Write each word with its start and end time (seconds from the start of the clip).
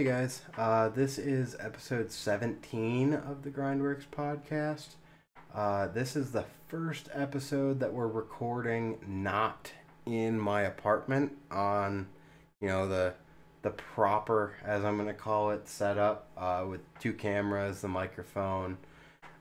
Hey 0.00 0.06
guys, 0.06 0.40
uh, 0.56 0.88
this 0.88 1.18
is 1.18 1.54
episode 1.60 2.10
17 2.10 3.12
of 3.12 3.42
the 3.42 3.50
Grindworks 3.50 4.06
podcast. 4.10 4.94
Uh, 5.54 5.88
this 5.88 6.16
is 6.16 6.32
the 6.32 6.46
first 6.68 7.10
episode 7.12 7.80
that 7.80 7.92
we're 7.92 8.08
recording 8.08 8.96
not 9.06 9.70
in 10.06 10.40
my 10.40 10.62
apartment 10.62 11.32
on, 11.50 12.08
you 12.62 12.68
know, 12.68 12.88
the 12.88 13.12
the 13.60 13.68
proper, 13.68 14.54
as 14.64 14.86
I'm 14.86 14.96
gonna 14.96 15.12
call 15.12 15.50
it, 15.50 15.68
setup 15.68 16.30
uh, 16.34 16.64
with 16.66 16.80
two 16.98 17.12
cameras, 17.12 17.82
the 17.82 17.88
microphone, 17.88 18.78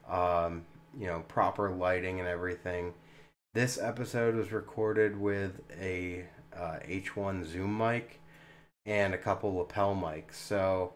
um, 0.10 0.66
you 1.00 1.08
know, 1.08 1.22
proper 1.30 1.70
lighting 1.70 2.20
and 2.20 2.28
everything. 2.28 2.94
This 3.54 3.80
episode 3.80 4.36
was 4.36 4.52
recorded 4.52 5.18
with 5.18 5.62
a 5.80 6.26
uh, 6.54 6.80
H1 6.86 7.46
Zoom 7.46 7.78
mic 7.78 8.20
and 8.86 9.14
a 9.14 9.18
couple 9.18 9.56
lapel 9.56 9.96
mics. 9.96 10.36
So 10.36 10.94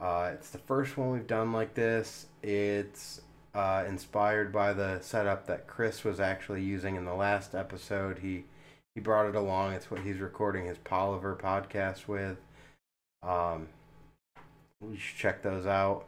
uh, 0.00 0.30
it's 0.34 0.50
the 0.50 0.58
first 0.58 0.96
one 0.96 1.10
we've 1.10 1.26
done 1.26 1.52
like 1.52 1.74
this. 1.74 2.26
It's 2.42 3.20
uh, 3.54 3.84
inspired 3.86 4.52
by 4.52 4.72
the 4.72 5.00
setup 5.00 5.46
that 5.46 5.66
Chris 5.66 6.04
was 6.04 6.20
actually 6.20 6.62
using 6.62 6.96
in 6.96 7.04
the 7.04 7.14
last 7.14 7.54
episode. 7.54 8.18
He 8.18 8.44
he 8.94 9.00
brought 9.00 9.26
it 9.26 9.34
along. 9.34 9.72
It's 9.72 9.90
what 9.90 10.00
he's 10.00 10.18
recording 10.18 10.66
his 10.66 10.78
Poliver 10.78 11.36
podcast 11.36 12.06
with. 12.06 12.38
Um, 13.22 13.68
you 14.80 14.96
should 14.96 15.16
check 15.16 15.42
those 15.42 15.66
out. 15.66 16.06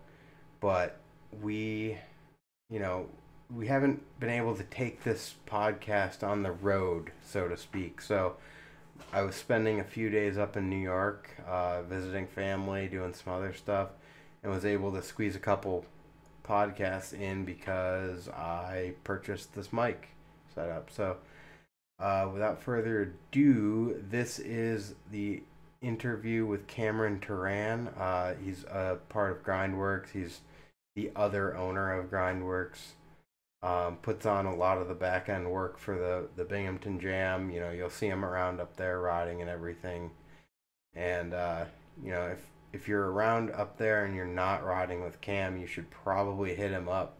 But 0.61 0.99
we, 1.43 1.99
you 2.71 2.79
know, 2.79 3.07
we 3.55 3.66
haven't 3.66 4.02
been 4.21 4.30
able 4.30 4.57
to 4.57 4.63
take 4.65 5.02
this 5.02 5.35
podcast 5.47 6.23
on 6.23 6.43
the 6.43 6.52
road, 6.52 7.13
so 7.24 7.49
to 7.49 7.57
speak. 7.57 8.01
So 8.01 8.37
I 9.12 9.23
was 9.23 9.34
spending 9.34 9.80
a 9.80 9.84
few 9.84 10.10
days 10.10 10.38
up 10.38 10.56
in 10.56 10.68
New 10.68 10.77
York, 10.77 11.30
uh, 11.46 11.82
visiting 11.82 12.27
family, 12.27 12.88
doing 12.88 13.15
some 13.15 13.32
other 13.32 13.52
stuff, 13.52 13.90
and 14.43 14.52
was 14.52 14.65
able 14.65 14.93
to 14.93 15.02
squeeze 15.02 15.37
a 15.37 15.40
couple 15.40 15.84
podcasts 16.45 17.12
in 17.12 17.45
because 17.45 18.29
I 18.29 18.95
purchased 19.04 19.54
this 19.54 19.73
mic 19.73 20.09
setup. 20.54 20.90
So, 20.90 21.16
uh, 21.98 22.29
without 22.32 22.62
further 22.62 23.15
ado, 23.32 24.02
this 24.10 24.38
is 24.38 24.95
the 25.10 25.43
interview 25.80 26.46
with 26.46 26.66
Cameron 26.66 27.21
Turan. 27.21 27.88
Uh, 27.88 28.34
he's 28.43 28.65
a 28.65 28.99
part 29.09 29.32
of 29.32 29.43
Grindworks. 29.43 30.10
He's 30.12 30.40
the 30.95 31.10
other 31.16 31.56
owner 31.56 31.93
of 31.93 32.10
Grindworks. 32.10 32.93
Um, 33.66 33.96
puts 33.96 34.26
on 34.26 34.46
a 34.46 34.54
lot 34.54 34.78
of 34.78 34.86
the 34.86 34.95
back 34.95 35.28
end 35.28 35.50
work 35.50 35.76
for 35.76 35.98
the 35.98 36.28
the 36.36 36.45
Binghamton 36.45 37.00
Jam. 37.00 37.50
You 37.50 37.59
know, 37.59 37.72
you'll 37.72 37.90
see 37.90 38.06
him 38.06 38.24
around 38.24 38.60
up 38.60 38.76
there 38.76 39.00
riding 39.00 39.40
and 39.40 39.50
everything. 39.50 40.12
And 40.95 41.34
uh, 41.34 41.64
you 42.00 42.12
know, 42.12 42.28
if 42.28 42.46
if 42.72 42.87
you're 42.87 43.10
around 43.10 43.50
up 43.50 43.76
there 43.76 44.04
and 44.04 44.14
you're 44.14 44.24
not 44.24 44.64
riding 44.64 45.02
with 45.02 45.20
Cam, 45.20 45.56
you 45.56 45.66
should 45.66 45.90
probably 45.90 46.54
hit 46.54 46.70
him 46.70 46.88
up, 46.88 47.18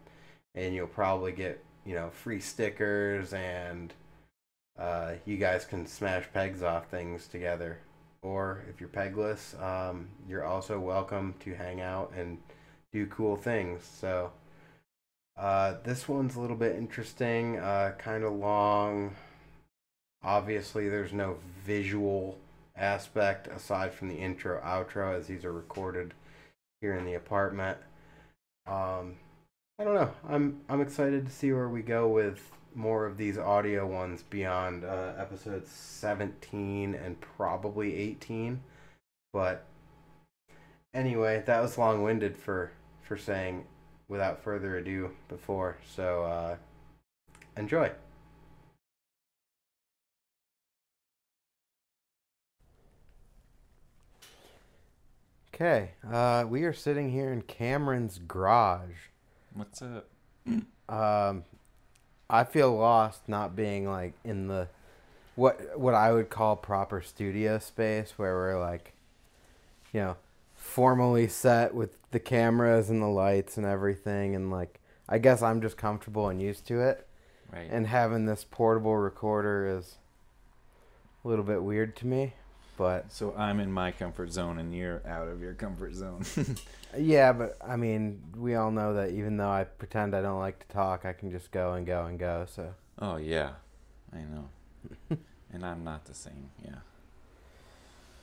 and 0.55 0.73
you'll 0.73 0.87
probably 0.87 1.33
get 1.33 1.61
you 1.85 1.95
know 1.95 2.11
free 2.11 2.39
stickers 2.39 3.33
and 3.33 3.93
uh, 4.79 5.15
you 5.25 5.35
guys 5.35 5.65
can 5.65 5.85
smash 5.85 6.29
pegs 6.33 6.63
off 6.63 6.87
things 6.87 7.27
together. 7.27 7.79
Or 8.21 8.63
if 8.69 8.79
you're 8.79 8.89
pegless, 8.89 9.53
um, 9.61 10.07
you're 10.29 10.45
also 10.45 10.79
welcome 10.79 11.35
to 11.41 11.55
hang 11.55 11.81
out 11.81 12.13
and 12.15 12.37
do 12.93 13.05
cool 13.07 13.35
things. 13.35 13.83
So. 13.83 14.31
Uh, 15.37 15.75
this 15.83 16.07
one's 16.07 16.35
a 16.35 16.39
little 16.39 16.55
bit 16.55 16.75
interesting, 16.75 17.59
uh, 17.59 17.93
kind 17.97 18.23
of 18.23 18.33
long. 18.33 19.15
Obviously, 20.23 20.89
there's 20.89 21.13
no 21.13 21.37
visual 21.63 22.37
aspect 22.75 23.47
aside 23.47 23.93
from 23.93 24.09
the 24.09 24.15
intro, 24.15 24.59
outro, 24.61 25.15
as 25.15 25.27
these 25.27 25.45
are 25.45 25.51
recorded 25.51 26.13
here 26.81 26.95
in 26.95 27.05
the 27.05 27.13
apartment. 27.13 27.77
Um, 28.65 29.15
I 29.79 29.83
don't 29.83 29.93
know. 29.93 30.11
I'm 30.27 30.61
I'm 30.69 30.81
excited 30.81 31.25
to 31.27 31.31
see 31.31 31.51
where 31.51 31.69
we 31.69 31.83
go 31.83 32.07
with 32.07 32.39
more 32.73 33.05
of 33.05 33.17
these 33.17 33.37
audio 33.37 33.85
ones 33.85 34.23
beyond 34.23 34.83
uh, 34.83 35.13
episodes 35.17 35.69
17 35.69 36.95
and 36.95 37.21
probably 37.21 37.95
18. 37.95 38.61
But 39.33 39.65
anyway, 40.93 41.43
that 41.45 41.61
was 41.61 41.77
long-winded 41.77 42.37
for 42.37 42.71
for 43.03 43.17
saying 43.17 43.65
without 44.07 44.41
further 44.43 44.77
ado 44.77 45.11
before. 45.27 45.77
So 45.95 46.23
uh, 46.23 46.55
enjoy. 47.57 47.91
Okay, 55.53 55.93
uh, 56.11 56.45
we 56.47 56.65
are 56.65 56.73
sitting 56.73 57.09
here 57.09 57.33
in 57.33 57.41
Cameron's 57.41 58.19
garage. 58.27 59.09
What's 59.55 59.81
up? 59.81 60.07
Um, 60.87 61.45
I 62.29 62.43
feel 62.43 62.75
lost 62.75 63.27
not 63.27 63.55
being 63.55 63.89
like 63.89 64.13
in 64.23 64.47
the 64.47 64.67
what 65.35 65.79
what 65.79 65.95
I 65.95 66.11
would 66.11 66.29
call 66.29 66.55
proper 66.55 67.01
studio 67.01 67.57
space 67.57 68.13
where 68.17 68.35
we're 68.35 68.59
like, 68.59 68.93
you 69.91 70.01
know, 70.01 70.17
formally 70.67 71.27
set 71.27 71.73
with 71.73 71.89
the 72.11 72.19
cameras 72.19 72.89
and 72.89 73.01
the 73.01 73.07
lights 73.07 73.57
and 73.57 73.65
everything 73.65 74.35
and 74.35 74.51
like 74.51 74.79
I 75.09 75.17
guess 75.17 75.41
I'm 75.41 75.61
just 75.61 75.77
comfortable 75.77 76.27
and 76.27 76.41
used 76.41 76.67
to 76.67 76.81
it. 76.81 77.07
Right. 77.51 77.69
And 77.71 77.87
having 77.87 78.25
this 78.25 78.45
portable 78.49 78.97
recorder 78.97 79.77
is 79.77 79.95
a 81.23 81.27
little 81.27 81.45
bit 81.45 81.63
weird 81.63 81.95
to 81.97 82.07
me, 82.07 82.33
but 82.77 83.11
so 83.11 83.33
I'm 83.37 83.61
in 83.61 83.71
my 83.71 83.91
comfort 83.91 84.33
zone 84.33 84.59
and 84.59 84.75
you're 84.75 85.01
out 85.07 85.29
of 85.29 85.41
your 85.41 85.53
comfort 85.53 85.93
zone. 85.95 86.25
yeah, 86.97 87.31
but 87.31 87.57
I 87.65 87.77
mean, 87.77 88.21
we 88.35 88.55
all 88.55 88.69
know 88.69 88.95
that 88.95 89.11
even 89.11 89.37
though 89.37 89.49
I 89.49 89.63
pretend 89.63 90.13
I 90.13 90.21
don't 90.21 90.39
like 90.39 90.59
to 90.59 90.73
talk, 90.73 91.05
I 91.05 91.13
can 91.13 91.31
just 91.31 91.51
go 91.51 91.73
and 91.73 91.87
go 91.87 92.05
and 92.05 92.19
go, 92.19 92.45
so 92.53 92.73
oh 92.99 93.15
yeah. 93.15 93.51
I 94.11 94.17
know. 94.17 95.17
and 95.53 95.65
I'm 95.65 95.83
not 95.85 96.05
the 96.05 96.13
same, 96.13 96.49
yeah. 96.63 96.75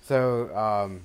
So, 0.03 0.55
um, 0.55 1.05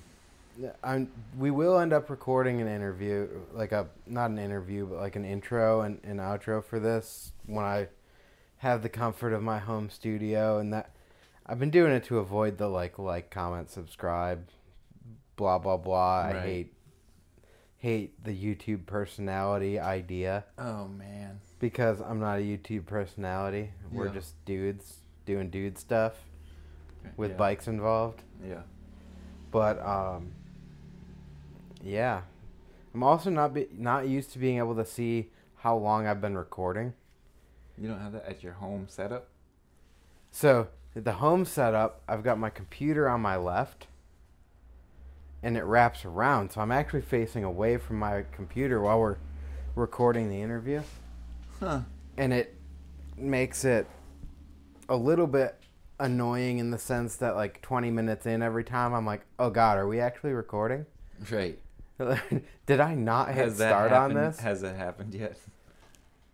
I'm, 0.84 1.12
we 1.38 1.52
will 1.52 1.80
end 1.80 1.94
up 1.94 2.10
recording 2.10 2.62
an 2.62 2.68
interview, 2.68 3.28
like 3.54 3.72
a 3.72 3.88
not 4.06 4.30
an 4.30 4.40
interview, 4.40 4.86
but 4.86 4.98
like 5.00 5.16
an 5.16 5.26
intro 5.26 5.82
and 5.82 6.00
an 6.04 6.18
outro 6.18 6.64
for 6.64 6.80
this 6.80 7.32
when 7.46 7.66
I 7.66 7.88
have 8.58 8.84
the 8.84 8.90
comfort 8.90 9.34
of 9.34 9.42
my 9.42 9.60
home 9.60 9.90
studio, 9.90 10.60
and 10.60 10.74
that 10.74 10.94
I've 11.46 11.60
been 11.60 11.70
doing 11.70 11.92
it 11.92 12.04
to 12.06 12.20
avoid 12.20 12.58
the 12.58 12.68
like, 12.68 13.00
like, 13.00 13.30
comment, 13.30 13.72
subscribe, 13.72 14.48
blah 15.36 15.60
blah 15.60 15.78
blah. 15.78 16.26
I 16.26 16.40
hate 16.42 16.74
hate 17.78 18.24
the 18.24 18.32
YouTube 18.32 18.86
personality 18.86 19.80
idea 19.80 20.44
Oh 20.58 20.88
man. 20.90 21.40
because 21.60 22.02
I'm 22.02 22.20
not 22.20 22.40
a 22.40 22.42
YouTube 22.42 22.86
personality. 22.86 23.72
We're 23.92 24.10
just 24.10 24.34
dudes 24.46 24.98
doing 25.26 25.50
dude 25.50 25.78
stuff 25.78 26.14
with 27.16 27.32
yeah. 27.32 27.38
bikes 27.38 27.68
involved. 27.68 28.22
Yeah. 28.46 28.64
But 29.52 29.80
um, 29.84 30.34
yeah, 31.84 32.22
I'm 32.94 33.04
also 33.04 33.30
not 33.30 33.54
be, 33.54 33.68
not 33.78 34.08
used 34.08 34.32
to 34.34 34.40
being 34.40 34.58
able 34.58 34.76
to 34.76 34.86
see 34.86 35.30
how 35.58 35.76
long 35.76 36.08
I've 36.08 36.22
been 36.22 36.38
recording. 36.38 36.94
You 37.78 37.88
don't 37.88 38.00
have 38.00 38.14
that 38.14 38.26
at 38.26 38.44
your 38.44 38.54
home 38.54 38.86
setup? 38.90 39.28
So 40.32 40.68
at 40.96 41.06
the 41.06 41.14
home 41.14 41.46
setup, 41.46 42.02
I've 42.08 42.24
got 42.24 42.38
my 42.40 42.50
computer 42.50 43.08
on 43.10 43.22
my 43.22 43.36
left, 43.38 43.88
and 45.42 45.56
it 45.58 45.64
wraps 45.64 46.04
around. 46.06 46.52
So 46.52 46.62
I'm 46.62 46.72
actually 46.72 47.02
facing 47.02 47.44
away 47.44 47.78
from 47.78 47.98
my 48.00 48.26
computer 48.32 48.82
while 48.82 49.00
we're 49.00 49.18
recording 49.76 50.30
the 50.30 50.42
interview, 50.42 50.82
Huh. 51.60 51.82
and 52.18 52.34
it 52.34 52.56
makes 53.18 53.64
it 53.66 53.88
a 54.90 54.96
little 54.96 55.28
bit 55.28 55.56
annoying 56.00 56.60
in 56.60 56.72
the 56.72 56.78
sense 56.78 57.16
that 57.18 57.36
like 57.36 57.62
20 57.62 57.92
minutes 57.92 58.26
in 58.26 58.42
every 58.42 58.64
time 58.64 58.94
I'm 58.94 59.06
like, 59.06 59.22
oh 59.38 59.50
god, 59.50 59.78
are 59.78 59.88
we 59.88 60.00
actually 60.00 60.32
recording? 60.32 60.86
Right. 61.30 61.60
Did 62.66 62.80
I 62.80 62.96
not 62.96 63.34
hit 63.34 63.56
start 63.56 63.92
on 63.92 64.14
this? 64.14 64.40
Has 64.40 64.64
it 64.64 64.76
happened 64.76 65.14
yet? 65.14 65.38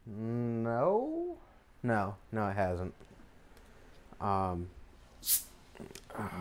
No, 0.05 1.37
no, 1.81 2.15
no, 2.31 2.47
it 2.47 2.55
hasn't. 2.55 2.93
Um, 4.21 4.67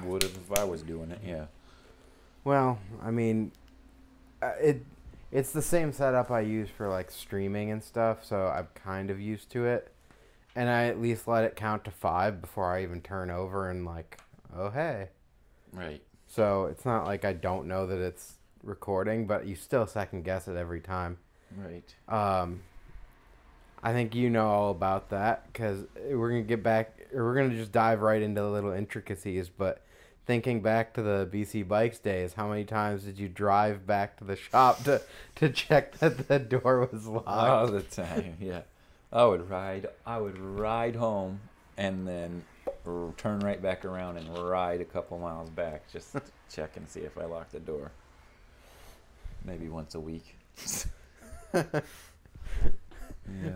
Would 0.04 0.22
have 0.22 0.36
if 0.36 0.58
I 0.58 0.64
was 0.64 0.82
doing 0.82 1.10
it, 1.10 1.20
yeah. 1.26 1.46
well, 2.44 2.78
I 3.02 3.10
mean, 3.10 3.52
uh, 4.42 4.52
it 4.60 4.84
it's 5.32 5.50
the 5.50 5.62
same 5.62 5.92
setup 5.92 6.30
I 6.30 6.40
use 6.40 6.68
for 6.68 6.88
like 6.88 7.10
streaming 7.10 7.70
and 7.70 7.82
stuff, 7.82 8.24
so 8.24 8.46
I'm 8.46 8.68
kind 8.74 9.10
of 9.10 9.20
used 9.20 9.50
to 9.50 9.64
it. 9.64 9.90
And 10.54 10.68
I 10.68 10.84
at 10.84 11.00
least 11.00 11.26
let 11.26 11.42
it 11.42 11.56
count 11.56 11.84
to 11.84 11.90
five 11.90 12.40
before 12.40 12.72
I 12.72 12.82
even 12.84 13.00
turn 13.00 13.30
over 13.30 13.68
and 13.70 13.84
like, 13.84 14.20
oh 14.56 14.70
hey. 14.70 15.08
Right. 15.72 16.02
So 16.26 16.66
it's 16.66 16.84
not 16.84 17.06
like 17.06 17.24
I 17.24 17.32
don't 17.32 17.66
know 17.66 17.86
that 17.86 17.98
it's 17.98 18.34
recording, 18.64 19.26
but 19.26 19.46
you 19.46 19.54
still 19.54 19.86
second 19.86 20.24
guess 20.24 20.48
it 20.48 20.56
every 20.56 20.80
time. 20.80 21.18
Right. 21.56 21.94
Um, 22.08 22.62
I 23.82 23.92
think 23.92 24.14
you 24.14 24.30
know 24.30 24.48
all 24.48 24.70
about 24.70 25.10
that 25.10 25.52
because 25.52 25.84
we're 26.10 26.30
gonna 26.30 26.42
get 26.42 26.62
back, 26.62 26.98
we're 27.12 27.34
gonna 27.34 27.54
just 27.54 27.72
dive 27.72 28.00
right 28.00 28.22
into 28.22 28.40
the 28.40 28.48
little 28.48 28.72
intricacies. 28.72 29.50
But 29.50 29.82
thinking 30.26 30.62
back 30.62 30.94
to 30.94 31.02
the 31.02 31.28
BC 31.30 31.68
Bikes 31.68 31.98
days, 31.98 32.32
how 32.32 32.48
many 32.48 32.64
times 32.64 33.04
did 33.04 33.18
you 33.18 33.28
drive 33.28 33.86
back 33.86 34.16
to 34.18 34.24
the 34.24 34.36
shop 34.36 34.82
to 34.84 35.02
to 35.36 35.50
check 35.50 35.98
that 35.98 36.28
the 36.28 36.38
door 36.38 36.88
was 36.90 37.06
locked? 37.06 37.28
All 37.28 37.66
the 37.66 37.82
time, 37.82 38.36
yeah. 38.40 38.62
I 39.12 39.24
would 39.26 39.48
ride. 39.48 39.86
I 40.04 40.18
would 40.18 40.38
ride 40.38 40.96
home 40.96 41.40
and 41.76 42.06
then 42.06 42.42
turn 43.16 43.40
right 43.40 43.60
back 43.62 43.84
around 43.84 44.16
and 44.16 44.38
ride 44.38 44.80
a 44.80 44.84
couple 44.84 45.18
miles 45.18 45.50
back 45.50 45.90
just 45.92 46.12
to 46.12 46.22
check 46.50 46.76
and 46.76 46.88
see 46.88 47.00
if 47.00 47.16
I 47.16 47.24
locked 47.24 47.52
the 47.52 47.60
door. 47.60 47.92
Maybe 49.44 49.68
once 49.68 49.94
a 49.94 50.00
week. 50.00 50.36
Yeah. 51.54 51.62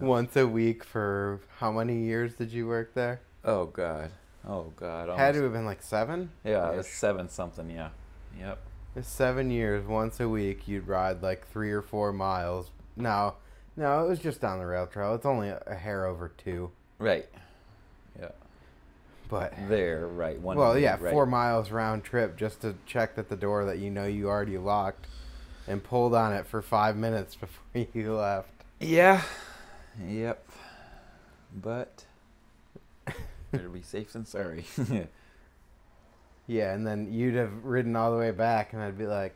Once 0.00 0.34
a 0.36 0.46
week 0.46 0.82
for 0.82 1.40
how 1.58 1.70
many 1.70 2.04
years 2.04 2.34
did 2.34 2.50
you 2.50 2.66
work 2.66 2.94
there? 2.94 3.20
Oh 3.44 3.66
God. 3.66 4.10
Oh 4.46 4.72
God. 4.76 5.08
Had 5.18 5.34
to 5.34 5.42
have 5.42 5.52
been 5.52 5.66
like 5.66 5.82
seven. 5.82 6.30
Yeah, 6.44 6.70
it 6.72 6.76
was 6.76 6.86
seven 6.88 7.28
something. 7.28 7.68
Yeah. 7.70 7.90
Yep. 8.38 8.58
It's 8.96 9.08
seven 9.08 9.50
years, 9.50 9.86
once 9.86 10.20
a 10.20 10.28
week, 10.28 10.66
you'd 10.66 10.88
ride 10.88 11.22
like 11.22 11.46
three 11.48 11.70
or 11.70 11.82
four 11.82 12.12
miles. 12.12 12.70
No, 12.96 13.34
no, 13.76 14.04
it 14.04 14.08
was 14.08 14.18
just 14.18 14.40
down 14.40 14.58
the 14.58 14.66
rail 14.66 14.86
trail. 14.86 15.14
It's 15.14 15.26
only 15.26 15.50
a, 15.50 15.62
a 15.66 15.74
hair 15.74 16.06
over 16.06 16.32
two, 16.38 16.70
Right. 16.98 17.28
Yeah. 18.18 18.30
but 19.28 19.52
There. 19.68 20.06
Right. 20.06 20.40
One. 20.40 20.56
well, 20.56 20.78
yeah, 20.78 20.96
right. 20.98 21.12
four 21.12 21.26
miles 21.26 21.70
round 21.70 22.02
trip 22.04 22.36
just 22.36 22.62
to 22.62 22.74
check 22.86 23.14
that 23.16 23.28
the 23.28 23.36
door 23.36 23.66
that 23.66 23.78
you 23.78 23.90
know 23.90 24.06
you 24.06 24.28
already 24.28 24.56
locked, 24.58 25.06
and 25.68 25.82
pulled 25.82 26.14
on 26.14 26.32
it 26.32 26.46
for 26.46 26.62
five 26.62 26.96
minutes 26.96 27.34
before 27.40 27.86
you 27.92 28.14
left. 28.14 28.50
Yeah. 28.80 29.22
Yep. 30.06 30.48
But 31.62 32.04
better 33.52 33.68
be 33.68 33.82
safe 33.82 34.12
than 34.12 34.26
sorry. 34.26 34.64
Yeah, 36.50 36.72
and 36.72 36.86
then 36.86 37.12
you'd 37.12 37.34
have 37.34 37.62
ridden 37.62 37.94
all 37.94 38.10
the 38.10 38.16
way 38.16 38.30
back, 38.30 38.72
and 38.72 38.80
I'd 38.80 38.96
be 38.96 39.06
like, 39.06 39.34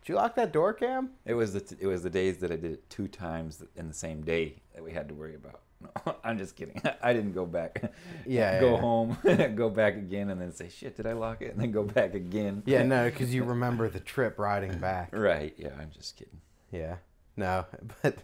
"Did 0.00 0.08
you 0.08 0.14
lock 0.14 0.34
that 0.36 0.50
door, 0.50 0.72
Cam?" 0.72 1.10
it 1.26 1.34
was 1.34 1.52
the 1.52 1.60
t- 1.60 1.76
it 1.78 1.86
was 1.86 2.02
the 2.02 2.08
days 2.08 2.38
that 2.38 2.50
I 2.50 2.56
did 2.56 2.72
it 2.72 2.88
two 2.88 3.06
times 3.06 3.62
in 3.76 3.86
the 3.86 3.92
same 3.94 4.22
day 4.22 4.54
that 4.74 4.82
we 4.82 4.92
had 4.92 5.08
to 5.08 5.14
worry 5.14 5.34
about. 5.34 5.60
No, 5.80 6.16
I'm 6.24 6.38
just 6.38 6.56
kidding. 6.56 6.80
I 7.02 7.12
didn't 7.12 7.32
go 7.32 7.46
back. 7.46 7.92
Yeah, 8.26 8.60
go 8.60 8.74
yeah. 8.74 8.80
home, 8.80 9.18
go 9.54 9.70
back 9.70 9.94
again, 9.96 10.30
and 10.30 10.40
then 10.40 10.52
say, 10.52 10.68
"Shit, 10.68 10.96
did 10.96 11.06
I 11.06 11.12
lock 11.12 11.40
it?" 11.42 11.52
And 11.52 11.60
then 11.60 11.70
go 11.70 11.84
back 11.84 12.14
again. 12.14 12.62
Yeah, 12.66 12.82
no, 12.82 13.08
because 13.10 13.32
you 13.34 13.44
remember 13.44 13.88
the 13.88 14.00
trip 14.00 14.38
riding 14.38 14.78
back. 14.78 15.10
Right. 15.12 15.54
Yeah. 15.56 15.70
I'm 15.78 15.90
just 15.90 16.16
kidding. 16.16 16.40
Yeah. 16.72 16.96
No, 17.36 17.66
but 18.02 18.18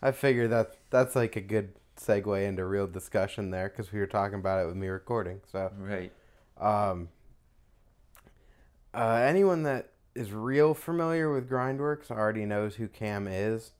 I 0.00 0.12
figure 0.12 0.46
that 0.48 0.76
that's 0.90 1.16
like 1.16 1.34
a 1.36 1.40
good 1.40 1.74
segue 2.00 2.46
into 2.46 2.64
real 2.64 2.86
discussion 2.86 3.50
there 3.50 3.68
because 3.68 3.92
we 3.92 3.98
were 3.98 4.06
talking 4.06 4.38
about 4.38 4.62
it 4.62 4.66
with 4.66 4.76
me 4.76 4.86
recording. 4.88 5.40
So, 5.50 5.70
Right. 5.76 6.12
um, 6.58 7.08
uh, 8.94 9.20
anyone 9.24 9.62
that 9.64 9.90
is 10.14 10.32
real 10.32 10.74
familiar 10.74 11.32
with 11.32 11.48
Grindworks 11.48 12.10
already 12.10 12.44
knows 12.44 12.76
who 12.76 12.86
Cam 12.88 13.26
is. 13.26 13.72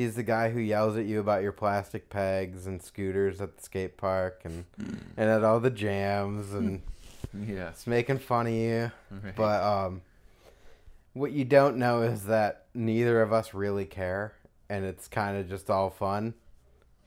He's 0.00 0.14
the 0.16 0.22
guy 0.22 0.48
who 0.50 0.60
yells 0.60 0.96
at 0.96 1.04
you 1.04 1.20
about 1.20 1.42
your 1.42 1.52
plastic 1.52 2.08
pegs 2.08 2.66
and 2.66 2.82
scooters 2.82 3.38
at 3.42 3.56
the 3.58 3.62
skate 3.62 3.98
park 3.98 4.40
and 4.44 4.64
and 4.78 5.28
at 5.28 5.44
all 5.44 5.60
the 5.60 5.70
jams 5.70 6.54
and 6.54 6.80
Yeah. 7.46 7.68
it's 7.68 7.86
making 7.86 8.18
fun 8.18 8.46
of 8.46 8.52
you. 8.54 8.90
Right. 9.10 9.36
But 9.36 9.62
um, 9.62 10.00
what 11.12 11.32
you 11.32 11.44
don't 11.44 11.76
know 11.76 12.00
is 12.02 12.24
that 12.24 12.64
neither 12.74 13.20
of 13.20 13.30
us 13.32 13.52
really 13.52 13.84
care, 13.84 14.32
and 14.70 14.84
it's 14.86 15.06
kind 15.06 15.36
of 15.36 15.48
just 15.48 15.68
all 15.68 15.90
fun, 15.90 16.32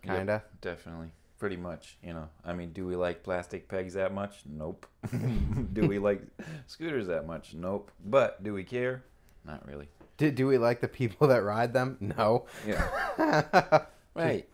kind 0.06 0.30
of. 0.30 0.42
definitely. 0.62 1.08
Pretty 1.40 1.58
much. 1.58 1.98
You 2.04 2.14
know. 2.14 2.30
I 2.46 2.54
mean, 2.54 2.74
do 2.74 2.86
we 2.86 2.96
like 2.96 3.24
plastic 3.24 3.68
pegs 3.68 3.96
that 3.96 4.14
much? 4.14 4.44
Nope. 4.46 4.86
do 5.74 5.88
we 5.88 5.98
like 6.00 6.22
scooters 6.68 7.08
that 7.08 7.26
much? 7.26 7.54
Nope. 7.56 7.90
But 8.06 8.44
do 8.44 8.54
we 8.54 8.64
care? 8.64 9.04
Not 9.46 9.68
really. 9.68 9.90
Do, 10.18 10.30
do 10.32 10.48
we 10.48 10.58
like 10.58 10.80
the 10.82 10.88
people 10.88 11.28
that 11.30 11.44
ride 11.44 11.74
them? 11.74 11.98
No. 12.00 12.46
Yeah. 12.68 13.86
Right. 14.16 14.48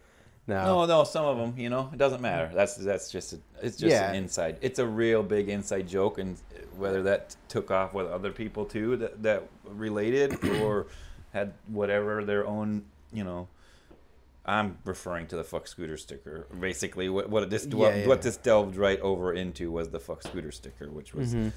no. 0.48 0.64
No, 0.66 0.86
no, 0.86 1.04
some 1.04 1.26
of 1.26 1.38
them, 1.38 1.54
you 1.60 1.70
know, 1.70 1.90
it 1.92 1.98
doesn't 1.98 2.22
matter. 2.22 2.50
That's 2.54 2.76
that's 2.78 3.12
just 3.12 3.34
a, 3.34 3.40
it's 3.62 3.76
just 3.76 3.92
Yeah. 3.92 4.10
an 4.10 4.16
inside. 4.16 4.58
It's 4.62 4.80
a 4.80 4.88
real 4.88 5.22
big 5.22 5.50
inside 5.50 5.86
joke, 5.90 6.18
and 6.18 6.38
whether 6.78 7.04
that 7.04 7.36
took 7.50 7.70
off 7.72 7.94
with 7.94 8.08
other 8.08 8.32
people 8.32 8.64
too 8.64 8.96
that 8.98 9.22
that 9.24 9.44
related 9.66 10.42
or 10.62 10.88
had 11.34 11.54
whatever 11.68 12.24
their 12.24 12.48
own, 12.48 12.86
you 13.12 13.26
know. 13.26 13.50
I'm 14.46 14.78
referring 14.86 15.28
to 15.28 15.36
the 15.36 15.44
fuck 15.44 15.68
scooter 15.68 15.98
sticker. 15.98 16.48
Basically, 16.58 17.10
what 17.10 17.30
what 17.30 17.50
this 17.50 17.66
Yeah, 17.66 17.76
what, 17.76 17.96
yeah. 17.98 18.08
what 18.08 18.22
this 18.22 18.38
delved 18.38 18.78
right 18.78 19.00
over 19.02 19.34
into 19.34 19.72
was 19.74 19.90
the 19.90 20.00
fuck 20.00 20.24
scooter 20.24 20.52
sticker, 20.54 20.90
which 20.90 21.14
was 21.14 21.36
Mhm. 21.36 21.52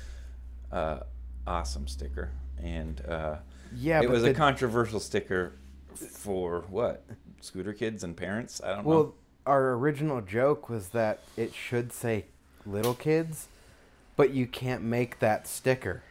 uh, 0.72 0.98
awesome 1.46 1.86
sticker, 1.86 2.32
and 2.60 3.00
uh, 3.06 3.36
Yeah, 3.76 4.02
it 4.02 4.10
was 4.10 4.22
the, 4.22 4.30
a 4.30 4.34
controversial 4.34 5.00
sticker 5.00 5.52
for 5.94 6.64
what 6.68 7.04
scooter 7.40 7.72
kids 7.72 8.04
and 8.04 8.16
parents. 8.16 8.60
I 8.62 8.68
don't 8.74 8.84
know. 8.84 8.90
well, 8.90 9.14
our 9.46 9.72
original 9.74 10.20
joke 10.20 10.68
was 10.68 10.88
that 10.90 11.20
it 11.36 11.54
should 11.54 11.92
say 11.92 12.26
little 12.64 12.94
kids, 12.94 13.48
but 14.16 14.30
you 14.32 14.46
can't 14.46 14.82
make 14.82 15.18
that 15.18 15.46
sticker 15.48 16.02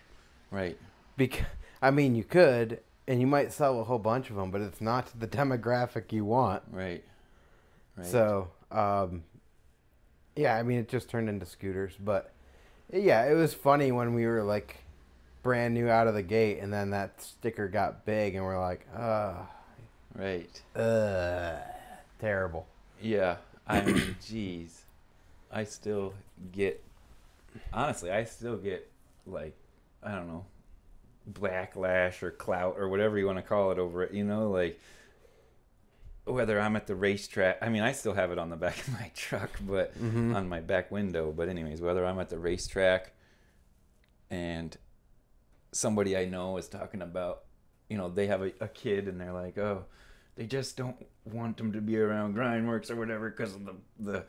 Right. 0.51 0.77
because 1.15 1.45
I 1.81 1.91
mean 1.91 2.15
you 2.15 2.23
could, 2.25 2.79
and 3.07 3.21
you 3.21 3.27
might 3.27 3.53
sell 3.53 3.79
a 3.79 3.83
whole 3.85 3.99
bunch 3.99 4.29
of 4.29 4.35
them, 4.35 4.51
but 4.51 4.61
it's 4.61 4.81
not 4.81 5.11
the 5.17 5.27
demographic 5.27 6.11
you 6.11 6.25
want. 6.25 6.63
Right. 6.71 7.03
Right. 7.95 8.05
So, 8.07 8.49
um, 8.71 9.23
yeah, 10.35 10.55
I 10.55 10.63
mean, 10.63 10.79
it 10.79 10.87
just 10.89 11.09
turned 11.09 11.27
into 11.29 11.45
scooters, 11.45 11.93
but 11.99 12.33
yeah, 12.91 13.25
it 13.29 13.33
was 13.33 13.53
funny 13.53 13.91
when 13.91 14.13
we 14.13 14.25
were 14.25 14.43
like 14.43 14.77
brand 15.43 15.73
new 15.73 15.89
out 15.89 16.07
of 16.07 16.13
the 16.13 16.23
gate, 16.23 16.59
and 16.59 16.71
then 16.71 16.91
that 16.91 17.21
sticker 17.21 17.67
got 17.67 18.05
big, 18.05 18.35
and 18.35 18.43
we're 18.43 18.59
like, 18.59 18.85
uh, 18.95 19.33
right. 20.15 20.61
uh, 20.75 21.57
terrible. 22.19 22.67
Yeah. 23.01 23.37
I 23.67 23.81
mean, 23.81 24.15
jeez. 24.21 24.71
I 25.51 25.63
still 25.65 26.13
get. 26.51 26.83
Honestly, 27.73 28.11
I 28.11 28.23
still 28.23 28.55
get 28.57 28.89
like 29.27 29.55
I 30.03 30.15
don't 30.15 30.27
know, 30.27 30.45
backlash 31.31 32.23
or 32.23 32.31
clout 32.31 32.75
or 32.77 32.87
whatever 32.89 33.17
you 33.19 33.25
want 33.25 33.37
to 33.37 33.41
call 33.43 33.71
it 33.71 33.77
over 33.79 34.03
it. 34.03 34.13
You 34.13 34.23
know, 34.23 34.49
like 34.49 34.79
whether 36.25 36.59
I'm 36.59 36.75
at 36.75 36.87
the 36.87 36.95
racetrack. 36.95 37.57
I 37.61 37.69
mean, 37.69 37.81
I 37.81 37.91
still 37.91 38.13
have 38.13 38.31
it 38.31 38.37
on 38.37 38.49
the 38.49 38.55
back 38.55 38.77
of 38.87 38.93
my 38.93 39.11
truck, 39.15 39.49
but 39.61 39.97
Mhm. 40.01 40.35
on 40.35 40.47
my 40.47 40.59
back 40.61 40.91
window. 40.91 41.31
But 41.31 41.49
anyways, 41.49 41.81
whether 41.81 42.05
I'm 42.05 42.19
at 42.19 42.29
the 42.29 42.39
racetrack 42.39 43.11
and 44.29 44.77
somebody 45.71 46.17
I 46.17 46.25
know 46.25 46.57
is 46.57 46.67
talking 46.67 47.01
about, 47.01 47.43
you 47.89 47.97
know, 47.97 48.09
they 48.09 48.27
have 48.27 48.41
a, 48.41 48.51
a 48.59 48.67
kid 48.67 49.07
and 49.07 49.19
they're 49.19 49.33
like, 49.33 49.57
oh, 49.57 49.85
they 50.35 50.45
just 50.45 50.77
don't 50.77 51.05
want 51.25 51.57
them 51.57 51.71
to 51.73 51.81
be 51.81 51.97
around 51.97 52.35
Grindworks 52.35 52.89
or 52.89 52.95
whatever 52.95 53.29
because 53.29 53.55
of 53.55 53.65
the 53.65 53.75
the 53.99 54.25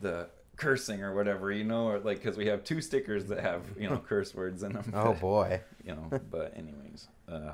the 0.00 0.28
cursing 0.56 1.02
or 1.02 1.14
whatever, 1.14 1.50
you 1.52 1.64
know, 1.64 1.86
or 1.86 1.98
like 2.00 2.18
because 2.22 2.36
we 2.36 2.46
have 2.46 2.64
two 2.64 2.80
stickers 2.80 3.26
that 3.26 3.40
have 3.40 3.62
you 3.78 3.88
know 3.88 3.98
curse 4.08 4.34
words 4.34 4.62
in 4.62 4.72
them. 4.72 4.92
Oh 4.94 5.14
boy. 5.14 5.60
you 5.84 5.94
know. 5.94 6.10
But 6.30 6.52
anyways, 6.56 7.08
uh, 7.28 7.52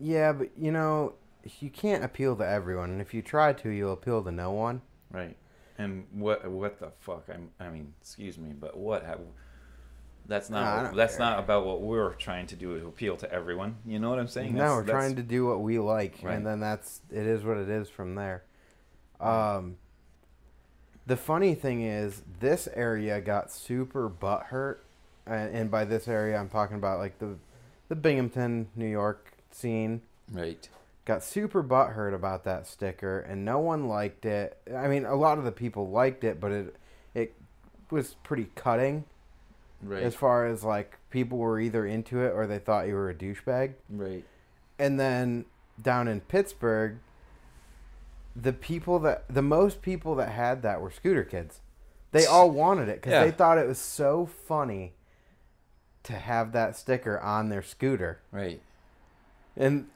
Yeah, 0.00 0.32
but 0.32 0.50
you 0.56 0.72
know, 0.72 1.14
you 1.60 1.70
can't 1.70 2.02
appeal 2.04 2.36
to 2.36 2.48
everyone, 2.48 2.90
and 2.90 3.00
if 3.00 3.12
you 3.12 3.22
try 3.22 3.52
to, 3.52 3.68
you'll 3.68 3.92
appeal 3.92 4.22
to 4.24 4.32
no 4.32 4.50
one. 4.52 4.82
right. 5.10 5.36
And 5.76 6.06
what 6.12 6.48
what 6.48 6.78
the 6.78 6.92
fuck? 7.00 7.26
I'm 7.28 7.50
I 7.58 7.68
mean, 7.68 7.92
excuse 8.00 8.38
me, 8.38 8.52
but 8.58 8.76
what 8.76 9.04
have 9.04 9.18
that's 10.26 10.48
not 10.50 10.60
Nah, 10.62 10.66
I 10.70 10.76
what- 10.76 10.82
don't 10.88 10.96
that's 10.96 11.16
care. 11.16 11.26
not 11.26 11.38
about 11.38 11.66
what 11.66 11.80
we're 11.82 12.14
trying 12.14 12.46
to 12.48 12.56
do 12.56 12.78
to 12.80 12.86
appeal 12.86 13.16
to 13.18 13.30
everyone. 13.32 13.76
You 13.84 13.98
know 13.98 14.10
what 14.10 14.18
I'm 14.18 14.28
saying? 14.28 14.54
No, 14.54 14.76
we're 14.76 14.84
trying 14.84 15.16
to 15.16 15.22
do 15.22 15.46
what 15.46 15.60
we 15.60 15.78
like, 15.78 16.18
Right. 16.22 16.34
and 16.36 16.46
then 16.46 16.60
that's 16.60 17.00
it 17.10 17.26
is 17.26 17.44
what 17.44 17.56
it 17.58 17.68
is 17.68 17.88
from 17.90 18.14
there. 18.14 18.42
Um, 19.20 19.76
the 21.06 21.16
funny 21.16 21.54
thing 21.54 21.82
is, 21.82 22.22
this 22.40 22.68
area 22.74 23.20
got 23.20 23.50
super 23.50 24.08
butthurt, 24.08 24.78
and, 25.26 25.54
and 25.54 25.70
by 25.70 25.84
this 25.84 26.08
area, 26.08 26.36
I'm 26.38 26.48
talking 26.48 26.76
about 26.76 26.98
like 26.98 27.18
the 27.18 27.36
the 27.88 27.96
Binghamton, 27.96 28.68
New 28.74 28.88
York 28.88 29.32
scene. 29.50 30.00
right. 30.32 30.68
Got 31.04 31.22
super 31.22 31.62
butthurt 31.62 32.14
about 32.14 32.44
that 32.44 32.66
sticker, 32.66 33.20
and 33.20 33.44
no 33.44 33.58
one 33.58 33.88
liked 33.88 34.24
it. 34.24 34.56
I 34.74 34.88
mean, 34.88 35.04
a 35.04 35.14
lot 35.14 35.36
of 35.36 35.44
the 35.44 35.52
people 35.52 35.90
liked 35.90 36.24
it, 36.24 36.40
but 36.40 36.50
it 36.50 36.76
it 37.14 37.34
was 37.90 38.14
pretty 38.22 38.48
cutting 38.54 39.04
Right. 39.84 40.02
as 40.02 40.14
far 40.14 40.46
as 40.46 40.64
like 40.64 40.98
people 41.10 41.38
were 41.38 41.60
either 41.60 41.86
into 41.86 42.20
it 42.22 42.32
or 42.32 42.46
they 42.46 42.58
thought 42.58 42.86
you 42.88 42.94
were 42.94 43.10
a 43.10 43.14
douchebag. 43.14 43.74
right. 43.90 44.24
And 44.78 44.98
then 44.98 45.44
down 45.80 46.08
in 46.08 46.20
Pittsburgh, 46.20 46.98
the 48.34 48.52
people 48.52 48.98
that 49.00 49.24
the 49.28 49.42
most 49.42 49.82
people 49.82 50.14
that 50.16 50.30
had 50.30 50.62
that 50.62 50.80
were 50.80 50.90
scooter 50.90 51.22
kids. 51.24 51.60
They 52.12 52.26
all 52.26 52.50
wanted 52.50 52.88
it 52.88 52.96
because 52.96 53.12
Yeah. 53.12 53.24
they 53.24 53.30
thought 53.30 53.58
it 53.58 53.66
was 53.66 53.78
so 53.78 54.26
funny 54.26 54.94
to 56.04 56.12
have 56.14 56.52
that 56.52 56.76
sticker 56.76 57.18
on 57.20 57.48
their 57.48 57.62
scooter. 57.62 58.20
Right. 58.30 58.60
And 59.56 59.86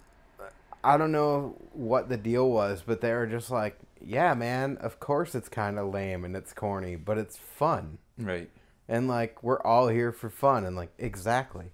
I 0.85 0.97
don't 0.97 1.13
know 1.13 1.57
what 1.73 2.09
the 2.09 2.17
deal 2.17 2.51
was, 2.51 2.83
but 2.87 3.01
they 3.01 3.13
were 3.13 3.27
just 3.27 3.51
like, 3.51 3.77
"Yeah, 4.01 4.35
man, 4.35 4.77
of 4.79 5.01
course 5.01 5.35
it's 5.35 5.49
kind 5.49 5.79
of 5.79 5.93
lame 5.93 6.25
and 6.25 6.37
it's 6.37 6.53
corny, 6.53 6.95
but 6.97 7.19
it's 7.19 7.37
fun." 7.37 7.99
Right. 8.17 8.49
And 8.89 9.09
like 9.09 9.43
we're 9.43 9.61
all 9.63 9.89
here 9.89 10.13
for 10.13 10.31
fun 10.31 10.65
and 10.65 10.75
like 10.77 10.91
exactly. 10.99 11.73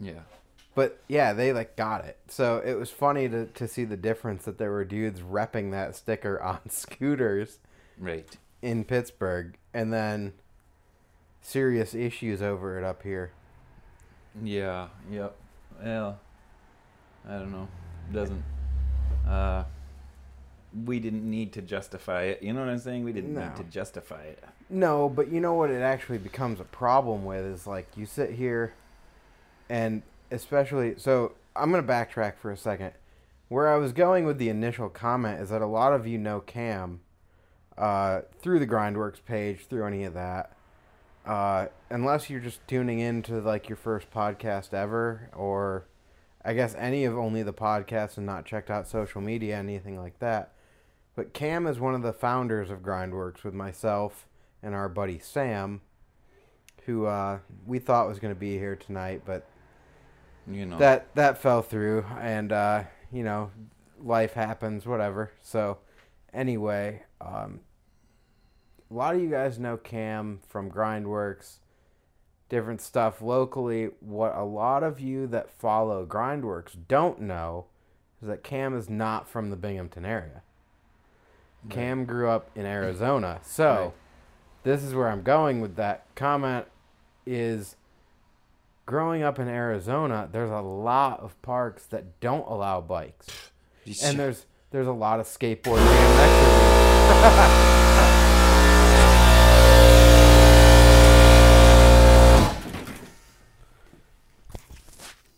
Yeah. 0.00 0.20
But 0.74 1.00
yeah, 1.08 1.32
they 1.34 1.52
like 1.52 1.76
got 1.76 2.04
it. 2.06 2.18
So 2.28 2.62
it 2.64 2.74
was 2.74 2.90
funny 2.90 3.28
to 3.28 3.46
to 3.46 3.68
see 3.68 3.84
the 3.84 3.96
difference 3.96 4.44
that 4.44 4.58
there 4.58 4.70
were 4.70 4.84
dudes 4.84 5.20
repping 5.20 5.70
that 5.72 5.94
sticker 5.96 6.40
on 6.42 6.60
scooters 6.68 7.58
Right. 7.98 8.26
in 8.62 8.84
Pittsburgh 8.84 9.56
and 9.74 9.92
then 9.92 10.32
serious 11.42 11.94
issues 11.94 12.40
over 12.40 12.78
it 12.78 12.84
up 12.84 13.02
here. 13.02 13.32
Yeah. 14.42 14.88
Yep. 15.10 15.34
Well, 15.84 16.18
I 17.28 17.32
don't 17.38 17.52
know. 17.52 17.68
it 18.08 18.14
Doesn't. 18.14 18.42
Uh, 19.28 19.64
we 20.86 20.98
didn't 21.00 21.28
need 21.28 21.52
to 21.52 21.62
justify 21.62 22.22
it. 22.24 22.42
You 22.42 22.52
know 22.54 22.60
what 22.60 22.68
I'm 22.70 22.78
saying? 22.78 23.04
We 23.04 23.12
didn't 23.12 23.34
No. 23.34 23.44
need 23.46 23.56
to 23.56 23.64
justify 23.64 24.22
it. 24.22 24.42
No, 24.72 25.10
but 25.10 25.30
you 25.30 25.38
know 25.38 25.52
what 25.52 25.70
it 25.70 25.82
actually 25.82 26.16
becomes 26.16 26.58
a 26.58 26.64
problem 26.64 27.26
with 27.26 27.44
is 27.44 27.66
like 27.66 27.86
you 27.94 28.06
sit 28.06 28.30
here 28.30 28.72
and 29.68 30.02
especially 30.30 30.94
so 30.96 31.32
I'm 31.54 31.70
going 31.70 31.86
to 31.86 31.92
backtrack 31.92 32.36
for 32.36 32.50
a 32.50 32.56
second. 32.56 32.92
Where 33.48 33.68
I 33.68 33.76
was 33.76 33.92
going 33.92 34.24
with 34.24 34.38
the 34.38 34.48
initial 34.48 34.88
comment 34.88 35.42
is 35.42 35.50
that 35.50 35.60
a 35.60 35.66
lot 35.66 35.92
of 35.92 36.06
you 36.06 36.16
know 36.16 36.40
Cam 36.40 37.00
uh, 37.76 38.22
through 38.40 38.60
the 38.60 38.66
Grindworks 38.66 39.22
page, 39.22 39.66
through 39.66 39.84
any 39.84 40.04
of 40.04 40.14
that. 40.14 40.56
Uh, 41.26 41.66
unless 41.90 42.30
you're 42.30 42.40
just 42.40 42.66
tuning 42.66 42.98
in 42.98 43.20
to 43.24 43.42
like 43.42 43.68
your 43.68 43.76
first 43.76 44.10
podcast 44.10 44.72
ever, 44.72 45.28
or 45.36 45.84
I 46.42 46.54
guess 46.54 46.74
any 46.78 47.04
of 47.04 47.18
only 47.18 47.42
the 47.42 47.52
podcasts 47.52 48.16
and 48.16 48.24
not 48.24 48.46
checked 48.46 48.70
out 48.70 48.88
social 48.88 49.20
media, 49.20 49.58
anything 49.58 49.98
like 49.98 50.18
that. 50.20 50.52
But 51.14 51.34
Cam 51.34 51.66
is 51.66 51.78
one 51.78 51.94
of 51.94 52.00
the 52.00 52.14
founders 52.14 52.70
of 52.70 52.78
Grindworks 52.78 53.44
with 53.44 53.52
myself 53.52 54.26
and 54.62 54.74
our 54.74 54.88
buddy 54.88 55.18
Sam, 55.18 55.80
who 56.86 57.06
uh, 57.06 57.38
we 57.66 57.78
thought 57.78 58.08
was 58.08 58.18
going 58.18 58.34
to 58.34 58.38
be 58.38 58.58
here 58.58 58.76
tonight, 58.76 59.22
but 59.24 59.46
You 60.46 60.66
know. 60.66 60.78
that 60.78 61.14
that 61.14 61.38
fell 61.38 61.62
through, 61.62 62.04
and 62.20 62.52
uh, 62.52 62.84
you 63.12 63.22
know, 63.22 63.50
life 64.00 64.34
happens, 64.34 64.86
whatever. 64.86 65.32
So, 65.42 65.78
anyway, 66.32 67.02
um, 67.20 67.60
a 68.90 68.94
lot 68.94 69.14
of 69.14 69.20
you 69.20 69.30
guys 69.30 69.58
know 69.58 69.76
Cam 69.76 70.40
from 70.48 70.70
Grindworks, 70.70 71.58
different 72.48 72.80
stuff 72.80 73.22
locally. 73.22 73.90
What 74.00 74.34
a 74.36 74.44
lot 74.44 74.82
of 74.82 75.00
you 75.00 75.26
that 75.28 75.50
follow 75.50 76.04
Grindworks 76.06 76.76
don't 76.88 77.20
know 77.20 77.66
is 78.20 78.28
that 78.28 78.42
Cam 78.44 78.76
is 78.76 78.88
not 78.90 79.28
from 79.28 79.50
the 79.50 79.56
Binghamton 79.56 80.04
area. 80.04 80.42
Cam 81.70 82.04
grew 82.04 82.28
up 82.28 82.50
in 82.56 82.66
Arizona, 82.66 83.38
so. 83.42 83.94
This 84.62 84.82
is 84.82 84.94
where 84.94 85.08
I'm 85.08 85.22
going 85.22 85.60
with 85.60 85.76
that 85.76 86.06
comment. 86.14 86.66
Is 87.24 87.76
growing 88.86 89.22
up 89.22 89.38
in 89.38 89.46
Arizona, 89.48 90.28
there's 90.30 90.50
a 90.50 90.60
lot 90.60 91.20
of 91.20 91.40
parks 91.42 91.86
that 91.86 92.20
don't 92.20 92.46
allow 92.48 92.80
bikes, 92.80 93.50
and 94.02 94.18
there's 94.18 94.46
there's 94.70 94.88
a 94.88 94.92
lot 94.92 95.20
of 95.20 95.26
skateboard 95.26 95.78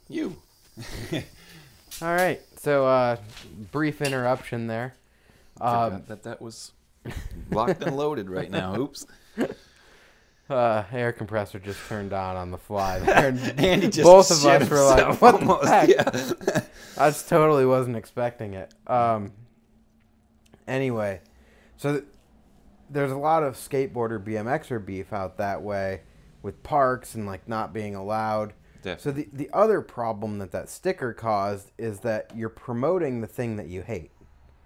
you. 0.08 0.36
All 2.02 2.14
right, 2.14 2.40
so 2.56 2.86
uh, 2.86 3.16
brief 3.72 4.00
interruption 4.02 4.66
there. 4.66 4.94
Um, 5.60 6.02
that 6.08 6.24
that 6.24 6.42
was 6.42 6.72
locked 7.50 7.82
and 7.82 7.96
loaded 7.96 8.30
right 8.30 8.50
now. 8.50 8.76
Oops. 8.80 9.06
uh, 10.50 10.84
air 10.92 11.12
compressor 11.12 11.58
just 11.58 11.80
turned 11.88 12.12
on 12.12 12.36
on 12.36 12.50
the 12.50 12.58
fly 12.58 12.98
there. 12.98 13.28
and 13.28 13.40
Andy 13.60 13.88
just 13.88 14.02
both 14.04 14.30
of 14.30 14.44
us 14.44 14.68
were 14.68 14.84
like, 14.84 15.20
"What 15.20 15.40
the 15.40 15.68
heck?" 15.68 15.88
Yeah. 15.88 16.60
I 16.98 17.10
just 17.10 17.28
totally 17.28 17.66
wasn't 17.66 17.96
expecting 17.96 18.54
it. 18.54 18.72
Um, 18.86 19.32
anyway, 20.68 21.20
so 21.76 21.92
th- 21.92 22.04
there's 22.90 23.10
a 23.12 23.16
lot 23.18 23.42
of 23.42 23.54
skateboarder 23.54 24.22
BMXer 24.22 24.84
beef 24.84 25.12
out 25.12 25.38
that 25.38 25.62
way 25.62 26.02
with 26.42 26.62
parks 26.62 27.14
and 27.14 27.26
like 27.26 27.48
not 27.48 27.72
being 27.72 27.94
allowed. 27.94 28.52
So 28.98 29.10
the 29.10 29.26
the 29.32 29.48
other 29.54 29.80
problem 29.80 30.38
that 30.40 30.52
that 30.52 30.68
sticker 30.68 31.14
caused 31.14 31.72
is 31.78 32.00
that 32.00 32.30
you're 32.36 32.50
promoting 32.50 33.22
the 33.22 33.26
thing 33.26 33.56
that 33.56 33.66
you 33.66 33.80
hate, 33.80 34.10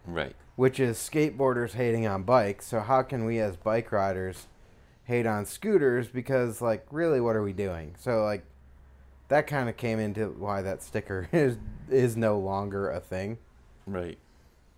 right. 0.08 0.34
which 0.56 0.80
is 0.80 0.98
skateboarders 0.98 1.72
hating 1.72 2.06
on 2.06 2.22
bikes. 2.22 2.66
So 2.66 2.80
how 2.80 3.02
can 3.02 3.24
we 3.24 3.38
as 3.38 3.56
bike 3.56 3.92
riders 3.92 4.46
hate 5.04 5.26
on 5.26 5.46
scooters 5.46 6.08
because 6.08 6.60
like 6.60 6.86
really 6.90 7.20
what 7.20 7.36
are 7.36 7.42
we 7.42 7.52
doing? 7.52 7.94
So 7.98 8.24
like 8.24 8.44
that 9.28 9.46
kind 9.46 9.68
of 9.68 9.76
came 9.76 9.98
into 9.98 10.28
why 10.30 10.62
that 10.62 10.82
sticker 10.82 11.28
is 11.32 11.56
is 11.90 12.16
no 12.16 12.38
longer 12.38 12.90
a 12.90 13.00
thing. 13.00 13.38
Right. 13.86 14.18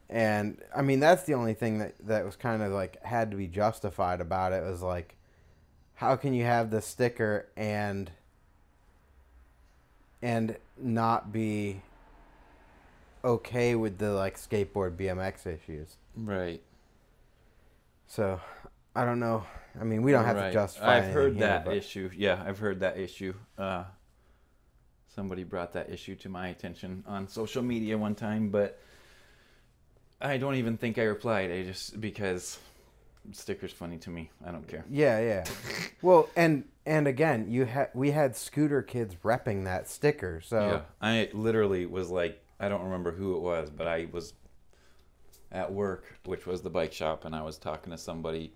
And 0.09 0.61
I 0.75 0.83
mean 0.83 1.01
that's 1.01 1.25
the 1.25 1.35
only 1.35 1.55
thing 1.55 1.79
that 1.79 1.95
that 2.07 2.25
was 2.25 2.37
kind 2.37 2.63
of 2.63 2.73
like 2.73 3.03
had 3.05 3.31
to 3.31 3.37
be 3.37 3.47
justified 3.47 4.21
about 4.21 4.53
it 4.53 4.63
was 4.63 4.83
like 4.83 5.17
how 5.95 6.17
can 6.17 6.33
you 6.33 6.45
have 6.45 6.71
the 6.71 6.81
sticker 6.81 7.47
and 7.57 8.11
and 10.23 10.57
not 10.79 11.33
be 11.33 11.83
okay 13.25 13.75
with 13.75 13.99
the 13.99 14.13
like 14.13 14.37
skateboard 14.37 14.97
BMX 14.97 15.47
issues. 15.47 15.97
Right. 16.17 16.63
So 18.07 18.41
I 18.95 19.05
don't 19.05 19.21
know. 19.21 19.45
I 19.81 19.85
mean, 19.85 20.03
we 20.03 20.11
don't 20.13 20.25
have 20.25 20.37
to 20.37 20.43
Right. 20.43 20.53
justify. 20.53 20.97
I've 20.99 21.13
heard 21.13 21.35
here, 21.35 21.47
that 21.47 21.65
but- 21.65 21.77
issue. 21.77 22.11
Yeah, 22.15 22.43
I've 22.45 22.59
heard 22.59 22.81
that 22.81 22.99
issue. 22.99 23.35
Uh, 23.57 23.85
somebody 25.15 25.45
brought 25.45 25.73
that 25.75 25.91
issue 25.91 26.17
to 26.17 26.29
my 26.29 26.49
attention 26.49 27.05
on 27.07 27.29
social 27.29 27.63
media 27.63 27.97
one 27.97 28.15
time, 28.15 28.51
but 28.51 28.79
I 30.21 30.37
don't 30.39 30.57
even 30.57 30.77
think 30.77 30.99
I 30.99 31.03
replied. 31.05 31.51
I 31.51 31.63
just 31.63 32.01
because 32.01 32.59
sticker's 33.33 33.73
funny 33.73 33.99
to 33.99 34.11
me. 34.11 34.31
I 34.45 34.51
don't 34.51 34.67
care. 34.67 34.85
Yeah, 34.91 35.21
yeah. 35.21 35.45
well, 36.03 36.29
and 36.37 36.65
and 36.85 37.07
again, 37.07 37.47
you 37.49 37.65
had 37.67 37.91
we 37.95 38.11
had 38.11 38.37
scooter 38.37 38.83
kids 38.83 39.15
repping 39.23 39.65
that 39.65 39.89
sticker. 39.89 40.41
So 40.41 40.59
Yeah, 40.61 40.81
I 41.01 41.29
literally 41.33 41.87
was 41.87 42.11
like, 42.11 42.43
I 42.61 42.69
don't 42.69 42.85
remember 42.85 43.11
who 43.11 43.37
it 43.37 43.41
was, 43.41 43.71
but 43.71 43.87
I 43.87 44.07
was 44.13 44.35
at 45.51 45.73
work, 45.73 46.05
which 46.27 46.47
was 46.47 46.63
the 46.63 46.71
bike 46.71 46.93
shop, 46.93 47.25
and 47.25 47.35
I 47.35 47.43
was 47.43 47.59
talking 47.59 47.91
to 47.91 47.99
somebody 47.99 48.53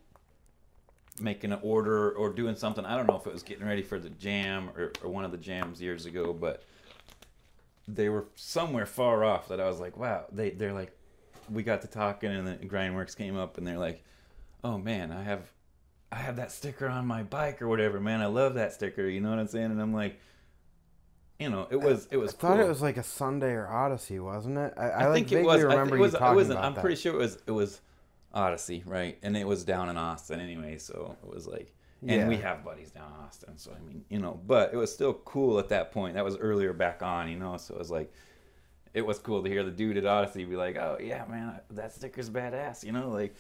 making 1.21 1.53
an 1.53 1.59
order 1.63 2.11
or 2.13 2.33
doing 2.33 2.57
something. 2.57 2.85
I 2.85 2.97
don't 2.97 3.09
know 3.09 3.17
if 3.17 3.27
it 3.27 3.33
was 3.33 3.43
getting 3.43 3.67
ready 3.67 3.83
for 3.83 3.99
the 3.99 4.11
jam 4.11 4.71
or, 4.77 4.93
or 5.03 5.11
one 5.11 5.25
of 5.25 5.31
the 5.31 5.39
jams 5.39 5.81
years 5.81 6.07
ago, 6.07 6.33
but 6.33 6.63
they 7.87 8.09
were 8.09 8.27
somewhere 8.35 8.87
far 8.87 9.25
off 9.25 9.49
that 9.49 9.61
I 9.61 9.69
was 9.69 9.81
like, 9.81 9.97
wow, 9.97 10.25
they, 10.33 10.51
they're 10.51 10.73
like, 10.73 10.93
we 11.51 11.63
got 11.63 11.83
to 11.83 11.89
talking 11.89 12.31
and 12.31 12.47
the 12.47 12.57
Grindworks 12.67 13.17
came 13.17 13.37
up 13.37 13.59
and 13.59 13.67
they're 13.67 13.79
like, 13.79 14.03
oh 14.63 14.79
man, 14.79 15.13
I 15.13 15.23
have, 15.23 15.51
I 16.11 16.17
have 16.17 16.37
that 16.37 16.51
sticker 16.51 16.89
on 16.89 17.07
my 17.07 17.23
bike 17.23 17.61
or 17.61 17.69
whatever, 17.69 18.01
man. 18.01 18.21
I 18.21 18.27
love 18.27 18.55
that 18.55 18.73
sticker. 18.73 19.07
You 19.07 19.21
know 19.21 19.31
what 19.31 19.39
I'm 19.39 19.49
saying? 19.49 19.71
And 19.71 19.81
I'm 19.81 19.93
like, 19.93 20.19
you 21.39 21.51
know, 21.51 21.67
it 21.71 21.81
was, 21.81 22.07
it 22.11 22.17
was 22.17 22.33
I 22.33 22.37
thought 22.37 22.61
it 22.61 22.69
was 22.69 22.81
like 22.81 22.97
a 22.97 23.03
Sunday 23.03 23.53
or 23.53 23.69
Odyssey, 23.69 24.21
wasn't 24.21 24.57
it? 24.57 24.73
I, 24.77 24.83
I, 24.83 24.89
I, 24.89 25.07
like 25.07 25.15
think 25.15 25.33
it 25.33 25.35
vaguely 25.37 25.47
was. 25.47 25.57
I 25.57 25.59
think 25.59 25.71
remember 25.71 25.97
it 25.97 26.01
was. 26.01 26.13
you 26.13 26.19
I 26.19 26.21
talking 26.21 26.37
wasn't. 26.37 26.59
about 26.59 26.65
I'm 26.65 26.75
that. 26.75 26.81
pretty 26.81 26.97
sure 26.97 27.15
it 27.15 27.19
was. 27.19 27.39
It 27.47 27.51
was 27.51 27.81
Odyssey, 28.33 28.83
right? 28.87 29.19
And 29.23 29.37
it 29.37 29.47
was 29.47 29.65
down 29.65 29.89
in 29.89 29.97
Austin 29.97 30.41
anyway, 30.41 30.79
so 30.79 31.17
it 31.23 31.29
was 31.29 31.47
like. 31.47 31.73
And 32.07 32.29
we 32.29 32.37
have 32.37 32.63
buddies 32.63 32.91
down 32.91 33.11
in 33.19 33.25
Austin, 33.27 33.57
so 33.57 33.73
I 33.75 33.81
mean, 33.89 34.05
you 34.11 34.19
know, 34.19 34.39
but 34.47 34.75
it 34.75 34.77
was 34.77 34.93
still 34.93 35.15
cool 35.15 35.59
at 35.59 35.71
that 35.71 35.91
point. 35.91 36.15
That 36.15 36.25
was 36.25 36.37
earlier 36.37 36.75
back 36.75 37.03
on, 37.03 37.31
you 37.31 37.39
know, 37.39 37.57
so 37.57 37.75
it 37.75 37.79
was 37.79 37.91
like, 37.91 38.13
it 38.93 39.07
was 39.07 39.19
cool 39.19 39.43
to 39.43 39.49
hear 39.49 39.65
the 39.65 39.71
dude 39.71 39.97
at 39.97 40.05
Odyssey 40.05 40.45
be 40.45 40.55
like, 40.55 40.77
"Oh 40.77 40.99
yeah, 41.01 41.25
man, 41.31 41.59
that 41.71 41.95
sticker's 41.95 42.29
badass," 42.31 42.85
you 42.85 42.93
know, 42.93 43.11
like. 43.11 43.35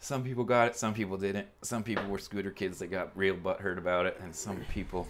Some 0.00 0.22
people 0.22 0.44
got 0.44 0.68
it, 0.68 0.76
some 0.76 0.92
people 0.92 1.16
didn't. 1.16 1.48
Some 1.62 1.82
people 1.82 2.04
were 2.08 2.18
scooter 2.18 2.50
kids 2.50 2.78
that 2.80 2.88
got 2.88 3.16
real 3.16 3.34
butthurt 3.34 3.78
about 3.78 4.04
it, 4.04 4.18
and 4.22 4.34
some 4.34 4.58
people 4.68 5.08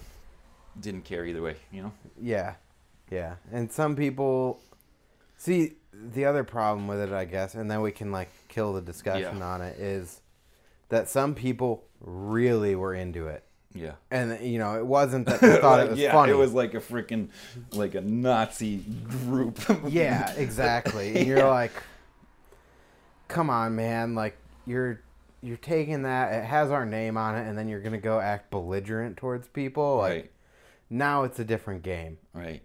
didn't 0.80 1.04
care 1.04 1.24
either 1.26 1.42
way, 1.42 1.56
you 1.72 1.82
know. 1.82 1.92
Yeah, 2.20 2.54
yeah. 3.10 3.36
And 3.52 3.70
some 3.70 3.96
people 3.96 4.60
see 5.36 5.74
the 5.92 6.24
other 6.24 6.44
problem 6.44 6.88
with 6.88 7.00
it, 7.00 7.12
I 7.12 7.24
guess, 7.24 7.54
and 7.54 7.70
then 7.70 7.80
we 7.80 7.92
can 7.92 8.10
like 8.12 8.28
kill 8.48 8.72
the 8.72 8.80
discussion 8.80 9.38
Yeah. 9.38 9.46
on 9.46 9.60
it 9.62 9.78
is 9.78 10.20
that 10.88 11.08
some 11.08 11.34
people 11.34 11.84
really 12.00 12.74
were 12.74 12.94
into 12.94 13.28
it, 13.28 13.42
Yeah. 13.72 13.92
and 14.10 14.40
you 14.40 14.58
know, 14.58 14.76
it 14.76 14.86
wasn't 14.86 15.26
that 15.26 15.40
they 15.40 15.56
thought 15.60 15.78
it 15.80 15.82
Like, 15.82 15.90
was 15.90 15.98
yeah, 15.98 16.12
funny. 16.12 16.32
it 16.32 16.36
was 16.36 16.52
like 16.52 16.74
a 16.74 16.80
freaking 16.80 17.28
like 17.72 17.94
a 17.94 18.00
Nazi 18.00 18.78
group. 18.78 19.58
Yeah, 19.88 20.32
exactly. 20.34 21.14
And 21.16 21.26
you're 21.26 21.38
Yeah. 21.38 21.46
like, 21.48 21.72
come 23.28 23.50
on, 23.50 23.74
man. 23.76 24.14
Like 24.14 24.36
you're 24.66 25.00
you're 25.42 25.56
taking 25.58 26.02
that. 26.02 26.32
It 26.32 26.44
has 26.44 26.70
our 26.70 26.86
name 26.86 27.16
on 27.16 27.36
it, 27.36 27.46
and 27.46 27.56
then 27.56 27.68
you're 27.68 27.80
gonna 27.80 27.98
go 27.98 28.18
act 28.20 28.50
belligerent 28.50 29.16
towards 29.16 29.46
people. 29.48 29.98
Like 29.98 30.12
right, 30.12 30.30
now, 30.94 31.24
it's 31.24 31.40
a 31.40 31.44
different 31.44 31.82
game. 31.82 32.18
right, 32.32 32.62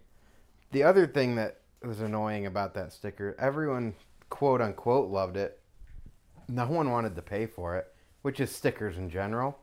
The 0.70 0.84
other 0.84 1.06
thing 1.06 1.34
that 1.34 1.60
was 1.82 2.00
annoying 2.00 2.46
about 2.46 2.74
that 2.74 2.92
sticker, 2.92 3.34
everyone 3.38 3.94
quote 4.28 4.60
unquote 4.60 5.10
loved 5.10 5.36
it. 5.36 5.58
No 6.48 6.66
one 6.66 6.90
wanted 6.90 7.16
to 7.16 7.22
pay 7.22 7.46
for 7.46 7.76
it, 7.76 7.92
which 8.22 8.38
is 8.38 8.54
stickers 8.54 8.96
in 8.96 9.10
general. 9.10 9.58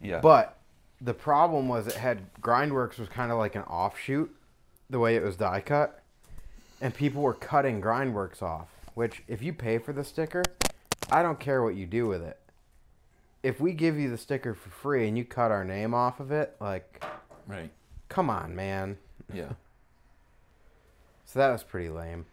Yeah. 0.00 0.20
But 0.20 0.58
the 1.00 1.12
problem 1.12 1.68
was 1.68 1.86
it 1.86 1.94
had 1.94 2.32
Grindworks 2.40 2.98
was 2.98 3.08
kind 3.08 3.30
of 3.30 3.38
like 3.38 3.54
an 3.54 3.62
offshoot, 3.62 4.34
the 4.88 4.98
way 4.98 5.16
it 5.16 5.22
was 5.22 5.36
die 5.36 5.60
cut, 5.60 6.02
and 6.80 6.94
people 6.94 7.20
were 7.20 7.34
cutting 7.34 7.82
Grindworks 7.82 8.42
off. 8.42 8.68
Which, 8.94 9.22
if 9.28 9.42
you 9.42 9.52
pay 9.52 9.76
for 9.76 9.92
the 9.92 10.04
sticker, 10.04 10.42
I 11.10 11.22
don't 11.22 11.38
care 11.38 11.62
what 11.62 11.74
you 11.74 11.84
do 11.84 12.06
with 12.06 12.22
it. 12.22 12.38
If 13.42 13.60
we 13.60 13.74
give 13.74 13.98
you 13.98 14.08
the 14.08 14.16
sticker 14.16 14.54
for 14.54 14.70
free 14.70 15.06
and 15.06 15.18
you 15.18 15.26
cut 15.26 15.50
our 15.50 15.64
name 15.64 15.92
off 15.92 16.18
of 16.18 16.32
it, 16.32 16.56
like, 16.58 17.04
right. 17.46 17.70
come 18.08 18.30
on, 18.30 18.54
man. 18.56 18.98
Yeah. 19.32 19.52
So 21.24 21.40
that 21.40 21.50
was 21.50 21.64
pretty 21.64 21.88
lame. 21.88 22.26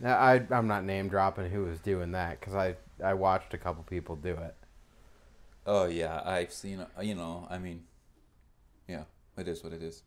Now, 0.00 0.16
I 0.18 0.42
I'm 0.50 0.66
not 0.66 0.84
name 0.84 1.08
dropping 1.08 1.50
who 1.50 1.64
was 1.64 1.78
doing 1.80 2.12
that 2.12 2.40
because 2.40 2.54
I 2.54 2.76
I 3.04 3.14
watched 3.14 3.52
a 3.54 3.58
couple 3.58 3.82
people 3.84 4.16
do 4.16 4.30
it. 4.30 4.54
Oh 5.66 5.84
yeah, 5.84 6.22
I've 6.24 6.52
seen. 6.52 6.80
uh, 6.80 7.00
You 7.02 7.14
know, 7.14 7.46
I 7.50 7.58
mean, 7.58 7.84
yeah, 8.88 9.02
it 9.36 9.48
is 9.48 9.62
what 9.62 9.72
it 9.74 9.82
is. 9.82 10.02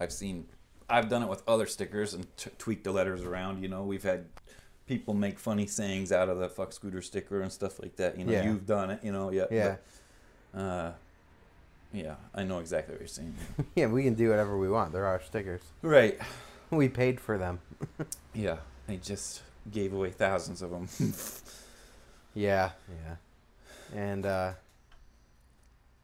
I've 0.00 0.12
seen. 0.12 0.46
I've 0.88 1.08
done 1.08 1.22
it 1.22 1.28
with 1.28 1.42
other 1.46 1.66
stickers 1.66 2.14
and 2.14 2.26
t- 2.38 2.50
tweaked 2.58 2.84
the 2.84 2.92
letters 2.92 3.22
around. 3.22 3.60
You 3.62 3.68
know, 3.68 3.82
we've 3.82 4.02
had 4.04 4.24
people 4.86 5.12
make 5.14 5.38
funny 5.38 5.66
sayings 5.66 6.12
out 6.12 6.28
of 6.28 6.38
the 6.38 6.48
fuck 6.48 6.72
scooter 6.72 7.02
sticker 7.02 7.42
and 7.42 7.52
stuff 7.52 7.78
like 7.82 7.96
that. 7.96 8.16
You 8.18 8.24
know, 8.24 8.32
Yeah. 8.32 8.44
you've 8.44 8.64
done 8.66 8.90
it. 8.90 9.00
You 9.02 9.12
know, 9.12 9.30
yeah. 9.32 9.46
Yeah, 9.50 9.76
but, 10.52 10.60
uh, 10.60 10.92
yeah, 11.96 12.16
I 12.34 12.42
know 12.44 12.58
exactly 12.58 12.92
what 12.94 13.00
you're 13.00 13.08
saying. 13.08 13.34
yeah, 13.74 13.86
we 13.86 14.02
can 14.04 14.14
do 14.14 14.28
whatever 14.30 14.58
we 14.58 14.68
want. 14.68 14.92
They're 14.92 15.06
our 15.06 15.22
stickers. 15.22 15.62
right. 15.82 16.18
We 16.70 16.88
paid 16.88 17.20
for 17.20 17.38
them. 17.38 17.60
Yeah, 18.34 18.56
they 18.86 18.96
just 18.98 19.42
gave 19.72 19.92
away 19.94 20.10
thousands 20.10 20.60
of 20.62 20.70
them. 20.70 20.88
Yeah, 22.34 22.72
yeah, 22.88 23.16
and 23.98 24.26
uh, 24.26 24.52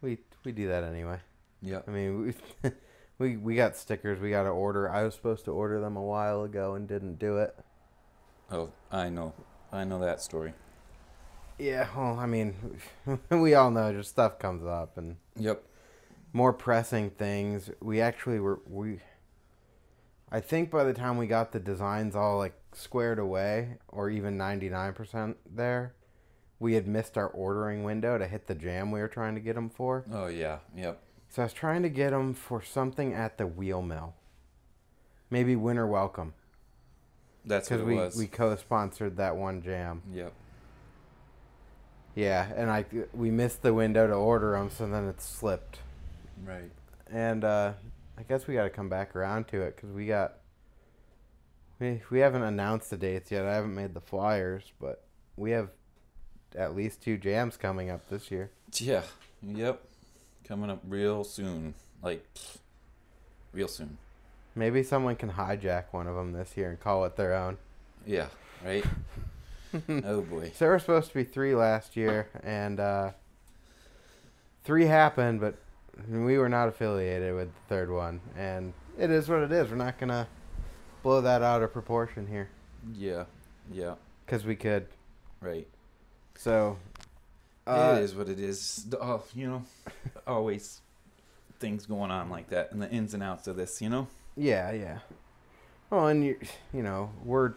we 0.00 0.16
we 0.44 0.52
do 0.52 0.68
that 0.68 0.82
anyway. 0.84 1.18
yep. 1.60 1.84
I 1.86 1.90
mean, 1.90 2.34
we 2.62 2.70
we 3.18 3.36
we 3.36 3.54
got 3.54 3.76
stickers. 3.76 4.18
We 4.18 4.30
got 4.30 4.44
to 4.44 4.48
order. 4.48 4.88
I 4.88 5.04
was 5.04 5.14
supposed 5.14 5.44
to 5.44 5.50
order 5.50 5.78
them 5.80 5.96
a 5.96 6.02
while 6.02 6.42
ago 6.44 6.74
and 6.74 6.88
didn't 6.88 7.18
do 7.18 7.36
it. 7.36 7.54
Oh, 8.50 8.70
I 8.90 9.10
know. 9.10 9.34
I 9.70 9.84
know 9.84 9.98
that 10.00 10.22
story. 10.22 10.54
Yeah, 11.58 11.86
well, 11.94 12.18
I 12.18 12.24
mean, 12.26 12.54
we 13.30 13.52
all 13.54 13.70
know 13.70 13.92
just 13.92 14.10
stuff 14.10 14.38
comes 14.38 14.64
up 14.64 14.96
and 14.96 15.16
Yep. 15.36 15.62
More 16.32 16.52
pressing 16.52 17.10
things. 17.10 17.70
We 17.80 18.00
actually 18.00 18.40
were 18.40 18.60
we. 18.68 19.00
I 20.30 20.40
think 20.40 20.70
by 20.70 20.84
the 20.84 20.94
time 20.94 21.18
we 21.18 21.26
got 21.26 21.52
the 21.52 21.60
designs 21.60 22.16
all 22.16 22.38
like 22.38 22.54
squared 22.72 23.18
away, 23.18 23.76
or 23.88 24.08
even 24.10 24.36
ninety 24.36 24.68
nine 24.68 24.94
percent 24.94 25.36
there, 25.54 25.94
we 26.58 26.74
had 26.74 26.86
missed 26.86 27.18
our 27.18 27.28
ordering 27.28 27.84
window 27.84 28.16
to 28.18 28.26
hit 28.26 28.46
the 28.46 28.54
jam 28.54 28.90
we 28.90 29.00
were 29.00 29.08
trying 29.08 29.34
to 29.34 29.40
get 29.40 29.54
them 29.54 29.68
for. 29.68 30.04
Oh 30.12 30.26
yeah. 30.26 30.58
Yep. 30.76 31.00
So 31.28 31.42
I 31.42 31.46
was 31.46 31.52
trying 31.52 31.82
to 31.82 31.88
get 31.88 32.10
them 32.10 32.34
for 32.34 32.62
something 32.62 33.14
at 33.14 33.38
the 33.38 33.46
wheel 33.46 33.82
mill. 33.82 34.14
Maybe 35.30 35.56
Winter 35.56 35.86
Welcome 35.86 36.34
That's 37.46 37.70
what 37.70 37.86
we 37.86 37.94
was. 37.94 38.16
we 38.16 38.26
co-sponsored 38.26 39.16
that 39.16 39.34
one 39.34 39.62
jam. 39.62 40.02
Yep. 40.12 40.32
Yeah, 42.14 42.52
and 42.54 42.70
I 42.70 42.84
we 43.14 43.30
missed 43.30 43.62
the 43.62 43.72
window 43.72 44.06
to 44.06 44.12
order 44.12 44.52
them, 44.52 44.68
so 44.70 44.86
then 44.86 45.08
it 45.08 45.20
slipped. 45.22 45.78
Right. 46.44 46.70
And 47.10 47.44
uh, 47.44 47.72
I 48.18 48.22
guess 48.22 48.46
we 48.46 48.54
got 48.54 48.64
to 48.64 48.70
come 48.70 48.88
back 48.88 49.14
around 49.14 49.48
to 49.48 49.60
it 49.60 49.76
because 49.76 49.90
we 49.90 50.06
got 50.06 50.34
we 51.78 52.00
we 52.10 52.20
haven't 52.20 52.42
announced 52.42 52.90
the 52.90 52.96
dates 52.96 53.30
yet. 53.30 53.46
I 53.46 53.54
haven't 53.54 53.74
made 53.74 53.94
the 53.94 54.00
flyers, 54.00 54.72
but 54.80 55.04
we 55.36 55.50
have 55.52 55.70
at 56.56 56.74
least 56.76 57.02
two 57.02 57.16
jams 57.16 57.56
coming 57.56 57.90
up 57.90 58.08
this 58.08 58.30
year. 58.30 58.50
Yeah. 58.74 59.02
Yep. 59.42 59.82
Coming 60.46 60.70
up 60.70 60.80
real 60.86 61.24
soon. 61.24 61.74
Like, 62.02 62.26
real 63.52 63.68
soon. 63.68 63.98
Maybe 64.54 64.82
someone 64.82 65.16
can 65.16 65.32
hijack 65.32 65.84
one 65.92 66.06
of 66.06 66.14
them 66.14 66.32
this 66.32 66.56
year 66.56 66.70
and 66.70 66.80
call 66.80 67.04
it 67.04 67.16
their 67.16 67.34
own. 67.34 67.58
Yeah. 68.06 68.26
Right. 68.64 68.84
oh 70.04 70.20
boy. 70.20 70.52
So 70.54 70.64
there 70.64 70.70
were 70.70 70.78
supposed 70.78 71.08
to 71.08 71.14
be 71.14 71.24
three 71.24 71.54
last 71.54 71.96
year, 71.96 72.28
and 72.42 72.78
uh, 72.78 73.10
three 74.64 74.86
happened, 74.86 75.40
but 75.40 75.56
we 76.08 76.38
were 76.38 76.48
not 76.48 76.68
affiliated 76.68 77.34
with 77.34 77.48
the 77.54 77.60
third 77.68 77.90
one. 77.90 78.20
And 78.36 78.72
it 78.98 79.10
is 79.10 79.28
what 79.28 79.40
it 79.40 79.52
is. 79.52 79.70
We're 79.70 79.76
not 79.76 79.98
gonna 79.98 80.26
blow 81.02 81.20
that 81.20 81.42
out 81.42 81.62
of 81.62 81.72
proportion 81.72 82.26
here 82.26 82.48
Yeah. 82.94 83.24
Yeah. 83.70 83.94
because 84.24 84.44
we 84.44 84.56
could. 84.56 84.86
Right. 85.40 85.66
So 86.36 86.78
uh, 87.66 87.96
it 87.98 88.02
is 88.04 88.14
what 88.14 88.28
it 88.28 88.40
is. 88.40 88.86
Oh, 89.00 89.22
you 89.34 89.48
know, 89.48 89.64
always 90.26 90.80
things 91.60 91.86
going 91.86 92.10
on 92.10 92.28
like 92.30 92.48
that, 92.50 92.72
and 92.72 92.82
the 92.82 92.90
ins 92.90 93.14
and 93.14 93.22
outs 93.22 93.46
of 93.46 93.56
this. 93.56 93.80
You 93.80 93.88
know. 93.88 94.08
yeah, 94.36 94.72
yeah. 94.72 94.98
Well, 95.90 96.06
and 96.08 96.24
you, 96.24 96.38
you 96.72 96.82
know, 96.82 97.10
we're 97.24 97.52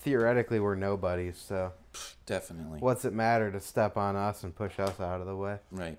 theoretically 0.00 0.60
we're 0.60 0.74
nobodies. 0.76 1.36
So 1.36 1.72
Definitely. 2.26 2.78
what's 2.80 3.04
it 3.04 3.12
matter 3.12 3.50
to 3.50 3.60
step 3.60 3.96
on 3.96 4.14
us 4.16 4.44
and 4.44 4.54
push 4.54 4.78
us 4.78 5.00
out 5.00 5.20
of 5.20 5.26
the 5.26 5.36
way? 5.36 5.58
Right. 5.72 5.98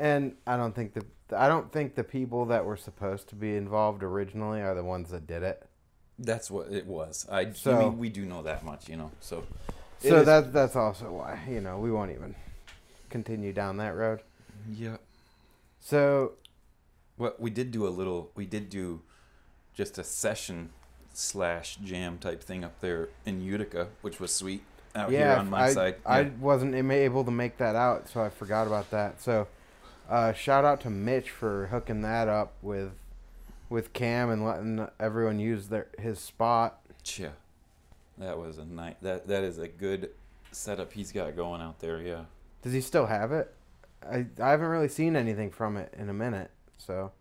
And 0.00 0.34
I 0.46 0.56
don't 0.56 0.74
think 0.74 0.94
the 0.94 1.04
I 1.36 1.46
don't 1.46 1.70
think 1.70 1.94
the 1.94 2.02
people 2.02 2.46
that 2.46 2.64
were 2.64 2.76
supposed 2.78 3.28
to 3.28 3.34
be 3.36 3.54
involved 3.54 4.02
originally 4.02 4.62
are 4.62 4.74
the 4.74 4.82
ones 4.82 5.10
that 5.10 5.26
did 5.26 5.42
it. 5.42 5.62
That's 6.18 6.50
what 6.50 6.72
it 6.72 6.86
was. 6.86 7.26
I. 7.30 7.40
I 7.40 7.52
So- 7.52 7.78
mean, 7.78 7.98
we 7.98 8.08
do 8.08 8.24
know 8.24 8.42
that 8.42 8.64
much. 8.64 8.88
You 8.88 8.96
know. 8.96 9.10
So. 9.20 9.44
So 9.98 10.16
is- 10.20 10.26
that 10.26 10.52
that's 10.54 10.74
also 10.74 11.12
why 11.12 11.38
you 11.48 11.60
know 11.60 11.78
we 11.78 11.92
won't 11.92 12.10
even 12.12 12.34
continue 13.10 13.52
down 13.52 13.76
that 13.76 13.94
road. 13.94 14.22
Yeah. 14.72 14.96
So 15.80 16.32
Well, 17.18 17.34
we 17.38 17.50
did 17.50 17.70
do 17.70 17.86
a 17.86 17.90
little. 17.90 18.30
We 18.34 18.46
did 18.46 18.70
do 18.70 19.02
just 19.74 19.98
a 19.98 20.04
session 20.04 20.70
slash 21.12 21.76
jam 21.76 22.16
type 22.16 22.42
thing 22.42 22.64
up 22.64 22.80
there 22.80 23.10
in 23.26 23.42
Utica, 23.42 23.88
which 24.00 24.18
was 24.18 24.34
sweet. 24.34 24.62
Out 24.96 25.10
here 25.10 25.20
yeah, 25.20 25.38
on 25.38 25.50
my 25.50 25.64
I 25.64 25.72
side. 25.72 25.96
I 26.06 26.20
Yeah. 26.22 26.30
wasn't 26.40 26.74
able 26.74 27.24
to 27.24 27.30
make 27.30 27.58
that 27.58 27.76
out, 27.76 28.08
so 28.08 28.22
I 28.22 28.30
forgot 28.30 28.66
about 28.66 28.90
that. 28.90 29.20
So 29.20 29.46
uh, 30.10 30.32
shout 30.32 30.64
out 30.64 30.80
to 30.80 30.90
Mitch 30.90 31.30
for 31.30 31.68
hooking 31.68 32.02
that 32.02 32.28
up 32.28 32.54
with 32.60 32.90
with 33.68 33.92
Cam 33.92 34.28
and 34.28 34.44
letting 34.44 34.88
everyone 34.98 35.38
use 35.38 35.68
their 35.68 35.86
his 35.98 36.18
spot. 36.18 36.80
Yeah. 37.16 37.30
That 38.18 38.38
was 38.38 38.58
a 38.58 38.64
night. 38.64 38.98
That 39.00 39.28
that 39.28 39.44
is 39.44 39.58
a 39.58 39.68
good 39.68 40.10
setup 40.50 40.92
he's 40.92 41.12
got 41.12 41.36
going 41.36 41.62
out 41.62 41.78
there. 41.78 42.02
Yeah. 42.02 42.24
Does 42.62 42.72
he 42.72 42.80
still 42.80 43.06
have 43.06 43.30
it? 43.30 43.54
I 44.02 44.26
I 44.42 44.50
haven't 44.50 44.66
really 44.66 44.88
seen 44.88 45.14
anything 45.14 45.50
from 45.50 45.76
it 45.76 45.94
in 45.96 46.08
a 46.08 46.14
minute. 46.14 46.50
So 46.76 47.12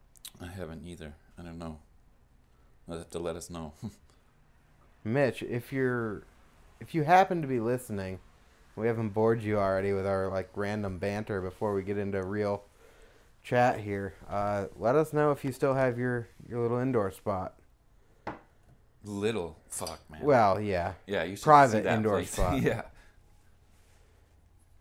I 0.41 0.47
haven't 0.47 0.85
either. 0.85 1.13
I 1.37 1.43
don't 1.43 1.59
know. 1.59 1.77
You'll 2.87 2.97
have 2.97 3.09
to 3.11 3.19
let 3.19 3.35
us 3.35 3.51
know. 3.51 3.73
Mitch, 5.03 5.43
if 5.43 5.71
you're 5.71 6.23
if 6.79 6.95
you 6.95 7.03
happen 7.03 7.41
to 7.43 7.47
be 7.47 7.59
listening, 7.59 8.19
we 8.75 8.87
haven't 8.87 9.09
bored 9.09 9.43
you 9.43 9.59
already 9.59 9.93
with 9.93 10.07
our 10.07 10.27
like 10.29 10.49
random 10.55 10.97
banter 10.97 11.39
before 11.39 11.75
we 11.75 11.83
get 11.83 11.97
into 11.97 12.23
real 12.23 12.63
chat 13.43 13.79
here. 13.79 14.13
Uh, 14.29 14.65
let 14.77 14.95
us 14.95 15.13
know 15.13 15.31
if 15.31 15.43
you 15.43 15.51
still 15.51 15.73
have 15.73 15.97
your 15.97 16.27
your 16.47 16.61
little 16.61 16.79
indoor 16.79 17.11
spot. 17.11 17.55
Little 19.05 19.57
fuck, 19.69 19.99
man. 20.09 20.21
Well, 20.23 20.59
yeah, 20.59 20.93
yeah, 21.07 21.23
you 21.23 21.37
private 21.37 21.85
indoor 21.85 22.17
place. 22.17 22.31
spot. 22.33 22.61
yeah. 22.61 22.81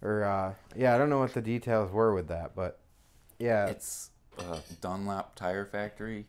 or 0.03 0.25
uh, 0.25 0.55
yeah, 0.77 0.95
I 0.95 0.99
don't 0.99 1.09
know 1.11 1.21
what 1.21 1.35
the 1.35 1.41
details 1.43 1.91
were 1.93 2.13
with 2.15 2.29
that, 2.29 2.55
but 2.57 2.79
yeah, 3.39 3.67
It's 3.67 4.11
a 4.39 4.59
Dunlop 4.81 5.35
Tire 5.37 5.65
Factory 5.65 6.27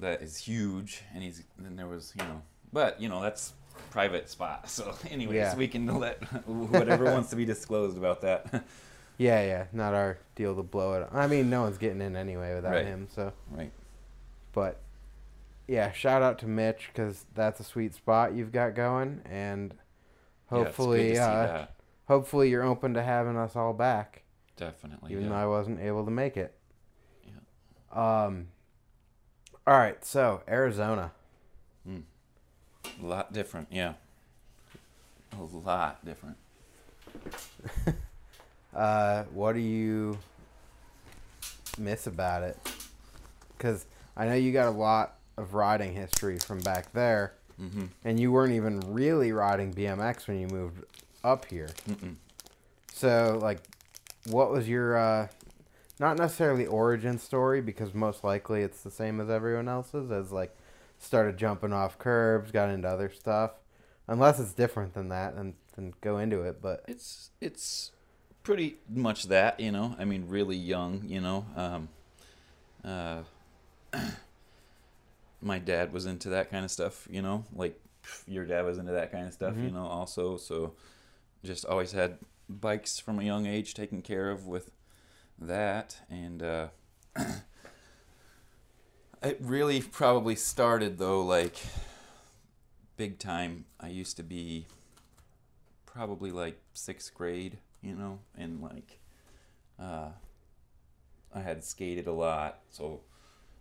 that 0.00 0.22
is 0.22 0.36
huge, 0.38 1.02
and 1.14 1.22
he's 1.22 1.42
then 1.58 1.76
there 1.76 1.86
was 1.86 2.14
you 2.18 2.24
know, 2.24 2.42
but 2.72 3.00
you 3.00 3.08
know 3.10 3.20
that's 3.22 3.52
private 3.90 4.28
spot. 4.30 4.64
So, 4.70 4.94
anyways, 5.10 5.36
Yeah. 5.36 5.56
we 5.56 5.68
can 5.68 5.86
let 5.98 6.22
whatever 6.48 7.04
wants 7.04 7.28
to 7.30 7.36
be 7.36 7.44
disclosed 7.44 7.98
about 7.98 8.22
that. 8.22 8.64
Yeah, 9.18 9.42
yeah, 9.44 9.64
not 9.72 9.94
our 9.94 10.18
deal 10.34 10.54
to 10.56 10.62
blow 10.62 10.94
it. 10.94 11.08
I 11.12 11.26
mean, 11.26 11.50
no 11.50 11.62
one's 11.62 11.78
getting 11.78 12.00
in 12.00 12.16
anyway 12.16 12.54
without 12.54 12.72
Right. 12.72 12.86
him, 12.86 13.08
so. 13.14 13.32
right. 13.50 13.70
But 14.52 14.80
yeah, 15.66 15.92
shout 15.92 16.22
out 16.22 16.38
to 16.40 16.46
Mitch 16.46 16.90
because 16.92 17.24
that's 17.34 17.60
a 17.60 17.64
sweet 17.64 17.94
spot 17.94 18.34
you've 18.34 18.52
got 18.52 18.74
going, 18.74 19.22
and 19.24 19.74
Yeah, 20.52 20.58
hopefully, 20.58 21.14
see 21.14 21.18
uh, 21.20 21.66
hopefully 22.08 22.50
you're 22.50 22.62
open 22.64 22.94
to 22.94 23.02
having 23.02 23.36
us 23.36 23.56
all 23.56 23.72
back, 23.72 24.22
definitely. 24.56 25.12
even 25.12 25.24
yeah. 25.24 25.30
though 25.30 25.36
I 25.36 25.46
wasn't 25.46 25.80
able 25.80 26.04
to 26.04 26.10
make 26.10 26.36
it. 26.36 26.54
Yeah. 27.24 28.24
Um. 28.26 28.48
All 29.66 29.78
right, 29.78 30.04
so 30.04 30.42
Arizona. 30.48 31.12
A 33.02 33.04
lot 33.06 33.32
different, 33.32 33.68
yeah. 33.70 33.94
A 35.32 35.42
lot 35.42 36.04
different. 36.04 36.36
Uh, 38.74 39.24
what 39.32 39.52
do 39.54 39.60
you 39.60 40.18
miss 41.78 42.06
about 42.06 42.42
it? 42.42 42.58
Because 43.56 43.86
I 44.16 44.26
know 44.26 44.34
you 44.34 44.52
got 44.52 44.66
a 44.66 44.70
lot 44.76 45.14
of 45.36 45.54
riding 45.54 45.94
history 45.94 46.38
from 46.38 46.58
back 46.60 46.92
there, 46.92 47.34
Mm-hmm. 47.60 47.84
and 48.04 48.18
you 48.18 48.32
weren't 48.32 48.52
even 48.54 48.80
really 48.92 49.30
riding 49.30 49.72
BMX 49.72 50.26
when 50.26 50.40
you 50.40 50.48
moved 50.48 50.82
up 51.22 51.44
here. 51.44 51.68
Mm-mm. 51.88 52.16
So, 52.92 53.38
like, 53.40 53.60
what 54.28 54.50
was 54.50 54.68
your 54.68 54.96
uh, 54.96 55.28
not 56.00 56.18
necessarily 56.18 56.66
origin 56.66 57.16
story 57.16 57.60
because 57.60 57.94
most 57.94 58.24
likely 58.24 58.62
it's 58.62 58.82
the 58.82 58.90
same 58.90 59.20
as 59.20 59.30
everyone 59.30 59.68
else's 59.68 60.10
as 60.10 60.32
like 60.32 60.52
started 60.98 61.36
jumping 61.36 61.72
off 61.72 61.96
curbs, 61.96 62.50
got 62.50 62.70
into 62.70 62.88
other 62.88 63.08
stuff. 63.08 63.52
Unless 64.08 64.40
it's 64.40 64.52
different 64.52 64.92
than 64.94 65.08
that, 65.10 65.34
and 65.34 65.54
then 65.76 65.94
go 66.00 66.18
into 66.18 66.42
it. 66.42 66.60
But 66.60 66.84
it's 66.88 67.30
it's 67.40 67.92
pretty 68.44 68.76
much 68.88 69.24
that, 69.24 69.58
you 69.58 69.72
know. 69.72 69.96
I 69.98 70.04
mean, 70.04 70.28
really 70.28 70.56
young, 70.56 71.02
you 71.08 71.20
know. 71.20 71.46
Um, 71.56 71.88
uh, 72.84 73.22
my 75.42 75.58
dad 75.58 75.92
was 75.92 76.06
into 76.06 76.28
that 76.28 76.50
kind 76.50 76.64
of 76.64 76.70
stuff, 76.70 77.08
you 77.10 77.22
know. 77.22 77.44
Like 77.52 77.80
your 78.28 78.44
dad 78.44 78.64
was 78.64 78.78
into 78.78 78.92
that 78.92 79.10
kind 79.10 79.26
of 79.26 79.32
stuff, 79.32 79.56
you 79.56 79.70
Mhm. 79.70 79.72
know. 79.72 79.86
Also, 79.86 80.36
so 80.36 80.74
just 81.42 81.64
always 81.64 81.92
had 81.92 82.18
bikes 82.48 83.00
from 83.00 83.18
a 83.18 83.24
young 83.24 83.46
age 83.46 83.74
taken 83.74 84.02
care 84.02 84.30
of 84.30 84.46
with 84.46 84.70
that, 85.38 86.00
and 86.10 86.42
uh, 86.42 86.68
it 89.22 89.38
really 89.40 89.80
probably 89.80 90.36
started 90.36 90.98
though, 90.98 91.22
like 91.22 91.56
big 92.96 93.18
time. 93.18 93.64
I 93.80 93.88
used 93.88 94.16
to 94.18 94.22
be 94.22 94.66
probably 95.86 96.30
like 96.30 96.60
sixth 96.74 97.14
grade, 97.14 97.58
you 97.84 97.94
know, 97.94 98.18
and 98.36 98.62
like 98.62 98.98
uh, 99.78 100.08
I 101.34 101.40
had 101.40 101.62
skated 101.62 102.06
a 102.06 102.12
lot, 102.12 102.60
so 102.70 103.02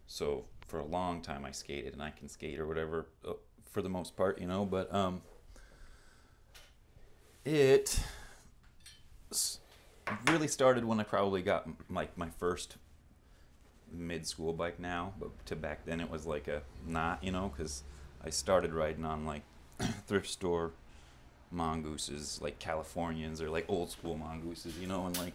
so 0.07 0.45
for 0.67 0.79
a 0.79 0.85
long 0.85 1.21
time 1.21 1.45
I 1.45 1.51
skated, 1.51 1.93
and 1.93 2.01
I 2.01 2.11
can 2.11 2.29
skate 2.29 2.59
or 2.59 2.65
whatever 2.65 3.07
uh, 3.27 3.33
for 3.69 3.81
the 3.81 3.89
most 3.89 4.15
part, 4.15 4.39
you 4.39 4.47
know. 4.47 4.65
But 4.65 4.93
um, 4.93 5.21
it 7.43 7.99
really 10.27 10.47
started 10.47 10.85
when 10.85 10.99
I 10.99 11.03
probably 11.03 11.41
got 11.41 11.67
like 11.89 12.17
my 12.17 12.29
first 12.29 12.77
mid 13.91 14.25
school 14.25 14.53
bike 14.53 14.79
now, 14.79 15.13
but 15.19 15.45
to 15.47 15.55
back 15.55 15.85
then 15.85 15.99
it 15.99 16.09
was 16.09 16.25
like 16.25 16.47
a 16.47 16.61
not, 16.87 17.23
you 17.23 17.31
know, 17.31 17.51
because 17.55 17.83
I 18.23 18.29
started 18.29 18.73
riding 18.73 19.03
on 19.03 19.25
like 19.25 19.43
thrift 20.07 20.29
store 20.29 20.71
mongooses, 21.53 22.39
like 22.41 22.59
Californians 22.59 23.41
or 23.41 23.49
like 23.49 23.65
old 23.67 23.91
school 23.91 24.17
mongooses, 24.17 24.77
you 24.77 24.87
know, 24.87 25.05
and 25.05 25.17
like 25.17 25.33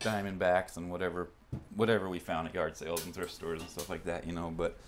Diamondbacks 0.00 0.76
and 0.76 0.90
whatever, 0.90 1.28
whatever 1.74 2.08
we 2.08 2.18
found 2.18 2.48
at 2.48 2.54
yard 2.54 2.76
sales 2.76 3.04
and 3.04 3.14
thrift 3.14 3.32
stores 3.32 3.60
and 3.60 3.70
stuff 3.70 3.88
like 3.90 4.04
that, 4.04 4.26
you 4.26 4.32
know. 4.32 4.50
But 4.50 4.78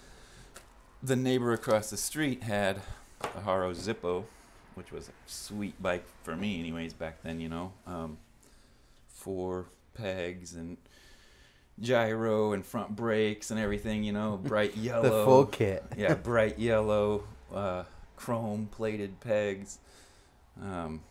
the 1.02 1.16
neighbor 1.16 1.52
across 1.52 1.90
the 1.90 1.96
street 1.96 2.42
had 2.42 2.80
a 3.20 3.40
Haro 3.40 3.72
Zippo, 3.72 4.24
which 4.74 4.90
was 4.90 5.08
a 5.08 5.12
sweet 5.26 5.80
bike 5.82 6.04
for 6.22 6.34
me, 6.34 6.58
anyways, 6.58 6.94
back 6.94 7.22
then, 7.22 7.40
you 7.40 7.48
know. 7.48 7.72
Um, 7.86 8.18
four 9.08 9.66
pegs 9.94 10.54
and 10.54 10.76
gyro 11.80 12.52
and 12.52 12.64
front 12.64 12.94
brakes 12.94 13.50
and 13.50 13.58
everything, 13.60 14.04
you 14.04 14.12
know, 14.12 14.36
bright 14.42 14.76
yellow 14.76 15.02
the 15.02 15.24
full 15.24 15.46
kit. 15.46 15.84
yeah, 15.96 16.14
bright 16.14 16.58
yellow, 16.58 17.24
uh, 17.54 17.84
chrome 18.16 18.68
plated 18.70 19.20
pegs. 19.20 19.78
Um, 20.60 21.02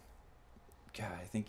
God, 0.98 1.12
I 1.22 1.26
think, 1.26 1.48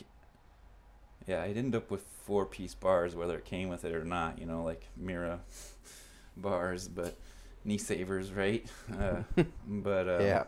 yeah, 1.27 1.43
I'd 1.43 1.57
end 1.57 1.75
up 1.75 1.91
with 1.91 2.05
four 2.25 2.47
piece 2.47 2.75
bars, 2.75 3.15
whether 3.15 3.37
it 3.37 3.45
came 3.45 3.69
with 3.69 3.85
it 3.85 3.95
or 3.95 4.05
not, 4.05 4.39
you 4.39 4.47
know, 4.47 4.63
like 4.63 4.89
Mirra 5.01 5.41
bars, 6.37 6.89
but 6.89 7.17
knee 7.65 7.79
savers, 7.79 8.33
right? 8.33 8.67
Uh, 8.99 9.23
but, 9.67 10.09
uh, 10.09 10.19
yeah. 10.21 10.45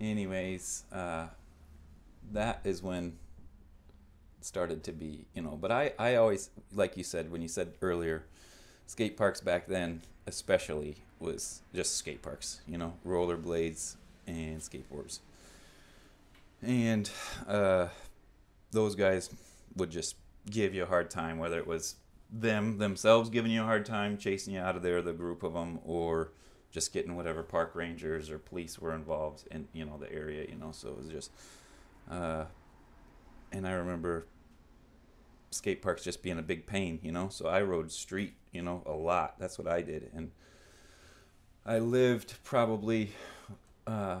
anyways, 0.00 0.84
uh, 0.92 1.26
that 2.32 2.60
is 2.64 2.82
when 2.82 3.16
it 4.38 4.44
started 4.44 4.82
to 4.84 4.92
be, 4.92 5.26
you 5.34 5.42
know, 5.42 5.56
but 5.60 5.70
I, 5.70 5.92
I 5.98 6.16
always, 6.16 6.50
like 6.74 6.96
you 6.96 7.04
said, 7.04 7.30
when 7.30 7.42
you 7.42 7.48
said 7.48 7.74
earlier, 7.82 8.24
skate 8.86 9.16
parks 9.16 9.40
back 9.40 9.66
then, 9.66 10.02
especially, 10.26 10.96
was 11.18 11.62
just 11.74 11.96
skate 11.96 12.22
parks, 12.22 12.60
you 12.66 12.78
know, 12.78 12.94
rollerblades 13.06 13.96
and 14.26 14.60
skateboards. 14.60 15.20
And 16.62 17.10
uh, 17.46 17.88
those 18.70 18.94
guys 18.94 19.30
would 19.76 19.90
just 19.90 20.16
give 20.50 20.74
you 20.74 20.84
a 20.84 20.86
hard 20.86 21.10
time, 21.10 21.38
whether 21.38 21.58
it 21.58 21.66
was 21.66 21.96
them 22.30 22.78
themselves 22.78 23.30
giving 23.30 23.52
you 23.52 23.62
a 23.62 23.64
hard 23.64 23.86
time, 23.86 24.18
chasing 24.18 24.54
you 24.54 24.60
out 24.60 24.76
of 24.76 24.82
there, 24.82 25.00
the 25.00 25.12
group 25.12 25.42
of 25.42 25.52
them, 25.52 25.78
or 25.84 26.32
just 26.70 26.92
getting 26.92 27.16
whatever 27.16 27.42
park 27.42 27.74
rangers 27.74 28.30
or 28.30 28.38
police 28.38 28.78
were 28.78 28.94
involved 28.94 29.46
in 29.50 29.66
you 29.72 29.84
know 29.84 29.96
the 29.96 30.12
area 30.12 30.44
you 30.46 30.56
know 30.56 30.72
so 30.72 30.88
it 30.88 30.98
was 30.98 31.08
just 31.08 31.30
uh 32.10 32.44
and 33.50 33.66
i 33.66 33.72
remember 33.72 34.26
skate 35.50 35.80
parks 35.80 36.04
just 36.04 36.22
being 36.22 36.38
a 36.38 36.42
big 36.42 36.66
pain 36.66 36.98
you 37.02 37.10
know 37.10 37.28
so 37.30 37.46
i 37.46 37.62
rode 37.62 37.90
street 37.90 38.34
you 38.52 38.62
know 38.62 38.82
a 38.86 38.92
lot. 38.92 39.38
That's 39.38 39.58
what 39.58 39.68
i 39.68 39.82
did. 39.82 40.10
And 40.14 40.30
i 41.64 41.78
lived 41.78 42.34
probably 42.42 43.12
uh 43.86 44.20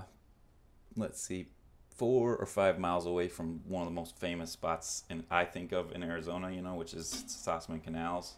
let's 0.96 1.20
see 1.20 1.48
four 1.96 2.36
or 2.36 2.46
five 2.46 2.78
miles 2.78 3.06
away 3.06 3.28
from 3.28 3.60
one 3.66 3.82
of 3.82 3.88
the 3.88 3.94
most 3.94 4.16
famous 4.18 4.50
spots 4.50 5.04
in 5.08 5.24
i 5.30 5.44
think 5.44 5.72
of 5.72 5.92
in 5.92 6.02
arizona 6.02 6.50
you 6.50 6.60
know 6.60 6.74
which 6.74 6.92
is 6.94 7.24
Sossaman 7.26 7.82
canals 7.82 8.34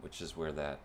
which 0.00 0.20
is 0.20 0.36
where 0.36 0.52
that 0.52 0.80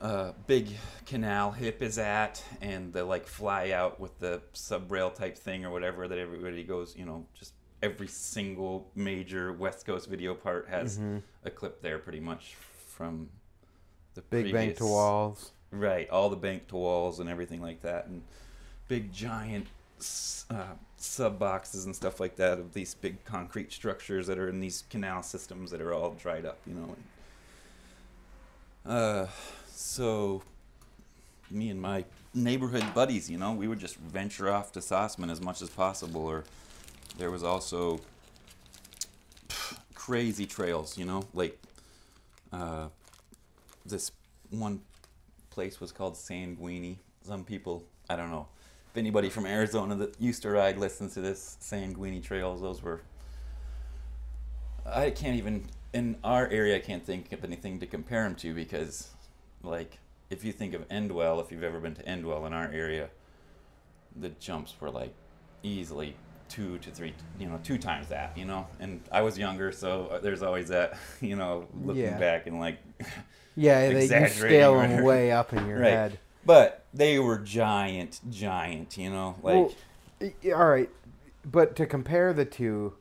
uh, 0.00 0.32
big 0.46 0.68
canal 1.04 1.50
hip 1.50 1.82
is 1.82 1.98
at, 1.98 2.42
and 2.62 2.90
the 2.92 3.04
like 3.04 3.26
fly 3.26 3.70
out 3.72 4.00
with 4.00 4.18
the 4.18 4.40
sub 4.54 4.90
rail 4.90 5.10
type 5.10 5.36
thing 5.36 5.64
or 5.66 5.70
whatever 5.70 6.08
that 6.08 6.16
everybody 6.16 6.64
goes. 6.64 6.96
You 6.96 7.04
know, 7.04 7.26
just 7.34 7.52
every 7.82 8.06
single 8.06 8.90
major 8.94 9.52
West 9.52 9.84
Coast 9.84 10.08
video 10.08 10.32
part 10.34 10.68
has 10.70 10.98
Mhm. 10.98 11.22
a 11.44 11.50
clip 11.50 11.82
there, 11.82 11.98
pretty 11.98 12.20
much 12.20 12.54
from 12.54 13.28
the 14.14 14.22
Big 14.22 14.52
bank 14.52 14.76
to 14.78 14.86
walls. 14.86 15.50
Right, 15.70 16.08
all 16.08 16.30
the 16.30 16.36
bank 16.36 16.68
to 16.68 16.76
walls 16.76 17.20
and 17.20 17.28
everything 17.28 17.60
like 17.60 17.82
that, 17.82 18.06
and 18.06 18.22
big 18.88 19.12
giant 19.12 19.66
uh, 20.50 20.74
sub 20.96 21.38
boxes 21.38 21.84
and 21.84 21.94
stuff 21.94 22.20
like 22.20 22.36
that 22.36 22.58
of 22.58 22.74
these 22.74 22.94
big 22.94 23.24
concrete 23.24 23.72
structures 23.72 24.26
that 24.26 24.38
are 24.38 24.48
in 24.48 24.60
these 24.60 24.84
canal 24.90 25.22
systems 25.22 25.70
that 25.70 25.80
are 25.80 25.92
all 25.92 26.10
dried 26.12 26.44
up, 26.44 26.58
you 26.66 26.74
know. 26.74 26.96
And, 28.84 28.92
uh, 28.92 29.26
so 29.68 30.42
me 31.50 31.70
and 31.70 31.80
my 31.80 32.04
neighborhood 32.34 32.84
buddies, 32.94 33.30
you 33.30 33.38
know, 33.38 33.52
we 33.52 33.68
would 33.68 33.80
just 33.80 33.96
venture 33.96 34.50
off 34.50 34.72
to 34.72 34.80
Sossaman 34.80 35.30
as 35.30 35.40
much 35.40 35.62
as 35.62 35.70
possible, 35.70 36.24
or 36.24 36.44
there 37.18 37.30
was 37.30 37.42
also 37.42 38.00
crazy 39.94 40.46
trails, 40.46 40.96
you 40.96 41.04
know, 41.04 41.24
like 41.34 41.58
uh, 42.52 42.88
this 43.84 44.12
one 44.50 44.80
place 45.50 45.80
was 45.80 45.92
called 45.92 46.14
Sanguini. 46.14 46.96
Some 47.22 47.44
people, 47.44 47.84
I 48.08 48.16
don't 48.16 48.30
know, 48.30 48.48
if 48.90 48.96
anybody 48.96 49.28
from 49.28 49.46
Arizona 49.46 49.94
that 49.96 50.20
used 50.20 50.42
to 50.42 50.50
ride 50.50 50.76
listens 50.78 51.14
to 51.14 51.20
this 51.20 51.56
Sanguini 51.60 52.22
trails, 52.22 52.60
those 52.60 52.82
were. 52.82 53.00
I 54.84 55.10
can't 55.10 55.36
even 55.36 55.66
in 55.92 56.16
our 56.24 56.48
area. 56.48 56.76
I 56.76 56.80
can't 56.80 57.04
think 57.04 57.32
of 57.32 57.44
anything 57.44 57.78
to 57.80 57.86
compare 57.86 58.24
them 58.24 58.34
to 58.36 58.54
because, 58.54 59.10
like, 59.62 59.98
if 60.30 60.44
you 60.44 60.52
think 60.52 60.74
of 60.74 60.88
Endwell, 60.88 61.40
if 61.44 61.52
you've 61.52 61.62
ever 61.62 61.78
been 61.78 61.94
to 61.94 62.02
Endwell 62.02 62.46
in 62.46 62.52
our 62.52 62.68
area, 62.72 63.10
the 64.16 64.30
jumps 64.30 64.74
were 64.80 64.90
like 64.90 65.14
easily 65.62 66.16
two 66.48 66.78
to 66.78 66.90
three, 66.90 67.14
you 67.38 67.48
know, 67.48 67.60
two 67.62 67.78
times 67.78 68.08
that, 68.08 68.36
you 68.36 68.44
know. 68.44 68.66
And 68.80 69.00
I 69.12 69.22
was 69.22 69.38
younger, 69.38 69.70
so 69.70 70.18
there's 70.22 70.42
always 70.42 70.68
that, 70.68 70.98
you 71.20 71.36
know, 71.36 71.66
looking 71.84 71.96
Yeah. 72.06 72.18
back 72.18 72.46
and 72.48 72.58
like 72.58 72.78
Yeah, 73.56 73.88
they, 73.88 74.06
you 74.06 74.26
scale 74.26 74.74
them 74.78 75.02
way 75.02 75.30
up 75.30 75.52
in 75.52 75.66
your 75.68 75.78
Right. 75.80 75.90
head. 75.90 76.18
But 76.44 76.84
they 76.92 77.18
were 77.18 77.38
giant, 77.38 78.20
giant, 78.30 78.96
you 78.96 79.10
know, 79.10 79.36
like 79.42 79.72
Well, 80.20 80.32
all 80.54 80.68
right, 80.68 80.90
but 81.44 81.76
to 81.76 81.86
compare 81.86 82.32
the 82.32 82.44
two, 82.44 82.94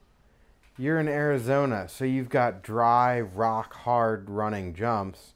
you're 0.78 1.00
in 1.00 1.08
Arizona, 1.08 1.88
so 1.90 2.06
you've 2.06 2.30
got 2.30 2.64
dry, 2.64 3.20
rock 3.20 3.74
hard 3.74 4.30
running 4.30 4.74
jumps 4.74 5.34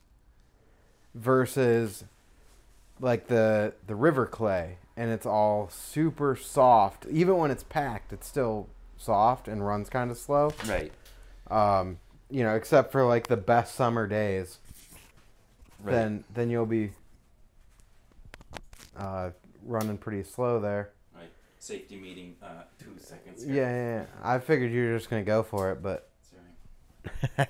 versus 1.14 2.04
like 3.00 3.28
the 3.28 3.74
the 3.86 3.94
river 3.94 4.26
clay, 4.26 4.78
and 4.96 5.10
it's 5.10 5.26
all 5.26 5.68
super 5.70 6.36
soft. 6.36 7.06
Even 7.10 7.36
when 7.36 7.50
it's 7.50 7.64
packed, 7.64 8.12
it's 8.12 8.26
still 8.26 8.68
soft 8.96 9.48
and 9.48 9.66
runs 9.66 9.88
kind 9.90 10.10
of 10.10 10.16
slow. 10.16 10.52
right, 10.66 10.92
Um, 11.50 11.98
you 12.30 12.42
know, 12.42 12.54
except 12.54 12.92
for 12.92 13.04
like 13.04 13.26
the 13.26 13.36
best 13.36 13.74
summer 13.74 14.06
days, 14.06 14.58
right. 15.82 15.92
then 15.92 16.24
then 16.32 16.50
you'll 16.50 16.66
be 16.66 16.92
uh, 18.96 19.30
running 19.64 19.98
pretty 19.98 20.22
slow 20.22 20.60
there. 20.60 20.90
right. 21.14 21.28
Safety 21.58 21.96
meeting, 21.96 22.36
uh, 22.42 22.62
two 22.78 22.94
seconds. 22.98 23.44
Yeah, 23.44 23.54
yeah, 23.54 23.94
yeah. 24.00 24.04
I 24.22 24.38
figured 24.38 24.70
you 24.72 24.88
were 24.90 24.96
just 24.98 25.08
gonna 25.10 25.22
go 25.24 25.42
for 25.42 25.70
it, 25.72 25.82
but 25.82 26.08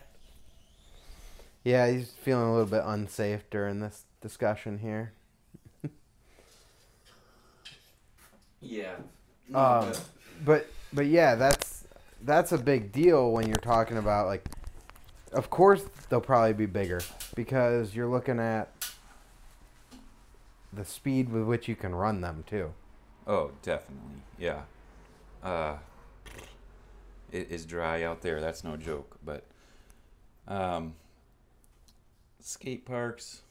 yeah, 1.65 1.89
he's 1.91 2.11
feeling 2.13 2.45
a 2.49 2.53
little 2.53 2.69
bit 2.71 2.83
unsafe 2.85 3.49
during 3.51 3.81
this 3.81 4.05
discussion 4.21 4.79
here. 4.79 5.13
Yeah. 8.61 8.97
No, 9.49 9.59
Um, 9.65 9.89
but- 9.91 10.01
but 10.45 10.67
but 10.93 11.07
yeah, 11.07 11.35
that's 11.37 11.85
that's 12.23 12.53
a 12.53 12.59
big 12.59 12.91
deal 12.93 13.31
when 13.31 13.47
you're 13.47 13.57
talking 13.57 13.97
about 13.99 14.27
like. 14.27 14.47
Of 15.33 15.51
course, 15.51 15.85
they'll 16.09 16.21
probably 16.21 16.53
be 16.53 16.67
bigger 16.67 17.01
because 17.35 17.95
you're 17.95 18.07
looking 18.09 18.39
at 18.39 18.69
the 20.75 20.85
speed 20.85 21.31
with 21.31 21.45
which 21.45 21.69
you 21.69 21.77
can 21.77 21.95
run 21.95 22.21
them 22.21 22.45
too. 22.47 22.73
Oh, 23.27 23.53
definitely. 23.63 24.23
Yeah. 24.39 24.63
Uh, 25.43 25.77
it 27.33 27.51
is 27.51 27.65
dry 27.65 28.03
out 28.03 28.23
there. 28.23 28.41
That's 28.41 28.65
no 28.65 28.77
joke. 28.77 29.17
But 29.25 29.45
um, 30.47 30.95
skate 32.41 32.85
parks, 32.85 33.43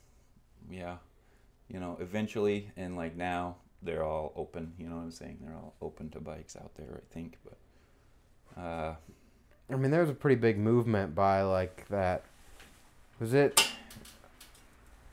yeah. 0.70 0.98
You 1.68 1.80
know, 1.80 1.98
eventually, 2.00 2.72
and 2.78 2.96
like 2.96 3.16
now, 3.16 3.56
they're 3.82 4.04
all 4.04 4.32
open. 4.36 4.74
You 4.78 4.90
know 4.90 4.98
what 4.98 5.04
I'm 5.04 5.12
saying? 5.12 5.40
They're 5.42 5.56
all 5.56 5.74
open 5.82 6.10
to 6.12 6.20
bikes 6.20 6.56
out 6.56 6.76
there. 6.76 7.02
I 7.02 7.14
think, 7.14 7.38
but 7.44 8.62
uh, 8.62 8.96
I 9.70 9.76
mean, 9.76 9.92
there 9.92 10.02
was 10.02 10.10
a 10.10 10.14
pretty 10.14 10.36
big 10.36 10.58
movement 10.60 11.16
by 11.16 11.42
like 11.42 11.88
that. 11.90 12.24
Was 13.20 13.34
it? 13.34 13.68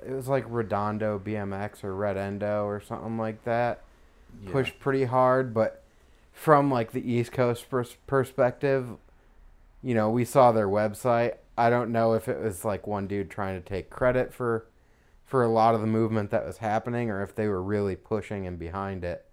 It 0.06 0.12
was 0.12 0.28
like 0.28 0.44
Redondo 0.48 1.18
BMX 1.18 1.84
or 1.84 1.94
Red 1.94 2.16
Endo 2.16 2.64
or 2.64 2.80
something 2.80 3.18
like 3.18 3.44
that. 3.44 3.82
yeah. 4.42 4.50
Pushed 4.52 4.78
pretty 4.78 5.04
hard, 5.04 5.52
but 5.54 5.82
from 6.32 6.70
like 6.70 6.92
the 6.92 7.10
East 7.12 7.32
Coast 7.32 7.68
pers- 7.70 7.96
perspective, 8.06 8.88
you 9.82 9.94
know, 9.94 10.10
we 10.10 10.24
saw 10.24 10.52
their 10.52 10.68
website. 10.68 11.34
I 11.56 11.70
don't 11.70 11.92
know 11.92 12.14
if 12.14 12.28
it 12.28 12.40
was 12.40 12.64
like 12.64 12.86
one 12.86 13.06
dude 13.06 13.30
trying 13.30 13.60
to 13.60 13.68
take 13.68 13.90
credit 13.90 14.32
for 14.32 14.66
for 15.24 15.42
a 15.44 15.48
lot 15.48 15.74
of 15.74 15.80
the 15.80 15.86
movement 15.86 16.30
that 16.30 16.44
was 16.44 16.56
happening 16.58 17.08
or 17.08 17.22
if 17.22 17.34
they 17.34 17.46
were 17.46 17.62
really 17.62 17.94
pushing 17.94 18.46
and 18.46 18.58
behind 18.58 19.04
it. 19.04 19.26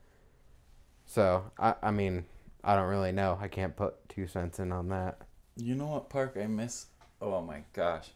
So, 1.06 1.52
I 1.58 1.76
I 1.82 1.92
mean, 1.92 2.26
I 2.64 2.76
don't 2.76 2.90
really 2.90 3.12
know. 3.12 3.38
I 3.42 3.48
can't 3.48 3.76
put 3.76 4.08
two 4.10 4.28
cents 4.28 4.60
in 4.60 4.72
on 4.72 4.90
that. 4.90 5.22
You 5.56 5.76
know 5.76 5.88
what 5.88 6.10
park 6.10 6.38
I 6.42 6.48
miss? 6.48 6.88
Oh 7.22 7.42
my 7.42 7.64
gosh. 7.74 8.10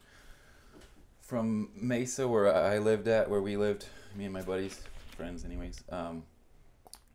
From 1.32 1.70
Mesa, 1.78 2.28
where 2.28 2.54
I 2.54 2.78
lived 2.80 3.08
at, 3.08 3.30
where 3.30 3.40
we 3.40 3.56
lived, 3.56 3.86
me 4.18 4.26
and 4.26 4.34
my 4.34 4.42
buddies, 4.42 4.82
friends, 5.16 5.46
anyways, 5.46 5.82
um, 5.90 6.24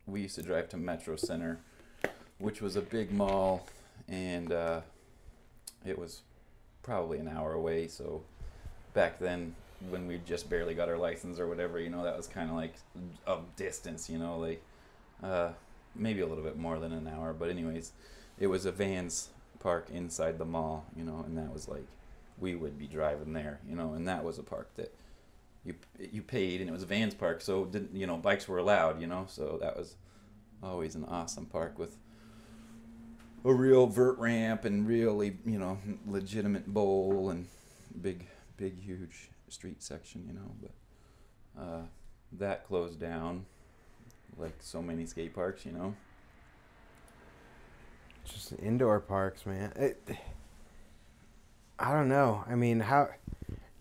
we 0.07 0.21
used 0.21 0.33
to 0.33 0.41
drive 0.41 0.69
to 0.69 0.77
Metro 0.77 1.15
Center, 1.15 1.59
which 2.39 2.59
was 2.59 2.75
a 2.75 2.81
big 2.81 3.11
mall, 3.11 3.67
and 4.07 4.51
uh, 4.51 4.81
it 5.85 5.99
was 5.99 6.21
probably 6.81 7.19
an 7.19 7.27
hour 7.27 7.53
away. 7.53 7.87
So 7.87 8.23
back 8.95 9.19
then, 9.19 9.53
when 9.91 10.07
we 10.07 10.19
just 10.25 10.49
barely 10.49 10.73
got 10.73 10.89
our 10.89 10.97
license 10.97 11.39
or 11.39 11.45
whatever, 11.45 11.79
you 11.79 11.91
know, 11.91 12.03
that 12.03 12.17
was 12.17 12.25
kind 12.25 12.49
of 12.49 12.55
like 12.55 12.73
a 13.27 13.37
distance, 13.55 14.09
you 14.09 14.17
know, 14.17 14.39
like 14.39 14.63
uh, 15.23 15.49
maybe 15.93 16.21
a 16.21 16.25
little 16.25 16.43
bit 16.43 16.57
more 16.57 16.79
than 16.79 16.91
an 16.91 17.07
hour. 17.07 17.33
But 17.33 17.51
anyways, 17.51 17.91
it 18.39 18.47
was 18.47 18.65
a 18.65 18.71
Vans 18.71 19.29
park 19.59 19.89
inside 19.93 20.39
the 20.39 20.45
mall, 20.45 20.87
you 20.95 21.03
know, 21.03 21.23
and 21.27 21.37
that 21.37 21.53
was 21.53 21.67
like 21.67 21.85
we 22.39 22.55
would 22.55 22.77
be 22.77 22.87
driving 22.87 23.33
there, 23.33 23.59
you 23.67 23.75
know, 23.75 23.93
and 23.93 24.07
that 24.07 24.23
was 24.23 24.39
a 24.39 24.43
park 24.43 24.69
that 24.75 24.93
you 25.63 25.75
you 26.11 26.21
paid 26.21 26.61
and 26.61 26.69
it 26.69 26.73
was 26.73 26.83
a 26.83 26.87
Vans 26.87 27.13
park, 27.13 27.41
so 27.41 27.65
didn't 27.65 27.95
you 27.95 28.07
know 28.07 28.17
bikes 28.17 28.47
were 28.47 28.57
allowed, 28.57 29.01
you 29.01 29.07
know, 29.07 29.25
so 29.27 29.57
that 29.61 29.77
was 29.77 29.95
always 30.63 30.95
an 30.95 31.05
awesome 31.05 31.45
park 31.45 31.77
with 31.77 31.97
a 33.45 33.53
real 33.53 33.87
vert 33.87 34.17
ramp 34.17 34.65
and 34.65 34.87
really 34.87 35.37
you 35.45 35.59
know 35.59 35.77
legitimate 36.05 36.67
bowl 36.67 37.29
and 37.29 37.47
big 38.01 38.27
big 38.57 38.79
huge 38.81 39.29
street 39.49 39.81
section, 39.81 40.23
you 40.27 40.33
know, 40.33 40.51
but 40.61 41.61
uh, 41.61 41.81
that 42.33 42.65
closed 42.67 42.99
down 42.99 43.45
like 44.37 44.55
so 44.59 44.81
many 44.81 45.05
skate 45.05 45.33
parks, 45.33 45.65
you 45.65 45.71
know. 45.71 45.95
Just 48.25 48.53
indoor 48.61 48.99
parks, 48.99 49.45
man. 49.45 49.71
It, 49.75 50.09
I 51.79 51.93
don't 51.93 52.09
know. 52.09 52.43
I 52.47 52.55
mean, 52.55 52.79
how 52.81 53.09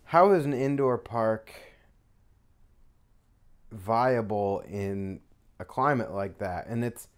how 0.04 0.32
is 0.32 0.44
an 0.44 0.52
indoor 0.52 0.98
park 0.98 1.52
viable 3.72 4.60
in 4.68 5.20
a 5.58 5.64
climate 5.64 6.12
like 6.12 6.38
that? 6.38 6.66
And 6.66 6.84
it's 6.84 7.08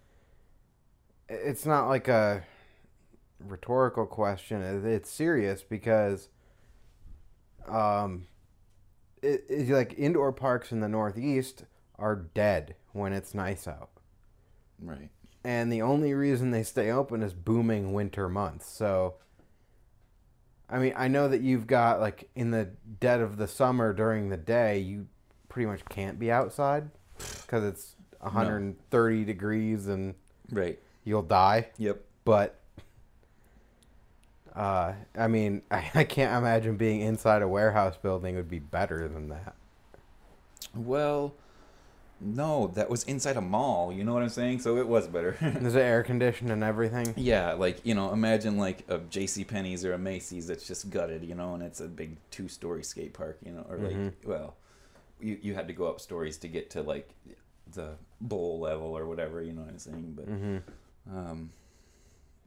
it's 1.29 1.67
not 1.67 1.89
like 1.89 2.09
a 2.09 2.45
rhetorical 3.41 4.07
question. 4.07 4.63
It's 4.87 5.11
serious 5.11 5.63
because 5.63 6.29
um 7.67 8.27
it, 9.23 9.45
it's 9.49 9.71
like 9.71 9.95
indoor 9.99 10.33
parks 10.33 10.73
in 10.73 10.81
the 10.81 10.89
northeast 10.89 11.65
are 11.99 12.17
dead 12.17 12.77
when 12.93 13.13
it's 13.13 13.35
nice 13.35 13.67
out 13.67 13.91
Right. 14.81 15.11
and 15.45 15.73
the 15.73 15.83
only 15.83 16.15
reason 16.15 16.51
they 16.53 16.63
stay 16.63 16.91
open 16.91 17.23
is 17.23 17.35
booming 17.35 17.93
winter 17.93 18.29
months. 18.29 18.67
So, 18.71 19.15
I 20.71 20.79
mean, 20.79 20.93
I 20.97 21.09
know 21.09 21.29
that 21.29 21.41
you've 21.41 21.67
got 21.67 22.01
like 22.01 22.29
in 22.35 22.51
the 22.51 22.69
dead 23.01 23.21
of 23.21 23.37
the 23.37 23.49
summer 23.49 23.93
during 23.93 24.29
the 24.29 24.37
day, 24.37 24.79
you 24.79 25.07
pretty 25.49 25.67
much 25.67 25.85
can't 25.87 26.19
be 26.19 26.31
outside 26.31 26.91
because 27.43 27.65
it's 27.65 27.95
130 28.21 29.25
degrees 29.25 29.87
and 29.87 30.15
Right. 30.51 30.79
you'll 31.05 31.23
die. 31.23 31.69
Yep. 31.79 32.01
But, 32.25 32.57
uh, 34.55 34.93
I 35.17 35.29
mean, 35.29 35.63
I, 35.71 35.91
I 35.95 36.05
can't 36.05 36.37
imagine 36.37 36.77
being 36.77 37.01
inside 37.01 37.43
a 37.43 37.49
warehouse 37.49 37.97
building 37.97 38.37
would 38.37 38.51
be 38.51 38.59
better 38.59 39.09
than 39.09 39.29
that. 39.31 39.55
Well, 40.75 41.35
no, 42.21 42.69
that 42.75 42.91
was 42.91 43.05
inside 43.05 43.37
a 43.37 43.41
mall. 43.41 43.93
You 43.93 44.05
know 44.05 44.13
what 44.15 44.23
I'm 44.23 44.29
saying? 44.29 44.61
So 44.61 44.77
it 44.77 44.89
was 44.89 45.07
better. 45.07 45.37
It 45.41 45.75
air 45.77 46.03
conditioned 46.03 46.51
and 46.51 46.65
everything? 46.65 47.15
yeah, 47.17 47.53
like 47.53 47.85
you 47.85 47.95
know, 47.95 48.13
imagine 48.13 48.57
like 48.59 48.85
a 48.89 48.99
J.C. 48.99 49.45
Penney's 49.45 49.85
or 49.85 49.93
a 49.93 49.99
Macy's 49.99 50.47
that's 50.49 50.67
just 50.67 50.91
gutted, 50.91 51.23
you 51.25 51.35
know, 51.35 51.55
and 51.55 51.63
it's 51.63 51.81
a 51.81 51.87
big 51.89 52.17
two-story 52.31 52.83
skate 52.83 53.13
park, 53.15 53.39
you 53.45 53.53
know, 53.53 53.65
or 53.69 53.77
like 53.79 53.97
Mhm. 53.97 54.13
well, 54.25 54.57
you 55.21 55.39
you 55.43 55.55
had 55.55 55.69
to 55.69 55.75
go 55.75 55.87
up 55.89 56.01
stories 56.01 56.37
to 56.39 56.49
get 56.49 56.71
to 56.71 56.83
like 56.83 57.09
the 57.73 57.91
bowl 58.21 58.59
level 58.61 58.97
or 58.97 59.07
whatever, 59.07 59.43
you 59.43 59.53
know 59.53 59.61
what 59.63 59.71
I'm 59.71 59.79
saying? 59.79 60.15
But 60.17 60.29
Mm-hmm. 60.29 61.17
um, 61.17 61.51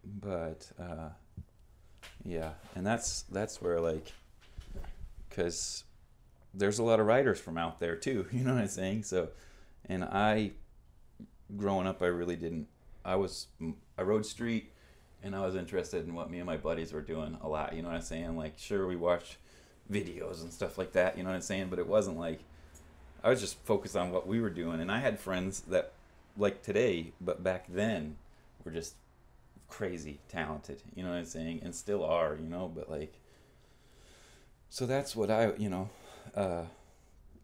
but 0.03 0.69
uh, 0.79 1.09
yeah, 2.25 2.51
and 2.75 2.85
that's 2.85 3.23
that's 3.23 3.61
where 3.61 3.79
like, 3.79 4.11
cause 5.29 5.83
there's 6.53 6.79
a 6.79 6.83
lot 6.83 6.99
of 6.99 7.05
riders 7.05 7.39
from 7.39 7.57
out 7.57 7.79
there 7.79 7.95
too. 7.95 8.25
You 8.31 8.43
know 8.43 8.53
what 8.53 8.61
I'm 8.63 8.67
saying? 8.67 9.03
So, 9.03 9.29
and 9.85 10.03
I, 10.03 10.51
growing 11.57 11.87
up, 11.87 12.01
I 12.01 12.07
really 12.07 12.35
didn't. 12.35 12.67
I 13.03 13.15
was 13.15 13.47
I 13.97 14.03
rode 14.03 14.25
street, 14.25 14.71
and 15.23 15.35
I 15.35 15.45
was 15.45 15.55
interested 15.55 16.07
in 16.07 16.13
what 16.13 16.29
me 16.29 16.37
and 16.37 16.45
my 16.45 16.57
buddies 16.57 16.93
were 16.93 17.01
doing 17.01 17.37
a 17.41 17.47
lot. 17.47 17.73
You 17.73 17.81
know 17.81 17.89
what 17.89 17.95
I'm 17.95 18.01
saying? 18.01 18.37
Like, 18.37 18.57
sure, 18.57 18.87
we 18.87 18.95
watched 18.95 19.37
videos 19.91 20.41
and 20.41 20.53
stuff 20.53 20.77
like 20.77 20.93
that. 20.93 21.17
You 21.17 21.23
know 21.23 21.29
what 21.29 21.35
I'm 21.35 21.41
saying? 21.41 21.67
But 21.69 21.79
it 21.79 21.87
wasn't 21.87 22.17
like 22.17 22.39
I 23.23 23.29
was 23.29 23.39
just 23.39 23.57
focused 23.63 23.95
on 23.95 24.11
what 24.11 24.27
we 24.27 24.39
were 24.39 24.49
doing, 24.49 24.79
and 24.81 24.91
I 24.91 24.99
had 24.99 25.19
friends 25.19 25.61
that 25.61 25.93
like 26.37 26.61
today, 26.61 27.13
but 27.19 27.43
back 27.43 27.65
then 27.67 28.17
were 28.63 28.71
just 28.71 28.95
crazy 29.67 30.19
talented. 30.29 30.81
You 30.95 31.03
know 31.03 31.09
what 31.09 31.17
I'm 31.17 31.25
saying? 31.25 31.61
And 31.63 31.73
still 31.73 32.03
are. 32.03 32.35
You 32.35 32.47
know, 32.47 32.71
but 32.73 32.89
like. 32.89 33.13
So 34.69 34.85
that's 34.85 35.17
what 35.17 35.29
I, 35.29 35.51
you 35.57 35.69
know, 35.69 35.89
uh, 36.33 36.63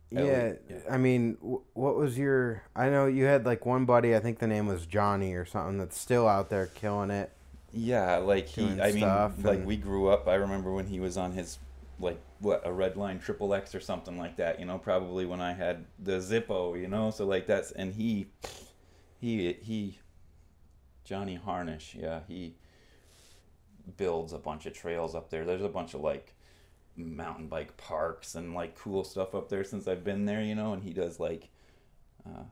Yeah, 0.09 0.53
yeah. 0.69 0.77
I 0.89 0.97
mean, 0.97 1.37
what 1.73 1.97
was 1.97 2.17
your? 2.17 2.63
I 2.75 2.89
know 2.89 3.07
you 3.07 3.25
had 3.25 3.45
like 3.45 3.65
one 3.65 3.85
buddy. 3.85 4.15
I 4.15 4.19
think 4.19 4.39
the 4.39 4.47
name 4.47 4.67
was 4.67 4.85
Johnny 4.85 5.33
or 5.33 5.45
something. 5.45 5.77
That's 5.77 5.99
still 5.99 6.27
out 6.27 6.49
there 6.49 6.67
killing 6.67 7.11
it. 7.11 7.31
Yeah, 7.73 8.17
like 8.17 8.47
he. 8.47 8.79
I 8.81 8.91
mean, 8.93 9.43
like 9.43 9.65
we 9.65 9.75
grew 9.75 10.07
up. 10.07 10.27
I 10.27 10.35
remember 10.35 10.71
when 10.71 10.87
he 10.87 11.01
was 11.01 11.17
on 11.17 11.33
his, 11.33 11.59
like 11.99 12.19
what 12.39 12.65
a 12.65 12.69
Redline 12.69 13.21
triple 13.21 13.53
X 13.53 13.75
or 13.75 13.81
something 13.81 14.17
like 14.17 14.37
that. 14.37 14.59
You 14.59 14.65
know, 14.65 14.77
probably 14.77 15.25
when 15.25 15.41
I 15.41 15.53
had 15.53 15.83
the 15.99 16.19
Zippo. 16.19 16.79
You 16.79 16.87
know, 16.87 17.11
so 17.11 17.25
like 17.25 17.45
that's 17.45 17.71
and 17.71 17.93
he, 17.93 18.27
he 19.19 19.57
he, 19.61 19.99
Johnny 21.03 21.35
Harnish. 21.35 21.95
Yeah, 21.99 22.21
he 22.29 22.55
builds 23.97 24.31
a 24.31 24.37
bunch 24.37 24.65
of 24.65 24.73
trails 24.73 25.15
up 25.15 25.29
there. 25.29 25.43
There's 25.43 25.61
a 25.61 25.69
bunch 25.69 25.93
of 25.93 25.99
like 25.99 26.33
mountain 26.97 27.47
bike 27.47 27.77
parks 27.77 28.35
and 28.35 28.53
like 28.53 28.75
cool 28.77 29.03
stuff 29.03 29.33
up 29.35 29.47
there 29.49 29.63
since 29.63 29.87
I've 29.87 30.03
been 30.03 30.25
there. 30.25 30.41
You 30.41 30.55
know, 30.55 30.73
and 30.73 30.83
he 30.83 30.93
does 30.93 31.19
like. 31.19 31.49
Uh, 32.25 32.43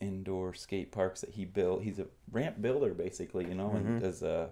indoor 0.00 0.52
skate 0.52 0.90
parks 0.90 1.20
that 1.20 1.30
he 1.30 1.44
built 1.44 1.80
he's 1.84 2.00
a 2.00 2.06
ramp 2.32 2.60
builder 2.60 2.92
basically 2.92 3.46
you 3.46 3.54
know 3.54 3.68
Mhm. 3.68 3.76
and 3.76 4.00
does 4.00 4.20
uh 4.20 4.48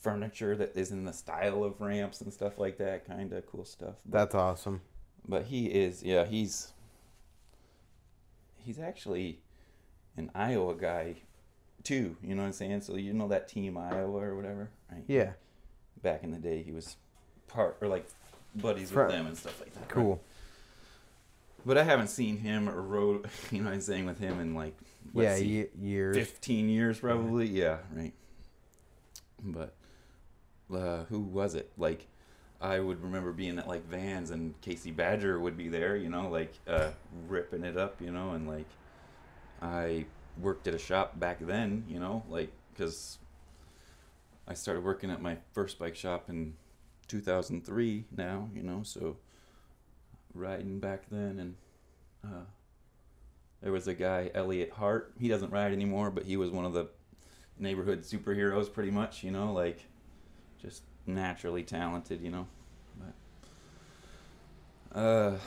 furniture 0.00 0.56
that 0.56 0.74
is 0.74 0.90
in 0.90 1.04
the 1.04 1.12
style 1.12 1.62
of 1.62 1.78
ramps 1.78 2.22
and 2.22 2.32
stuff 2.32 2.58
like 2.58 2.78
that. 2.78 3.06
Kind 3.06 3.34
of 3.34 3.46
cool 3.46 3.66
stuff. 3.66 3.96
But, 4.06 4.18
That's 4.18 4.34
awesome. 4.34 4.80
but 5.28 5.44
he 5.44 5.66
is, 5.66 6.02
yeah, 6.02 6.24
he's 6.24 6.72
he's 8.56 8.78
actually 8.78 9.40
an 10.16 10.30
Iowa 10.34 10.74
guy 10.74 11.16
too. 11.82 12.16
You 12.22 12.34
know 12.34 12.42
what 12.42 12.46
I'm 12.48 12.52
saying? 12.52 12.80
So 12.82 12.96
you 12.96 13.12
know 13.12 13.28
that 13.28 13.48
team 13.48 13.76
Iowa 13.76 14.20
or 14.22 14.34
whatever, 14.36 14.70
right? 14.90 15.04
Yeah, 15.06 15.32
Back 16.02 16.24
in 16.24 16.30
the 16.32 16.38
day, 16.38 16.62
he 16.62 16.72
was 16.72 16.96
part 17.46 17.76
or 17.80 17.88
like 17.88 18.06
buddies 18.54 18.92
with 18.92 19.08
them 19.08 19.26
and 19.26 19.36
stuff 19.36 19.58
like 19.60 19.72
that. 19.74 19.80
right? 19.80 19.88
cool. 19.88 20.22
But 21.64 21.78
I 21.78 21.84
haven't 21.84 22.08
seen 22.08 22.38
him 22.38 22.68
or 22.68 22.82
rode, 22.82 23.28
you 23.50 23.58
know, 23.58 23.66
what 23.66 23.74
I'm 23.74 23.80
saying 23.80 24.06
with 24.06 24.18
him 24.18 24.40
in 24.40 24.54
like 24.54 24.76
yeah, 25.14 25.36
see, 25.36 25.66
years. 25.80 26.16
15 26.16 26.68
years 26.68 26.98
probably. 26.98 27.46
Yeah, 27.46 27.78
right. 27.94 28.12
but 29.42 29.74
uh, 30.72 31.04
who 31.04 31.20
was 31.20 31.54
it? 31.54 31.70
Like, 31.76 32.06
I 32.60 32.78
would 32.78 33.02
remember 33.02 33.32
being 33.32 33.58
at 33.58 33.68
like 33.68 33.86
Vans 33.88 34.30
and 34.30 34.58
Casey 34.60 34.90
Badger 34.92 35.40
would 35.40 35.56
be 35.56 35.68
there, 35.68 35.96
you 35.96 36.08
know, 36.08 36.28
like 36.28 36.52
uh, 36.66 36.90
ripping 37.28 37.64
it 37.64 37.76
up, 37.76 38.00
you 38.00 38.12
know, 38.12 38.30
and 38.30 38.48
like 38.48 38.68
I 39.60 40.06
worked 40.40 40.66
at 40.68 40.74
a 40.74 40.78
shop 40.78 41.18
back 41.18 41.38
then, 41.40 41.84
you 41.88 41.98
know, 41.98 42.22
like 42.28 42.52
because 42.72 43.18
I 44.46 44.54
started 44.54 44.84
working 44.84 45.10
at 45.10 45.20
my 45.20 45.38
first 45.52 45.78
bike 45.78 45.96
shop 45.96 46.30
in 46.30 46.54
2003 47.12 48.04
now, 48.16 48.48
you 48.54 48.62
know, 48.62 48.82
so 48.82 49.18
riding 50.34 50.80
back 50.80 51.02
then 51.10 51.38
and 51.38 51.54
uh, 52.24 52.44
there 53.60 53.70
was 53.70 53.86
a 53.86 53.94
guy 53.94 54.30
Elliot 54.34 54.72
Hart. 54.74 55.12
He 55.20 55.28
doesn't 55.28 55.52
ride 55.52 55.72
anymore, 55.72 56.10
but 56.10 56.24
he 56.24 56.36
was 56.38 56.50
one 56.50 56.64
of 56.64 56.72
the 56.72 56.88
neighborhood 57.58 58.02
superheroes 58.02 58.72
pretty 58.72 58.90
much, 58.90 59.22
you 59.22 59.30
know, 59.30 59.52
like 59.52 59.84
just 60.60 60.82
naturally 61.06 61.62
talented, 61.62 62.22
you 62.22 62.30
know. 62.30 62.46
But 64.92 64.98
uh 64.98 65.38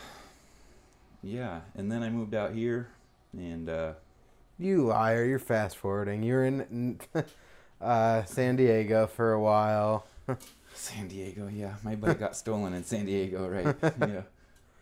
yeah, 1.23 1.61
and 1.75 1.91
then 1.91 2.03
I 2.03 2.09
moved 2.11 2.35
out 2.35 2.53
here 2.53 2.89
and 3.33 3.67
uh 3.69 3.93
You 4.59 4.85
liar! 4.85 5.25
You're 5.25 5.39
fast 5.39 5.77
forwarding. 5.77 6.21
You're 6.21 6.45
in 6.45 6.99
uh, 7.81 8.23
San 8.25 8.55
Diego 8.55 9.07
for 9.07 9.33
a 9.33 9.41
while. 9.41 10.05
San 10.75 11.07
Diego, 11.07 11.47
yeah. 11.47 11.75
My 11.83 11.95
bike 11.95 12.19
got 12.19 12.35
stolen 12.43 12.73
in 12.73 12.83
San 12.83 13.05
Diego, 13.05 13.47
right? 13.47 13.75
Yeah. 13.99 14.21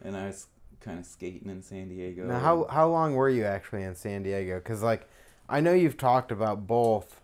And 0.03 0.17
I 0.17 0.27
was 0.27 0.47
kind 0.81 0.99
of 0.99 1.05
skating 1.05 1.49
in 1.49 1.61
San 1.61 1.89
Diego. 1.89 2.25
Now, 2.25 2.39
how 2.39 2.65
how 2.69 2.89
long 2.89 3.15
were 3.15 3.29
you 3.29 3.45
actually 3.45 3.83
in 3.83 3.95
San 3.95 4.23
Diego? 4.23 4.55
Because 4.55 4.81
like, 4.81 5.07
I 5.47 5.61
know 5.61 5.73
you've 5.73 5.97
talked 5.97 6.31
about 6.31 6.67
both, 6.67 7.21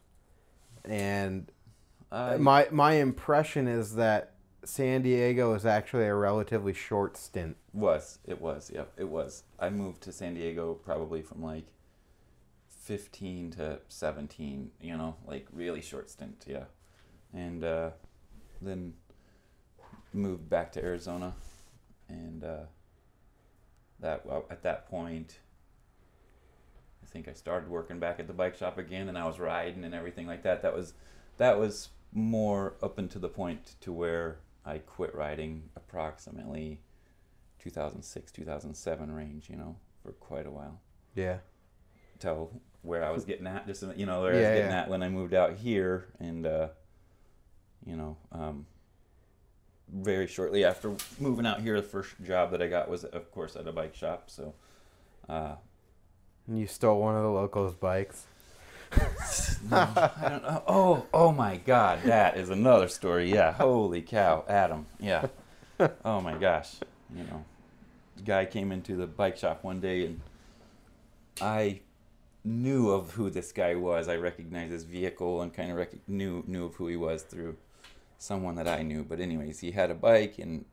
and 0.85 1.51
uh, 2.11 2.37
my 2.39 2.67
my 2.71 2.93
impression 2.93 3.67
is 3.67 3.95
that 3.95 4.33
San 4.63 5.01
Diego 5.01 5.53
is 5.53 5.65
actually 5.65 6.05
a 6.05 6.15
relatively 6.15 6.73
short 6.73 7.17
stint. 7.17 7.57
was 7.73 8.19
it 8.25 8.41
was 8.41 8.71
yep 8.73 8.91
it 8.97 9.09
was. 9.09 9.43
I 9.59 9.69
moved 9.69 10.01
to 10.03 10.11
San 10.11 10.35
Diego 10.35 10.73
probably 10.73 11.21
from 11.21 11.43
like 11.43 11.65
fifteen 12.69 13.51
to 13.51 13.79
seventeen. 13.89 14.71
You 14.81 14.97
know, 14.97 15.15
like 15.27 15.47
really 15.51 15.81
short 15.81 16.09
stint. 16.09 16.45
Yeah, 16.47 16.65
and 17.33 17.63
uh, 17.63 17.89
then 18.61 18.93
moved 20.13 20.49
back 20.49 20.71
to 20.73 20.83
Arizona, 20.83 21.33
and 22.07 22.43
uh, 22.43 22.63
that 23.99 24.25
well, 24.25 24.45
at 24.49 24.63
that 24.63 24.89
point. 24.89 25.39
I 27.01 27.11
think 27.11 27.27
I 27.27 27.33
started 27.33 27.69
working 27.69 27.97
back 27.97 28.19
at 28.19 28.27
the 28.27 28.33
bike 28.33 28.55
shop 28.55 28.77
again, 28.77 29.09
and 29.09 29.17
I 29.17 29.25
was 29.25 29.39
riding 29.39 29.83
and 29.83 29.95
everything 29.95 30.27
like 30.27 30.43
that. 30.43 30.61
That 30.61 30.75
was, 30.75 30.93
that 31.37 31.57
was 31.57 31.89
more 32.13 32.75
up 32.83 32.99
until 32.99 33.19
the 33.21 33.29
point 33.29 33.75
to 33.81 33.91
where 33.91 34.37
I 34.63 34.77
quit 34.77 35.15
riding 35.15 35.69
approximately 35.75 36.81
2006 37.59 38.31
2007 38.31 39.11
range 39.11 39.49
you 39.49 39.55
know 39.55 39.75
for 40.01 40.11
quite 40.13 40.45
a 40.45 40.51
while 40.51 40.79
Yeah. 41.15 41.39
till 42.19 42.51
where 42.81 43.03
i 43.03 43.09
was 43.11 43.25
getting 43.25 43.45
at 43.47 43.67
just 43.67 43.83
you 43.97 44.05
know 44.05 44.21
where 44.21 44.31
i 44.31 44.35
was 44.37 44.43
getting 44.43 44.71
yeah. 44.71 44.81
at 44.81 44.89
when 44.89 45.03
i 45.03 45.09
moved 45.09 45.33
out 45.33 45.55
here 45.57 46.05
and 46.19 46.45
uh 46.45 46.69
you 47.85 47.95
know 47.95 48.17
um 48.31 48.65
very 49.91 50.27
shortly 50.27 50.63
after 50.63 50.95
moving 51.19 51.45
out 51.45 51.61
here 51.61 51.79
the 51.81 51.87
first 51.87 52.13
job 52.23 52.51
that 52.51 52.61
i 52.61 52.67
got 52.67 52.89
was 52.89 53.03
of 53.05 53.31
course 53.31 53.55
at 53.55 53.67
a 53.67 53.71
bike 53.71 53.95
shop 53.95 54.23
so 54.29 54.53
uh 55.27 55.55
And 56.47 56.59
you 56.59 56.67
stole 56.67 56.99
one 56.99 57.15
of 57.15 57.23
the 57.23 57.29
locals' 57.29 57.73
bikes. 57.75 58.25
no, 59.69 59.77
I 59.95 60.27
don't 60.29 60.41
know. 60.43 60.63
Oh, 60.67 61.05
oh 61.13 61.31
my 61.31 61.57
God, 61.57 62.01
that 62.05 62.37
is 62.37 62.49
another 62.49 62.87
story. 62.87 63.31
Yeah, 63.31 63.51
holy 63.53 64.01
cow, 64.01 64.43
Adam. 64.47 64.87
Yeah. 64.99 65.27
Oh 66.03 66.19
my 66.21 66.33
gosh, 66.33 66.77
you 67.15 67.23
know, 67.23 67.45
the 68.17 68.23
guy 68.23 68.45
came 68.45 68.71
into 68.71 68.95
the 68.95 69.05
bike 69.05 69.37
shop 69.37 69.63
one 69.63 69.79
day 69.79 70.05
and 70.07 70.21
I 71.39 71.81
knew 72.43 72.89
of 72.89 73.11
who 73.11 73.29
this 73.29 73.51
guy 73.51 73.75
was. 73.75 74.07
I 74.09 74.15
recognized 74.15 74.71
his 74.71 74.83
vehicle 74.85 75.41
and 75.43 75.53
kind 75.53 75.69
of 75.71 75.77
rec- 75.77 76.07
knew 76.07 76.43
knew 76.47 76.65
of 76.65 76.75
who 76.75 76.87
he 76.87 76.97
was 76.97 77.21
through 77.21 77.57
someone 78.19 78.55
that 78.55 78.67
I 78.67 78.83
knew. 78.83 79.03
But 79.03 79.19
anyways, 79.19 79.59
he 79.59 79.71
had 79.71 79.89
a 79.89 79.95
bike 79.95 80.37
and 80.37 80.65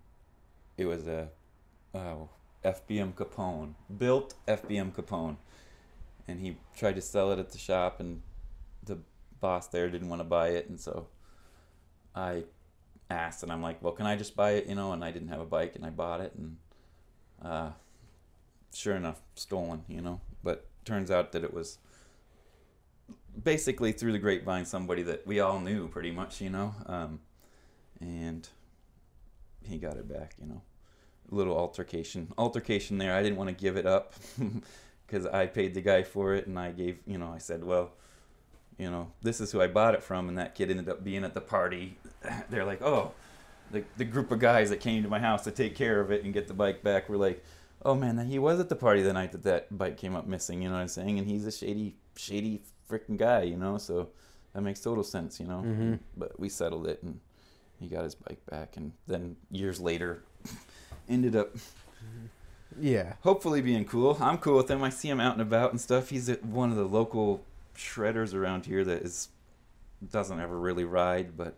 it 0.77 0.85
was 0.85 1.07
a 1.07 1.31
oh, 1.95 2.29
FBM 2.63 3.15
Capone, 3.15 3.75
built 3.97 4.35
FBM 4.47 4.93
Capone. 4.93 5.37
And 6.29 6.41
he 6.41 6.59
tried 6.77 6.97
to 6.97 7.01
sell 7.01 7.33
it 7.33 7.39
at 7.39 7.51
the 7.53 7.59
shop 7.59 8.01
and 8.01 8.21
the 8.85 8.99
boss 9.41 9.69
there 9.69 9.89
didn't 9.89 10.09
want 10.09 10.21
to 10.21 10.25
buy 10.25 10.49
it. 10.49 10.69
And 10.69 10.79
so 10.79 11.09
i 12.17 12.43
asked 13.11 13.43
and 13.43 13.53
i'm 13.53 13.63
like 13.63 13.81
well 13.83 13.93
can 13.93 14.07
i 14.07 14.17
just 14.17 14.35
buy 14.35 14.53
it? 14.53 14.67
You 14.67 14.75
know 14.75 14.93
and 14.93 15.05
i 15.05 15.13
didn't 15.13 15.29
have 15.29 15.41
a 15.41 15.47
bike 15.47 15.77
and 15.77 15.85
i 15.85 15.91
bought 15.91 16.21
it 16.21 16.33
and 16.35 16.57
uh, 17.45 17.71
sure 18.75 18.97
enough 18.97 19.21
stolen 19.35 19.85
you 19.87 20.01
know? 20.01 20.21
But 20.43 20.67
turns 20.85 21.11
out 21.11 21.33
that 21.33 21.45
it 21.45 21.53
was 21.53 21.79
basically 23.45 23.93
through 23.93 24.13
the 24.13 24.19
grapevine 24.19 24.65
somebody 24.65 25.03
that 25.03 25.27
we 25.27 25.39
all 25.41 25.61
knew 25.61 25.87
pretty 25.89 26.11
much 26.11 26.41
you 26.41 26.51
know? 26.51 26.75
Um, 26.87 27.21
and 28.01 28.49
he 29.63 29.79
got 29.79 29.97
it 29.97 30.09
back 30.09 30.35
you 30.41 30.47
know 30.47 30.63
a 31.31 31.35
little 31.35 31.57
altercation 31.57 32.33
altercation 32.39 32.99
there 32.99 33.15
i 33.15 33.23
didn't 33.23 33.37
want 33.37 33.49
to 33.49 33.55
give 33.55 33.77
it 33.77 33.87
up 33.87 34.15
because 35.07 35.27
I 35.27 35.47
paid 35.47 35.75
the 35.75 35.81
guy 35.81 36.03
for 36.03 36.35
it, 36.35 36.47
and 36.47 36.59
I 36.59 36.73
gave, 36.73 36.99
you 37.07 37.19
know, 37.19 37.33
I 37.33 37.39
said, 37.39 37.63
well, 37.63 37.93
you 38.79 38.91
know, 38.91 39.13
this 39.23 39.41
is 39.41 39.53
who 39.53 39.61
I 39.61 39.69
bought 39.69 39.95
it 39.95 40.03
from, 40.03 40.29
and 40.29 40.37
that 40.39 40.55
kid 40.55 40.71
ended 40.71 40.89
up 40.89 41.05
being 41.05 41.25
at 41.25 41.35
the 41.35 41.41
party. 41.41 41.97
They're 42.51 42.65
like, 42.65 42.83
oh, 42.83 43.13
the 43.71 43.85
the 43.97 44.05
group 44.05 44.31
of 44.31 44.39
guys 44.39 44.71
that 44.71 44.81
came 44.81 45.03
to 45.03 45.09
my 45.09 45.19
house 45.19 45.45
to 45.45 45.51
take 45.51 45.75
care 45.75 46.01
of 46.01 46.11
it 46.11 46.25
and 46.25 46.33
get 46.33 46.47
the 46.49 46.55
bike 46.55 46.83
back 46.83 47.09
were 47.09 47.17
like, 47.17 47.43
oh 47.85 47.95
man, 47.95 48.19
he 48.27 48.39
was 48.39 48.61
at 48.61 48.69
the 48.69 48.77
party 48.77 49.03
the 49.03 49.13
night 49.13 49.33
that 49.33 49.45
that 49.45 49.77
bike 49.77 49.97
came 49.97 50.15
up 50.15 50.27
missing. 50.27 50.63
You 50.63 50.69
know 50.69 50.75
what 50.75 50.83
I'm 50.83 50.89
saying? 50.89 51.19
And 51.19 51.27
he's 51.27 51.47
a 51.47 51.53
shady, 51.53 51.97
shady 52.17 52.63
freaking 52.89 53.17
guy, 53.17 53.43
you 53.43 53.57
know. 53.57 53.79
So 53.79 54.11
that 54.53 54.61
makes 54.61 54.81
total 54.81 55.05
sense, 55.05 55.41
you 55.41 55.47
know. 55.47 55.63
Mm-hmm. 55.65 55.95
But 56.17 56.39
we 56.39 56.49
settled 56.49 56.87
it, 56.87 57.03
and 57.03 57.21
he 57.81 57.89
got 57.89 58.05
his 58.05 58.15
bike 58.15 58.45
back, 58.51 58.77
and 58.77 58.93
then 59.07 59.37
years 59.51 59.81
later, 59.81 60.23
ended 61.09 61.37
up 61.37 61.51
Yeah. 62.81 63.15
hopefully 63.23 63.61
being 63.61 63.85
cool. 63.85 64.17
I'm 64.21 64.39
cool 64.39 64.57
with 64.59 64.71
him. 64.71 64.83
I 64.83 64.91
see 64.91 65.09
him 65.09 65.21
out 65.21 65.33
and 65.33 65.43
about 65.43 65.71
and 65.73 65.81
stuff. 65.81 66.11
He's 66.11 66.29
one 66.43 66.71
of 66.71 66.77
the 66.77 66.85
local 66.87 67.43
shredders 67.77 68.35
around 68.35 68.67
here 68.67 68.85
that 68.85 69.03
is 69.03 69.29
doesn't 70.11 70.41
ever 70.41 70.59
really 70.59 70.85
ride, 70.85 71.37
but 71.37 71.55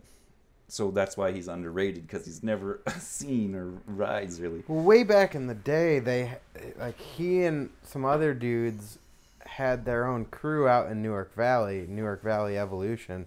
so 0.69 0.91
that's 0.91 1.17
why 1.17 1.33
he's 1.33 1.49
underrated 1.49 2.07
because 2.07 2.25
he's 2.25 2.43
never 2.43 2.81
seen 2.99 3.55
or 3.55 3.73
rides 3.87 4.41
really. 4.41 4.63
Well, 4.69 4.83
way 4.85 5.03
back 5.03 5.35
in 5.35 5.47
the 5.47 5.55
day, 5.55 5.99
they 5.99 6.37
like 6.79 6.99
he 7.01 7.45
and 7.45 7.71
some 7.83 8.05
other 8.05 8.35
dudes 8.35 8.99
had 9.45 9.85
their 9.85 10.07
own 10.07 10.27
crew 10.27 10.69
out 10.69 10.91
in 10.91 11.03
Newark 11.03 11.35
Valley, 11.35 11.87
Newark 11.89 12.23
Valley 12.23 12.59
Evolution, 12.59 13.27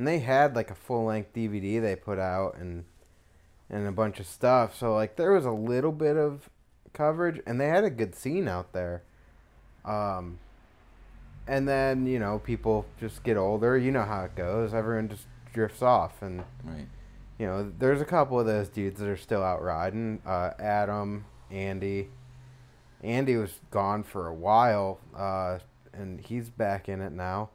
and 0.00 0.08
they 0.08 0.20
had 0.20 0.56
like 0.56 0.70
a 0.70 0.74
full 0.74 1.04
length 1.04 1.34
DVD 1.34 1.78
they 1.78 1.94
put 1.94 2.18
out 2.18 2.56
and 2.56 2.86
and 3.68 3.86
a 3.86 3.92
bunch 3.92 4.18
of 4.18 4.26
stuff. 4.26 4.74
So 4.74 4.94
like 4.94 5.16
there 5.16 5.30
was 5.32 5.44
a 5.44 5.50
little 5.50 5.92
bit 5.92 6.16
of 6.16 6.48
coverage, 6.94 7.42
and 7.46 7.60
they 7.60 7.68
had 7.68 7.84
a 7.84 7.90
good 7.90 8.14
scene 8.14 8.48
out 8.48 8.72
there. 8.72 9.02
Um, 9.84 10.38
and 11.46 11.68
then 11.68 12.06
you 12.06 12.18
know 12.18 12.38
people 12.38 12.86
just 12.98 13.22
get 13.24 13.36
older. 13.36 13.76
You 13.76 13.90
know 13.90 14.04
how 14.04 14.24
it 14.24 14.34
goes. 14.34 14.72
Everyone 14.72 15.10
just 15.10 15.26
drifts 15.52 15.82
off, 15.82 16.22
and 16.22 16.44
Right. 16.64 16.86
you 17.38 17.46
know, 17.46 17.70
there's 17.78 18.00
a 18.00 18.06
couple 18.06 18.40
of 18.40 18.46
those 18.46 18.70
dudes 18.70 19.00
that 19.00 19.08
are 19.08 19.18
still 19.18 19.42
out 19.42 19.62
riding. 19.62 20.22
Uh, 20.24 20.52
Adam, 20.58 21.26
Andy. 21.50 22.08
Andy 23.02 23.36
was 23.36 23.60
gone 23.70 24.02
for 24.02 24.28
a 24.28 24.34
while, 24.34 24.98
uh, 25.14 25.58
and 25.92 26.20
he's 26.22 26.48
back 26.48 26.88
in 26.88 27.02
it 27.02 27.12
now. 27.12 27.50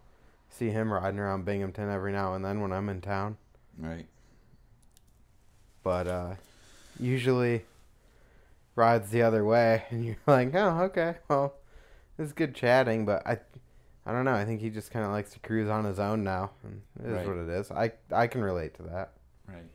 See 0.57 0.69
him 0.69 0.91
riding 0.93 1.19
around 1.19 1.43
Binghamton 1.43 1.89
every 1.89 2.13
now 2.13 2.33
and 2.33 2.43
then 2.45 2.61
when 2.61 2.71
I'm 2.71 2.87
in 2.87 3.01
town. 3.01 3.35
Right. 3.77 4.05
But 5.83 6.07
uh, 6.07 6.35
usually 6.99 7.65
rides 8.75 9.09
the 9.09 9.21
other 9.21 9.43
way, 9.43 9.83
and 9.89 10.05
you're 10.05 10.15
like, 10.25 10.55
oh, 10.55 10.83
okay, 10.83 11.15
well, 11.27 11.55
it's 12.17 12.31
good 12.31 12.55
chatting, 12.55 13.05
but 13.05 13.27
I, 13.27 13.37
I 14.05 14.13
don't 14.13 14.23
know. 14.23 14.33
I 14.33 14.45
think 14.45 14.61
he 14.61 14.69
just 14.69 14.91
kind 14.91 15.05
of 15.05 15.11
likes 15.11 15.33
to 15.33 15.39
cruise 15.39 15.69
on 15.69 15.83
his 15.83 15.99
own 15.99 16.23
now, 16.23 16.51
and 16.63 16.81
it 17.03 17.07
is 17.07 17.13
Right. 17.13 17.27
what 17.27 17.37
it 17.37 17.49
is. 17.49 17.69
I 17.71 17.91
I 18.11 18.27
can 18.27 18.41
relate 18.41 18.75
to 18.75 18.83
that. 18.83 19.11
Right. 19.47 19.65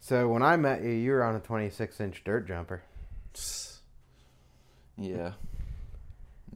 So 0.00 0.26
when 0.28 0.42
I 0.42 0.56
met 0.56 0.82
you, 0.82 0.88
you 0.90 1.10
were 1.12 1.22
on 1.22 1.36
a 1.36 1.40
26 1.40 2.00
inch 2.00 2.24
dirt 2.24 2.48
jumper, 2.48 2.82
Yeah. 4.96 5.32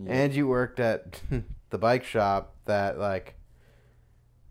yeah. 0.02 0.10
and 0.12 0.34
you 0.34 0.48
worked 0.48 0.80
at 0.80 1.20
the 1.74 1.78
bike 1.78 2.04
shop 2.04 2.54
that 2.66 3.00
like. 3.00 3.34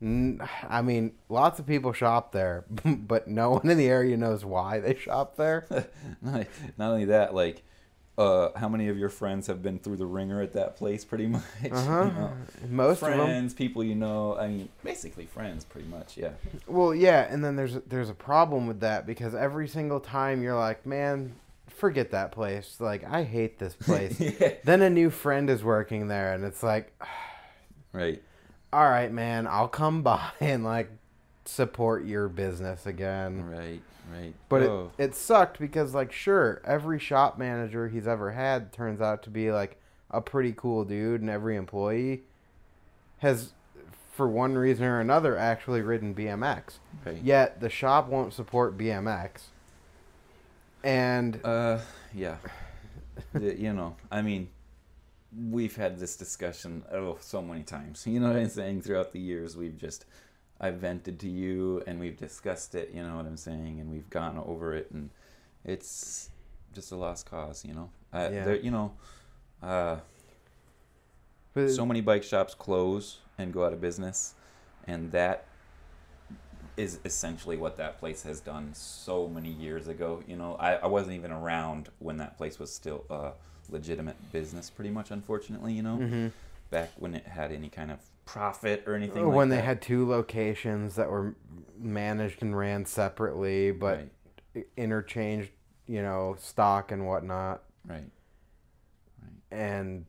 n- 0.02 0.42
I 0.70 0.82
mean, 0.82 1.14
lots 1.30 1.58
of 1.58 1.66
people 1.66 1.94
shop 1.94 2.34
there, 2.34 2.66
but 2.86 3.30
no 3.30 3.52
one 3.52 3.70
in 3.70 3.78
the 3.78 3.88
area 3.88 4.18
knows 4.18 4.44
why 4.44 4.82
they 4.82 4.96
shop 4.96 5.38
there. 5.38 5.66
not, 6.22 6.46
not 6.78 6.92
only 6.92 7.06
that, 7.06 7.34
like 7.34 7.64
uh, 8.18 8.50
how 8.58 8.68
many 8.68 8.90
of 8.90 8.98
your 8.98 9.08
friends 9.08 9.48
have 9.48 9.64
been 9.64 9.80
through 9.80 9.96
the 9.96 10.06
ringer 10.06 10.42
at 10.42 10.52
that 10.52 10.76
place? 10.76 11.06
Pretty 11.06 11.28
much. 11.38 11.44
Uh-huh. 11.72 12.04
You 12.04 12.12
know? 12.12 12.34
Most 12.70 13.02
of 13.02 13.10
them. 13.12 13.20
friends, 13.20 13.54
people 13.54 13.84
you 13.86 13.96
know. 13.96 14.38
I 14.38 14.50
mean, 14.50 14.70
basically 14.84 15.26
friends, 15.26 15.64
pretty 15.64 15.88
much. 15.88 16.18
Yeah. 16.18 16.32
Well, 16.68 16.94
yeah, 16.94 17.26
and 17.32 17.44
then 17.44 17.56
there's 17.56 17.76
there's 17.88 18.10
a 18.10 18.14
problem 18.14 18.68
with 18.68 18.82
that 18.82 19.08
because 19.08 19.34
every 19.34 19.70
single 19.70 20.02
time 20.02 20.44
you're 20.44 20.60
like, 20.60 20.86
man, 20.86 21.36
forget 21.84 22.12
that 22.12 22.32
place. 22.32 22.78
Like, 22.80 23.04
I 23.04 23.24
hate 23.24 23.60
this 23.60 23.74
place. 23.80 24.18
yeah. 24.18 24.54
then 24.64 24.82
a 24.82 24.90
new 24.90 25.10
friend 25.10 25.50
is 25.50 25.66
working 25.66 26.08
there, 26.08 26.34
and 26.34 26.46
it's 26.46 26.64
like, 26.64 26.94
Right. 27.92 28.24
all 28.72 28.90
right, 28.90 29.12
man, 29.12 29.48
I'll 29.48 29.68
come 29.68 30.02
by 30.02 30.32
and 30.40 30.64
like 30.64 30.90
support 31.44 32.06
your 32.06 32.30
business 32.30 32.86
again. 32.86 33.46
Right. 33.50 33.82
Right. 34.14 34.34
But 34.48 34.64
Oh, 34.64 34.92
it, 34.98 35.04
it 35.10 35.16
sucked 35.16 35.60
because 35.60 35.94
like 35.94 36.12
sure, 36.14 36.62
every 36.66 37.00
shop 37.00 37.38
manager 37.38 37.90
he's 37.90 38.08
ever 38.08 38.32
had 38.32 38.72
turns 38.72 39.02
out 39.02 39.24
to 39.24 39.30
be 39.30 39.52
like 39.52 39.80
a 40.10 40.22
pretty 40.22 40.54
cool 40.56 40.86
dude 40.86 41.20
and 41.22 41.30
every 41.30 41.56
employee 41.58 42.24
has 43.20 43.52
for 44.12 44.28
one 44.28 44.56
reason 44.56 44.86
or 44.86 45.00
another 45.00 45.38
actually 45.38 45.82
ridden 45.82 46.14
BMX. 46.16 46.80
right. 47.06 47.18
Yet 47.22 47.60
the 47.62 47.70
shop 47.70 48.08
won't 48.08 48.34
support 48.34 48.78
BMX. 48.78 49.50
And 50.84 51.40
Uh, 51.44 51.80
yeah. 52.14 52.38
The- 53.34 53.58
you 53.60 53.74
know, 53.74 53.96
I 54.12 54.22
mean, 54.22 54.50
we've 55.50 55.76
had 55.76 55.98
this 56.00 56.16
discussion 56.18 56.84
oh 56.92 57.18
so 57.22 57.42
many 57.42 57.64
times. 57.64 58.06
You 58.06 58.20
know 58.20 58.28
what 58.28 58.38
I'm 58.38 58.50
saying? 58.50 58.82
Throughout 58.82 59.12
the 59.14 59.20
years, 59.20 59.56
we've 59.58 59.78
just 59.78 60.06
I've 60.60 60.76
vented 60.76 61.20
to 61.22 61.30
you, 61.30 61.84
and 61.88 62.00
we've 62.00 62.16
discussed 62.18 62.76
it. 62.76 62.92
You 62.94 63.04
know 63.04 63.18
what 63.18 63.26
I'm 63.26 63.38
saying? 63.38 63.80
And 63.80 63.92
we've 63.92 64.10
gone 64.10 64.38
over 64.38 64.74
it, 64.74 64.92
and 64.92 65.10
it's 65.66 66.30
just 66.74 66.92
a 66.92 66.96
lost 66.96 67.26
cause. 67.30 67.66
You 67.66 67.74
know, 67.74 67.90
uh, 68.14 68.30
Yeah. 68.32 68.46
there- 68.46 68.56
You 68.58 68.72
know, 68.72 68.94
uh, 69.62 70.00
so 71.70 71.86
many 71.86 72.02
bike 72.02 72.24
shops 72.24 72.54
close 72.56 73.20
and 73.38 73.52
go 73.54 73.66
out 73.66 73.74
of 73.74 73.82
business, 73.82 74.36
and 74.88 75.12
that 75.12 75.46
is 76.78 77.00
essentially 77.06 77.58
what 77.58 77.78
that 77.78 78.00
place 78.00 78.24
has 78.24 78.40
done 78.40 78.72
so 78.74 79.28
many 79.28 79.50
years 79.50 79.88
ago. 79.88 80.24
You 80.28 80.36
know, 80.36 80.56
I, 80.56 80.76
I 80.76 80.88
wasn't 80.88 81.14
even 81.16 81.32
around 81.32 81.90
when 82.00 82.18
that 82.18 82.38
place 82.38 82.60
was 82.60 82.74
still 82.74 83.06
a 83.10 83.32
legitimate 83.70 84.32
business, 84.32 84.70
pretty 84.70 84.90
much, 84.90 85.12
unfortunately, 85.12 85.74
you 85.74 85.84
know, 85.84 85.98
Mhm. 85.98 86.32
back 86.70 86.92
when 86.98 87.14
it 87.16 87.26
had 87.28 87.52
any 87.52 87.70
kind 87.70 87.92
of 87.92 88.00
profit 88.26 88.84
or 88.88 88.96
anything 88.96 89.26
when 89.28 89.50
like 89.50 89.50
they 89.50 89.56
that. 89.58 89.66
had 89.66 89.82
two 89.82 90.08
locations 90.08 90.96
that 90.96 91.10
were 91.10 91.36
managed 91.78 92.42
and 92.42 92.58
ran 92.58 92.86
separately 92.86 93.72
but 93.72 94.08
Right, 94.56 94.66
interchanged, 94.78 95.52
you 95.88 96.02
know, 96.02 96.36
stock 96.40 96.92
and 96.92 97.06
whatnot. 97.06 97.64
Right. 97.86 98.06
right. 99.22 99.32
and 99.52 100.06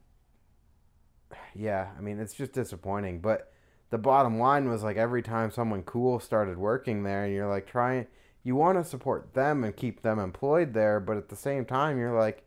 yeah, 1.54 1.90
I 1.96 2.00
mean, 2.00 2.18
it's 2.20 2.34
just 2.34 2.52
disappointing. 2.52 3.20
But 3.20 3.52
the 3.94 3.98
bottom 3.98 4.40
line 4.40 4.68
was 4.68 4.82
like 4.82 4.96
every 4.96 5.22
time 5.22 5.52
someone 5.52 5.84
cool 5.84 6.18
started 6.18 6.58
working 6.58 7.04
there, 7.04 7.24
and 7.24 7.32
you're 7.32 7.48
like 7.48 7.64
trying, 7.64 8.08
you 8.42 8.56
want 8.56 8.76
to 8.76 8.82
support 8.84 9.34
them 9.34 9.62
and 9.62 9.76
keep 9.76 10.02
them 10.02 10.18
employed 10.18 10.74
there, 10.74 10.98
but 10.98 11.16
at 11.16 11.28
the 11.28 11.36
same 11.36 11.64
time, 11.64 11.96
you're 11.96 12.18
like, 12.18 12.42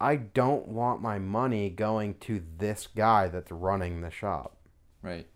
I 0.00 0.16
don't 0.16 0.66
want 0.68 1.02
my 1.02 1.18
money 1.18 1.68
going 1.68 2.14
to 2.20 2.42
this 2.56 2.86
guy 2.86 3.28
that's 3.28 3.52
running 3.52 4.00
the 4.00 4.10
shop. 4.10 4.56
Right. 5.02 5.26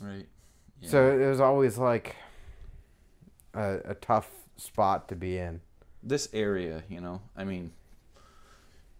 Right. 0.00 0.26
Yeah. 0.80 0.88
So 0.88 1.18
it 1.18 1.28
was 1.28 1.40
always 1.40 1.76
like 1.76 2.16
a, 3.52 3.78
a 3.84 3.94
tough 3.94 4.30
spot 4.56 5.06
to 5.08 5.16
be 5.16 5.36
in. 5.36 5.60
this 6.02 6.28
area, 6.32 6.82
you 6.88 7.00
know, 7.02 7.20
I 7.36 7.44
mean, 7.44 7.72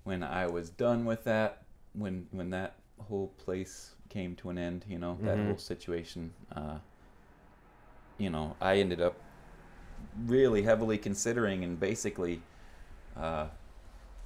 when 0.05 0.23
I 0.23 0.47
was 0.49 0.69
done 0.69 1.07
with 1.07 1.25
that, 1.25 1.63
when 1.95 2.27
when 2.31 2.51
that 2.51 2.77
whole 3.09 3.29
place 3.39 3.96
came 4.09 4.35
to 4.37 4.51
an 4.51 4.59
end, 4.59 4.85
you 4.89 4.99
know, 4.99 5.19
that 5.25 5.39
Mhm. 5.39 5.47
whole 5.47 5.59
situation, 5.59 6.33
uh, 6.55 6.79
you 8.19 8.31
know, 8.31 8.57
I 8.61 8.77
ended 8.79 9.01
up 9.01 9.17
really 10.27 10.63
heavily 10.63 10.99
considering 10.99 11.65
and 11.65 11.79
basically 11.79 12.43
uh, 13.17 13.49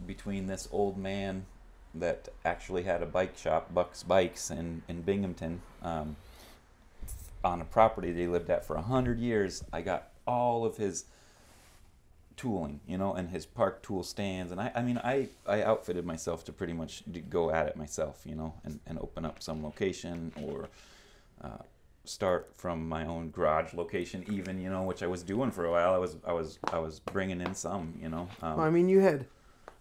between 0.07 0.47
this 0.47 0.69
old 0.73 0.99
man 0.99 1.47
that 1.95 2.29
actually 2.45 2.83
had 2.85 3.03
a 3.03 3.07
bike 3.07 3.37
shop, 3.37 3.73
Buck's 3.75 4.03
Bikes, 4.03 4.51
in 4.51 4.83
in 4.89 5.03
Binghamton, 5.03 5.61
um, 5.83 6.17
on 7.45 7.61
a 7.61 7.65
property 7.65 8.13
they 8.13 8.27
lived 8.27 8.51
at 8.51 8.65
for 8.65 8.77
a 8.77 8.83
hundred 8.83 9.19
years. 9.19 9.65
I 9.73 9.81
got 9.83 10.09
all 10.27 10.65
of 10.65 10.77
his 10.77 11.05
tooling, 12.41 12.81
you 12.87 12.97
know, 12.97 13.13
and 13.13 13.29
his 13.29 13.45
park 13.45 13.83
tool 13.83 14.03
stands. 14.03 14.51
And 14.51 14.61
I, 14.61 14.73
I 14.75 14.83
mean, 14.83 14.99
I, 14.99 15.29
I 15.47 15.63
outfitted 15.63 16.07
myself 16.07 16.43
to 16.47 16.53
pretty 16.53 16.73
much 16.73 17.03
go 17.29 17.51
at 17.51 17.67
it 17.67 17.77
myself, 17.77 18.23
you 18.25 18.35
know, 18.35 18.55
and, 18.65 18.81
and 18.87 18.99
open 18.99 19.27
up 19.27 19.43
some 19.43 19.63
location 19.63 20.33
or 20.43 20.71
uh, 21.45 21.63
start 22.05 22.53
from 22.57 22.89
my 22.89 23.05
own 23.05 23.31
garage 23.31 23.75
location, 23.75 24.25
even, 24.31 24.59
you 24.59 24.71
know, 24.71 24.85
which 24.85 25.03
I 25.03 25.07
was 25.07 25.23
doing 25.23 25.51
for 25.51 25.67
a 25.67 25.71
while. 25.71 25.93
I 25.93 25.99
was, 25.99 26.17
I 26.27 26.33
was, 26.33 26.59
I 26.73 26.79
was 26.79 27.01
bringing 27.01 27.43
in 27.43 27.55
some, 27.55 27.93
you 28.01 28.09
know. 28.09 28.27
Um, 28.43 28.57
Well, 28.57 28.67
I 28.67 28.71
mean, 28.71 28.89
you 28.89 29.01
had 29.01 29.27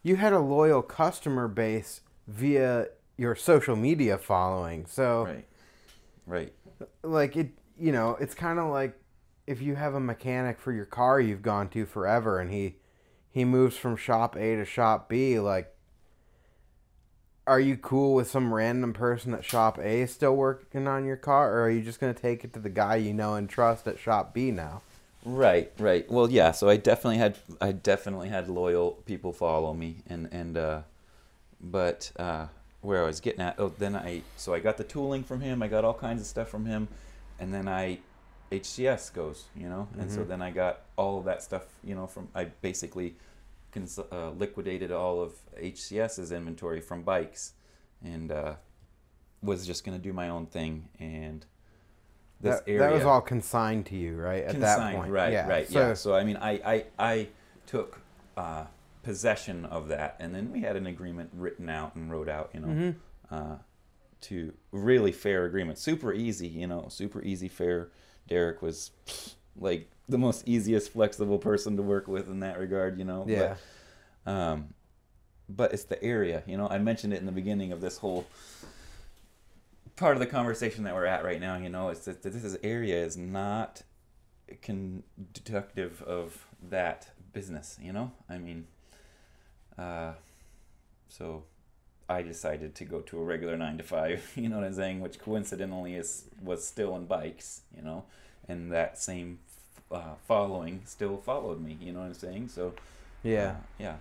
you 0.03 0.17
had 0.17 0.33
a 0.33 0.39
loyal 0.39 0.81
customer 0.81 1.47
base 1.47 2.01
via 2.27 2.87
your 3.17 3.35
social 3.35 3.75
media 3.77 4.17
following. 4.17 4.85
So 4.85 5.25
right, 5.25 5.45
right, 6.25 6.53
like 7.03 7.37
it 7.37 7.51
you 7.79 7.91
know 7.93 8.17
it's 8.19 8.35
kind 8.35 8.59
of 8.59 8.69
like 8.69 8.98
if 9.49 9.61
you 9.61 9.75
have 9.75 9.95
a 9.95 9.99
mechanic 9.99 10.59
for 10.59 10.71
your 10.71 10.85
car 10.85 11.19
you've 11.19 11.41
gone 11.41 11.67
to 11.67 11.85
forever 11.85 12.39
and 12.39 12.51
he 12.51 12.75
he 13.31 13.43
moves 13.43 13.75
from 13.75 13.95
shop 13.95 14.35
a 14.35 14.55
to 14.55 14.63
shop 14.63 15.09
b 15.09 15.39
like 15.39 15.73
are 17.47 17.59
you 17.59 17.75
cool 17.75 18.13
with 18.13 18.29
some 18.29 18.53
random 18.53 18.93
person 18.93 19.33
at 19.33 19.43
shop 19.43 19.79
a 19.79 20.05
still 20.05 20.35
working 20.35 20.87
on 20.87 21.03
your 21.03 21.17
car 21.17 21.51
or 21.53 21.63
are 21.63 21.69
you 21.69 21.81
just 21.81 21.99
going 21.99 22.13
to 22.13 22.21
take 22.21 22.43
it 22.43 22.53
to 22.53 22.59
the 22.59 22.69
guy 22.69 22.95
you 22.95 23.13
know 23.13 23.33
and 23.33 23.49
trust 23.49 23.87
at 23.87 23.97
shop 23.97 24.33
b 24.33 24.51
now 24.51 24.81
right, 25.25 25.71
right. 25.77 26.09
Well, 26.09 26.29
yeah. 26.29 26.51
So 26.51 26.69
I 26.69 26.77
definitely 26.77 27.17
had, 27.17 27.37
I 27.59 27.71
definitely 27.71 28.29
had 28.29 28.47
loyal 28.47 28.91
people 29.05 29.33
follow 29.33 29.73
me, 29.73 29.97
and 30.07 30.29
and 30.31 30.57
uh, 30.57 30.81
but 31.61 32.11
uh, 32.17 32.47
where 32.81 33.03
I 33.03 33.05
was 33.05 33.19
getting 33.19 33.41
at, 33.41 33.59
oh, 33.59 33.73
then 33.77 33.95
I, 33.95 34.21
so 34.37 34.53
I 34.53 34.59
got 34.59 34.77
the 34.77 34.83
tooling 34.83 35.23
from 35.23 35.41
him. 35.41 35.61
I 35.61 35.67
got 35.67 35.83
all 35.83 35.93
kinds 35.93 36.21
of 36.21 36.27
stuff 36.27 36.49
from 36.49 36.65
him, 36.65 36.87
and 37.39 37.53
then 37.53 37.67
I, 37.67 37.99
HCS 38.51 39.13
goes, 39.13 39.45
you 39.55 39.69
know, 39.69 39.87
and 39.99 40.11
so 40.11 40.23
Mhm. 40.23 40.27
then 40.27 40.41
I 40.41 40.51
got 40.51 40.81
all 40.95 41.19
of 41.19 41.25
that 41.25 41.43
stuff, 41.43 41.67
you 41.83 41.93
know, 41.95 42.07
from 42.07 42.29
I 42.33 42.45
basically 42.45 43.15
cons- 43.71 43.99
uh, 43.99 44.31
liquidated 44.31 44.91
all 44.91 45.21
of 45.21 45.33
HCS's 45.57 46.31
inventory 46.31 46.81
from 46.81 47.03
bikes, 47.03 47.53
and 48.03 48.31
uh, 48.31 48.55
was 49.43 49.65
just 49.67 49.83
gonna 49.83 49.99
do 49.99 50.13
my 50.13 50.29
own 50.29 50.45
thing, 50.47 50.89
and 50.99 51.45
this 52.41 52.55
that, 52.61 52.67
area 52.67 52.79
that 52.79 52.91
was 52.93 53.03
all 53.05 53.21
consigned 53.21 53.85
to 53.87 53.95
you 53.95 54.15
right 54.15 54.43
at 54.45 54.59
that 54.59 54.93
point 54.95 55.11
right, 55.11 55.31
yeah. 55.33 55.47
right, 55.47 55.67
so 55.69 55.79
yeah. 55.79 55.93
So 55.93 56.15
I 56.15 56.23
mean, 56.23 56.37
I, 56.37 56.51
I, 56.65 56.85
I 56.97 57.27
took 57.67 57.99
uh, 58.35 58.65
possession 59.03 59.65
of 59.65 59.89
that, 59.89 60.15
and 60.19 60.33
then 60.33 60.51
we 60.51 60.61
had 60.61 60.75
an 60.75 60.87
agreement 60.87 61.29
written 61.33 61.69
out 61.69 61.95
and 61.95 62.09
wrote 62.11 62.29
out, 62.29 62.49
you 62.53 62.61
know, 62.61 62.67
Mhm. 62.67 62.95
uh, 63.29 63.57
to 64.21 64.53
really 64.71 65.11
fair 65.11 65.45
agreement, 65.45 65.77
super 65.77 66.11
easy, 66.13 66.47
you 66.47 66.65
know, 66.67 66.87
super 66.89 67.21
easy, 67.21 67.47
fair. 67.47 67.89
Derek 68.29 68.61
was 68.61 68.91
like 69.57 69.89
the 70.07 70.17
most 70.17 70.47
easiest, 70.47 70.91
flexible 70.91 71.37
person 71.37 71.75
to 71.77 71.83
work 71.83 72.07
with 72.07 72.29
in 72.29 72.39
that 72.39 72.57
regard, 72.59 72.97
you 72.97 73.05
know. 73.05 73.25
yeah 73.27 73.55
But, 74.23 74.31
um, 74.31 74.73
but 75.49 75.73
it's 75.73 75.83
the 75.83 76.01
area, 76.03 76.43
you 76.45 76.57
know. 76.57 76.67
I 76.67 76.77
mentioned 76.77 77.13
it 77.13 77.19
in 77.19 77.25
the 77.25 77.31
beginning 77.31 77.71
of 77.71 77.81
this 77.81 77.97
whole 77.97 78.27
part 79.95 80.15
of 80.15 80.19
the 80.19 80.27
conversation 80.27 80.83
that 80.85 80.93
we're 80.95 81.05
at 81.05 81.23
right 81.23 81.39
now. 81.41 81.57
You 81.57 81.69
know, 81.69 81.89
it's 81.89 82.05
that 82.05 82.21
this 82.23 82.43
is- 82.43 82.57
area 82.63 83.03
is 83.03 83.17
not 83.17 83.81
conductive 84.61 86.01
of 86.03 86.45
that 86.69 87.09
business. 87.33 87.77
You 87.81 87.93
know, 87.93 88.11
I 88.29 88.37
mean, 88.37 88.67
uh, 89.77 90.13
so 91.07 91.43
I 92.09 92.23
decided 92.23 92.75
to 92.75 92.85
go 92.85 93.01
to 93.01 93.19
a 93.19 93.23
regular 93.23 93.55
nine 93.55 93.77
to 93.77 93.83
five. 93.83 94.31
You 94.35 94.49
know 94.49 94.57
what 94.57 94.65
I'm 94.65 94.73
saying? 94.73 94.99
Which 94.99 95.19
coincidentally 95.19 95.95
is 95.95 96.25
was 96.41 96.65
still 96.65 96.95
in 96.95 97.05
bikes. 97.05 97.61
You 97.75 97.83
know, 97.83 98.05
and 98.47 98.71
that 98.71 98.97
same 98.97 99.39
uh, 99.91 100.15
following 100.27 100.81
still 100.85 101.17
followed 101.17 101.61
me. 101.61 101.77
You 101.79 101.93
know 101.93 101.99
what 101.99 102.07
I'm 102.07 102.13
saying? 102.13 102.49
So 102.49 102.73
yeah 103.21 103.49
uh, 103.49 103.55
yeah. 103.77 103.95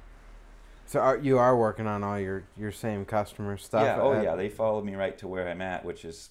so 0.86 1.00
are, 1.00 1.16
you 1.16 1.38
are 1.38 1.56
working 1.56 1.88
on 1.88 2.04
all 2.04 2.20
your 2.20 2.44
your 2.56 2.70
same 2.70 3.04
customer 3.04 3.56
stuff 3.56 3.82
Yeah, 3.82 4.00
oh 4.00 4.12
at- 4.12 4.22
yeah, 4.22 4.36
they 4.36 4.48
followed 4.48 4.84
me 4.84 4.94
right 4.94 5.18
to 5.18 5.26
where 5.26 5.48
I'm 5.48 5.60
at, 5.60 5.84
which 5.84 6.04
is 6.04 6.30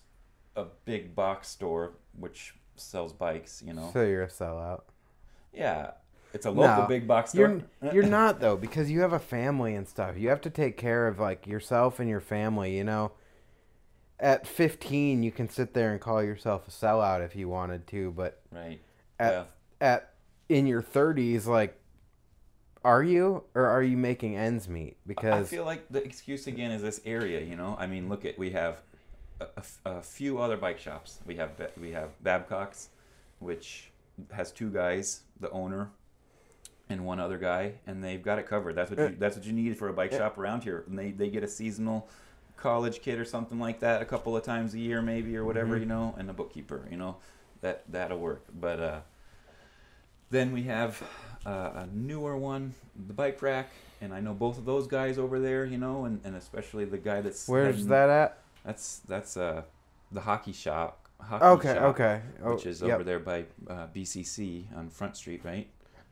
a 0.56 0.66
big 0.86 1.14
box 1.14 1.50
store 1.50 1.92
which 2.18 2.54
sells 2.78 3.12
bikes, 3.12 3.62
you 3.66 3.74
know. 3.74 3.90
so 3.92 4.04
you're 4.04 4.24
a 4.24 4.28
sellout 4.28 4.84
yeah. 5.54 5.92
It's 6.38 6.46
a 6.46 6.52
local 6.52 6.84
No, 6.84 6.88
big 6.88 7.08
box 7.08 7.32
store. 7.32 7.64
You're 7.82 7.94
you're 7.94 8.04
not 8.04 8.40
though 8.40 8.56
because 8.56 8.92
you 8.92 9.02
have 9.02 9.12
a 9.12 9.20
family 9.20 9.74
and 9.74 9.88
stuff. 9.88 10.20
You 10.20 10.30
have 10.30 10.42
to 10.42 10.52
take 10.52 10.78
care 10.78 11.08
of 11.08 11.20
like 11.20 11.48
yourself 11.48 12.00
and 12.00 12.08
your 12.08 12.20
family. 12.20 12.78
You 12.78 12.84
know, 12.84 13.14
at 14.20 14.46
15 14.46 15.24
you 15.24 15.32
can 15.32 15.50
sit 15.50 15.74
there 15.74 15.92
and 15.92 16.00
call 16.00 16.22
yourself 16.22 16.68
a 16.68 16.72
sellout 16.72 17.26
if 17.26 17.36
you 17.36 17.50
wanted 17.50 17.88
to, 17.88 18.12
but 18.12 18.40
right. 18.52 18.80
at 19.18 19.32
yeah. 19.32 19.44
at 19.82 20.14
in 20.48 20.68
your 20.68 20.84
30s, 20.84 21.48
like 21.48 21.80
are 22.84 23.02
you 23.02 23.44
or 23.56 23.66
are 23.66 23.82
you 23.82 23.98
making 23.98 24.38
ends 24.38 24.70
meet? 24.70 24.98
Because 25.08 25.48
I 25.48 25.50
feel 25.50 25.66
like 25.66 25.90
the 25.90 26.04
excuse 26.04 26.46
again 26.46 26.70
is 26.70 26.84
this 26.84 27.02
area. 27.04 27.42
You 27.42 27.56
know, 27.56 27.76
I 27.80 27.88
mean, 27.88 28.10
look 28.10 28.26
at 28.26 28.38
we 28.38 28.52
have 28.52 28.84
a, 29.42 29.64
a, 29.86 30.02
few 30.04 30.38
other 30.38 30.56
bike 30.56 30.78
shops. 30.78 31.18
We 31.26 31.38
have 31.38 31.50
we 31.82 31.94
have 31.94 32.12
Babcock's, 32.22 32.90
which 33.40 33.90
has 34.32 34.52
two 34.52 34.70
guys, 34.70 35.22
the 35.40 35.50
owner, 35.50 35.90
and 36.90 37.06
one 37.06 37.20
other 37.20 37.38
guy, 37.38 37.74
and 37.86 38.04
they've 38.04 38.22
got 38.24 38.40
it 38.40 38.48
covered. 38.48 38.76
That's 38.76 38.90
what 38.92 39.00
you, 39.00 39.16
that's 39.20 39.36
what 39.36 39.46
you 39.46 39.54
need 39.54 39.78
for 39.78 39.90
a 39.90 39.94
bike 39.94 40.12
Yeah. 40.12 40.20
shop 40.20 40.38
around 40.38 40.64
here. 40.64 40.84
And 40.88 40.98
they 40.98 41.12
they 41.12 41.30
get 41.30 41.44
a 41.44 41.48
seasonal 41.48 42.08
college 42.56 43.02
kid 43.02 43.20
or 43.20 43.26
something 43.26 43.60
like 43.60 43.80
that 43.82 44.02
a 44.02 44.06
couple 44.06 44.36
of 44.36 44.42
times 44.44 44.74
a 44.74 44.80
year 44.80 45.00
maybe 45.02 45.38
or 45.38 45.46
whatever 45.46 45.76
Mhm. 45.76 45.82
you 45.82 45.86
know 45.86 46.16
and 46.18 46.28
a 46.28 46.34
bookkeeper 46.34 46.88
you 46.90 46.98
know 46.98 47.18
that 47.62 47.84
that'll 47.92 48.18
work 48.18 48.44
but 48.60 48.80
uh 48.80 49.00
then 50.32 50.52
we 50.52 50.64
have 50.64 51.02
uh, 51.46 51.50
a 51.86 51.88
newer 51.94 52.36
one 52.36 52.74
the 53.08 53.14
bike 53.14 53.40
rack 53.44 53.70
and 54.02 54.12
i 54.12 54.20
know 54.20 54.34
both 54.34 54.58
of 54.58 54.66
those 54.66 54.88
guys 54.88 55.20
over 55.20 55.40
there 55.40 55.66
you 55.66 55.78
know 55.78 56.06
and, 56.06 56.20
and 56.24 56.36
especially 56.36 56.84
the 56.84 56.98
guy 56.98 57.22
that's 57.22 57.48
where's 57.48 57.76
heading- 57.76 57.90
that 57.90 58.10
at? 58.10 58.38
that's 58.66 59.00
that's 59.08 59.38
uh 59.38 59.62
the 60.12 60.22
hockey 60.22 60.52
shop 60.52 61.08
hockey 61.22 61.46
Okay, 61.46 61.74
shop, 61.76 61.84
okay. 61.84 62.22
Oh, 62.44 62.56
which 62.56 62.66
is 62.66 62.82
yep. 62.82 62.96
over 62.96 63.04
there 63.04 63.20
by 63.20 63.46
uh, 63.70 63.86
bcc 63.96 64.64
on 64.76 64.90
front 64.90 65.16
street 65.16 65.42
right 65.46 65.68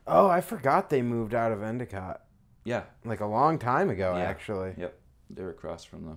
Oh, 0.06 0.28
I 0.28 0.40
forgot 0.40 0.88
they 0.90 1.02
moved 1.02 1.34
out 1.34 1.52
of 1.52 1.62
Endicott 1.62 2.22
yeah 2.64 2.82
like 3.04 3.20
a 3.20 3.26
long 3.26 3.58
time 3.58 3.90
ago. 3.90 4.14
Yeah. 4.16 4.22
Actually, 4.22 4.74
Yep, 4.76 4.98
they're 5.30 5.50
across 5.50 5.84
from 5.84 6.04
the 6.06 6.16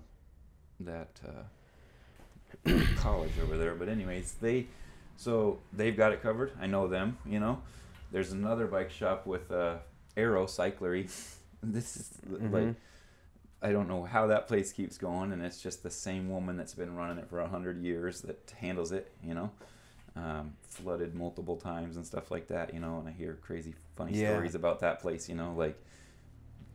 that 0.92 1.20
uh, 1.28 2.80
college 2.98 3.32
over 3.44 3.58
there. 3.58 3.76
But 3.76 3.90
anyways, 3.90 4.34
they 4.42 4.68
so 5.18 5.60
they've 5.74 5.96
got 5.96 6.12
it 6.12 6.22
covered. 6.22 6.52
I 6.62 6.68
know 6.68 6.88
them. 6.88 7.18
You 7.26 7.40
know, 7.40 7.62
there's 8.12 8.32
another 8.32 8.68
bike 8.68 8.90
shop 8.92 9.26
with 9.28 9.52
uh, 9.52 9.78
Aero 10.18 10.46
Cyclery. 10.46 11.10
this 11.64 11.98
is 11.98 12.10
like 12.32 12.64
Mhm. 12.64 12.76
I 13.62 13.74
don't 13.74 13.90
know 13.90 14.06
how 14.06 14.28
that 14.28 14.48
place 14.48 14.72
keeps 14.72 14.98
going, 14.98 15.34
and 15.34 15.42
it's 15.42 15.62
just 15.62 15.84
the 15.84 15.90
same 15.92 16.30
woman 16.30 16.56
that's 16.56 16.74
been 16.74 16.96
running 16.96 17.18
it 17.18 17.30
for 17.30 17.42
a 17.42 17.48
hundred 17.50 17.82
years 17.84 18.22
that 18.22 18.54
handles 18.60 18.92
it. 18.92 19.12
You 19.24 19.34
know. 19.34 19.52
Um, 20.16 20.54
flooded 20.68 21.14
multiple 21.16 21.56
times 21.56 21.96
and 21.96 22.06
stuff 22.06 22.32
like 22.32 22.48
that, 22.48 22.74
you 22.74 22.80
know, 22.80 23.00
and 23.00 23.08
I 23.08 23.12
hear 23.12 23.36
crazy 23.42 23.76
funny 23.96 24.14
Yeah. 24.14 24.34
stories 24.34 24.56
about 24.56 24.80
that 24.82 25.00
place, 25.02 25.30
you 25.30 25.36
know, 25.36 25.54
like 25.56 25.80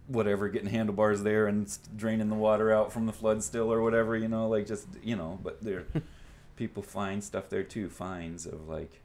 whatever 0.06 0.48
getting 0.48 0.68
handlebars 0.68 1.22
there 1.22 1.46
and 1.46 1.66
draining 1.96 2.28
the 2.28 2.34
water 2.34 2.72
out 2.72 2.92
from 2.92 3.06
the 3.06 3.12
flood 3.12 3.42
still 3.42 3.72
or 3.72 3.80
whatever 3.80 4.14
you 4.16 4.28
know 4.28 4.46
like 4.48 4.66
just 4.66 4.86
you 5.02 5.16
know 5.16 5.38
but 5.42 5.62
there 5.62 5.84
people 6.56 6.82
find 6.82 7.24
stuff 7.24 7.48
there 7.48 7.62
too 7.62 7.88
finds 7.88 8.44
of 8.44 8.68
like 8.68 9.00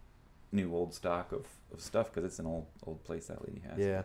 new 0.52 0.74
old 0.74 0.94
stock 0.94 1.32
of, 1.32 1.46
of 1.72 1.80
stuff 1.80 2.12
because 2.12 2.26
it's 2.26 2.40
an 2.40 2.46
old 2.46 2.66
old 2.86 3.02
place 3.06 3.28
that 3.28 3.42
lady 3.48 3.62
has 3.62 3.80
yeah. 3.80 4.02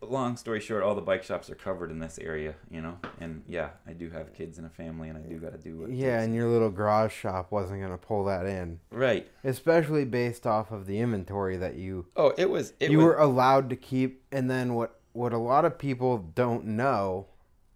Long 0.00 0.36
story 0.36 0.60
short 0.60 0.82
all 0.82 0.94
the 0.94 1.00
bike 1.00 1.24
shops 1.24 1.50
are 1.50 1.54
covered 1.54 1.90
in 1.90 1.98
this 1.98 2.18
area 2.18 2.54
you 2.70 2.80
know 2.80 2.98
and 3.18 3.42
yeah 3.48 3.70
i 3.88 3.92
do 3.92 4.08
have 4.10 4.32
kids 4.32 4.56
and 4.56 4.66
a 4.66 4.70
family 4.70 5.08
and 5.08 5.18
i 5.18 5.22
do 5.22 5.36
got 5.38 5.52
to 5.52 5.58
do 5.58 5.82
it 5.84 5.90
Yeah, 5.90 6.20
and 6.20 6.32
your 6.34 6.48
little 6.48 6.70
garage 6.70 7.12
shop 7.12 7.50
wasn't 7.50 7.80
gonna 7.80 7.98
pull 7.98 8.24
that 8.26 8.46
in, 8.46 8.78
right 8.90 9.26
especially 9.42 10.04
based 10.04 10.46
off 10.46 10.70
of 10.70 10.86
the 10.86 11.00
inventory 11.00 11.56
that 11.56 11.74
you 11.74 12.06
oh 12.14 12.32
it 12.38 12.48
was 12.48 12.72
it 12.78 12.90
you 12.90 12.98
was, 12.98 13.04
were 13.04 13.16
allowed 13.16 13.68
to 13.70 13.76
keep. 13.76 14.22
And 14.30 14.50
then 14.50 14.74
what 14.74 15.00
what 15.12 15.32
a 15.32 15.38
lot 15.38 15.64
of 15.64 15.78
people 15.78 16.18
don't 16.18 16.66
know 16.66 17.26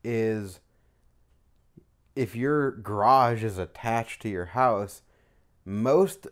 is 0.04 0.60
if 2.14 2.36
your 2.36 2.70
garage 2.70 3.42
is 3.42 3.56
attached 3.56 4.20
to 4.22 4.28
your 4.28 4.46
house, 4.46 5.02
most 5.64 6.26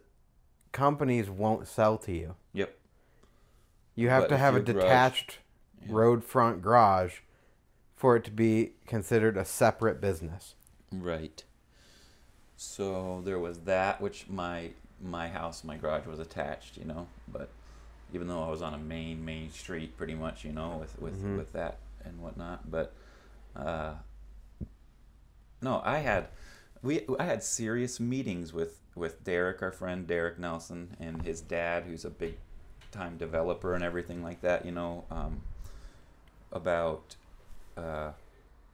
companies 0.72 1.30
won't 1.30 1.66
sell 1.66 1.96
to 1.98 2.12
you. 2.12 2.34
Yep. 2.52 2.76
You 3.94 4.10
have 4.10 4.24
But 4.24 4.28
to 4.28 4.36
have 4.36 4.54
a 4.54 4.60
detached 4.60 5.38
Yeah. 5.88 5.94
road 5.94 6.24
front 6.24 6.62
garage 6.62 7.20
for 7.96 8.16
it 8.16 8.24
to 8.24 8.30
be 8.30 8.72
considered 8.86 9.36
a 9.36 9.44
separate 9.44 10.00
business. 10.00 10.54
Right. 10.92 11.42
So 12.56 13.22
there 13.24 13.38
was 13.38 13.60
that, 13.60 14.00
which 14.00 14.26
my 14.28 14.70
my 15.00 15.28
house, 15.28 15.62
my 15.62 15.76
garage 15.76 16.06
was 16.06 16.18
attached, 16.18 16.76
you 16.76 16.84
know, 16.84 17.06
but 17.28 17.50
even 18.12 18.26
though 18.26 18.42
I 18.42 18.48
was 18.50 18.62
on 18.62 18.74
a 18.74 18.78
main 18.78 19.24
main 19.24 19.50
street, 19.50 19.96
pretty 19.96 20.14
much, 20.14 20.44
you 20.44 20.52
know, 20.52 20.76
with 20.78 20.98
with 21.00 21.22
Mhm. 21.22 21.36
with 21.38 21.52
that 21.52 21.78
and 22.04 22.20
whatnot, 22.20 22.70
but 22.70 22.92
uh, 23.54 23.94
no, 25.62 25.80
I 25.84 25.98
had 25.98 26.28
we 26.82 27.04
I 27.18 27.24
had 27.24 27.42
serious 27.42 28.00
meetings 28.00 28.52
with 28.52 28.80
with 28.94 29.22
Derek, 29.24 29.62
our 29.62 29.70
friend 29.72 30.06
Derek 30.06 30.38
Nelson, 30.38 30.96
and 30.98 31.22
his 31.22 31.40
dad, 31.40 31.84
who's 31.84 32.04
a 32.04 32.10
big 32.10 32.36
time 32.90 33.16
developer 33.18 33.74
and 33.74 33.84
everything 33.84 34.22
like 34.22 34.40
that, 34.40 34.64
you 34.64 34.72
know, 34.72 35.04
um, 35.10 35.42
about 36.52 37.16
uh, 37.76 38.10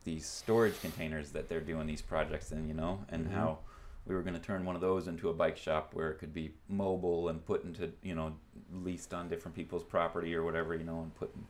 these 0.04 0.26
storage 0.26 0.80
containers 0.80 1.30
that 1.32 1.48
they're 1.48 1.60
doing 1.60 1.86
these 1.86 2.02
projects 2.02 2.52
in, 2.52 2.66
you 2.68 2.74
know, 2.74 3.04
and 3.10 3.26
Mhm. 3.26 3.32
how 3.32 3.58
we 4.06 4.14
were 4.14 4.22
going 4.22 4.34
to 4.34 4.40
turn 4.40 4.64
one 4.64 4.74
of 4.74 4.80
those 4.82 5.08
into 5.08 5.28
a 5.30 5.34
bike 5.34 5.56
shop 5.56 5.94
where 5.94 6.10
it 6.10 6.18
could 6.18 6.32
be 6.34 6.52
mobile 6.68 7.28
and 7.28 7.44
put 7.46 7.64
into, 7.64 7.90
you 8.02 8.14
know, 8.14 8.34
leased 8.72 9.12
on 9.14 9.28
different 9.28 9.54
people's 9.54 9.82
property 9.84 10.34
or 10.34 10.42
whatever, 10.42 10.74
you 10.74 10.84
know, 10.84 11.00
and 11.00 11.14
put 11.16 11.34
in, 11.34 11.46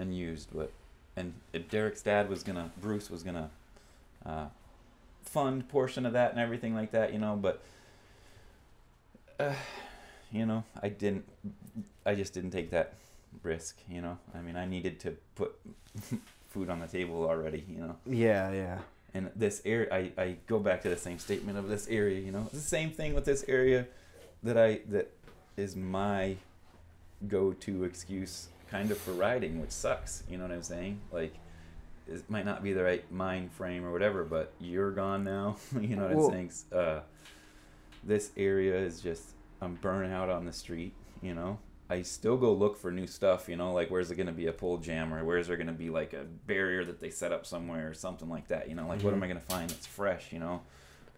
and 0.00 0.16
used. 0.16 0.48
But 0.52 0.72
and 1.16 1.34
if 1.52 1.68
Derek's 1.68 2.02
dad 2.02 2.28
was 2.28 2.42
gonna, 2.42 2.70
Bruce 2.80 3.08
was 3.10 3.22
gonna 3.22 3.50
uh, 4.24 4.46
fund 5.22 5.68
portion 5.68 6.04
of 6.06 6.12
that 6.12 6.32
and 6.32 6.40
everything 6.40 6.74
like 6.74 6.90
that, 6.92 7.12
you 7.12 7.18
know, 7.18 7.36
but. 7.36 7.60
Uh, 9.38 9.54
you 10.32 10.44
know, 10.46 10.64
I 10.82 10.88
didn't. 10.88 11.24
I 12.04 12.14
just 12.14 12.32
didn't 12.32 12.50
take 12.50 12.70
that 12.70 12.94
risk. 13.42 13.78
You 13.88 14.00
know, 14.02 14.18
I 14.34 14.40
mean, 14.40 14.56
I 14.56 14.64
needed 14.66 15.00
to 15.00 15.16
put 15.34 15.54
food 16.48 16.70
on 16.70 16.80
the 16.80 16.86
table 16.86 17.24
already. 17.28 17.64
You 17.68 17.78
know, 17.78 17.96
Yeah, 18.06 18.50
yeah. 18.52 18.78
and 19.14 19.30
this 19.36 19.62
area, 19.64 19.88
I, 19.92 20.12
I 20.16 20.36
go 20.46 20.58
back 20.58 20.82
to 20.82 20.88
the 20.88 20.96
same 20.96 21.18
statement 21.18 21.58
of 21.58 21.68
this 21.68 21.88
area. 21.88 22.20
You 22.20 22.32
know, 22.32 22.42
it's 22.46 22.54
the 22.54 22.60
same 22.60 22.90
thing 22.90 23.14
with 23.14 23.24
this 23.24 23.44
area 23.48 23.86
that 24.42 24.56
I 24.58 24.80
that 24.90 25.10
is 25.56 25.74
my 25.76 26.36
go-to 27.28 27.84
excuse 27.84 28.48
kind 28.70 28.90
of 28.90 28.98
for 28.98 29.12
riding, 29.12 29.60
which 29.60 29.70
sucks. 29.70 30.22
You 30.30 30.38
know 30.38 30.44
what 30.44 30.52
I'm 30.52 30.62
saying? 30.62 31.00
Like. 31.12 31.34
It 32.08 32.22
might 32.30 32.44
not 32.44 32.62
be 32.62 32.72
the 32.72 32.84
right 32.84 33.02
mind 33.10 33.50
frame 33.50 33.84
or 33.84 33.90
whatever, 33.90 34.22
but 34.22 34.52
you're 34.60 34.92
gone 34.92 35.24
now. 35.24 35.56
you 35.80 35.96
know 35.96 36.04
what 36.06 36.14
Well- 36.14 36.26
I'm 36.26 36.48
saying? 36.50 36.52
Uh, 36.72 37.00
this 38.04 38.30
area 38.36 38.76
is 38.78 39.00
just 39.00 39.30
I'm 39.60 39.74
burning 39.74 40.12
out 40.12 40.30
on 40.30 40.44
the 40.44 40.52
street. 40.52 40.92
You 41.20 41.34
know, 41.34 41.58
I 41.88 42.02
still 42.02 42.36
go 42.36 42.52
look 42.52 42.76
for 42.76 42.90
new 42.90 43.06
stuff. 43.06 43.48
You 43.48 43.56
know, 43.56 43.72
like 43.72 43.90
where's 43.90 44.10
it 44.10 44.16
gonna 44.16 44.32
be 44.32 44.46
a 44.48 44.52
pole 44.52 44.78
jam 44.78 45.12
or 45.14 45.24
where's 45.24 45.46
there 45.46 45.56
gonna 45.56 45.72
be 45.72 45.88
like 45.90 46.12
a 46.12 46.24
barrier 46.46 46.84
that 46.84 47.00
they 47.00 47.10
set 47.10 47.32
up 47.32 47.46
somewhere 47.46 47.88
or 47.88 47.94
something 47.94 48.28
like 48.28 48.48
that. 48.48 48.68
You 48.68 48.74
know, 48.74 48.88
like 48.88 49.02
what 49.02 49.12
Mhm. 49.12 49.18
am 49.18 49.22
I 49.22 49.28
gonna 49.28 49.40
find 49.40 49.70
that's 49.70 49.86
fresh? 49.86 50.32
You 50.32 50.40
know, 50.40 50.62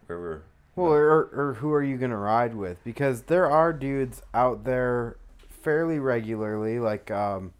we're 0.07 0.41
Well, 0.75 0.91
or, 0.93 1.29
or 1.33 1.53
who 1.55 1.73
are 1.73 1.83
you 1.83 1.97
going 1.97 2.11
to 2.11 2.17
ride 2.17 2.55
with? 2.55 2.81
Because 2.85 3.23
there 3.23 3.49
are 3.51 3.73
dudes 3.73 4.21
out 4.33 4.63
there 4.63 5.17
fairly 5.49 5.99
regularly. 5.99 6.79
Like, 6.79 7.11
um, 7.11 7.51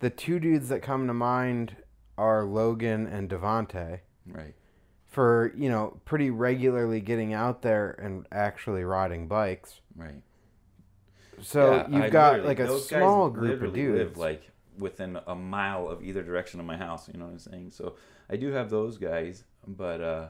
the 0.00 0.10
two 0.10 0.38
dudes 0.38 0.68
that 0.68 0.82
come 0.82 1.06
to 1.06 1.14
mind 1.14 1.76
are 2.18 2.44
Logan 2.44 3.06
and 3.06 3.30
Devante. 3.30 4.00
right. 4.26 4.54
For, 5.08 5.52
you 5.56 5.70
know, 5.70 6.00
pretty 6.04 6.28
regularly 6.30 7.00
getting 7.00 7.32
out 7.32 7.62
there 7.62 7.92
and 7.92 8.26
actually 8.32 8.84
riding 8.84 9.26
bikes. 9.28 9.80
Right. 9.96 10.20
So 11.44 11.72
Yeah, 11.74 11.86
you've 11.88 12.02
I 12.04 12.08
got 12.10 12.44
like 12.44 12.58
a 12.58 12.78
small 12.78 13.28
group 13.30 13.62
of 13.62 13.74
dudes. 13.74 13.98
Live 13.98 14.16
like 14.16 14.50
within 14.78 15.18
a 15.26 15.34
mile 15.34 15.88
of 15.88 16.02
either 16.02 16.22
direction 16.22 16.58
of 16.60 16.66
my 16.66 16.76
house. 16.76 17.08
You 17.12 17.18
know 17.18 17.26
what 17.26 17.32
I'm 17.32 17.38
saying? 17.38 17.70
So 17.72 17.96
I 18.30 18.36
do 18.36 18.50
have 18.52 18.70
those 18.70 18.96
guys, 18.98 19.44
but 19.66 20.00
uh, 20.00 20.28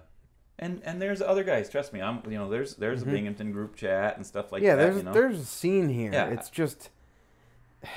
and 0.59 0.83
and 0.85 1.01
there's 1.01 1.23
other 1.23 1.45
guys. 1.45 1.71
Trust 1.71 1.93
me, 1.93 2.03
I'm 2.03 2.21
you 2.29 2.37
know 2.39 2.49
there's 2.51 2.75
there's 2.75 3.05
Mhm. 3.05 3.09
a 3.09 3.11
Binghamton 3.11 3.53
group 3.53 3.77
chat 3.77 4.17
and 4.17 4.27
stuff 4.27 4.51
like 4.53 4.63
yeah, 4.63 4.75
that. 4.77 4.83
there's 4.83 4.97
you 4.97 5.03
know? 5.05 5.13
there's 5.13 5.41
a 5.41 5.45
scene 5.45 5.89
here. 5.89 6.13
Yeah. 6.13 6.27
It's 6.31 6.51
just 6.51 6.91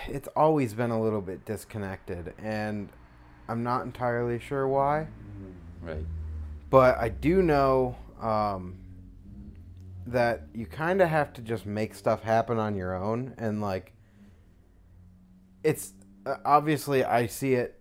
it's 0.08 0.28
always 0.36 0.74
been 0.74 0.92
a 0.92 1.02
little 1.02 1.22
bit 1.22 1.46
disconnected 1.46 2.34
and 2.38 2.90
I'm 3.48 3.64
not 3.64 3.86
entirely 3.86 4.38
sure 4.40 4.68
why. 4.68 5.08
right. 5.82 6.06
But 6.70 6.98
I 6.98 7.08
do 7.10 7.42
know 7.42 7.96
um, 8.22 8.76
that 10.08 10.44
you 10.54 10.66
kind 10.66 11.02
of 11.02 11.10
have 11.10 11.34
to 11.34 11.42
just 11.42 11.66
make 11.66 11.94
stuff 11.96 12.24
happen 12.24 12.58
on 12.58 12.76
your 12.76 12.96
own. 12.96 13.34
And, 13.38 13.62
like, 13.62 13.94
it's 15.64 15.94
uh, 16.26 16.36
obviously, 16.46 17.04
I 17.04 17.28
see 17.28 17.54
it 17.54 17.80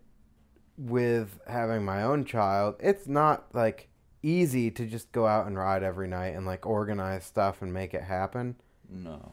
with 0.77 1.39
having 1.47 1.85
my 1.85 2.03
own 2.03 2.24
child. 2.24 2.77
It's 2.81 3.07
not, 3.07 3.47
like, 3.55 3.89
easy 4.22 4.70
to 4.72 4.87
just 4.87 5.12
go 5.12 5.27
out 5.27 5.47
and 5.47 5.57
ride 5.57 5.83
every 5.83 6.09
night 6.09 6.35
and, 6.35 6.47
like, 6.47 6.66
organize 6.66 7.24
stuff 7.24 7.62
and 7.62 7.72
make 7.72 7.95
it 7.95 8.03
happen. 8.03 8.57
No. 8.89 9.33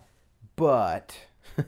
But 0.56 1.16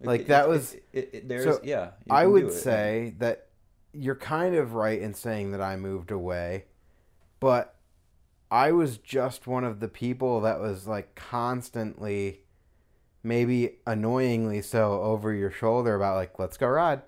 Like, 0.00 0.22
It- 0.22 0.28
that 0.28 0.44
it- 0.44 0.48
was- 0.48 0.76
it, 0.92 1.26
there's 1.28 1.44
so 1.44 1.60
yeah. 1.64 1.92
I 2.10 2.26
would 2.26 2.52
say 2.52 3.14
that 3.18 3.46
you're 3.94 4.14
kind 4.14 4.54
of 4.54 4.74
right 4.74 5.00
in 5.00 5.14
saying 5.14 5.52
that 5.52 5.62
I 5.62 5.76
moved 5.76 6.10
away, 6.10 6.66
but 7.40 7.75
I 8.50 8.72
was 8.72 8.98
just 8.98 9.46
one 9.46 9.64
of 9.64 9.80
the 9.80 9.88
people 9.88 10.40
that 10.42 10.60
was 10.60 10.86
like 10.86 11.14
constantly, 11.14 12.40
maybe 13.22 13.78
annoyingly 13.86 14.62
so, 14.62 15.00
over 15.02 15.32
your 15.32 15.50
shoulder 15.50 15.94
about 15.94 16.16
like, 16.16 16.38
let's 16.38 16.56
go 16.56 16.68
ride. 16.68 17.02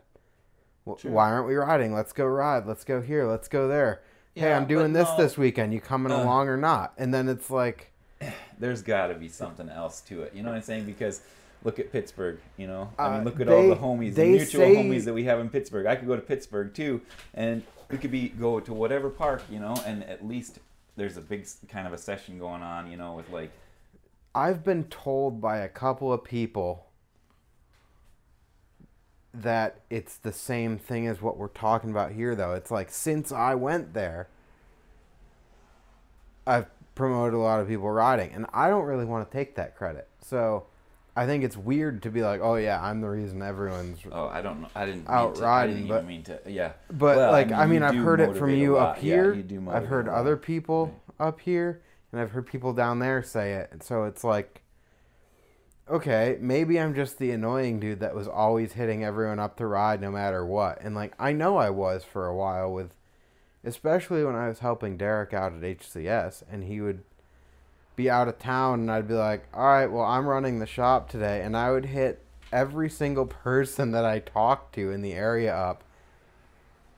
"W- 0.87 0.99
Sure. 1.01 1.11
Why 1.13 1.31
aren't 1.31 1.47
we 1.47 1.55
riding? 1.55 1.95
Let's 1.95 2.13
go 2.13 2.27
ride. 2.27 2.67
Let's 2.67 2.85
go 2.85 3.01
here. 3.01 3.27
Let's 3.27 3.49
go 3.49 3.69
there. 3.69 4.03
hey, 4.35 4.53
I'm 4.53 4.67
doing 4.67 4.93
this 4.93 5.09
no. 5.09 5.17
this 5.17 5.37
weekend. 5.37 5.75
You 5.75 5.81
coming 5.81 6.13
Uh. 6.13 6.23
along 6.23 6.49
or 6.49 6.57
not? 6.57 6.93
And 6.97 7.13
then 7.13 7.29
it's 7.29 7.51
like, 7.51 7.93
There's 8.59 8.83
got 8.83 9.09
to 9.09 9.15
be 9.15 9.29
something 9.29 9.69
else 9.69 10.01
to 10.03 10.23
it. 10.23 10.33
You 10.35 10.43
know 10.43 10.51
what 10.51 10.57
I'm 10.57 10.63
saying? 10.63 10.85
Because 10.87 11.21
look 11.65 11.79
at 11.79 11.93
Pittsburgh. 11.93 12.39
You 12.57 12.67
know, 12.69 12.91
I 12.99 13.07
Uh, 13.07 13.11
mean, 13.17 13.25
look 13.25 13.41
at 13.41 13.47
they- 13.49 13.53
all 13.55 13.69
the 13.69 13.77
homies, 13.77 14.15
the 14.15 14.25
mutual 14.25 14.61
say- 14.63 14.75
homies 14.77 15.05
that 15.05 15.15
we 15.15 15.25
have 15.25 15.39
in 15.41 15.49
Pittsburgh. 15.51 15.87
I 15.87 15.95
could 15.97 16.07
go 16.09 16.17
to 16.17 16.23
Pittsburgh 16.23 16.73
too, 16.75 17.01
and 17.35 17.63
we 17.91 17.99
could 17.99 18.11
be 18.11 18.29
go 18.29 18.59
to 18.61 18.73
whatever 18.73 19.09
park, 19.11 19.43
you 19.51 19.59
know, 19.61 19.75
and 19.87 20.03
at 20.05 20.27
least 20.27 20.59
there's 20.99 21.17
a 21.17 21.21
big 21.21 21.47
kind 21.69 21.87
of 21.87 21.93
a 21.93 21.99
session 21.99 22.39
going 22.39 22.63
on, 22.63 22.91
you 22.91 22.97
know, 22.97 23.15
with 23.15 23.31
like 23.31 23.51
I've 24.35 24.65
been 24.65 24.85
told 24.85 25.41
by 25.41 25.59
a 25.59 25.69
couple 25.69 26.13
of 26.13 26.23
people 26.25 26.87
that 29.33 29.81
it's 29.89 30.17
the 30.17 30.33
same 30.33 30.79
thing 30.79 31.07
as 31.07 31.23
what 31.23 31.37
we're 31.37 31.49
talking 31.49 31.91
about 31.91 32.13
here, 32.13 32.35
though. 32.35 32.53
It's 32.53 32.71
like 32.71 32.91
since 32.91 33.33
I 33.33 33.55
went 33.55 33.95
there, 33.95 34.29
I've 36.47 36.67
promoted 36.95 37.35
a 37.35 37.39
lot 37.39 37.61
of 37.61 37.69
people 37.69 37.91
riding, 37.91 38.33
and 38.33 38.47
I 38.53 38.69
don't 38.69 38.85
really 38.85 39.05
want 39.05 39.31
to 39.31 39.37
take 39.37 39.55
that 39.55 39.77
credit. 39.77 40.09
So 40.21 40.67
I 41.19 41.27
think 41.27 41.43
it's 41.45 41.57
weird 41.57 42.03
to 42.03 42.11
be 42.11 42.23
like, 42.23 42.41
oh, 42.43 42.55
yeah, 42.57 42.81
I'm 42.83 43.01
the 43.01 43.09
reason 43.09 43.43
everyone's. 43.43 43.99
Oh, 44.13 44.29
I 44.29 44.41
don't 44.41 44.61
know. 44.61 44.69
I 44.75 44.87
didn't 44.87 45.01
mean 45.09 45.11
Out 45.17 45.35
to, 45.37 45.45
I 45.45 45.47
riding, 45.63 45.75
didn't 45.77 45.89
but- 45.89 45.95
even 45.97 46.07
mean 46.07 46.23
to. 46.25 46.41
Yeah, 46.47 46.73
But 46.91 47.17
Well, 47.17 47.33
like, 47.33 47.51
I 47.51 47.67
mean, 47.67 47.81
you 47.83 47.87
I've 47.89 47.95
heard 47.97 48.21
it 48.21 48.37
from 48.37 48.51
you 48.55 48.77
up 48.77 48.97
Yeah, 48.97 49.03
here. 49.03 49.35
you 49.35 49.43
do 49.43 49.69
I've 49.71 49.87
heard 49.87 50.09
other 50.09 50.37
people 50.37 50.95
up 51.19 51.41
here, 51.41 51.83
and 52.13 52.21
I've 52.21 52.31
heard 52.31 52.47
people 52.47 52.73
down 52.73 53.01
there 53.01 53.23
say 53.23 53.55
it. 53.55 53.69
And 53.73 53.83
so 53.83 54.05
it's 54.05 54.23
like, 54.23 54.63
okay, 55.91 56.37
maybe 56.41 56.79
I'm 56.79 56.95
just 56.95 57.19
the 57.19 57.31
annoying 57.33 57.81
dude 57.81 58.01
that 58.01 58.15
was 58.15 58.29
always 58.29 58.75
hitting 58.75 59.03
everyone 59.05 59.39
up 59.39 59.57
to 59.57 59.67
ride 59.67 60.01
no 60.01 60.11
matter 60.11 60.45
what. 60.45 60.81
And 60.83 60.95
like, 60.95 61.15
I 61.19 61.33
know 61.33 61.57
I 61.57 61.71
was 61.71 62.05
for 62.05 62.27
a 62.27 62.35
while 62.37 62.73
with, 62.73 62.95
especially 63.65 64.25
when 64.25 64.35
I 64.37 64.49
was 64.49 64.61
helping 64.61 64.97
Derek 64.97 65.33
out 65.35 65.53
at 65.53 65.63
HCS, 65.63 66.43
and 66.51 66.65
he 66.65 66.81
would 66.81 67.03
be 67.99 68.09
out 68.09 68.29
of 68.29 68.39
town, 68.39 68.81
and 68.81 68.91
I'd 68.91 69.09
be 69.09 69.15
like, 69.15 69.45
all 69.53 69.67
right, 69.67 69.89
well, 69.89 70.05
I'm 70.05 70.25
running 70.25 70.61
the 70.61 70.67
shop 70.67 71.11
today, 71.11 71.43
and 71.43 71.57
I 71.57 71.73
would 71.73 71.85
hit 71.85 72.25
every 72.53 72.89
single 72.89 73.27
person 73.45 73.91
that 73.91 74.05
I 74.05 74.21
talked 74.21 74.75
to 74.77 74.93
in 74.93 75.03
the 75.03 75.13
area 75.13 75.55
up 75.55 75.85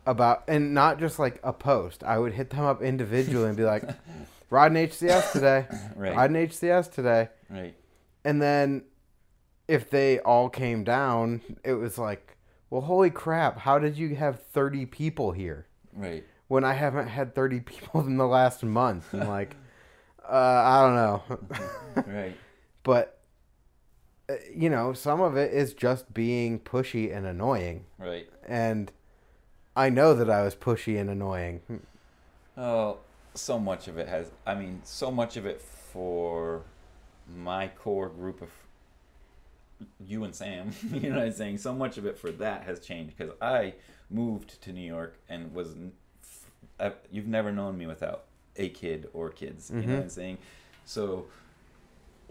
about 0.07 0.44
and 0.46 0.74
not 0.74 0.98
just 1.01 1.18
like 1.18 1.40
a 1.42 1.53
post. 1.53 2.05
I 2.05 2.18
would 2.18 2.34
hit 2.34 2.51
them 2.51 2.64
up 2.64 2.82
individually 2.82 3.48
and 3.48 3.57
be 3.57 3.64
like, 3.64 3.82
riding 4.51 4.88
HCS 4.88 5.32
today. 5.32 5.66
right, 5.96 6.14
Riding 6.14 6.48
HCS 6.48 6.92
today. 6.92 7.30
right, 7.48 7.74
And 8.24 8.40
then 8.40 8.84
if 9.68 9.88
they 9.88 10.18
all 10.20 10.51
came 10.51 10.84
down, 10.84 11.40
it 11.64 11.74
was 11.74 11.96
like, 11.96 12.36
well, 12.68 12.82
holy 12.82 13.11
crap, 13.11 13.59
how 13.59 13.78
did 13.78 13.96
you 13.96 14.16
have 14.16 14.42
30 14.42 14.84
people 14.86 15.32
here 15.32 15.66
right. 15.94 16.24
when 16.48 16.62
I 16.62 16.74
haven't 16.74 17.09
had 17.09 17.34
30 17.34 17.61
people 17.61 18.03
in 18.03 18.18
the 18.18 18.26
last 18.26 18.62
month? 18.62 19.14
And 19.14 19.26
like, 19.26 19.57
uh, 20.31 20.62
I 20.64 20.81
don't 20.83 20.95
know. 20.95 22.03
right. 22.12 22.37
but, 22.83 23.18
uh, 24.28 24.35
you 24.55 24.70
know, 24.70 24.93
some 24.93 25.20
of 25.20 25.37
it 25.37 25.53
is 25.53 25.74
just 25.74 26.12
being 26.14 26.61
pushy 26.61 27.14
and 27.14 27.26
annoying. 27.26 27.85
Right. 27.99 28.28
And 28.47 28.93
I 29.74 29.91
know 29.91 30.14
that 30.14 30.31
I 30.31 30.43
was 30.43 30.55
pushy 30.55 31.01
and 31.01 31.11
annoying. 31.11 31.61
Oh, 32.57 32.99
so 33.35 33.59
much 33.59 33.89
of 33.89 33.99
it 33.99 34.09
has. 34.09 34.31
I 34.47 34.55
mean, 34.55 34.81
so 34.85 35.11
much 35.11 35.37
of 35.37 35.47
it 35.47 35.61
for 35.61 36.62
my 37.37 37.68
core 37.68 38.09
group 38.09 38.43
of 38.43 38.51
you 40.05 40.24
and 40.24 40.35
Sam. 40.35 40.72
you 40.93 41.11
know 41.11 41.16
what 41.16 41.26
I'm 41.26 41.33
saying? 41.33 41.59
So 41.59 41.72
much 41.72 41.99
of 41.99 42.07
it 42.07 42.18
for 42.18 42.31
that 42.33 42.64
has 42.64 42.81
changed 42.81 43.16
because 43.16 43.35
I 43.41 43.74
moved 44.11 44.61
to 44.62 44.72
New 44.72 44.87
York 44.87 45.18
and 45.28 45.53
was. 45.55 45.74
I, 46.78 46.93
you've 47.11 47.26
never 47.26 47.53
known 47.53 47.76
me 47.76 47.87
without 47.87 48.24
a 48.61 48.69
kid 48.69 49.09
or 49.13 49.31
kids. 49.31 49.71
You 49.71 49.81
know 49.81 49.95
what 49.95 50.03
I'm 50.05 50.09
saying? 50.11 50.39
So 50.85 51.27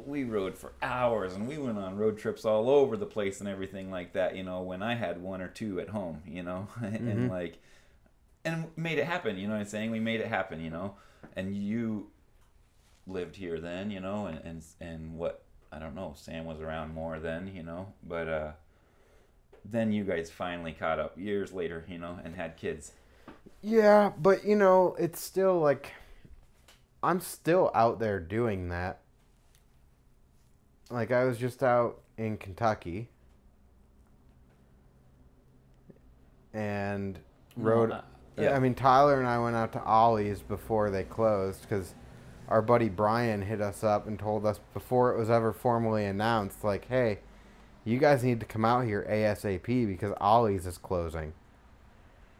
we 0.06 0.24
rode 0.24 0.58
for 0.58 0.72
hours 0.82 1.34
and 1.34 1.48
we 1.48 1.58
went 1.58 1.78
on 1.78 1.98
road 1.98 2.18
trips 2.18 2.46
all 2.46 2.70
over 2.70 2.96
the 2.96 3.06
place 3.06 3.40
and 3.40 3.50
everything 3.50 3.92
like 3.92 4.14
that. 4.14 4.36
You 4.36 4.44
know, 4.44 4.62
when 4.62 4.82
I 4.82 4.96
had 4.96 5.22
one 5.22 5.42
or 5.42 5.48
two 5.48 5.80
at 5.80 5.90
home. 5.90 6.22
You 6.26 6.44
know, 6.44 6.68
and 6.82 7.30
like 7.30 7.60
and 8.46 8.66
made 8.78 9.00
it 9.00 9.06
happen. 9.06 9.38
You 9.38 9.48
know 9.48 9.54
what 9.54 9.62
I'm 9.62 9.68
saying? 9.68 9.92
We 9.92 10.00
made 10.00 10.22
it 10.22 10.28
happen. 10.28 10.62
You 10.62 10.70
know, 10.70 10.96
and 11.36 11.56
you 11.56 12.10
lived 13.08 13.36
here 13.36 13.60
then. 13.60 13.92
You 13.92 14.00
know, 14.00 14.28
and 14.28 14.40
and 14.44 14.64
and 14.80 15.18
what 15.18 15.44
I 15.72 15.80
don't 15.80 15.96
know. 15.96 16.14
Sam 16.16 16.46
was 16.46 16.60
around 16.60 16.94
more 16.94 17.20
then. 17.20 17.52
You 17.54 17.64
know, 17.64 17.94
but 18.08 18.28
uh, 18.28 18.52
then 19.66 19.92
you 19.92 20.04
guys 20.04 20.30
finally 20.30 20.74
caught 20.74 21.00
up 21.00 21.18
years 21.18 21.52
later. 21.52 21.86
You 21.90 21.98
know, 21.98 22.20
and 22.24 22.36
had 22.36 22.56
kids. 22.58 22.94
Yeah, 23.62 24.12
but 24.18 24.46
you 24.46 24.56
know, 24.56 24.96
it's 24.98 25.22
still 25.22 25.60
like 25.60 25.92
I'm 27.02 27.20
still 27.20 27.72
out 27.74 28.00
there 28.00 28.20
doing 28.20 28.70
that. 28.70 29.00
Like 30.90 31.12
I 31.12 31.26
was 31.26 31.38
just 31.38 31.64
out 31.64 32.00
in 32.18 32.38
Kentucky 32.38 33.10
and 36.54 37.20
rode 37.56 37.92
uh, 37.92 38.02
yeah. 38.38 38.56
I 38.56 38.60
mean 38.60 38.74
Tyler 38.74 39.20
and 39.20 39.28
I 39.28 39.38
went 39.38 39.56
out 39.56 39.72
to 39.74 39.84
Ollie's 39.84 40.42
before 40.42 40.90
they 40.90 41.04
closed 41.04 41.70
cuz 41.70 41.94
our 42.48 42.62
buddy 42.64 42.90
Brian 42.90 43.44
hit 43.44 43.62
us 43.62 43.84
up 43.84 44.08
and 44.08 44.18
told 44.18 44.46
us 44.46 44.60
before 44.74 45.14
it 45.14 45.20
was 45.20 45.30
ever 45.30 45.54
formally 45.54 46.04
announced 46.06 46.64
like, 46.64 46.86
"Hey, 46.86 47.20
you 47.86 48.00
guys 48.00 48.24
need 48.24 48.40
to 48.40 48.46
come 48.48 48.66
out 48.66 48.86
here 48.86 49.06
ASAP 49.08 49.86
because 49.86 50.14
Ollie's 50.20 50.66
is 50.66 50.80
closing." 50.80 51.34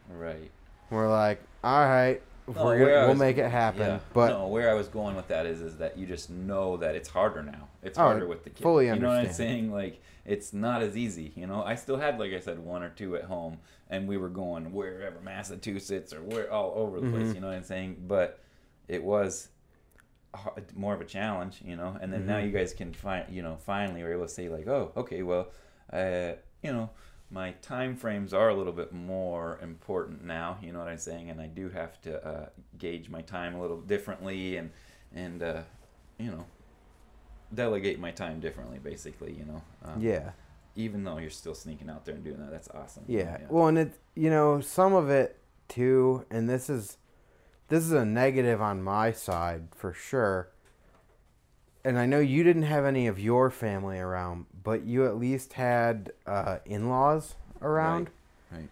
Right. 0.08 0.50
We're 0.90 1.08
like, 1.08 1.40
all 1.62 1.86
right, 1.86 2.20
No, 2.48 2.64
we're 2.64 2.78
gonna, 2.78 2.90
we'll 3.00 3.08
was- 3.10 3.18
make 3.18 3.38
it 3.38 3.50
happen. 3.50 3.80
Yeah. 3.82 3.98
But 4.12 4.28
no, 4.30 4.46
where 4.48 4.70
I 4.70 4.74
was 4.74 4.88
going 4.88 5.14
with 5.16 5.28
that 5.28 5.46
is, 5.46 5.60
is 5.60 5.76
that 5.76 5.96
you 5.96 6.06
just 6.06 6.30
know 6.30 6.76
that 6.78 6.94
it's 6.96 7.08
harder 7.08 7.42
now. 7.42 7.68
It's 7.82 7.98
Oh, 7.98 8.02
harder 8.02 8.26
with 8.26 8.42
the 8.44 8.50
kids. 8.50 8.60
fully 8.62 8.88
understand. 8.90 9.00
You 9.00 9.06
know 9.16 9.22
what 9.22 9.28
I'm 9.28 9.34
saying? 9.34 9.72
Like 9.72 10.02
it's 10.24 10.52
not 10.52 10.82
as 10.82 10.96
easy. 10.96 11.32
You 11.36 11.46
know, 11.46 11.62
I 11.62 11.74
still 11.76 11.96
had, 11.96 12.18
like 12.18 12.32
I 12.32 12.40
said, 12.40 12.58
one 12.58 12.82
or 12.82 12.90
two 12.90 13.16
at 13.16 13.24
home, 13.24 13.58
and 13.88 14.06
we 14.08 14.16
were 14.16 14.28
going 14.28 14.72
wherever 14.72 15.20
Massachusetts 15.20 16.12
or 16.12 16.22
where 16.22 16.52
all 16.52 16.72
over 16.76 17.00
the 17.00 17.06
Mm-hmm. 17.06 17.16
place. 17.16 17.34
You 17.34 17.40
know 17.40 17.48
what 17.48 17.56
I'm 17.56 17.64
saying? 17.64 18.04
But 18.06 18.40
it 18.88 19.02
was 19.04 19.48
more 20.74 20.94
of 20.94 21.00
a 21.00 21.04
challenge. 21.04 21.60
You 21.64 21.76
know, 21.76 21.96
and 22.00 22.12
then 22.12 22.26
now 22.26 22.36
Mm-hmm. 22.36 22.46
you 22.46 22.52
guys 22.52 22.72
can 22.74 22.92
find, 22.92 23.26
you 23.30 23.42
know, 23.42 23.56
finally 23.64 24.02
we're 24.02 24.12
able 24.14 24.26
to 24.26 24.28
say 24.32 24.48
like, 24.48 24.66
oh, 24.66 24.92
okay, 24.96 25.22
well, 25.22 25.48
uh, 25.92 26.32
you 26.62 26.72
know. 26.72 26.90
My 27.30 27.52
time 27.62 27.94
frames 27.94 28.34
are 28.34 28.48
a 28.48 28.54
little 28.54 28.72
bit 28.72 28.92
more 28.92 29.58
important 29.62 30.24
now, 30.24 30.58
you 30.62 30.72
know 30.72 30.80
what 30.80 30.88
I'm 30.88 30.98
saying, 30.98 31.30
and 31.30 31.40
I 31.40 31.46
do 31.46 31.68
have 31.68 32.00
to 32.02 32.26
uh, 32.26 32.48
gauge 32.76 33.08
my 33.08 33.22
time 33.22 33.54
a 33.54 33.60
little 33.60 33.80
differently, 33.80 34.56
and 34.56 34.70
and 35.14 35.42
uh, 35.42 35.62
you 36.18 36.30
know, 36.30 36.44
delegate 37.54 37.98
my 37.98 38.10
time 38.10 38.40
differently, 38.40 38.78
basically, 38.78 39.32
you 39.32 39.44
know. 39.44 39.62
Um, 39.84 40.00
yeah, 40.00 40.30
Even 40.76 41.04
though 41.04 41.18
you're 41.18 41.30
still 41.30 41.54
sneaking 41.54 41.88
out 41.90 42.04
there 42.04 42.14
and 42.14 42.24
doing 42.24 42.38
that, 42.38 42.50
that's 42.50 42.68
awesome. 42.68 43.04
yeah. 43.06 43.38
Well, 43.48 43.68
and 43.68 43.78
it, 43.78 43.98
you 44.14 44.30
know, 44.30 44.60
some 44.60 44.92
of 44.92 45.08
it 45.08 45.38
too, 45.68 46.26
and 46.30 46.48
this 46.48 46.68
is, 46.68 46.98
this 47.68 47.84
is 47.84 47.92
a 47.92 48.04
negative 48.04 48.60
on 48.60 48.82
my 48.82 49.12
side 49.12 49.68
for 49.74 49.92
sure. 49.92 50.50
And 51.84 51.98
I 51.98 52.04
know 52.06 52.18
you 52.20 52.42
didn't 52.44 52.64
have 52.64 52.84
any 52.84 53.06
of 53.06 53.18
your 53.18 53.50
family 53.50 53.98
around, 53.98 54.46
but 54.62 54.84
you 54.84 55.06
at 55.06 55.16
least 55.16 55.54
had 55.54 56.12
uh, 56.26 56.58
in-laws 56.66 57.36
around. 57.62 58.10
Right. 58.52 58.68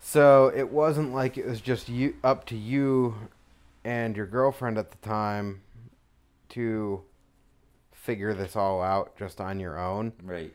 So 0.00 0.52
it 0.54 0.70
wasn't 0.70 1.12
like 1.14 1.36
it 1.36 1.46
was 1.46 1.60
just 1.60 1.88
you 1.88 2.14
up 2.22 2.44
to 2.46 2.56
you 2.56 3.14
and 3.84 4.16
your 4.16 4.26
girlfriend 4.26 4.78
at 4.78 4.90
the 4.92 4.98
time 4.98 5.62
to 6.50 7.02
figure 7.92 8.34
this 8.34 8.56
all 8.56 8.82
out 8.82 9.16
just 9.16 9.40
on 9.40 9.58
your 9.60 9.78
own 9.78 10.12
Right. 10.22 10.52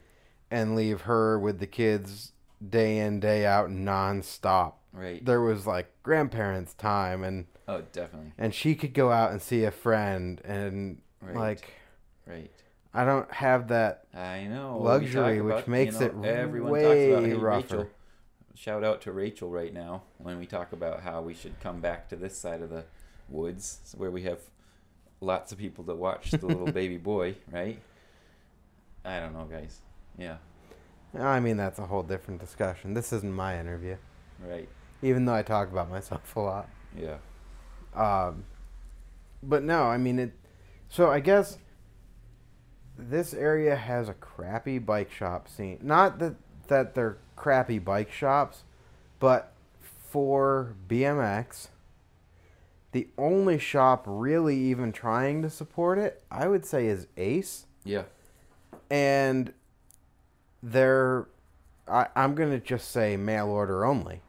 and 0.51 0.75
leave 0.75 1.01
her 1.01 1.39
with 1.39 1.59
the 1.59 1.67
kids 1.67 2.31
day 2.67 2.97
in 2.99 3.19
day 3.19 3.45
out 3.45 3.69
nonstop. 3.69 4.73
Right. 4.93 5.23
There 5.23 5.41
was 5.41 5.65
like 5.67 5.87
grandparents 6.03 6.73
time 6.73 7.23
and 7.23 7.45
Oh, 7.67 7.81
definitely. 7.91 8.31
and 8.37 8.53
she 8.53 8.75
could 8.75 8.93
go 8.93 9.11
out 9.11 9.31
and 9.31 9.41
see 9.41 9.63
a 9.65 9.71
friend 9.71 10.41
and 10.45 11.01
Right. 11.21 11.35
like 11.35 11.73
Right. 12.25 12.51
I 12.93 13.05
don't 13.05 13.31
have 13.31 13.67
that 13.69 14.05
I 14.13 14.45
know. 14.45 14.79
Luxury, 14.79 15.37
talk 15.37 15.45
which 15.45 15.67
makes 15.67 15.99
you 15.99 16.11
know, 16.13 16.23
it 16.23 16.27
everyone 16.27 16.71
way 16.71 17.09
talks 17.11 17.19
about, 17.19 17.29
hey, 17.29 17.33
rougher. 17.33 17.77
Rachel, 17.77 17.89
shout 18.55 18.83
out 18.83 19.01
to 19.01 19.11
Rachel 19.11 19.49
right 19.49 19.73
now 19.73 20.03
when 20.17 20.39
we 20.39 20.45
talk 20.45 20.73
about 20.73 21.01
how 21.01 21.21
we 21.21 21.33
should 21.33 21.59
come 21.59 21.79
back 21.79 22.09
to 22.09 22.15
this 22.15 22.37
side 22.37 22.61
of 22.61 22.69
the 22.69 22.85
woods 23.29 23.93
where 23.97 24.09
we 24.11 24.23
have 24.23 24.39
lots 25.21 25.51
of 25.51 25.57
people 25.57 25.83
that 25.85 25.95
watch 25.95 26.31
the 26.31 26.45
little 26.45 26.71
baby 26.71 26.97
boy, 26.97 27.35
right? 27.51 27.79
I 29.05 29.19
don't 29.19 29.33
know, 29.33 29.45
guys. 29.45 29.79
Yeah, 30.17 30.37
I 31.17 31.39
mean 31.39 31.57
that's 31.57 31.79
a 31.79 31.85
whole 31.85 32.03
different 32.03 32.39
discussion. 32.39 32.93
This 32.93 33.13
isn't 33.13 33.31
my 33.33 33.59
interview. 33.59 33.97
right. 34.39 34.67
Even 35.03 35.25
though 35.25 35.35
I 35.35 35.43
talk 35.43 35.71
about 35.71 35.91
myself 35.91 36.35
a 36.35 36.39
lot. 36.39 36.69
Yeah, 36.97 37.17
Um, 37.95 38.45
but 39.43 39.61
no, 39.63 39.83
I 39.83 39.97
mean 39.97 40.17
it. 40.17 40.33
So 40.89 41.09
I 41.11 41.19
guess 41.19 41.57
this 42.97 43.33
area 43.33 43.75
has 43.75 44.09
a 44.09 44.13
crappy 44.13 44.79
bike 44.79 45.11
shop 45.11 45.47
scene. 45.47 45.79
Not 45.81 46.19
that 46.19 46.35
that 46.67 46.95
they're 46.95 47.17
crappy 47.35 47.79
bike 47.79 48.11
shops, 48.11 48.63
But 49.19 49.53
for 50.09 50.75
BMX, 50.87 51.67
the 52.91 53.07
only 53.17 53.57
shop 53.57 54.03
really 54.05 54.57
even 54.57 54.91
trying 54.91 55.41
to 55.41 55.49
support 55.49 55.97
it, 55.97 56.23
I 56.31 56.47
would 56.47 56.65
say, 56.65 56.87
is 56.87 57.07
Ace. 57.17 57.65
Yeah. 57.83 58.03
And 58.89 59.53
they're, 60.61 61.27
I, 61.87 62.07
I'm 62.15 62.35
going 62.35 62.51
to 62.51 62.59
just 62.59 62.91
say 62.91 63.17
mail 63.17 63.47
order 63.47 63.85
only. 63.85 64.21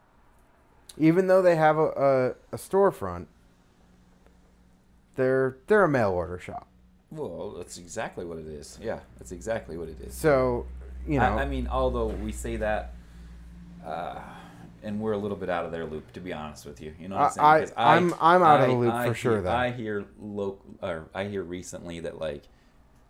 Even 0.97 1.27
though 1.27 1.41
they 1.41 1.55
have 1.55 1.77
a, 1.77 1.87
a, 2.51 2.55
a 2.55 2.57
storefront, 2.57 3.27
they're 5.19 5.57
they're 5.67 5.83
a 5.83 5.89
mail 5.89 6.11
order 6.11 6.39
shop. 6.39 6.67
Well, 7.11 7.55
that's 7.57 7.77
exactly 7.77 8.23
what 8.25 8.37
it 8.37 8.47
is. 8.47 8.79
Yeah, 8.81 8.99
that's 9.17 9.31
exactly 9.31 9.77
what 9.77 9.89
it 9.89 9.99
is. 10.01 10.13
So, 10.13 10.65
you 11.07 11.19
know, 11.19 11.37
I, 11.37 11.41
I 11.43 11.45
mean, 11.45 11.67
although 11.67 12.07
we 12.07 12.31
say 12.31 12.55
that, 12.57 12.93
uh, 13.85 14.19
and 14.83 14.99
we're 14.99 15.13
a 15.13 15.17
little 15.17 15.35
bit 15.37 15.49
out 15.49 15.65
of 15.65 15.71
their 15.71 15.85
loop, 15.85 16.11
to 16.13 16.19
be 16.19 16.31
honest 16.33 16.65
with 16.65 16.81
you. 16.81 16.93
You 16.99 17.07
know 17.09 17.15
what 17.17 17.23
I'm 17.25 17.31
saying? 17.31 17.45
I- 17.47 17.59
'Cause 17.61 17.73
I'm- 17.75 18.13
I'm 18.21 18.43
out 18.43 18.61
of 18.61 18.67
the 18.69 18.75
loop 18.75 18.93
I 18.93 19.07
for 19.07 19.13
sure, 19.13 19.41
though. 19.41 19.51
I 19.51 19.71
hear 19.71 20.05
local, 20.21 20.63
or 20.81 21.05
I 21.13 21.25
hear 21.25 21.43
recently 21.43 21.99
that 22.01 22.19
like 22.19 22.43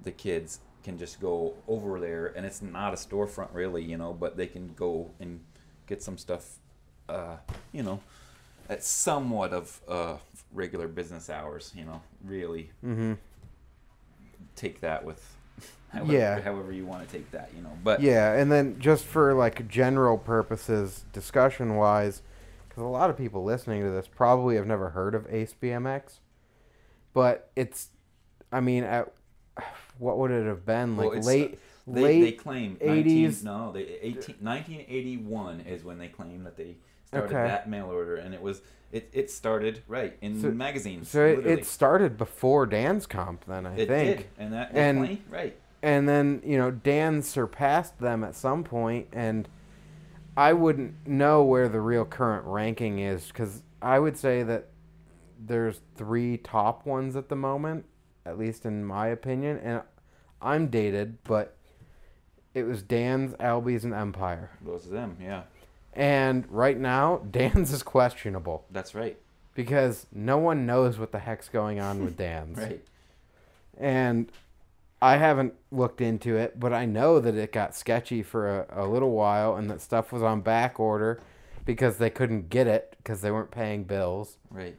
the 0.01 0.11
kids 0.11 0.61
can 0.83 0.97
just 0.97 1.19
go 1.19 1.53
over 1.67 1.99
there, 1.99 2.27
and 2.27 2.45
it's 2.45 2.61
not 2.61 2.93
a 2.93 2.95
storefront 2.95 3.49
really, 3.53 3.83
you 3.83 3.97
know, 3.97 4.13
but 4.13 4.37
they 4.37 4.47
can 4.47 4.73
go 4.75 5.11
and 5.19 5.41
get 5.87 6.01
some 6.01 6.17
stuff, 6.17 6.57
uh, 7.09 7.35
you 7.73 7.83
know, 7.83 7.99
at 8.69 8.81
somewhat 8.83 9.51
of 9.51 9.81
uh, 9.89 10.15
regular 10.53 10.87
business 10.87 11.29
hours. 11.29 11.71
You 11.75 11.85
know, 11.85 12.01
really 12.23 12.71
hmm 12.81 13.13
take 14.55 14.81
that 14.81 15.03
with. 15.05 15.35
However, 15.89 16.13
Yeah. 16.13 16.39
however 16.41 16.71
you 16.71 16.85
want 16.85 17.07
to 17.07 17.11
take 17.11 17.31
that, 17.31 17.49
you 17.55 17.61
know. 17.63 17.71
But 17.83 18.01
Yeah, 18.01 18.33
and 18.33 18.51
then 18.51 18.79
just 18.79 19.05
for 19.05 19.33
like 19.33 19.67
general 19.67 20.17
purposes, 20.17 21.05
discussion 21.13 21.75
wise, 21.75 22.21
because 22.67 22.83
a 22.83 22.87
lot 22.87 23.09
of 23.09 23.17
people 23.17 23.43
listening 23.43 23.83
to 23.83 23.89
this 23.89 24.07
probably 24.07 24.55
have 24.55 24.67
never 24.67 24.89
heard 24.91 25.15
of 25.15 25.25
Ace 25.33 25.55
BMX, 25.59 26.19
but 27.13 27.49
it's, 27.55 27.89
I 28.51 28.59
mean, 28.59 28.83
at 28.83 29.11
what 29.97 30.17
would 30.19 30.31
it 30.31 30.45
have 30.45 30.65
been 30.65 30.95
like 30.95 31.07
Well, 31.09 31.13
it's- 31.13 31.25
late 31.25 31.59
They, 31.87 32.01
late 32.01 32.21
they 32.21 32.31
claim 32.33 32.77
19, 32.85 33.31
80s. 33.31 33.43
no, 33.43 33.71
they 33.71 33.81
18, 34.01 34.35
1981 34.41 35.61
is 35.61 35.83
when 35.83 35.97
they 35.97 36.07
claim 36.07 36.43
that 36.43 36.55
they 36.55 36.77
started 37.09 37.35
Okay. 37.35 37.47
that 37.47 37.69
mail 37.69 37.87
order, 37.91 38.15
and 38.15 38.33
it 38.33 38.41
was 38.41 38.61
it, 38.91 39.07
it 39.13 39.29
started 39.29 39.83
right 39.87 40.17
in 40.21 40.41
So- 40.41 40.49
magazines. 40.51 41.09
So 41.09 41.23
it, 41.25 41.45
it 41.45 41.65
started 41.65 42.17
before 42.17 42.65
Dan's 42.65 43.05
comp, 43.05 43.45
then 43.45 43.67
I 43.67 43.75
it 43.77 43.87
think, 43.87 44.17
did, 44.17 44.27
and 44.39 44.53
that 44.53 44.71
And- 44.73 45.19
right, 45.29 45.55
and 45.83 46.09
then 46.09 46.41
you 46.43 46.57
know 46.57 46.71
Dan 46.71 47.21
surpassed 47.21 47.99
them 47.99 48.23
at 48.23 48.35
some 48.35 48.63
point, 48.63 49.07
and 49.11 49.47
I 50.37 50.53
wouldn't 50.53 51.07
know 51.07 51.43
where 51.43 51.67
the 51.69 51.81
real 51.81 52.05
current 52.05 52.45
ranking 52.45 52.99
is 52.99 53.27
because 53.27 53.61
I 53.81 53.99
would 53.99 54.17
say 54.17 54.41
that 54.43 54.67
there's 55.39 55.81
three 55.95 56.37
top 56.37 56.85
ones 56.85 57.15
at 57.15 57.29
the 57.29 57.35
moment, 57.35 57.85
at 58.25 58.37
least 58.37 58.65
in 58.65 58.83
my 58.85 59.07
opinion, 59.07 59.57
and 59.59 59.81
I'm 60.41 60.67
dated, 60.67 61.17
but 61.23 61.55
it 62.53 62.63
was 62.63 62.81
Dan's, 62.81 63.35
Albe's, 63.39 63.83
and 63.85 63.93
Empire, 63.93 64.49
those 64.65 64.87
are 64.87 64.91
them. 64.91 65.17
Yeah, 65.21 65.43
and 65.93 66.45
right 66.49 66.77
now 66.77 67.17
Dan's 67.31 67.71
is 67.73 67.83
questionable 67.83 68.65
that's 68.71 68.93
right, 68.95 69.17
because 69.55 70.05
no 70.11 70.37
one 70.37 70.65
knows 70.65 70.97
what 70.99 71.11
the 71.11 71.19
heck's 71.19 71.49
going 71.49 71.79
on 71.79 72.03
with 72.03 72.17
Dan's 72.25 72.57
right. 72.57 72.81
and 73.77 74.31
I 75.01 75.15
haven't 75.15 75.53
looked 75.71 76.01
into 76.01 76.35
it, 76.35 76.59
but 76.59 76.73
I 76.73 76.85
know 76.85 77.21
that 77.21 77.33
it 77.35 77.53
got 77.53 77.73
sketchy 77.73 78.21
for 78.21 78.65
a, 78.69 78.83
a 78.83 78.87
little 78.87 79.11
while 79.11 79.55
and 79.55 79.69
that 79.69 79.79
stuff 79.81 80.11
was 80.11 80.21
on 80.21 80.41
back 80.41 80.77
order 80.77 81.21
because 81.65 81.97
they 81.97 82.09
couldn't 82.09 82.49
get 82.49 82.67
it 82.67 82.95
because 82.97 83.21
they 83.21 83.31
weren't 83.31 83.49
paying 83.51 83.85
bills. 83.85 84.37
Right. 84.51 84.75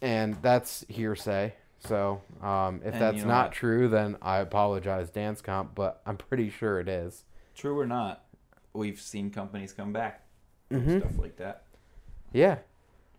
And 0.00 0.36
that's 0.40 0.84
hearsay. 0.88 1.54
So 1.80 2.22
um, 2.42 2.80
if 2.84 2.94
And 2.94 3.02
that's 3.02 3.16
you 3.18 3.22
know 3.24 3.28
not 3.28 3.46
what? 3.48 3.52
true, 3.52 3.88
then 3.88 4.16
I 4.22 4.38
apologize, 4.38 5.10
Dan's 5.10 5.42
Comp, 5.42 5.74
but 5.74 6.00
I'm 6.06 6.16
pretty 6.16 6.48
sure 6.48 6.80
it 6.80 6.88
is. 6.88 7.24
True 7.54 7.78
or 7.78 7.86
not, 7.86 8.24
we've 8.74 9.00
seen 9.00 9.30
companies 9.30 9.72
come 9.72 9.92
back, 9.92 10.22
Mhm. 10.70 11.00
stuff 11.00 11.18
like 11.18 11.36
that. 11.36 11.62
Yeah. 12.32 12.58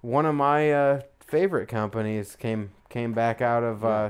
One 0.02 0.26
of 0.26 0.36
my 0.36 0.72
uh, 0.72 1.02
favorite 1.20 1.68
companies 1.68 2.36
came 2.36 2.72
came 2.90 3.14
back 3.14 3.42
out 3.42 3.64
of 3.64 3.82
Yeah. 3.82 3.88
uh, 3.88 4.10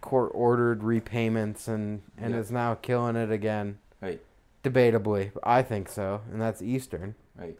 court 0.00 0.30
ordered 0.34 0.82
repayments 0.82 1.68
and, 1.68 2.02
and 2.16 2.34
Yeah. 2.34 2.40
is 2.40 2.50
now 2.50 2.74
killing 2.74 3.16
it 3.16 3.30
again. 3.30 3.78
Right. 4.00 4.20
Debatably, 4.62 5.32
I 5.42 5.62
think 5.62 5.88
so, 5.88 6.20
and 6.30 6.40
that's 6.40 6.60
Eastern. 6.62 7.14
Right. 7.36 7.58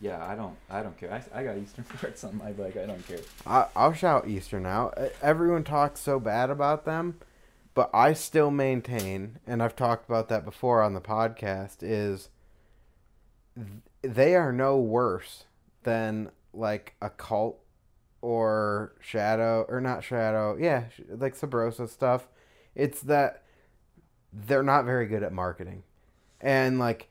Yeah, 0.00 0.24
I 0.26 0.34
don't. 0.34 0.56
I 0.68 0.82
don't 0.82 0.96
care. 0.98 1.12
I, 1.12 1.40
I 1.40 1.44
got 1.44 1.56
Eastern 1.58 1.84
parts 2.00 2.24
on 2.24 2.36
my 2.36 2.52
bike. 2.52 2.76
I 2.76 2.86
don't 2.86 3.06
care. 3.06 3.20
I, 3.46 3.66
I'll 3.76 3.92
shout 3.92 4.26
Eastern 4.26 4.66
out. 4.66 4.98
Everyone 5.22 5.62
talks 5.62 6.00
so 6.00 6.18
bad 6.18 6.50
about 6.50 6.84
them, 6.84 7.18
but 7.74 7.90
I 7.94 8.12
still 8.12 8.50
maintain, 8.50 9.38
and 9.46 9.62
I've 9.62 9.76
talked 9.76 10.08
about 10.08 10.28
that 10.28 10.44
before 10.44 10.82
on 10.82 10.94
the 10.94 11.00
podcast, 11.00 11.78
is 11.80 12.28
they 14.02 14.34
are 14.34 14.52
no 14.52 14.78
worse 14.78 15.44
than 15.82 16.30
like 16.52 16.94
a 17.00 17.10
cult 17.10 17.58
or 18.20 18.94
Shadow 19.00 19.66
or 19.68 19.80
not 19.80 20.04
Shadow, 20.04 20.56
yeah, 20.58 20.84
like 21.08 21.34
Subrosa 21.34 21.88
stuff. 21.88 22.28
It's 22.74 23.00
that 23.02 23.42
they're 24.32 24.62
not 24.62 24.84
very 24.84 25.06
good 25.06 25.22
at 25.22 25.32
marketing, 25.32 25.82
and 26.40 26.78
like 26.78 27.08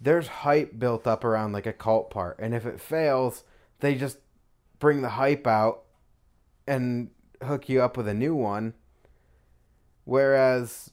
there's 0.00 0.26
hype 0.26 0.78
built 0.78 1.06
up 1.06 1.24
around 1.24 1.52
like 1.52 1.66
a 1.66 1.72
cult 1.72 2.10
part, 2.10 2.38
and 2.38 2.54
if 2.54 2.66
it 2.66 2.80
fails, 2.80 3.44
they 3.80 3.94
just 3.94 4.18
bring 4.78 5.02
the 5.02 5.10
hype 5.10 5.46
out 5.46 5.82
and 6.66 7.10
hook 7.42 7.68
you 7.68 7.82
up 7.82 7.96
with 7.96 8.08
a 8.08 8.14
new 8.14 8.34
one. 8.34 8.74
Whereas 10.04 10.90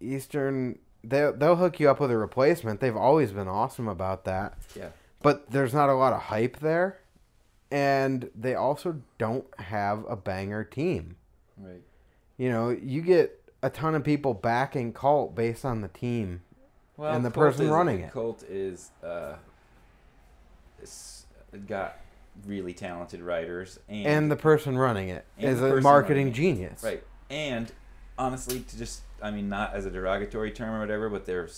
Eastern, 0.00 0.78
they 1.02 1.30
they'll 1.36 1.56
hook 1.56 1.80
you 1.80 1.88
up 1.90 2.00
with 2.00 2.10
a 2.10 2.16
replacement. 2.16 2.80
They've 2.80 2.96
always 2.96 3.32
been 3.32 3.48
awesome 3.48 3.88
about 3.88 4.24
that. 4.24 4.54
Yeah. 4.74 4.88
But 5.22 5.50
there's 5.50 5.72
not 5.74 5.88
a 5.88 5.94
lot 5.94 6.12
of 6.12 6.22
hype 6.22 6.58
there, 6.60 6.98
and 7.70 8.30
they 8.34 8.54
also 8.54 9.00
don't 9.18 9.46
have 9.60 10.04
a 10.08 10.16
banger 10.16 10.64
team. 10.64 11.16
Right. 11.56 11.82
You 12.36 12.50
know, 12.50 12.68
you 12.70 13.00
get 13.02 13.40
a 13.62 13.70
ton 13.70 13.94
of 13.94 14.04
people 14.04 14.34
backing 14.34 14.92
Cult 14.92 15.34
based 15.34 15.64
on 15.64 15.80
the 15.80 15.88
team. 15.88 16.42
Well, 16.96 17.14
And 17.14 17.24
the 17.24 17.30
Cult 17.30 17.46
person 17.46 17.64
is- 17.66 17.70
running 17.72 18.00
it. 18.00 18.12
Cult 18.12 18.42
is 18.48 18.90
uh, 19.02 19.36
got 21.66 21.98
really 22.46 22.74
talented 22.74 23.22
writers, 23.22 23.78
and, 23.88 24.06
And 24.06 24.30
the 24.30 24.36
person 24.36 24.76
running 24.76 25.08
it 25.08 25.24
is 25.38 25.62
a 25.62 25.80
marketing 25.80 26.32
genius. 26.32 26.82
right. 26.82 27.02
And 27.30 27.72
honestly, 28.18 28.60
to 28.60 28.78
just 28.78 29.02
I 29.22 29.30
mean, 29.30 29.48
not 29.48 29.74
as 29.74 29.86
a 29.86 29.90
derogatory 29.90 30.50
term 30.50 30.74
or 30.74 30.80
whatever, 30.80 31.08
but 31.08 31.24
they're 31.24 31.48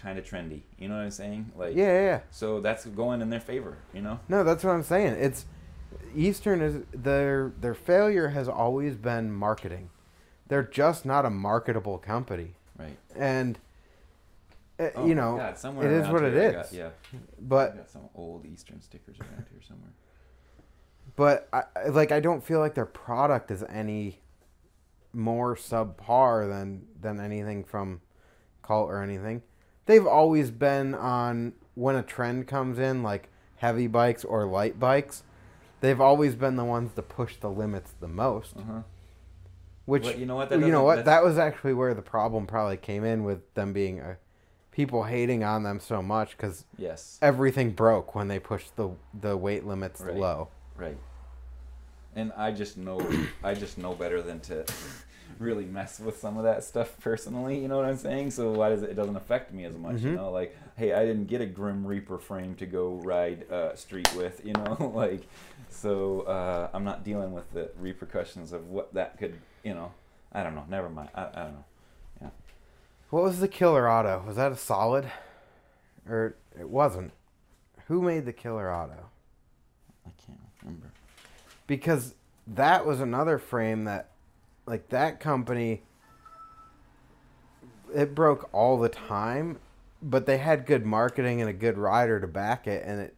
kind 0.00 0.18
of 0.18 0.24
trendy. 0.24 0.60
You 0.78 0.88
know 0.88 0.94
what 0.96 1.02
I'm 1.02 1.10
saying? 1.10 1.50
Like, 1.56 1.74
Yeah, 1.74 1.86
yeah, 1.86 2.00
yeah. 2.04 2.20
So 2.30 2.60
that's 2.60 2.86
going 2.86 3.20
in 3.22 3.30
their 3.30 3.40
favor. 3.40 3.76
You 3.92 4.02
know. 4.02 4.20
No, 4.28 4.44
that's 4.44 4.62
what 4.64 4.72
I'm 4.72 4.84
saying. 4.84 5.14
It's 5.14 5.44
Eastern 6.14 6.60
is 6.60 6.82
their 6.92 7.52
their 7.60 7.74
failure 7.74 8.28
has 8.28 8.48
always 8.48 8.96
been 8.96 9.32
marketing. 9.32 9.90
They're 10.46 10.62
just 10.62 11.04
not 11.04 11.26
a 11.26 11.30
marketable 11.30 11.98
company, 11.98 12.54
Right. 12.78 12.96
and 13.14 13.58
uh, 14.80 14.88
Oh 14.94 15.06
you 15.06 15.14
know 15.14 15.36
God, 15.36 15.58
somewhere 15.58 15.90
it 15.90 16.00
is 16.00 16.08
what 16.08 16.22
it 16.24 16.32
here 16.32 16.48
I 16.48 16.52
got- 16.52 16.72
yeah. 16.72 16.86
I 17.12 17.16
But 17.40 17.76
got 17.76 17.90
some 17.90 18.08
old 18.14 18.46
Eastern 18.46 18.80
stickers 18.80 19.18
around 19.20 19.44
here 19.50 19.60
somewhere. 19.66 19.90
but 21.16 21.48
I- 21.52 21.88
like 21.88 22.12
I 22.12 22.20
don't 22.20 22.42
feel 22.42 22.60
like 22.60 22.74
their 22.74 22.86
product 22.86 23.50
is 23.50 23.62
any 23.64 24.20
more 25.12 25.56
subpar 25.56 26.48
than 26.48 26.86
than 27.00 27.20
anything 27.20 27.64
from 27.64 28.00
Cult 28.62 28.90
or 28.90 29.02
anything. 29.02 29.42
They've 29.86 30.06
always 30.06 30.50
been 30.50 30.94
on 30.94 31.54
when 31.74 31.96
a 31.96 32.02
trend 32.02 32.46
comes 32.46 32.78
in, 32.78 33.02
like 33.02 33.28
heavy 33.56 33.86
bikes 33.86 34.24
or 34.24 34.44
light 34.46 34.78
bikes. 34.78 35.22
They've 35.80 36.00
always 36.00 36.34
been 36.34 36.56
the 36.56 36.64
ones 36.64 36.92
to 36.94 37.02
push 37.02 37.36
the 37.36 37.48
limits 37.50 37.94
the 38.00 38.08
most. 38.08 38.56
Uh 38.56 38.62
huh. 38.66 38.82
Which 39.86 40.16
you 40.16 40.26
know 40.26 40.36
what? 40.36 40.50
That 40.50 40.60
you 40.60 40.70
know 40.70 40.82
what? 40.82 41.06
That 41.06 41.24
was 41.24 41.38
actually 41.38 41.72
where 41.72 41.94
the 41.94 42.02
problem 42.02 42.46
probably 42.46 42.76
came 42.76 43.04
in 43.04 43.24
with 43.24 43.54
them 43.54 43.72
being 43.72 44.00
uh 44.00 44.16
people 44.70 45.04
hating 45.04 45.42
on 45.42 45.62
them 45.62 45.80
so 45.80 46.02
much 46.02 46.36
because 46.36 46.64
Yes. 46.76 47.18
everything 47.22 47.70
broke 47.72 48.14
when 48.14 48.28
they 48.28 48.38
pushed 48.38 48.76
the 48.76 48.90
the 49.18 49.36
weight 49.36 49.66
limits 49.66 50.00
Right. 50.02 50.16
low. 50.16 50.48
Right. 50.76 50.98
And 52.16 52.32
I 52.36 52.50
just 52.52 52.76
know 52.76 53.00
I 53.44 53.54
just 53.54 53.78
know 53.78 53.94
better 53.94 54.20
than 54.22 54.40
to 54.40 54.64
really 55.38 55.66
mess 55.66 56.00
with 56.00 56.18
some 56.18 56.36
of 56.36 56.44
that 56.44 56.64
stuff 56.64 56.96
personally, 57.00 57.58
you 57.60 57.68
know 57.68 57.76
what 57.76 57.84
I'm 57.86 57.96
saying? 57.98 58.30
So 58.32 58.50
why 58.50 58.70
does 58.70 58.82
it, 58.82 58.90
it 58.90 58.94
doesn't 58.94 59.14
affect 59.16 59.52
me 59.52 59.64
as 59.64 59.76
much, 59.76 60.00
you 60.00 60.10
Mhm. 60.12 60.16
know? 60.16 60.30
Like, 60.32 60.56
hey, 60.76 60.92
I 60.94 61.04
didn't 61.04 61.26
get 61.26 61.40
a 61.40 61.46
Grim 61.46 61.86
Reaper 61.86 62.18
frame 62.18 62.54
to 62.56 62.66
go 62.66 62.94
ride 63.04 63.48
uh, 63.52 63.76
street 63.76 64.12
with, 64.16 64.40
you 64.44 64.54
know? 64.54 64.92
like 64.94 65.22
so 65.70 66.22
uh, 66.22 66.70
I'm 66.72 66.82
not 66.84 67.04
dealing 67.04 67.32
with 67.32 67.52
the 67.52 67.70
repercussions 67.78 68.52
of 68.52 68.68
what 68.68 68.94
that 68.94 69.18
could, 69.18 69.38
you 69.62 69.74
know. 69.74 69.92
I 70.32 70.42
don't 70.42 70.54
know. 70.54 70.64
Never 70.68 70.88
mind. 70.88 71.10
I, 71.14 71.22
I 71.22 71.42
don't 71.44 71.52
know. 71.52 71.64
Yeah. 72.22 72.28
What 73.10 73.22
was 73.22 73.38
the 73.40 73.48
killer 73.48 73.88
auto? 73.90 74.22
Was 74.26 74.36
that 74.36 74.50
a 74.52 74.56
solid? 74.56 75.10
or 76.08 76.36
it 76.58 76.68
wasn't. 76.68 77.12
Who 77.88 78.00
made 78.02 78.24
the 78.24 78.32
Killer 78.32 78.74
Auto? 78.74 79.10
I 80.06 80.10
can't 80.26 80.38
remember. 80.62 80.90
Because 81.68 82.16
that 82.48 82.84
was 82.84 83.00
another 83.00 83.38
frame 83.38 83.84
that, 83.84 84.10
like 84.66 84.88
that 84.88 85.20
company, 85.20 85.82
it 87.94 88.14
broke 88.14 88.48
all 88.52 88.78
the 88.78 88.88
time, 88.88 89.60
but 90.02 90.26
they 90.26 90.38
had 90.38 90.66
good 90.66 90.84
marketing 90.84 91.40
and 91.40 91.48
a 91.48 91.52
good 91.52 91.78
rider 91.78 92.18
to 92.20 92.26
back 92.26 92.66
it, 92.66 92.82
and 92.84 93.00
it 93.00 93.14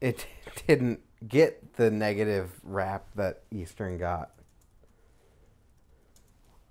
it 0.00 0.26
didn't 0.66 1.00
get 1.26 1.74
the 1.74 1.90
negative 1.90 2.50
rap 2.62 3.06
that 3.14 3.42
Eastern 3.50 3.98
got. 3.98 4.30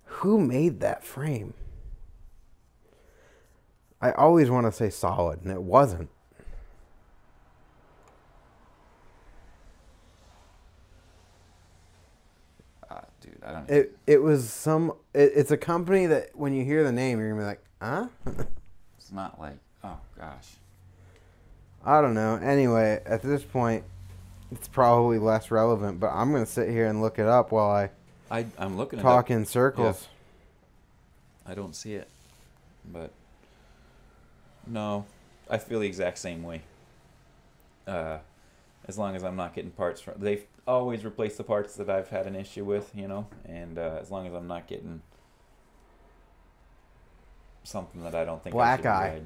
Who 0.05 0.39
made 0.39 0.79
that 0.81 1.03
frame? 1.03 1.53
I 4.01 4.11
always 4.11 4.49
want 4.49 4.65
to 4.65 4.71
say 4.71 4.89
solid, 4.89 5.41
and 5.43 5.51
it 5.51 5.61
wasn't. 5.61 6.09
Ah, 12.89 13.03
dude, 13.39 13.49
I 13.49 13.53
don't. 13.53 13.69
It 13.69 13.97
it 14.07 14.21
was 14.21 14.49
some. 14.49 14.93
It, 15.13 15.31
it's 15.35 15.51
a 15.51 15.57
company 15.57 16.05
that 16.07 16.35
when 16.35 16.53
you 16.53 16.63
hear 16.63 16.83
the 16.83 16.91
name, 16.91 17.19
you're 17.19 17.29
gonna 17.29 17.41
be 17.41 17.45
like, 17.45 17.63
huh? 17.81 18.07
It's 18.97 19.11
not 19.11 19.39
like. 19.39 19.57
Oh 19.83 19.97
gosh. 20.19 20.47
I 21.83 22.01
don't 22.01 22.13
know. 22.13 22.35
Anyway, 22.35 23.01
at 23.05 23.23
this 23.23 23.41
point, 23.43 23.83
it's 24.51 24.67
probably 24.67 25.17
less 25.17 25.49
relevant. 25.49 25.99
But 25.99 26.11
I'm 26.11 26.31
gonna 26.31 26.45
sit 26.45 26.69
here 26.69 26.85
and 26.85 27.01
look 27.01 27.17
it 27.17 27.25
up 27.25 27.51
while 27.51 27.69
I 27.71 27.89
I 28.29 28.45
I'm 28.57 28.77
looking 28.77 28.99
at 28.99 29.03
talk 29.03 29.31
in 29.31 29.45
circles. 29.45 30.07
I 31.47 31.55
don't 31.55 31.75
see 31.75 31.93
it, 31.95 32.07
but 32.91 33.11
no, 34.67 35.05
I 35.49 35.57
feel 35.57 35.79
the 35.79 35.87
exact 35.87 36.19
same 36.19 36.43
way. 36.43 36.61
Uh, 37.87 38.19
as 38.87 38.97
long 38.99 39.15
as 39.15 39.23
I'm 39.23 39.35
not 39.35 39.55
getting 39.55 39.71
parts 39.71 40.01
from, 40.01 40.15
they've 40.19 40.45
always 40.69 41.03
replace 41.03 41.35
the 41.37 41.43
parts 41.43 41.75
that 41.77 41.89
I've 41.89 42.09
had 42.09 42.27
an 42.27 42.35
issue 42.35 42.63
with, 42.63 42.91
you 42.95 43.07
know, 43.07 43.27
and 43.45 43.77
uh, 43.77 43.97
as 44.01 44.11
long 44.11 44.27
as 44.27 44.33
I'm 44.33 44.47
not 44.47 44.67
getting 44.67 45.01
something 47.63 48.03
that 48.03 48.15
I 48.15 48.25
don't 48.25 48.43
think 48.43 48.53
Black 48.53 48.85
eye. 48.85 49.21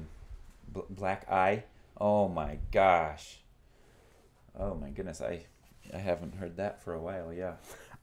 Bl- 0.68 0.80
black 0.90 1.30
eye. 1.30 1.64
Oh 2.00 2.28
my 2.28 2.58
gosh. 2.72 3.38
Oh 4.58 4.74
my 4.74 4.88
goodness, 4.90 5.20
I 5.20 5.44
I 5.92 5.98
haven't 5.98 6.34
heard 6.36 6.56
that 6.56 6.82
for 6.82 6.94
a 6.94 7.00
while. 7.00 7.32
Yeah. 7.32 7.54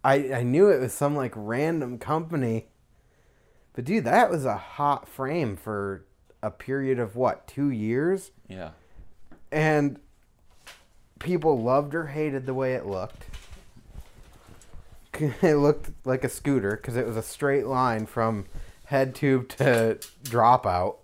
I 0.03 0.33
I 0.33 0.43
knew 0.43 0.69
it 0.69 0.79
was 0.79 0.93
some 0.93 1.15
like 1.15 1.33
random 1.35 1.97
company, 1.97 2.67
but 3.73 3.85
dude, 3.85 4.05
that 4.05 4.29
was 4.29 4.45
a 4.45 4.57
hot 4.57 5.07
frame 5.07 5.57
for 5.57 6.05
a 6.43 6.51
period 6.51 6.99
of 6.99 7.15
what 7.15 7.47
two 7.47 7.69
years, 7.69 8.31
Yeah. 8.47 8.71
and 9.51 9.99
people 11.19 11.61
loved 11.61 11.93
or 11.93 12.07
hated 12.07 12.45
the 12.45 12.53
way 12.53 12.73
it 12.73 12.85
looked. 12.85 13.25
It 15.41 15.55
looked 15.55 15.91
like 16.05 16.23
a 16.23 16.29
scooter 16.29 16.71
because 16.75 16.95
it 16.95 17.05
was 17.05 17.17
a 17.17 17.21
straight 17.23 17.65
line 17.67 18.05
from 18.05 18.45
head 18.85 19.13
tube 19.15 19.49
to 19.49 19.99
dropout. 20.23 20.95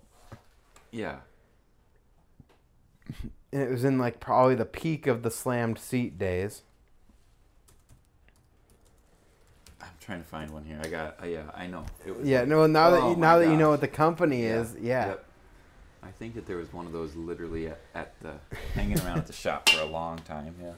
Yeah. 0.90 1.16
And 3.52 3.62
it 3.62 3.70
was 3.70 3.84
in 3.84 3.98
like 3.98 4.20
probably 4.20 4.54
the 4.54 4.64
peak 4.66 5.06
of 5.06 5.22
the 5.22 5.30
slammed 5.30 5.78
seat 5.78 6.18
days. 6.18 6.62
I'm 9.80 9.88
trying 10.00 10.22
to 10.22 10.28
find 10.28 10.50
one 10.50 10.64
here. 10.64 10.78
I 10.82 10.88
got. 10.88 11.22
Uh, 11.22 11.26
yeah, 11.26 11.50
I 11.54 11.66
know. 11.66 11.84
It 12.06 12.16
was 12.16 12.26
Yeah, 12.26 12.40
like- 12.40 12.48
no. 12.48 12.66
Now 12.66 12.90
that 12.90 13.02
Oh 13.02 13.10
you, 13.10 13.16
my 13.16 13.20
now 13.26 13.38
that 13.38 13.46
you 13.48 13.56
know 13.56 13.70
what 13.70 13.80
the 13.80 13.88
company 13.88 14.42
Yeah. 14.44 14.60
is, 14.60 14.76
yeah. 14.80 15.06
Yep. 15.08 15.24
I 16.02 16.10
think 16.12 16.34
that 16.34 16.46
there 16.46 16.56
was 16.56 16.72
one 16.72 16.86
of 16.86 16.92
those 16.92 17.14
literally 17.16 17.68
at, 17.68 17.80
at 17.94 18.20
the 18.20 18.34
hanging 18.74 18.98
around 19.00 19.18
at 19.18 19.26
the 19.26 19.32
shop 19.32 19.68
for 19.68 19.80
a 19.80 19.84
long 19.84 20.18
time. 20.20 20.54
Yeah. 20.62 20.72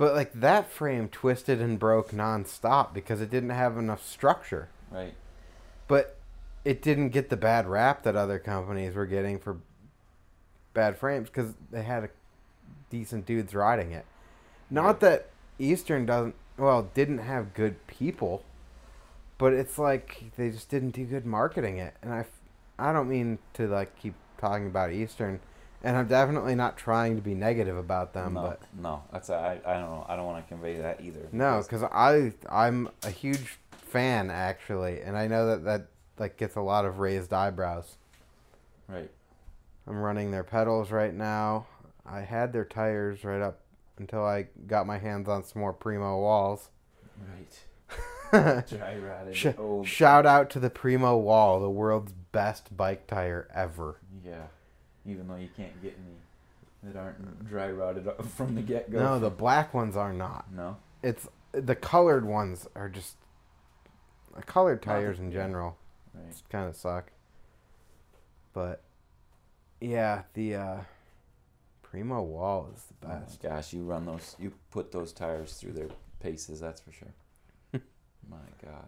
But 0.00 0.14
like 0.14 0.32
that 0.32 0.70
frame 0.70 1.10
twisted 1.10 1.60
and 1.60 1.78
broke 1.78 2.12
nonstop 2.12 2.94
because 2.94 3.20
it 3.20 3.28
didn't 3.28 3.50
have 3.50 3.76
enough 3.76 4.02
structure. 4.02 4.70
Right. 4.90 5.12
But 5.88 6.16
it 6.64 6.80
didn't 6.80 7.10
get 7.10 7.28
the 7.28 7.36
bad 7.36 7.66
rap 7.66 8.02
that 8.04 8.16
other 8.16 8.38
companies 8.38 8.94
were 8.94 9.04
getting 9.04 9.38
for 9.38 9.58
bad 10.72 10.96
frames 10.96 11.28
because 11.28 11.52
they 11.70 11.82
had 11.82 12.04
a 12.04 12.08
decent 12.88 13.26
dudes 13.26 13.54
riding 13.54 13.92
it. 13.92 14.06
Not 14.70 14.84
Right. 14.86 15.00
that 15.00 15.28
Eastern 15.58 16.06
doesn't 16.06 16.34
well 16.56 16.88
didn't 16.94 17.18
have 17.18 17.52
good 17.52 17.86
people, 17.86 18.42
but 19.36 19.52
it's 19.52 19.78
like 19.78 20.30
they 20.38 20.48
just 20.48 20.70
didn't 20.70 20.92
do 20.92 21.04
good 21.04 21.26
marketing 21.26 21.76
it. 21.76 21.94
And 22.00 22.14
I 22.14 22.24
I 22.78 22.94
don't 22.94 23.10
mean 23.10 23.38
to 23.52 23.68
like 23.68 23.98
keep 23.98 24.14
talking 24.38 24.66
about 24.66 24.92
Eastern, 24.92 25.40
and 25.82 25.96
I'm 25.96 26.06
definitely 26.06 26.54
not 26.54 26.76
trying 26.76 27.16
to 27.16 27.22
be 27.22 27.34
negative 27.34 27.76
about 27.76 28.12
them, 28.12 28.34
no, 28.34 28.42
but 28.42 28.60
no, 28.80 29.02
that's 29.12 29.30
I. 29.30 29.60
I 29.64 29.74
don't 29.74 29.90
know. 29.90 30.06
I 30.08 30.16
don't 30.16 30.26
want 30.26 30.44
to 30.44 30.48
convey 30.48 30.76
that 30.78 31.00
either. 31.00 31.28
No, 31.32 31.58
because- 31.62 31.80
because 31.82 31.82
I 31.92 32.32
I'm 32.50 32.88
a 33.04 33.10
huge 33.10 33.58
fan 33.72 34.30
actually, 34.30 35.00
and 35.02 35.16
I 35.16 35.26
know 35.26 35.46
that 35.48 35.64
that 35.64 35.86
like 36.18 36.36
gets 36.36 36.56
a 36.56 36.60
lot 36.60 36.84
of 36.84 36.98
raised 36.98 37.32
eyebrows. 37.32 37.96
Right. 38.88 39.10
I'm 39.86 39.98
running 40.00 40.30
their 40.30 40.44
pedals 40.44 40.90
right 40.90 41.14
now. 41.14 41.66
I 42.06 42.20
had 42.20 42.52
their 42.52 42.64
tires 42.64 43.24
right 43.24 43.40
up 43.40 43.60
until 43.98 44.24
I 44.24 44.46
got 44.66 44.86
my 44.86 44.98
hands 44.98 45.28
on 45.28 45.44
some 45.44 45.60
more 45.60 45.72
Primo 45.72 46.18
walls. 46.20 46.68
Right. 47.18 47.64
Dry 48.68 48.96
rotted 48.98 49.36
Sh- 49.36 49.46
old. 49.58 49.88
Shout 49.88 50.24
out 50.26 50.50
to 50.50 50.60
the 50.60 50.70
Primo 50.70 51.16
wall, 51.16 51.58
the 51.60 51.70
world's 51.70 52.12
best 52.32 52.76
bike 52.76 53.06
tire 53.06 53.48
ever. 53.54 54.00
yeah. 54.24 54.46
Even 55.06 55.28
though 55.28 55.36
you 55.36 55.48
can't 55.56 55.80
get 55.82 55.96
any 55.98 56.92
that 56.92 56.98
aren't 56.98 57.46
dry 57.48 57.70
rotted 57.70 58.08
from 58.36 58.54
the 58.54 58.62
get 58.62 58.90
go. 58.90 58.98
No, 58.98 59.18
the 59.18 59.30
black 59.30 59.74
ones 59.74 59.96
are 59.96 60.12
not. 60.12 60.52
No. 60.52 60.76
It's 61.02 61.28
the 61.52 61.74
colored 61.74 62.24
ones 62.24 62.66
are 62.74 62.88
just 62.88 63.16
colored 64.46 64.82
tires 64.82 65.18
in 65.18 65.30
general. 65.32 65.76
Right. 66.14 66.34
kind 66.50 66.68
of 66.68 66.76
suck. 66.76 67.10
But 68.52 68.82
yeah, 69.80 70.22
the 70.34 70.54
uh, 70.56 70.76
Primo 71.82 72.22
wall 72.22 72.70
is 72.74 72.82
the 73.00 73.06
Oh 73.08 73.18
best. 73.20 73.42
gosh, 73.42 73.72
you 73.72 73.82
run 73.84 74.06
those. 74.06 74.36
You 74.38 74.52
put 74.70 74.92
those 74.92 75.12
tires 75.12 75.54
through 75.54 75.72
their 75.72 75.88
paces. 76.20 76.60
That's 76.60 76.80
for 76.80 76.92
sure. 76.92 77.12
my 78.28 78.36
God. 78.64 78.86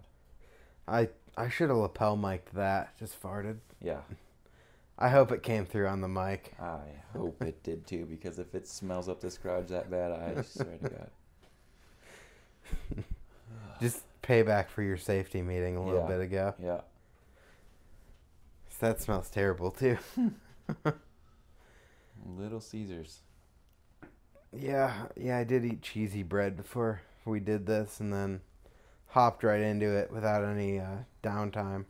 I 0.87 1.09
I 1.37 1.49
should 1.49 1.69
have 1.69 1.79
lapel 1.79 2.17
mic'd 2.17 2.55
that. 2.55 2.99
Just 2.99 3.21
farted. 3.23 3.59
Yeah. 3.81 4.01
I 5.03 5.09
hope 5.09 5.32
it 5.32 5.42
came 5.42 5.66
through 5.66 5.88
on 5.88 6.00
the 6.00 6.09
mic. 6.09 6.55
I 6.61 6.78
hope 7.12 7.42
it 7.42 7.62
did 7.62 7.86
too, 7.86 8.07
because 8.07 8.38
if 8.38 8.55
it 8.55 8.68
smells 8.68 9.09
up 9.09 9.20
this 9.20 9.36
garage 9.36 9.68
that 9.70 9.90
bad, 9.90 10.12
I 10.12 10.42
swear 10.42 10.78
to 10.82 10.88
God. 10.88 11.11
Just 13.80 14.05
payback 14.22 14.68
for 14.68 14.82
your 14.82 14.96
safety 14.96 15.42
meeting 15.42 15.76
a 15.76 15.84
little 15.84 16.03
Yeah. 16.03 16.07
bit 16.07 16.20
ago. 16.20 16.55
Yeah. 16.62 16.80
That 18.78 19.00
smells 19.00 19.30
terrible 19.30 19.70
too. 19.70 19.96
Little 22.26 22.61
Caesars. 22.61 23.20
Yeah, 24.53 25.07
yeah, 25.16 25.38
I 25.38 25.44
did 25.44 25.64
eat 25.64 25.82
cheesy 25.82 26.22
bread 26.24 26.57
before 26.57 27.00
we 27.24 27.38
did 27.40 27.64
this, 27.66 28.00
and 28.00 28.12
then 28.12 28.40
hopped 29.07 29.44
right 29.44 29.61
into 29.61 29.86
it 29.96 30.11
without 30.12 30.44
any 30.44 30.78
uh, 30.80 30.98
downtime. 31.22 31.84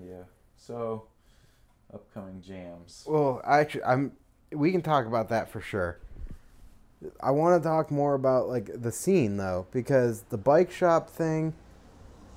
Yeah. 0.00 0.22
So, 0.56 1.04
upcoming 1.92 2.40
jams. 2.42 3.04
Well, 3.08 3.40
actually, 3.44 3.84
I'm. 3.84 4.12
We 4.52 4.72
can 4.72 4.82
talk 4.82 5.06
about 5.06 5.28
that 5.28 5.50
for 5.50 5.60
sure. 5.60 5.98
I 7.22 7.30
want 7.30 7.62
to 7.62 7.66
talk 7.66 7.90
more 7.90 8.14
about 8.14 8.48
like 8.48 8.70
the 8.82 8.92
scene 8.92 9.36
though, 9.36 9.66
because 9.70 10.22
the 10.28 10.36
bike 10.38 10.70
shop 10.70 11.08
thing, 11.08 11.54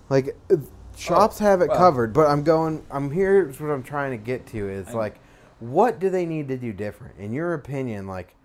like 0.09 0.35
uh, 0.51 0.57
shops 0.95 1.39
have 1.39 1.61
it 1.61 1.69
well- 1.69 1.77
covered. 1.77 2.13
But 2.13 2.27
I'm 2.29 2.43
going. 2.43 2.85
I'm 2.91 3.11
here's 3.11 3.59
what 3.59 3.71
I'm 3.71 3.83
trying 3.83 4.11
to 4.11 4.17
get 4.17 4.45
to 4.47 4.69
is 4.69 4.89
I- 4.89 4.93
like, 4.93 5.19
what 5.59 5.99
do 5.99 6.09
they 6.09 6.25
need 6.25 6.47
to 6.49 6.57
do 6.57 6.71
different, 6.71 7.17
in 7.19 7.33
your 7.33 7.53
opinion? 7.53 8.07
Like, 8.07 8.35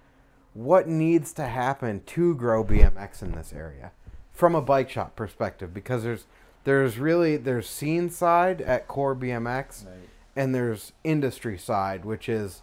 what 0.55 0.89
needs 0.89 1.33
to 1.35 1.45
happen 1.47 2.03
to 2.07 2.35
grow 2.35 2.65
BMX 2.65 3.23
in 3.23 3.33
this 3.33 3.53
area, 3.53 3.93
from 4.33 4.55
a 4.55 4.63
bike 4.63 4.91
shop 4.91 5.15
perspective? 5.15 5.73
Because 5.73 6.03
there's 6.03 6.27
there's 6.65 6.99
really 6.99 7.37
there's 7.37 7.69
scene 7.69 8.11
side 8.11 8.61
at 8.61 8.89
Core 8.89 9.15
BMX 9.15 9.87
Right. 9.87 10.08
And 10.39 10.55
there's 10.55 10.93
industry 11.03 11.59
side, 11.59 12.05
which 12.05 12.29
is 12.29 12.63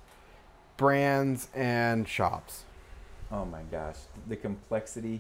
brands 0.78 1.50
and 1.54 2.08
shops. 2.08 2.64
Oh 3.30 3.44
my 3.44 3.64
gosh, 3.64 3.98
the 4.30 4.38
complexity 4.38 5.20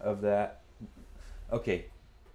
of 0.00 0.20
that. 0.20 0.60
Okay, 1.50 1.86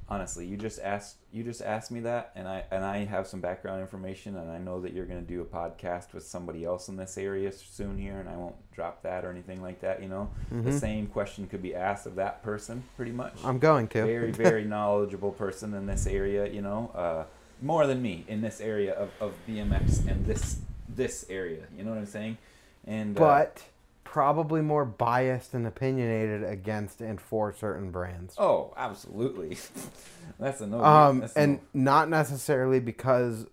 honestly, 0.07 0.47
you 0.47 0.57
just 0.57 0.80
asked 0.80 1.17
you 1.32 1.43
just 1.43 1.61
asked 1.61 1.91
me 1.91 1.99
that, 1.99 2.32
and 2.36 2.47
I 2.47 2.63
and 2.72 2.84
I 2.84 3.05
have 3.05 3.28
some 3.28 3.41
background 3.41 3.82
information, 3.82 4.36
and 4.38 4.49
I 4.49 4.57
know 4.57 4.82
that 4.82 4.91
you're 4.91 5.05
going 5.05 5.22
to 5.24 5.28
do 5.28 5.41
a 5.41 5.45
podcast 5.45 6.13
with 6.13 6.26
somebody 6.26 6.65
else 6.65 6.88
in 6.89 6.95
this 6.97 7.15
area 7.15 7.51
soon 7.51 7.99
here, 7.99 8.17
and 8.20 8.28
I 8.28 8.36
won't 8.38 8.55
drop 8.72 9.03
that 9.03 9.24
or 9.24 9.30
anything 9.30 9.61
like 9.61 9.82
that. 9.82 10.01
You 10.01 10.09
know, 10.09 10.32
the 10.49 10.72
Mhm. 10.72 10.80
same 10.80 11.05
question 11.07 11.45
could 11.45 11.61
be 11.61 11.76
asked 11.76 12.07
of 12.07 12.15
that 12.15 12.41
person, 12.41 12.82
pretty 12.95 13.11
much. 13.11 13.36
I'm 13.45 13.59
going 13.59 13.88
to. 13.89 14.03
very 14.03 14.32
very 14.32 14.63
knowledgeable 14.76 15.32
person 15.32 15.76
in 15.76 15.86
this 15.86 16.07
area. 16.07 16.47
You 16.47 16.63
know, 16.63 16.91
uh, 16.95 17.26
more 17.62 17.86
than 17.88 18.01
me 18.01 18.26
in 18.28 18.41
this 18.41 18.62
area 18.62 18.93
of, 18.93 19.10
of 19.20 19.34
BMX 19.47 20.07
and 20.10 20.26
this 20.26 20.60
this 20.88 21.26
area. 21.30 21.64
You 21.78 21.84
know 21.84 21.91
what 21.91 21.99
I'm 21.99 22.05
saying? 22.05 22.38
And 22.86 23.18
uh, 23.18 23.20
but 23.20 23.64
probably 24.03 24.62
more 24.62 24.86
biased 24.86 25.53
and 25.53 25.68
opinionated 25.68 26.43
against 26.43 26.99
and 27.01 27.22
for 27.22 27.53
certain 27.53 27.91
brands. 27.91 28.36
oh, 28.38 28.74
absolutely, 28.76 29.57
that's 30.39 30.62
a 30.62 30.68
no. 30.68 30.84
um, 30.84 31.20
that's 31.20 31.36
and 31.36 31.60
no. 31.74 31.84
not 31.91 32.10
necessarily 32.10 32.80
because, 32.80 33.45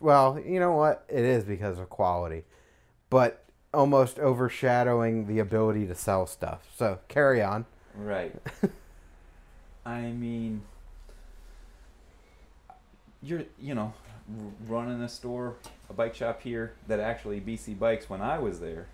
well, 0.00 0.38
you 0.44 0.60
know 0.60 0.72
what? 0.72 1.04
It 1.08 1.24
is 1.24 1.44
because 1.44 1.78
of 1.78 1.88
quality, 1.88 2.44
but 3.08 3.44
almost 3.72 4.18
overshadowing 4.18 5.26
the 5.26 5.38
ability 5.38 5.86
to 5.86 5.94
sell 5.94 6.26
stuff. 6.26 6.68
So 6.76 6.98
carry 7.08 7.42
on. 7.42 7.66
Right. 7.94 8.34
I 9.86 10.00
mean, 10.12 10.62
you're 13.24 13.42
you 13.58 13.74
know 13.74 13.92
r- 14.28 14.52
running 14.68 15.00
a 15.02 15.08
store, 15.08 15.56
a 15.90 15.92
bike 15.92 16.14
shop 16.14 16.42
here 16.42 16.74
that 16.88 17.00
actually 17.00 17.40
BC 17.40 17.78
Bikes. 17.78 18.08
When 18.08 18.20
I 18.20 18.38
was 18.38 18.60
there, 18.60 18.86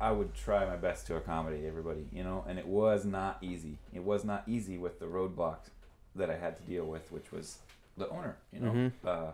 I 0.00 0.12
would 0.12 0.34
try 0.34 0.64
my 0.66 0.76
best 0.76 1.06
to 1.08 1.16
accommodate 1.16 1.64
everybody, 1.64 2.06
you 2.12 2.24
know, 2.24 2.44
and 2.48 2.58
it 2.58 2.66
was 2.66 3.04
not 3.04 3.38
easy. 3.42 3.78
It 3.92 4.02
was 4.02 4.24
not 4.24 4.44
easy 4.46 4.78
with 4.78 4.98
the 5.00 5.06
roadblocks 5.06 5.70
that 6.16 6.30
I 6.30 6.36
had 6.36 6.56
to 6.58 6.62
deal 6.64 6.84
with, 6.86 7.10
which 7.12 7.30
was 7.32 7.58
the 7.96 8.08
owner, 8.08 8.36
you 8.52 8.60
know. 8.60 8.72
Mhm. 8.72 8.92
Uh, 9.04 9.32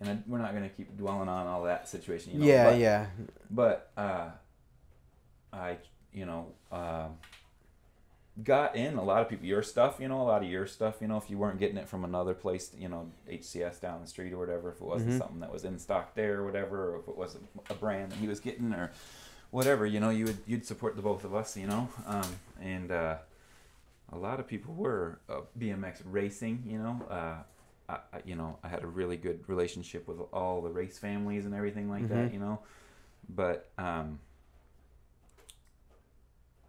and 0.00 0.10
I, 0.10 0.18
we're 0.26 0.38
not 0.38 0.52
gonna 0.52 0.68
keep 0.68 0.96
dwelling 0.96 1.28
on 1.28 1.46
all 1.46 1.62
that 1.64 1.88
situation, 1.88 2.32
you 2.34 2.38
know. 2.40 2.46
yeah, 2.46 2.70
but, 2.70 2.78
yeah. 2.78 3.06
but 3.50 3.90
uh, 3.96 4.30
I, 5.52 5.78
you 6.12 6.26
know, 6.26 6.46
um, 6.70 7.16
got 8.44 8.76
in 8.76 8.94
a 8.96 9.02
lot 9.02 9.22
of 9.22 9.28
people 9.28 9.46
your 9.46 9.62
stuff. 9.62 9.98
You 10.00 10.08
know, 10.08 10.20
a 10.20 10.24
lot 10.24 10.42
of 10.42 10.48
your 10.50 10.66
stuff. 10.66 10.96
You 11.00 11.08
know, 11.08 11.16
if 11.16 11.30
you 11.30 11.38
weren't 11.38 11.58
getting 11.58 11.76
it 11.76 11.88
from 11.88 12.04
another 12.04 12.34
place, 12.34 12.70
you 12.78 12.88
know, 12.88 13.10
HCS 13.30 13.80
down 13.80 14.00
the 14.02 14.06
street 14.06 14.32
or 14.32 14.38
whatever, 14.38 14.70
if 14.70 14.76
it 14.76 14.82
wasn't 14.84 15.12
Mhm. 15.12 15.18
something 15.18 15.40
that 15.40 15.52
was 15.52 15.64
in 15.64 15.78
stock 15.78 16.14
there 16.14 16.40
or 16.40 16.44
whatever, 16.44 16.94
or 16.94 16.98
if 17.00 17.08
it 17.08 17.16
wasn't 17.16 17.48
a 17.70 17.74
brand 17.74 18.12
that 18.12 18.16
he 18.16 18.26
was 18.28 18.40
getting 18.40 18.72
or 18.74 18.90
whatever, 19.50 19.86
you 19.86 20.00
know, 20.00 20.10
you 20.10 20.26
would 20.26 20.38
you'd 20.46 20.66
support 20.66 20.96
the 20.96 21.02
both 21.02 21.24
of 21.24 21.34
us. 21.34 21.56
You 21.56 21.66
know, 21.66 21.88
um, 22.06 22.36
and 22.60 22.90
uh, 22.92 23.16
a 24.12 24.18
lot 24.18 24.38
of 24.40 24.46
people 24.46 24.74
were 24.74 25.18
uh, 25.28 25.40
BMX 25.58 26.02
racing. 26.04 26.62
You 26.66 26.78
know. 26.78 27.06
Uh, 27.08 27.34
I, 27.88 28.00
you 28.24 28.34
know, 28.34 28.58
I 28.64 28.68
had 28.68 28.82
a 28.82 28.86
really 28.88 29.16
good 29.16 29.48
relationship 29.48 30.08
with 30.08 30.18
all 30.32 30.60
the 30.60 30.70
race 30.70 30.98
families 30.98 31.46
and 31.46 31.54
everything 31.54 31.88
like 31.88 32.08
that, 32.08 32.30
Mhm. 32.30 32.32
you 32.32 32.40
know. 32.40 32.58
But 33.28 33.70
um, 33.78 34.18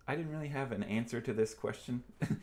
I 0.08 0.16
didn't 0.16 0.32
really 0.32 0.48
have 0.50 0.72
an 0.72 0.84
answer 0.84 1.20
to 1.22 1.34
this 1.34 1.54
question 1.54 2.04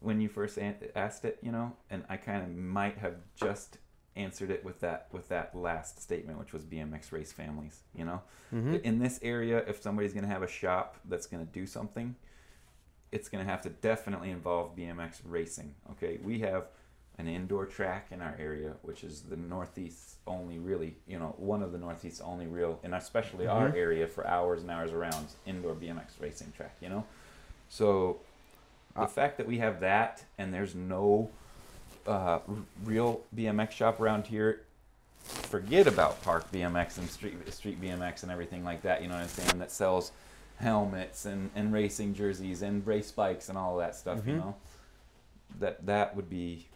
when 0.00 0.20
you 0.20 0.28
first 0.28 0.58
asked 0.94 1.24
it, 1.24 1.38
you 1.42 1.52
know, 1.52 1.72
and 1.90 2.04
I 2.08 2.16
kind 2.16 2.42
of 2.42 2.56
might 2.56 2.98
have 2.98 3.16
just 3.36 3.78
answered 4.16 4.50
it 4.50 4.64
with 4.64 4.80
that 4.80 5.06
with 5.12 5.28
that 5.28 5.54
last 5.54 6.02
statement, 6.02 6.38
which 6.38 6.52
was 6.52 6.64
BMX 6.64 7.12
race 7.12 7.32
families, 7.32 7.80
you 7.94 8.04
know. 8.04 8.22
hmm 8.50 8.74
In 8.82 8.98
this 8.98 9.20
area, 9.22 9.58
if 9.66 9.82
somebody's 9.82 10.12
going 10.12 10.24
to 10.24 10.30
have 10.30 10.42
a 10.42 10.48
shop 10.48 10.96
that's 11.04 11.26
going 11.26 11.46
to 11.46 11.52
do 11.52 11.66
something, 11.66 12.16
it's 13.12 13.28
going 13.28 13.44
to 13.44 13.50
have 13.50 13.62
to 13.62 13.70
definitely 13.70 14.30
involve 14.30 14.76
BMX 14.76 15.20
racing. 15.24 15.74
Okay, 15.92 16.18
we 16.22 16.40
have 16.40 16.68
an 17.20 17.34
indoor 17.34 17.66
track 17.66 18.06
in 18.10 18.20
our 18.20 18.34
area, 18.38 18.72
which 18.82 19.04
is 19.04 19.22
the 19.22 19.36
Northeast 19.36 20.16
only 20.26 20.58
really, 20.58 20.96
you 21.06 21.18
know, 21.18 21.34
one 21.38 21.62
of 21.62 21.72
the 21.72 21.78
Northeast 21.78 22.20
only 22.24 22.46
real, 22.46 22.80
and 22.82 22.94
especially 22.94 23.46
our 23.46 23.70
Mhm. 23.70 23.76
area 23.76 24.06
for 24.06 24.26
hours 24.26 24.62
and 24.62 24.70
hours 24.70 24.92
around 24.92 25.26
indoor 25.46 25.74
BMX 25.74 26.18
racing 26.20 26.52
track. 26.56 26.76
You 26.80 26.88
know, 26.88 27.04
so 27.68 28.20
the 28.94 29.02
Uh, 29.02 29.06
fact 29.06 29.36
that 29.38 29.46
we 29.46 29.58
have 29.58 29.80
that 29.80 30.24
and 30.38 30.52
there's 30.52 30.74
no 30.74 31.30
uh, 32.06 32.10
r- 32.10 32.42
real 32.84 33.20
BMX 33.36 33.72
shop 33.72 34.00
around 34.00 34.26
here 34.26 34.62
forget 35.22 35.86
about 35.86 36.20
park 36.22 36.50
BMX 36.50 36.96
and 36.98 37.08
street 37.10 37.52
street 37.52 37.78
BMX 37.80 38.22
and 38.22 38.32
everything 38.32 38.64
like 38.64 38.80
that. 38.82 39.02
You 39.02 39.08
know 39.08 39.14
what 39.14 39.22
I'm 39.24 39.28
saying? 39.28 39.58
That 39.58 39.70
sells 39.70 40.10
helmets 40.56 41.26
and, 41.26 41.50
and 41.54 41.72
racing 41.72 42.14
jerseys 42.14 42.62
and 42.62 42.84
race 42.86 43.10
bikes 43.12 43.48
and 43.50 43.58
all 43.58 43.76
that 43.76 43.94
stuff. 43.94 44.26
You 44.26 44.32
Mhm. 44.34 44.38
know, 44.38 44.54
that 45.58 45.84
that 45.86 46.16
would 46.16 46.30
be 46.30 46.68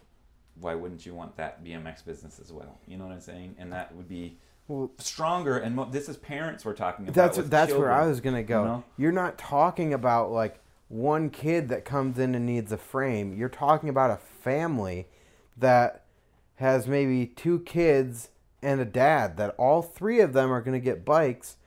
why 0.59 0.75
wouldn't 0.75 1.05
you 1.05 1.13
want 1.13 1.35
that 1.37 1.63
BMX 1.63 2.03
business 2.05 2.39
as 2.39 2.51
well? 2.51 2.79
You 2.87 2.97
know 2.97 3.05
what 3.05 3.13
I'm 3.13 3.21
saying? 3.21 3.55
And 3.59 3.71
that 3.73 3.93
would 3.95 4.07
be 4.07 4.37
Well, 4.67 4.91
stronger. 4.97 5.57
And 5.57 5.75
mo- 5.75 5.89
this 5.91 6.07
is 6.09 6.17
parents 6.17 6.63
we're 6.65 6.73
talking 6.73 7.07
about. 7.07 7.15
that's 7.35 7.47
that's 7.49 7.73
where 7.73 7.91
I 7.91 8.07
was 8.07 8.21
gonna 8.21 8.43
go. 8.43 8.61
you 8.61 8.67
know? 8.67 8.83
You're 8.97 9.11
not 9.11 9.37
talking 9.37 9.93
about 9.93 10.31
like 10.31 10.59
one 10.87 11.29
kid 11.29 11.69
that 11.69 11.83
comes 11.83 12.17
in 12.19 12.35
and 12.35 12.45
needs 12.45 12.71
a 12.71 12.77
frame. 12.77 13.33
You're 13.33 13.49
talking 13.49 13.89
about 13.89 14.11
a 14.11 14.17
family 14.17 15.07
that 15.57 16.03
has 16.55 16.87
maybe 16.87 17.25
two 17.25 17.59
kids 17.61 18.29
and 18.61 18.79
a 18.79 18.85
dad. 18.85 19.37
That 19.37 19.55
all 19.57 19.81
three 19.81 20.19
of 20.21 20.33
them 20.33 20.51
are 20.51 20.61
gonna 20.61 20.79
get 20.79 21.03
bikes, 21.03 21.57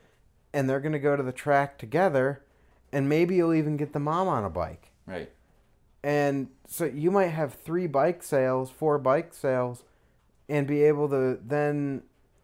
and 0.53 0.69
they're 0.69 0.79
gonna 0.79 0.99
go 0.99 1.15
to 1.15 1.21
the 1.23 1.31
track 1.31 1.77
together, 1.77 2.43
and 2.91 3.07
maybe 3.07 3.35
you'll 3.35 3.53
even 3.53 3.77
get 3.77 3.93
the 3.93 3.99
mom 3.99 4.27
on 4.27 4.43
a 4.43 4.49
bike. 4.49 4.91
Right. 5.05 5.31
And 6.03 6.47
so 6.67 6.85
you 6.85 7.11
might 7.11 7.27
have 7.27 7.53
three 7.53 7.87
bike 7.87 8.23
sales, 8.23 8.69
four 8.71 8.97
bike 8.97 9.33
sales, 9.33 9.83
and 10.47 10.65
be 10.65 10.83
able 10.83 11.09
to 11.09 11.39
then 11.45 12.03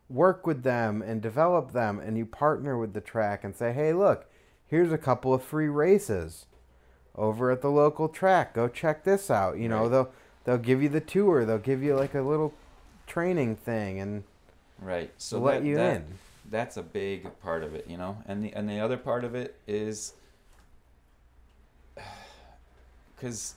work 0.10 0.46
with 0.46 0.64
them 0.64 1.02
and 1.02 1.22
develop 1.22 1.72
them. 1.72 2.00
And 2.00 2.18
you 2.18 2.26
partner 2.26 2.78
with 2.78 2.94
the 2.94 3.02
track 3.02 3.44
and 3.44 3.56
say, 3.56 3.72
hey, 3.74 3.94
look, 3.94 4.26
here's 4.68 4.92
a 4.92 4.98
couple 4.98 5.34
of 5.34 5.42
free 5.44 5.70
races 5.70 6.46
over 7.16 7.50
at 7.52 7.62
the 7.62 7.72
local 7.72 8.10
track. 8.10 8.54
Go 8.54 8.68
check 8.68 9.04
this 9.04 9.32
out. 9.32 9.58
You 9.58 9.70
know, 9.70 9.84
Right. 9.84 9.92
they'll 9.92 10.12
they'll 10.44 10.58
give 10.58 10.84
you 10.84 10.90
the 10.90 11.00
tour. 11.02 11.46
They'll 11.46 11.58
give 11.58 11.82
you 11.82 11.96
like 11.96 12.14
a 12.14 12.22
little 12.22 12.54
training 13.08 13.56
thing 13.56 14.00
and 14.00 14.24
Right. 14.82 15.12
So 15.18 15.40
let 15.40 15.62
that, 15.62 15.68
you 15.68 15.76
that, 15.78 15.96
in. 15.96 16.06
that's 16.52 16.76
a 16.76 16.84
big 16.84 17.40
part 17.42 17.64
of 17.64 17.74
it, 17.74 17.88
you 17.90 17.98
know. 17.98 18.18
And 18.28 18.44
the 18.44 18.52
and 18.54 18.70
the 18.70 18.80
other 18.80 18.98
part 18.98 19.24
of 19.24 19.34
it 19.34 19.56
is 19.66 20.14
because 23.16 23.56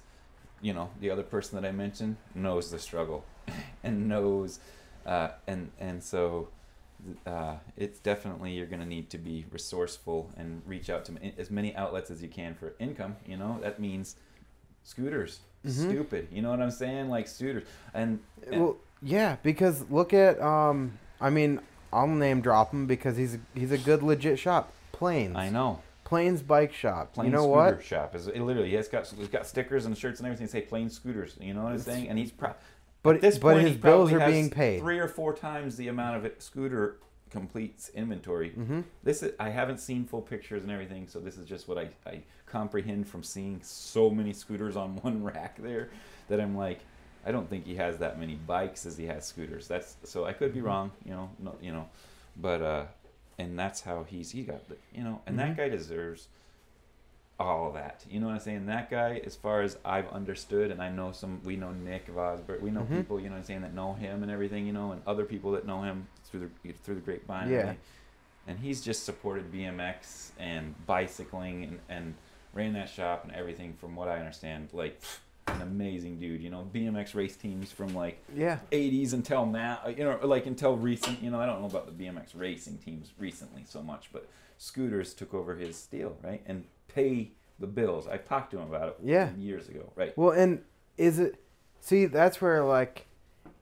you 0.60 0.72
know 0.72 0.90
the 1.00 1.10
other 1.10 1.22
person 1.22 1.60
that 1.60 1.68
I 1.68 1.72
mentioned 1.72 2.16
knows 2.34 2.70
the 2.70 2.78
struggle 2.78 3.24
and 3.84 4.08
knows 4.08 4.60
uh, 5.06 5.30
and 5.46 5.70
and 5.78 6.02
so 6.02 6.48
uh, 7.26 7.56
it's 7.76 8.00
definitely 8.00 8.52
you're 8.52 8.66
going 8.66 8.80
to 8.80 8.86
need 8.86 9.08
to 9.10 9.18
be 9.18 9.44
resourceful 9.52 10.30
and 10.36 10.62
reach 10.66 10.90
out 10.90 11.04
to 11.06 11.12
as 11.38 11.50
many 11.50 11.74
outlets 11.76 12.10
as 12.10 12.22
you 12.22 12.28
can 12.28 12.54
for 12.54 12.74
income. 12.78 13.16
You 13.26 13.36
know 13.36 13.58
that 13.62 13.78
means 13.78 14.16
scooters. 14.82 15.40
Mhm. 15.64 15.70
Stupid. 15.70 16.28
You 16.32 16.42
know 16.42 16.50
what 16.50 16.60
I'm 16.60 16.70
saying? 16.70 17.08
Like 17.08 17.26
scooters 17.28 17.64
and, 17.94 18.20
and 18.50 18.60
Well, 18.60 18.76
yeah, 19.02 19.36
because 19.42 19.88
look 19.90 20.12
at 20.12 20.40
um, 20.40 20.98
I 21.20 21.30
mean, 21.30 21.60
I'll 21.92 22.06
name 22.06 22.40
drop 22.40 22.72
him 22.72 22.86
because 22.86 23.16
he's 23.16 23.38
he's 23.54 23.72
a 23.72 23.78
good 23.78 24.02
legit 24.02 24.38
shop. 24.38 24.72
Planes. 24.92 25.36
I 25.36 25.48
know. 25.50 25.80
Plains 26.08 26.42
Bike 26.42 26.72
Shop. 26.72 27.12
Plain 27.12 27.26
you 27.26 27.32
know 27.32 27.42
scooter 27.42 27.74
what? 27.76 27.84
shop 27.84 28.14
is 28.14 28.28
it 28.28 28.40
literally 28.40 28.74
he's 28.74 28.88
got 28.88 29.06
he's 29.06 29.28
got 29.28 29.46
stickers 29.46 29.84
and 29.84 29.96
shirts 29.96 30.20
and 30.20 30.26
everything 30.26 30.46
that 30.46 30.50
say 30.52 30.62
plain 30.62 30.88
scooters. 30.88 31.36
You 31.38 31.52
know 31.52 31.64
what 31.64 31.72
I'm 31.72 31.78
saying? 31.78 32.08
And 32.08 32.18
he's 32.18 32.32
pro- 32.32 32.54
But 33.02 33.16
at 33.16 33.20
this 33.20 33.36
but 33.38 33.52
point, 33.54 33.68
his 33.68 33.76
bills 33.76 34.10
are 34.12 34.18
being 34.20 34.48
paid. 34.48 34.80
three 34.80 34.98
or 34.98 35.08
four 35.08 35.34
times 35.34 35.76
the 35.76 35.88
amount 35.88 36.16
of 36.16 36.24
it 36.24 36.42
scooter 36.42 36.96
completes 37.30 37.90
inventory. 37.94 38.50
hmm 38.50 38.80
This 39.02 39.22
is, 39.22 39.34
I 39.38 39.50
haven't 39.50 39.80
seen 39.80 40.06
full 40.06 40.22
pictures 40.22 40.62
and 40.62 40.72
everything, 40.72 41.06
so 41.08 41.20
this 41.20 41.36
is 41.36 41.46
just 41.46 41.68
what 41.68 41.76
I, 41.76 41.90
I 42.06 42.22
comprehend 42.46 43.06
from 43.06 43.22
seeing 43.22 43.60
so 43.62 44.08
many 44.08 44.32
scooters 44.32 44.76
on 44.76 44.96
one 45.02 45.22
rack 45.22 45.58
there 45.62 45.90
that 46.28 46.40
I'm 46.40 46.56
like, 46.56 46.80
I 47.26 47.32
don't 47.32 47.50
think 47.50 47.66
he 47.66 47.74
has 47.74 47.98
that 47.98 48.18
many 48.18 48.36
bikes 48.36 48.86
as 48.86 48.96
he 48.96 49.04
has 49.04 49.26
scooters. 49.26 49.68
That's 49.68 49.96
so 50.04 50.24
I 50.24 50.32
could 50.32 50.54
be 50.54 50.60
Mm-hmm. 50.60 50.68
wrong, 50.68 50.90
you 51.04 51.10
know, 51.10 51.28
no, 51.38 51.54
you 51.60 51.72
know, 51.72 51.86
but 52.40 52.62
uh, 52.62 52.84
and 53.38 53.58
that's 53.58 53.82
how 53.82 54.04
he's 54.04 54.30
he 54.32 54.42
got 54.42 54.68
the, 54.68 54.76
you 54.92 55.02
know, 55.04 55.20
and 55.26 55.36
Mhm. 55.36 55.38
that 55.40 55.56
guy 55.56 55.68
deserves 55.68 56.28
all 57.40 57.68
of 57.68 57.74
that. 57.74 58.04
You 58.10 58.18
know 58.18 58.26
what 58.26 58.32
I'm 58.34 58.40
saying? 58.40 58.66
That 58.66 58.90
guy, 58.90 59.20
as 59.24 59.36
far 59.36 59.62
as 59.62 59.78
I've 59.84 60.08
understood, 60.08 60.72
and 60.72 60.82
I 60.82 60.90
know 60.90 61.12
some, 61.12 61.40
we 61.44 61.54
know 61.56 61.70
Nick 61.72 62.08
Vosberg, 62.08 62.60
we 62.60 62.70
know 62.72 62.80
Mhm. 62.82 62.96
people, 62.96 63.20
you 63.20 63.26
know 63.28 63.34
what 63.36 63.38
I'm 63.38 63.44
saying, 63.44 63.60
that 63.62 63.74
know 63.74 63.94
him 63.94 64.22
and 64.24 64.32
everything, 64.32 64.66
you 64.66 64.72
know, 64.72 64.90
and 64.90 65.00
other 65.06 65.24
people 65.24 65.52
that 65.52 65.64
know 65.64 65.82
him 65.82 66.08
through 66.24 66.50
the 66.64 66.72
through 66.72 66.96
the 66.96 67.00
grapevine. 67.00 67.48
Yeah. 67.48 67.58
everything. 67.58 67.78
And 68.48 68.58
he's 68.58 68.80
just 68.82 69.04
supported 69.04 69.52
BMX 69.52 70.32
and 70.38 70.74
bicycling 70.86 71.64
and, 71.64 71.80
and 71.88 72.14
ran 72.54 72.72
that 72.72 72.88
shop 72.88 73.24
and 73.24 73.32
everything 73.34 73.74
from 73.74 73.94
what 73.94 74.08
I 74.08 74.18
understand. 74.18 74.70
Like, 74.72 75.00
an 75.54 75.62
amazing 75.62 76.18
dude, 76.18 76.42
you 76.42 76.50
know, 76.50 76.68
BMX 76.72 77.14
race 77.14 77.36
teams 77.36 77.70
from 77.72 77.94
like 77.94 78.18
Yeah. 78.34 78.58
80s 78.72 79.12
until 79.12 79.46
now, 79.46 79.80
you 79.88 80.04
know, 80.04 80.18
like 80.22 80.46
until 80.46 80.76
recent, 80.76 81.22
you 81.22 81.30
know, 81.30 81.40
I 81.40 81.46
don't 81.46 81.60
know 81.60 81.66
about 81.66 81.86
the 81.86 82.04
BMX 82.04 82.34
racing 82.38 82.78
teams 82.78 83.12
recently 83.18 83.64
so 83.64 83.82
much, 83.82 84.10
but 84.12 84.28
scooters 84.58 85.14
took 85.14 85.34
over 85.34 85.54
his 85.56 85.86
deal, 85.86 86.16
right? 86.22 86.42
And 86.46 86.64
pay 86.88 87.32
the 87.58 87.66
bills. 87.66 88.06
I 88.06 88.16
talked 88.18 88.50
to 88.52 88.58
him 88.58 88.68
about 88.68 88.88
it 88.88 88.96
Yeah. 89.02 89.30
years 89.36 89.68
ago, 89.68 89.92
right? 89.96 90.16
Well, 90.16 90.30
and 90.32 90.62
is 90.96 91.18
it? 91.18 91.36
See, 91.80 92.06
that's 92.06 92.40
where 92.40 92.64
like, 92.64 93.06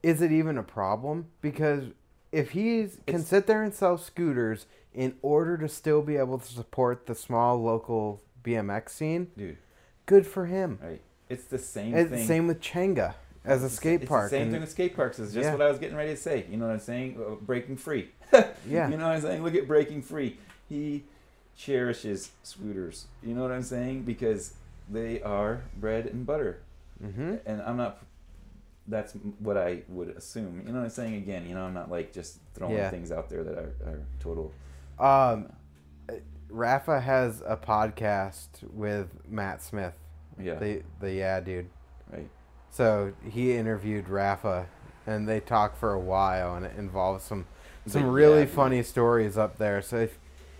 is 0.03 0.21
it 0.21 0.31
even 0.31 0.57
a 0.57 0.63
problem? 0.63 1.27
Because 1.41 1.85
if 2.31 2.51
he 2.51 2.81
can 2.83 2.91
It's- 3.07 3.27
sit 3.27 3.47
there 3.47 3.63
and 3.63 3.73
sell 3.73 3.97
scooters 3.97 4.65
in 4.93 5.15
order 5.21 5.57
to 5.57 5.67
still 5.69 6.01
be 6.01 6.17
able 6.17 6.39
to 6.39 6.45
support 6.45 7.05
the 7.05 7.15
small 7.15 7.61
local 7.61 8.21
BMX 8.43 8.93
scene, 8.93 9.31
Dude, 9.37 9.57
good 10.05 10.25
for 10.25 10.45
him. 10.47 10.79
right? 10.81 11.01
It's 11.29 11.45
the 11.45 11.57
same 11.59 11.93
And 11.95 12.09
thing. 12.09 12.25
same 12.27 12.47
with 12.47 12.61
Chenga. 12.61 13.15
as 13.45 13.63
a 13.63 13.69
skate 13.69 14.01
it's 14.01 14.09
park. 14.09 14.25
the 14.25 14.35
same 14.37 14.41
and- 14.43 14.51
thing 14.51 14.61
with 14.61 14.71
skate 14.71 14.95
parks. 14.95 15.19
It's 15.19 15.33
just 15.33 15.45
Yeah. 15.45 15.53
what 15.53 15.61
I 15.61 15.69
was 15.69 15.79
getting 15.79 15.95
ready 15.95 16.11
to 16.11 16.17
say. 16.17 16.45
You 16.49 16.57
know 16.57 16.67
what 16.67 16.73
I'm 16.73 16.79
saying? 16.79 17.17
Uh, 17.17 17.35
breaking 17.35 17.77
free. 17.77 18.09
yeah. 18.33 18.89
You 18.89 18.97
know 18.97 19.07
what 19.07 19.15
I'm 19.15 19.21
saying? 19.21 19.41
Look 19.43 19.55
at 19.55 19.67
breaking 19.67 20.01
free. 20.01 20.37
He 20.67 21.05
cherishes 21.55 22.31
scooters. 22.43 23.05
You 23.23 23.33
know 23.35 23.41
what 23.43 23.51
I'm 23.51 23.63
saying? 23.63 24.03
Because 24.03 24.53
they 24.89 25.21
are 25.21 25.61
bread 25.79 26.05
and 26.07 26.25
butter. 26.25 26.59
hmm 27.01 27.35
And 27.45 27.61
I'm 27.61 27.77
not. 27.77 28.03
That's 28.89 29.13
what 29.39 29.57
I 29.57 29.83
would 29.89 30.09
assume. 30.09 30.63
You 30.65 30.71
know 30.73 30.79
what 30.79 30.85
I'm 30.85 30.89
saying? 30.89 31.15
Again, 31.15 31.45
you 31.47 31.55
know, 31.55 31.63
I'm 31.63 31.73
not 31.73 31.89
like 31.91 32.13
just 32.13 32.39
throwing 32.53 32.75
Yeah. 32.75 32.89
things 32.89 33.11
out 33.11 33.29
there 33.29 33.43
that 33.43 33.57
are, 33.57 33.73
are 33.85 34.01
total. 34.19 34.53
Um, 34.99 35.51
Rafa 36.49 36.99
has 37.01 37.41
a 37.45 37.57
podcast 37.57 38.63
with 38.71 39.09
Matt 39.27 39.61
Smith, 39.61 39.93
Yeah. 40.39 40.55
the 40.55 40.83
the 40.99 41.13
yeah 41.13 41.39
dude. 41.39 41.69
right. 42.11 42.29
So 42.69 43.13
he 43.27 43.53
interviewed 43.53 44.07
Rafa, 44.09 44.67
and 45.05 45.27
they 45.27 45.39
talked 45.39 45.77
for 45.77 45.93
a 45.93 45.99
while, 45.99 46.55
and 46.55 46.65
it 46.65 46.73
involves 46.77 47.23
some 47.23 47.45
some 47.87 48.03
The 48.03 48.07
really 48.09 48.41
Yeah 48.41 48.45
Dude. 48.45 48.53
funny 48.53 48.83
stories 48.83 49.37
up 49.37 49.57
there. 49.57 49.81
So 49.81 49.97
if 49.97 50.19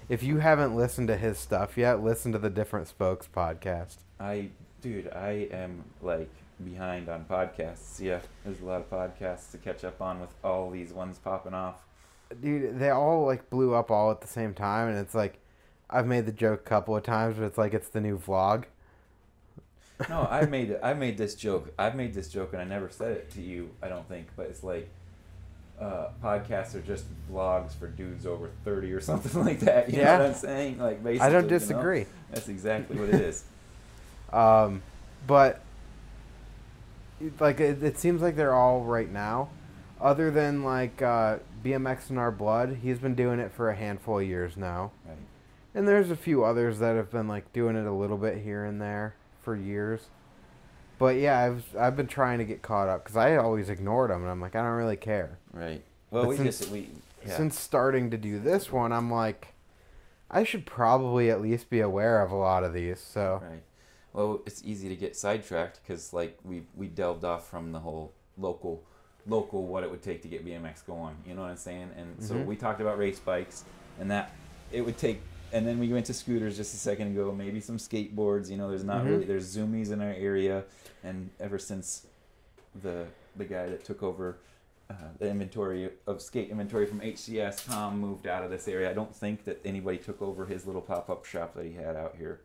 if 0.09 0.23
you 0.23 0.37
haven't 0.37 0.75
listened 0.75 1.09
to 1.09 1.17
his 1.17 1.37
stuff 1.37 1.77
yet, 1.77 2.01
listen 2.01 2.31
to 2.31 2.39
the 2.39 2.49
Different 2.49 2.87
Spokes 2.87 3.27
podcast. 3.33 3.97
I, 4.19 4.49
dude, 4.81 5.09
I 5.13 5.47
am 5.51 5.83
like 6.01 6.29
behind 6.63 7.09
on 7.09 7.25
podcasts. 7.25 7.99
Yeah, 7.99 8.19
there's 8.45 8.61
a 8.61 8.65
lot 8.65 8.79
of 8.81 8.89
podcasts 8.89 9.51
to 9.51 9.57
catch 9.57 9.83
up 9.83 10.01
on 10.01 10.19
with 10.21 10.29
all 10.43 10.71
these 10.71 10.93
ones 10.93 11.19
popping 11.19 11.53
off. 11.53 11.81
Dude, 12.41 12.79
they 12.79 12.89
all 12.89 13.25
like 13.25 13.49
blew 13.49 13.73
up 13.75 13.91
all 13.91 14.09
at 14.11 14.21
the 14.21 14.27
same 14.27 14.53
time, 14.53 14.87
and 14.89 14.97
it's 14.97 15.13
like 15.13 15.39
I've 15.89 16.07
made 16.07 16.25
the 16.25 16.31
joke 16.31 16.61
a 16.61 16.69
couple 16.69 16.95
of 16.95 17.03
times, 17.03 17.35
but 17.37 17.43
it's 17.43 17.57
like 17.57 17.73
it's 17.73 17.89
the 17.89 18.01
new 18.01 18.17
vlog. 18.17 18.63
No, 20.09 20.27
I 20.29 20.45
made 20.45 20.77
I 20.83 20.93
made 20.93 21.17
this 21.17 21.33
joke. 21.35 21.73
I've 21.79 21.95
made 21.95 22.13
this 22.13 22.29
joke, 22.29 22.53
and 22.53 22.61
I 22.61 22.65
never 22.65 22.89
said 22.89 23.11
it 23.13 23.31
to 23.31 23.41
you. 23.41 23.71
I 23.81 23.87
don't 23.87 24.07
think, 24.07 24.27
but 24.35 24.45
it's 24.47 24.63
like 24.63 24.89
uh, 25.81 26.07
podcasts 26.23 26.75
are 26.75 26.81
just 26.81 27.05
vlogs 27.31 27.73
for 27.75 27.87
dudes 27.87 28.25
over 28.25 28.49
thirty 28.63 28.91
or 28.93 29.01
something 29.09 29.43
like 29.43 29.59
that. 29.61 29.89
You 29.91 29.99
Yeah. 29.99 30.17
know 30.17 30.23
what 30.25 30.27
I'm 30.29 30.33
saying? 30.35 30.77
Like 30.79 31.03
basically, 31.03 31.27
I 31.27 31.29
don't 31.31 31.45
you 31.45 31.49
know? 31.51 31.59
disagree. 31.59 32.05
That's 32.31 32.47
exactly 32.47 32.97
what 32.99 33.09
it 33.09 33.21
is. 33.21 33.43
Um, 34.33 34.81
but 35.25 35.61
like 37.39 37.59
it, 37.61 37.81
it 37.81 37.97
seems 37.97 38.21
like 38.21 38.35
they're 38.35 38.53
all 38.53 38.81
right 38.81 39.09
now. 39.11 39.49
Other 40.01 40.29
than 40.29 40.63
like 40.63 41.01
uh, 41.01 41.37
BMX 41.63 42.09
in 42.09 42.17
our 42.17 42.29
blood, 42.31 42.79
he's 42.83 42.99
been 42.99 43.15
doing 43.15 43.39
it 43.39 43.51
for 43.53 43.69
a 43.69 43.75
handful 43.75 44.19
of 44.19 44.27
years 44.27 44.55
now, 44.57 44.91
Right. 45.07 45.15
and 45.73 45.87
there's 45.87 46.11
a 46.11 46.15
few 46.17 46.43
others 46.43 46.79
that 46.79 46.95
have 46.97 47.09
been 47.09 47.27
like 47.29 47.51
doing 47.53 47.75
it 47.77 47.87
a 47.87 47.91
little 47.91 48.17
bit 48.17 48.39
here 48.39 48.65
and 48.65 48.81
there 48.81 49.15
for 49.47 49.55
years. 49.55 50.09
But 50.99 51.15
yeah, 51.15 51.39
I've 51.39 51.63
I've 51.79 51.95
been 51.95 52.07
trying 52.07 52.39
to 52.39 52.43
get 52.43 52.61
caught 52.61 52.89
up 52.89 53.05
because 53.05 53.15
I 53.15 53.37
always 53.37 53.69
ignored 53.69 54.09
them, 54.09 54.23
and 54.23 54.29
I'm 54.29 54.41
like 54.41 54.57
I 54.57 54.61
don't 54.61 54.73
really 54.75 54.97
care. 54.97 55.37
Right. 55.53 55.81
Well, 56.11 56.23
But 56.23 56.29
we 56.29 56.35
since- 56.37 56.59
just 56.59 56.69
we 56.71 56.89
yeah. 57.25 57.37
Since 57.37 57.57
starting 57.57 58.11
to 58.11 58.17
do 58.17 58.39
this 58.39 58.71
one, 58.71 58.91
I'm 58.91 59.09
like, 59.11 59.53
I 60.29 60.43
should 60.43 60.65
probably 60.65 61.29
at 61.31 61.41
least 61.41 61.69
be 61.69 61.79
aware 61.79 62.21
of 62.21 62.31
a 62.31 62.35
lot 62.35 62.63
of 62.65 62.73
these. 62.73 62.99
So 62.99 63.41
Right. 63.41 63.63
Well, 64.11 64.41
it's 64.45 64.63
easy 64.65 64.89
to 64.89 64.95
get 64.97 65.15
sidetracked 65.15 65.79
because 65.81 66.11
like 66.11 66.37
we 66.43 66.63
we 66.75 66.87
delved 66.87 67.23
off 67.23 67.47
from 67.49 67.71
the 67.71 67.79
whole 67.79 68.11
local 68.37 68.83
local 69.27 69.65
what 69.65 69.83
it 69.83 69.91
would 69.91 70.01
take 70.03 70.21
to 70.23 70.27
get 70.27 70.45
BMX 70.45 70.85
going. 70.85 71.15
You 71.25 71.35
know 71.35 71.41
what 71.43 71.51
I'm 71.51 71.57
saying? 71.57 71.91
And 71.95 72.21
so 72.21 72.33
Mhm. 72.35 72.45
we 72.45 72.55
talked 72.57 72.81
about 72.81 72.97
race 72.97 73.19
bikes 73.19 73.63
and 73.99 74.11
that 74.11 74.31
it 74.73 74.81
would 74.81 74.97
take. 74.97 75.21
And 75.53 75.65
then 75.65 75.79
we 75.79 75.87
went 75.93 76.05
to 76.07 76.13
scooters 76.13 76.57
just 76.57 76.73
a 76.73 76.77
second 76.77 77.07
ago. 77.13 77.31
Maybe 77.31 77.59
some 77.61 77.77
skateboards. 77.77 78.49
You 78.49 78.57
know, 78.57 78.69
there's 78.69 78.83
not 78.83 79.03
Mhm. 79.03 79.09
really 79.09 79.25
there's 79.25 79.55
zoomies 79.55 79.91
in 79.91 80.01
our 80.01 80.11
area, 80.13 80.65
and 81.03 81.29
ever 81.39 81.57
since 81.57 82.05
the 82.81 83.07
the 83.35 83.45
guy 83.45 83.67
that 83.69 83.83
took 83.85 84.01
over 84.03 84.37
uh, 84.89 84.93
the 85.19 85.29
inventory 85.29 85.89
of 86.07 86.21
skate 86.21 86.49
inventory 86.49 86.85
from 86.85 87.01
HCS, 87.01 87.65
Tom 87.65 87.99
moved 87.99 88.25
out 88.25 88.43
of 88.43 88.49
this 88.49 88.67
area. 88.69 88.89
I 88.89 88.93
don't 88.93 89.13
think 89.13 89.43
that 89.43 89.59
anybody 89.65 89.97
took 89.97 90.21
over 90.21 90.45
his 90.45 90.65
little 90.65 90.81
pop 90.81 91.09
up 91.09 91.25
shop 91.25 91.53
that 91.55 91.65
he 91.65 91.73
had 91.73 91.95
out 91.97 92.15
here. 92.17 92.39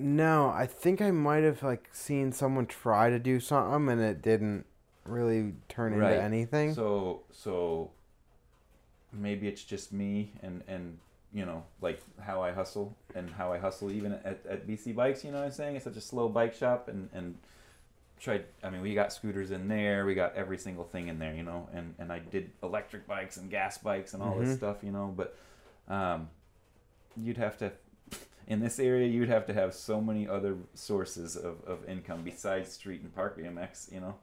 No, 0.00 0.48
I 0.50 0.66
think 0.66 1.02
I 1.02 1.10
might 1.10 1.42
have 1.44 1.62
like 1.62 1.88
seen 1.92 2.32
someone 2.32 2.66
try 2.66 3.10
to 3.10 3.18
do 3.18 3.38
something 3.40 3.88
and 3.90 4.00
it 4.00 4.22
didn't 4.22 4.66
really 5.04 5.54
turn 5.68 5.96
Right. 5.96 6.12
into 6.12 6.22
anything. 6.24 6.74
So 6.74 7.22
so 7.32 7.90
maybe 9.12 9.46
it's 9.48 9.62
just 9.64 9.92
me 9.92 10.32
and 10.42 10.62
and 10.66 10.98
you 11.34 11.44
know 11.44 11.64
like 11.82 12.00
how 12.20 12.40
I 12.42 12.52
hustle 12.52 12.96
and 13.14 13.28
how 13.28 13.52
I 13.52 13.58
hustle 13.58 13.90
even 13.90 14.12
at, 14.12 14.40
at 14.48 14.66
BC 14.66 14.94
Bikes. 14.94 15.24
You 15.24 15.32
know 15.32 15.38
what 15.38 15.46
I'm 15.46 15.50
saying? 15.52 15.76
It's 15.76 15.84
such 15.84 15.96
a 15.96 16.00
slow 16.00 16.28
bike 16.28 16.54
shop 16.54 16.88
and 16.88 17.10
and 17.12 17.36
tried. 18.20 18.44
I 18.62 18.70
mean, 18.70 18.80
we 18.80 18.94
got 18.94 19.12
scooters 19.12 19.50
in 19.50 19.66
there. 19.68 20.06
We 20.06 20.14
got 20.14 20.34
every 20.36 20.56
single 20.58 20.84
thing 20.84 21.08
in 21.08 21.18
there. 21.18 21.34
You 21.34 21.42
know, 21.42 21.68
and 21.74 21.94
and 21.98 22.12
I 22.12 22.20
did 22.20 22.50
electric 22.62 23.06
bikes 23.06 23.36
and 23.36 23.50
gas 23.50 23.76
bikes 23.78 24.14
and 24.14 24.22
all 24.22 24.38
this 24.38 24.50
Mhm. 24.54 24.56
stuff. 24.56 24.76
You 24.82 24.92
know, 24.92 25.12
but 25.16 25.36
um, 25.88 26.28
you'd 27.16 27.36
have 27.38 27.58
to. 27.58 27.72
In 28.46 28.60
this 28.60 28.78
area, 28.78 29.08
you'd 29.08 29.30
have 29.30 29.46
to 29.46 29.54
have 29.54 29.72
so 29.72 30.02
many 30.02 30.28
other 30.28 30.54
sources 30.74 31.34
of, 31.34 31.64
of 31.66 31.78
income 31.88 32.20
besides 32.24 32.70
street 32.70 33.00
and 33.00 33.14
park 33.14 33.38
BMX. 33.38 33.90
You 33.90 34.00
know. 34.00 34.14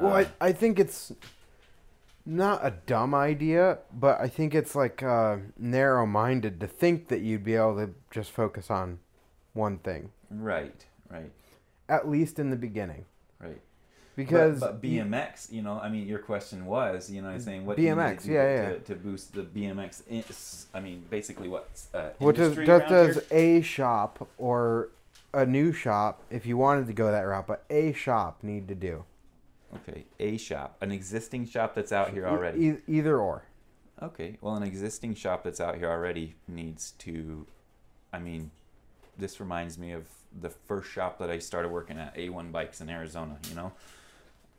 well, 0.00 0.14
Uh, 0.14 0.24
I, 0.40 0.48
I 0.48 0.52
think 0.52 0.80
it's 0.80 1.12
not 2.26 2.66
a 2.66 2.72
dumb 2.86 3.14
idea, 3.14 3.78
but 3.92 4.20
I 4.20 4.28
think 4.28 4.54
it's 4.54 4.74
like 4.74 5.02
uh, 5.02 5.36
narrow 5.56 6.04
minded 6.04 6.60
to 6.60 6.66
think 6.66 7.08
that 7.08 7.20
you'd 7.20 7.44
be 7.44 7.54
able 7.54 7.76
to 7.76 7.94
just 8.10 8.32
focus 8.32 8.70
on 8.70 8.98
one 9.52 9.78
thing, 9.78 10.10
right, 10.30 10.84
right. 11.08 11.30
at 11.88 12.08
least 12.08 12.38
in 12.38 12.50
the 12.50 12.56
beginning. 12.56 13.06
Right. 13.40 13.60
Because 14.16 14.60
but, 14.60 14.80
but 14.80 14.82
BMX, 14.82 15.52
you 15.52 15.62
know, 15.62 15.78
I 15.78 15.90
mean, 15.90 16.06
your 16.06 16.18
question 16.18 16.64
was, 16.64 17.10
you 17.10 17.20
know, 17.20 17.28
I'm 17.28 17.40
saying 17.40 17.66
what 17.66 17.76
do 17.76 17.82
you 17.82 17.90
need 17.90 17.96
BMX, 17.96 18.20
to 18.22 18.26
do 18.26 18.32
yeah, 18.32 18.70
yeah. 18.70 18.78
to 18.78 18.94
boost 18.94 19.34
the 19.34 19.42
BMX. 19.42 20.02
In, 20.08 20.24
I 20.74 20.80
mean, 20.80 21.04
basically, 21.10 21.48
what 21.48 21.68
uh, 21.92 22.10
What 22.18 22.36
does, 22.36 22.56
does, 22.56 23.20
a 23.30 23.60
shop 23.60 24.26
or 24.38 24.88
a 25.34 25.44
new 25.44 25.70
shop, 25.72 26.22
if 26.30 26.46
you 26.46 26.56
wanted 26.56 26.86
to 26.86 26.94
go 26.94 27.10
that 27.10 27.20
route, 27.20 27.46
but 27.46 27.64
a 27.68 27.92
shop 27.92 28.38
need 28.42 28.68
to 28.68 28.74
do? 28.74 29.04
Okay, 29.76 30.04
a 30.18 30.36
shop, 30.36 30.76
an 30.80 30.92
existing 30.92 31.46
shop 31.46 31.74
that's 31.74 31.92
out 31.92 32.10
here 32.10 32.26
already. 32.26 32.66
E- 32.66 32.78
either 32.88 33.18
or. 33.18 33.44
Okay, 34.02 34.36
well, 34.40 34.54
an 34.54 34.62
existing 34.62 35.14
shop 35.14 35.42
that's 35.42 35.60
out 35.60 35.76
here 35.76 35.90
already 35.90 36.34
needs 36.46 36.92
to. 36.98 37.46
I 38.12 38.18
mean, 38.18 38.50
this 39.16 39.40
reminds 39.40 39.78
me 39.78 39.92
of 39.92 40.06
the 40.38 40.50
first 40.50 40.90
shop 40.90 41.18
that 41.18 41.30
I 41.30 41.38
started 41.38 41.70
working 41.70 41.98
at, 41.98 42.14
A1 42.14 42.52
Bikes 42.52 42.80
in 42.80 42.90
Arizona. 42.90 43.38
You 43.48 43.56
know, 43.56 43.72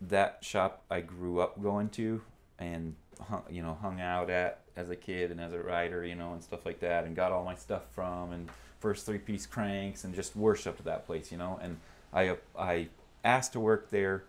that 0.01 0.39
shop 0.41 0.83
I 0.89 1.01
grew 1.01 1.39
up 1.39 1.61
going 1.61 1.89
to, 1.89 2.21
and 2.57 2.95
hung, 3.21 3.43
you 3.49 3.61
know 3.61 3.77
hung 3.81 4.01
out 4.01 4.29
at 4.29 4.61
as 4.75 4.89
a 4.89 4.95
kid 4.95 5.31
and 5.31 5.39
as 5.39 5.53
a 5.53 5.59
rider, 5.59 6.03
you 6.03 6.15
know, 6.15 6.33
and 6.33 6.43
stuff 6.43 6.65
like 6.65 6.79
that, 6.79 7.05
and 7.05 7.15
got 7.15 7.31
all 7.31 7.43
my 7.43 7.55
stuff 7.55 7.83
from, 7.93 8.31
and 8.31 8.49
first 8.79 9.05
three 9.05 9.19
piece 9.19 9.45
cranks, 9.45 10.03
and 10.03 10.15
just 10.15 10.35
worshipped 10.35 10.83
that 10.83 11.05
place, 11.05 11.31
you 11.31 11.37
know. 11.37 11.59
And 11.61 11.77
I 12.11 12.37
I 12.57 12.87
asked 13.23 13.53
to 13.53 13.59
work 13.59 13.89
there 13.91 14.23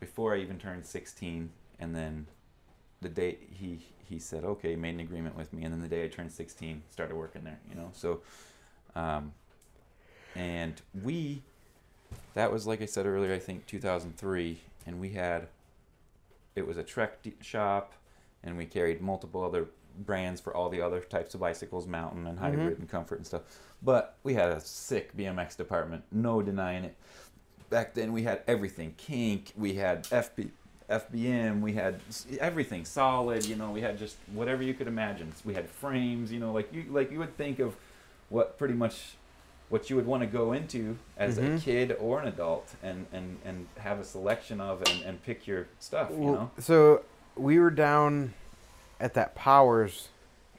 before 0.00 0.34
I 0.34 0.38
even 0.38 0.58
turned 0.58 0.84
16, 0.84 1.50
and 1.78 1.94
then 1.94 2.26
the 3.00 3.08
day 3.08 3.38
he 3.52 3.80
he 4.08 4.18
said 4.18 4.44
okay, 4.44 4.74
made 4.74 4.94
an 4.94 5.00
agreement 5.00 5.36
with 5.36 5.52
me, 5.52 5.62
and 5.62 5.72
then 5.72 5.80
the 5.80 5.88
day 5.88 6.04
I 6.04 6.08
turned 6.08 6.32
16, 6.32 6.82
started 6.90 7.14
working 7.14 7.44
there, 7.44 7.60
you 7.68 7.76
know. 7.76 7.90
So, 7.92 8.22
um, 8.96 9.32
and 10.34 10.80
we, 11.04 11.42
that 12.34 12.50
was 12.52 12.66
like 12.66 12.82
I 12.82 12.86
said 12.86 13.06
earlier, 13.06 13.32
I 13.32 13.38
think 13.38 13.66
2003, 13.66 14.58
and 14.86 14.98
we 14.98 15.10
had, 15.10 15.46
it 16.56 16.66
was 16.66 16.76
a 16.76 16.82
Trek 16.82 17.22
d- 17.22 17.34
shop, 17.40 17.92
and 18.42 18.56
we 18.56 18.66
carried 18.66 19.00
multiple 19.00 19.44
other 19.44 19.68
brands 19.98 20.40
for 20.40 20.56
all 20.56 20.68
the 20.68 20.80
other 20.80 21.00
types 21.00 21.34
of 21.34 21.40
bicycles, 21.40 21.86
mountain 21.86 22.26
and 22.26 22.38
hybrid 22.38 22.78
and 22.78 22.88
comfort 22.88 23.16
and 23.16 23.26
stuff. 23.26 23.42
But 23.82 24.16
we 24.24 24.34
had 24.34 24.50
a 24.50 24.60
sick 24.60 25.16
BMX 25.16 25.56
department, 25.56 26.04
no 26.10 26.42
denying 26.42 26.84
it. 26.84 26.96
Back 27.70 27.94
then 27.94 28.12
we 28.12 28.24
had 28.24 28.42
everything, 28.48 28.94
kink, 28.96 29.52
we 29.56 29.74
had 29.74 30.02
FB, 30.04 30.50
FBM, 30.90 31.60
we 31.60 31.72
had 31.74 32.00
everything 32.40 32.84
solid, 32.84 33.46
you 33.46 33.54
know, 33.54 33.70
we 33.70 33.80
had 33.80 33.96
just 33.96 34.16
whatever 34.32 34.62
you 34.62 34.74
could 34.74 34.88
imagine. 34.88 35.32
We 35.44 35.54
had 35.54 35.68
frames, 35.70 36.32
you 36.32 36.40
know, 36.40 36.52
like 36.52 36.72
you 36.74 36.84
like 36.90 37.12
you 37.12 37.20
would 37.20 37.36
think 37.36 37.60
of 37.60 37.76
what 38.28 38.58
pretty 38.58 38.74
much 38.74 39.12
what 39.68 39.88
you 39.88 39.94
would 39.94 40.06
want 40.06 40.20
to 40.22 40.26
go 40.26 40.52
into 40.52 40.98
as 41.16 41.38
a 41.38 41.42
Mhm. 41.42 41.60
kid 41.62 41.96
or 42.00 42.20
an 42.20 42.26
adult 42.26 42.74
and 42.82 43.06
and 43.12 43.38
and 43.44 43.68
have 43.78 44.00
a 44.00 44.04
selection 44.04 44.60
of 44.60 44.82
and, 44.90 45.02
and 45.04 45.22
pick 45.22 45.46
your 45.46 45.68
stuff, 45.78 46.10
you 46.10 46.16
Well, 46.16 46.32
know. 46.32 46.50
So 46.58 47.02
we 47.36 47.60
were 47.60 47.70
down 47.70 48.34
at 48.98 49.14
that 49.14 49.36
Powers 49.36 50.08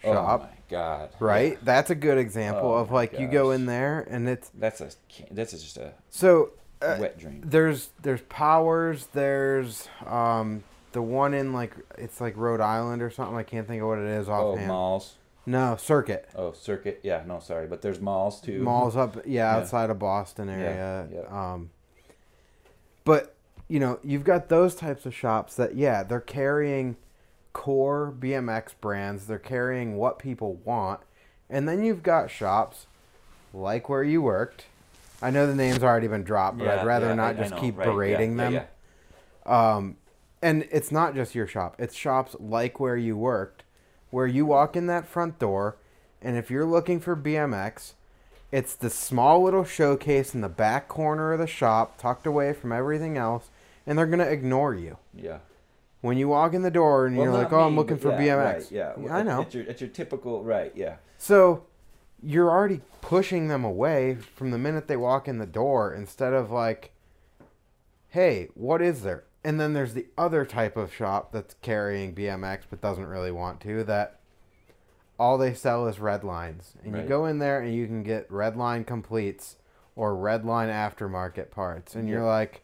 shop. 0.01 0.41
Oh 0.41 0.43
my 0.45 0.57
god. 0.69 1.09
right? 1.19 1.51
Yeah. 1.53 1.57
That's 1.61 1.89
a 1.89 1.95
good 1.95 2.17
example 2.17 2.71
Oh 2.71 2.75
of 2.75 2.89
like 2.89 3.19
you 3.19 3.27
go 3.27 3.51
in 3.51 3.65
there 3.65 3.99
and 4.09 4.29
it's 4.29 4.49
That's 4.57 4.79
a 4.79 4.91
that's 5.29 5.51
just 5.51 5.75
a 5.77 5.91
so 6.09 6.51
uh, 6.81 6.97
wet 6.99 7.17
dream. 7.19 7.41
there's 7.45 7.89
there's 8.01 8.21
Powers, 8.21 9.07
there's 9.13 9.87
um 10.05 10.63
the 10.93 11.01
one 11.01 11.33
in 11.33 11.53
like 11.53 11.73
it's 11.97 12.19
like 12.19 12.35
Rhode 12.37 12.61
Island 12.61 13.01
or 13.01 13.09
something. 13.09 13.37
I 13.37 13.43
can't 13.43 13.67
think 13.67 13.81
of 13.81 13.87
what 13.87 13.99
it 13.99 14.05
is 14.07 14.27
Oh, 14.29 14.51
offhand. 14.53 14.67
malls. 14.67 15.15
no, 15.45 15.75
Circuit. 15.77 16.27
Oh, 16.35 16.51
circuit. 16.53 16.99
Yeah, 17.03 17.23
no, 17.25 17.39
sorry, 17.39 17.67
but 17.67 17.81
there's 17.81 18.01
malls 18.01 18.41
too. 18.41 18.61
Malls 18.61 18.95
up, 18.97 19.15
yeah, 19.17 19.21
Yeah. 19.25 19.55
outside 19.57 19.89
of 19.89 19.99
Boston 19.99 20.47
Yeah, 20.49 20.53
area. 20.55 21.07
yeah. 21.13 21.53
Um, 21.53 21.69
but 23.03 23.35
you 23.67 23.79
know, 23.79 23.99
you've 24.03 24.25
got 24.25 24.49
those 24.49 24.75
types 24.75 25.05
of 25.05 25.13
shops 25.15 25.55
that 25.55 25.75
yeah, 25.75 26.03
they're 26.03 26.19
carrying 26.19 26.97
core 27.53 28.13
BMX 28.17 28.73
brands, 28.81 29.27
they're 29.27 29.39
carrying 29.39 29.95
what 29.97 30.19
people 30.19 30.55
want. 30.65 30.99
And 31.49 31.67
then 31.67 31.83
you've 31.83 32.03
got 32.03 32.29
shops 32.29 32.87
like 33.53 33.87
where 33.89 34.03
you 34.03 34.21
worked. 34.21 34.65
I 35.21 35.29
know 35.31 35.45
the 35.47 35.55
name's 35.55 35.83
already 35.83 36.07
been 36.07 36.23
dropped, 36.23 36.57
but 36.57 36.67
I'd 36.67 36.85
rather 36.85 37.07
yeah, 37.07 37.13
not 37.15 37.25
I- 37.25 37.29
I 37.29 37.33
just 37.33 37.51
know, 37.51 37.59
keep 37.59 37.77
right, 37.77 37.85
berating 37.85 38.31
yeah, 38.37 38.49
them. 38.49 38.53
yeah. 38.53 38.65
Um, 39.45 39.97
and 40.41 40.67
it's 40.71 40.91
not 40.91 41.13
just 41.15 41.35
your 41.35 41.47
shop; 41.47 41.75
it's 41.77 41.95
shops 41.95 42.35
like 42.39 42.79
where 42.79 42.97
you 42.97 43.15
worked, 43.17 43.63
where 44.09 44.27
you 44.27 44.45
walk 44.45 44.75
in 44.75 44.87
that 44.87 45.05
front 45.07 45.37
door, 45.39 45.77
and 46.21 46.37
if 46.37 46.49
you're 46.49 46.65
looking 46.65 46.99
for 46.99 47.15
BMX, 47.15 47.93
it's 48.51 48.75
the 48.75 48.89
small 48.89 49.43
little 49.43 49.63
showcase 49.63 50.33
in 50.33 50.41
the 50.41 50.49
back 50.49 50.87
corner 50.87 51.33
of 51.33 51.39
the 51.39 51.47
shop, 51.47 51.97
tucked 51.97 52.25
away 52.25 52.53
from 52.53 52.71
everything 52.71 53.17
else, 53.17 53.49
and 53.85 53.97
they're 53.97 54.07
gonna 54.07 54.25
ignore 54.25 54.73
you 54.73 54.97
Yeah. 55.13 55.37
when 56.01 56.17
you 56.17 56.27
walk 56.27 56.53
in 56.53 56.61
the 56.63 56.71
door 56.71 57.05
and 57.05 57.15
Well, 57.15 57.25
you're 57.27 57.33
like, 57.33 57.53
"Oh, 57.53 57.61
I'm 57.61 57.75
looking 57.75 57.97
for 57.97 58.09
yeah, 58.09 58.17
BMX." 58.19 58.53
Right, 58.53 58.71
yeah. 58.71 58.93
I 59.13 59.21
know. 59.23 59.41
It's 59.41 59.53
your, 59.55 59.63
it's 59.65 59.81
your 59.81 59.89
typical 59.91 60.43
right. 60.43 60.71
Yeah. 60.75 60.95
So 61.17 61.63
you're 62.23 62.49
already 62.49 62.81
pushing 63.01 63.47
them 63.47 63.63
away 63.63 64.15
from 64.15 64.51
the 64.51 64.57
minute 64.57 64.87
they 64.87 64.97
walk 64.97 65.27
in 65.27 65.37
the 65.37 65.45
door 65.45 65.93
instead 65.93 66.33
of 66.33 66.51
like, 66.51 66.91
hey, 68.09 68.49
what 68.53 68.81
is 68.81 69.03
there? 69.03 69.23
And 69.43 69.59
then 69.59 69.73
there's 69.73 69.93
the 69.93 70.07
other 70.17 70.45
type 70.45 70.77
of 70.77 70.93
shop 70.93 71.31
that's 71.31 71.55
carrying 71.61 72.13
BMX 72.13 72.61
but 72.69 72.81
doesn't 72.81 73.07
really 73.07 73.31
want 73.31 73.59
to 73.61 73.83
that 73.85 74.19
all 75.21 75.37
they 75.37 75.53
sell 75.53 75.87
is 75.87 75.97
Redlines. 75.97 76.73
And 76.83 76.95
you 76.95 77.03
go 77.03 77.27
in 77.27 77.37
there 77.37 77.61
and 77.61 77.75
you 77.75 77.85
can 77.85 78.01
get 78.01 78.27
Redline 78.29 78.87
completes 78.87 79.55
or 79.95 80.13
Redline 80.13 80.69
aftermarket 80.69 81.51
parts. 81.51 81.93
And 81.93 82.09
you're 82.09 82.25
like, 82.25 82.63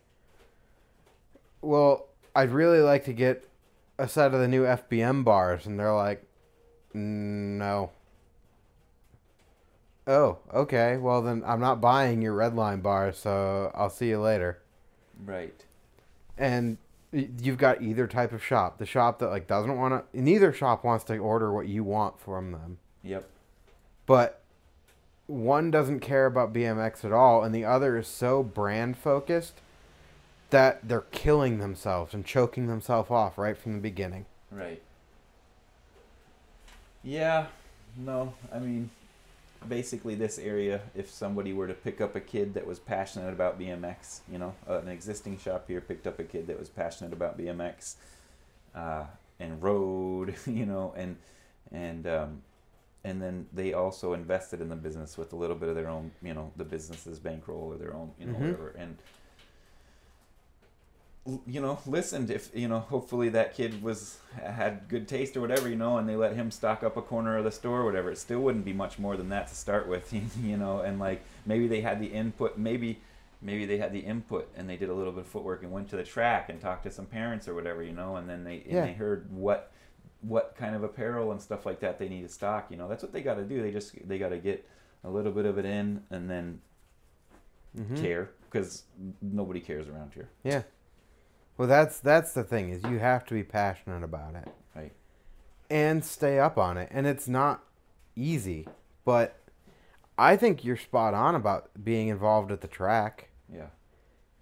well, 1.61 2.07
I'd 2.35 2.49
really 2.49 2.79
like 2.79 3.05
to 3.05 3.13
get 3.13 3.47
a 3.99 4.07
set 4.07 4.33
of 4.33 4.39
the 4.39 4.47
new 4.47 4.63
FBM 4.63 5.23
bars. 5.23 5.67
And 5.67 5.79
they're 5.79 5.93
like, 5.93 6.23
no. 6.95 7.91
Oh, 10.07 10.37
okay. 10.53 10.97
Well, 10.97 11.21
then 11.21 11.43
I'm 11.45 11.59
not 11.59 11.81
buying 11.81 12.21
your 12.21 12.35
Redline 12.35 12.81
bar, 12.81 13.11
so 13.11 13.71
I'll 13.75 13.89
see 13.89 14.07
you 14.09 14.19
later. 14.21 14.59
Right. 15.23 15.65
And 16.37 16.77
you've 17.11 17.57
got 17.57 17.81
either 17.81 18.07
type 18.07 18.31
of 18.31 18.43
shop. 18.43 18.77
The 18.77 18.85
shop 18.85 19.19
that 19.19 19.27
like 19.29 19.47
doesn't 19.47 19.77
want 19.77 20.11
to. 20.13 20.21
Neither 20.21 20.53
shop 20.53 20.83
wants 20.83 21.03
to 21.05 21.17
order 21.17 21.51
what 21.53 21.67
you 21.67 21.83
want 21.83 22.19
from 22.19 22.51
them, 22.51 22.77
Yep. 23.03 23.25
but 24.05 24.41
one 25.25 25.71
doesn't 25.71 25.99
care 25.99 26.25
about 26.25 26.53
BMX 26.53 27.03
at 27.03 27.11
all, 27.11 27.43
and 27.43 27.53
the 27.53 27.65
other 27.65 27.97
is 27.97 28.07
so 28.07 28.43
brand 28.43 28.97
focused 28.97 29.55
that 30.51 30.87
they're 30.87 31.01
killing 31.01 31.57
themselves 31.59 32.13
and 32.13 32.25
choking 32.25 32.67
themselves 32.67 33.11
off 33.11 33.37
right 33.37 33.57
from 33.57 33.73
the 33.73 33.79
beginning. 33.81 34.25
Right. 34.49 34.81
Yeah. 37.03 37.47
No. 37.97 38.33
I 38.53 38.59
mean, 38.59 38.89
basically, 39.67 40.15
this 40.15 40.37
area. 40.39 40.81
If 40.95 41.09
somebody 41.09 41.53
were 41.53 41.67
to 41.67 41.73
pick 41.73 42.01
up 42.01 42.15
a 42.15 42.19
kid 42.19 42.53
that 42.55 42.65
was 42.67 42.79
passionate 42.79 43.31
about 43.31 43.59
BMX, 43.59 44.21
you 44.31 44.37
know, 44.37 44.55
uh, 44.69 44.79
an 44.79 44.87
existing 44.89 45.37
shop 45.37 45.65
here 45.67 45.81
picked 45.81 46.07
up 46.07 46.19
a 46.19 46.23
kid 46.23 46.47
that 46.47 46.59
was 46.59 46.69
passionate 46.69 47.13
about 47.13 47.37
BMX, 47.37 47.95
uh, 48.75 49.05
and 49.39 49.61
rode, 49.61 50.35
you 50.45 50.65
know, 50.65 50.93
and 50.97 51.17
and 51.71 52.07
um, 52.07 52.41
and 53.03 53.21
then 53.21 53.47
they 53.53 53.73
also 53.73 54.13
invested 54.13 54.59
in 54.61 54.69
the 54.69 54.75
business 54.75 55.17
with 55.17 55.31
a 55.33 55.35
little 55.35 55.55
bit 55.55 55.69
of 55.69 55.75
their 55.75 55.87
own, 55.89 56.11
you 56.21 56.33
know, 56.33 56.51
the 56.57 56.65
business's 56.65 57.19
bankroll 57.19 57.71
or 57.73 57.77
their 57.77 57.93
own, 57.93 58.11
you 58.19 58.25
know, 58.27 58.33
Mhm. 58.33 58.39
whatever, 58.39 58.75
and 58.77 58.97
you 61.45 61.59
know 61.61 61.77
listened 61.85 62.29
if 62.31 62.49
you 62.55 62.67
know 62.67 62.79
hopefully 62.79 63.29
that 63.29 63.53
kid 63.53 63.81
was 63.83 64.17
had 64.41 64.87
good 64.87 65.07
taste 65.07 65.35
or 65.35 65.41
whatever 65.41 65.67
you 65.67 65.75
know 65.75 65.97
and 65.97 66.07
they 66.07 66.15
let 66.15 66.33
him 66.35 66.49
stock 66.49 66.83
up 66.83 66.95
a 66.95 67.01
corner 67.01 67.37
of 67.37 67.43
the 67.43 67.51
store 67.51 67.81
or 67.81 67.85
whatever 67.85 68.09
it 68.11 68.17
still 68.17 68.39
wouldn't 68.39 68.63
be 68.63 68.71
much 68.73 68.97
more 68.97 69.17
than 69.17 69.27
that 69.29 69.47
to 69.47 69.55
start 69.55 69.87
with 69.87 70.13
you 70.43 70.55
know 70.57 70.79
and 70.79 70.99
like 70.99 71.21
maybe 71.45 71.67
they 71.67 71.81
had 71.81 71.99
the 71.99 72.07
input 72.07 72.57
maybe 72.57 72.99
maybe 73.41 73.65
they 73.65 73.77
had 73.77 73.91
the 73.91 73.99
input 73.99 74.47
and 74.55 74.69
they 74.69 74.77
did 74.77 74.89
a 74.89 74.93
little 74.93 75.11
bit 75.11 75.21
of 75.21 75.27
footwork 75.27 75.63
and 75.63 75.71
went 75.71 75.89
to 75.89 75.95
the 75.97 76.03
track 76.03 76.49
and 76.49 76.61
talked 76.61 76.83
to 76.83 76.91
some 76.91 77.05
parents 77.05 77.47
or 77.47 77.53
whatever 77.53 77.83
you 77.83 77.91
know 77.93 78.15
and 78.15 78.29
then 78.29 78.43
they 78.43 78.61
and 78.61 78.71
Yeah. 78.71 78.85
they 78.85 78.93
heard 78.93 79.27
what 79.31 79.71
what 80.21 80.55
kind 80.57 80.75
of 80.75 80.83
apparel 80.83 81.31
and 81.31 81.41
stuff 81.41 81.65
like 81.65 81.79
that 81.81 81.99
they 81.99 82.07
need 82.09 82.21
to 82.23 82.29
stock 82.29 82.67
you 82.71 82.77
know 82.77 82.87
that's 82.87 83.03
what 83.03 83.11
they 83.11 83.21
got 83.21 83.35
to 83.35 83.43
do 83.43 83.61
they 83.61 83.71
just 83.71 83.93
they 84.07 84.17
got 84.17 84.29
to 84.29 84.37
get 84.37 84.67
a 85.03 85.09
little 85.09 85.31
bit 85.31 85.45
of 85.45 85.57
it 85.57 85.65
in 85.65 86.03
and 86.09 86.29
then 86.29 86.61
Mhm. 87.77 88.01
care 88.01 88.29
because 88.49 88.83
nobody 89.21 89.59
cares 89.59 89.87
around 89.87 90.13
here 90.13 90.29
Yeah. 90.43 90.63
Well, 91.57 91.67
that's 91.67 91.99
that's 91.99 92.33
the 92.33 92.43
thing 92.43 92.69
is 92.69 92.83
you 92.83 92.99
have 92.99 93.25
to 93.25 93.33
be 93.33 93.43
passionate 93.43 94.03
about 94.03 94.35
it. 94.35 94.47
Right. 94.75 94.91
And 95.69 96.03
stay 96.05 96.39
up 96.39 96.57
on 96.57 96.77
it, 96.77 96.89
and 96.91 97.07
it's 97.07 97.27
not 97.27 97.63
easy, 98.15 98.67
but 99.05 99.35
I 100.17 100.35
think 100.35 100.63
you're 100.63 100.77
spot 100.77 101.13
on 101.13 101.35
about 101.35 101.69
being 101.83 102.07
involved 102.07 102.51
at 102.51 102.61
the 102.61 102.67
track. 102.67 103.29
yeah 103.53 103.67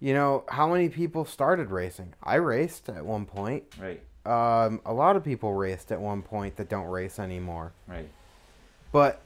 You 0.00 0.14
know, 0.14 0.44
how 0.48 0.72
many 0.72 0.88
people 0.88 1.24
started 1.24 1.70
racing? 1.70 2.14
I 2.22 2.36
raced 2.36 2.88
at 2.88 3.04
one 3.04 3.26
point. 3.26 3.64
right 3.80 4.00
Um, 4.24 4.80
a 4.84 4.92
lot 4.92 5.16
of 5.16 5.24
people 5.24 5.54
raced 5.54 5.92
at 5.92 6.00
one 6.00 6.22
point 6.22 6.56
that 6.56 6.68
don't 6.68 6.86
race 6.86 7.18
anymore. 7.18 7.72
right 7.86 8.08
But 8.92 9.20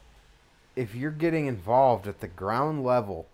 if 0.76 0.94
you're 0.94 1.10
getting 1.10 1.46
involved 1.46 2.06
at 2.06 2.20
the 2.20 2.28
ground 2.28 2.84
level, 2.84 3.28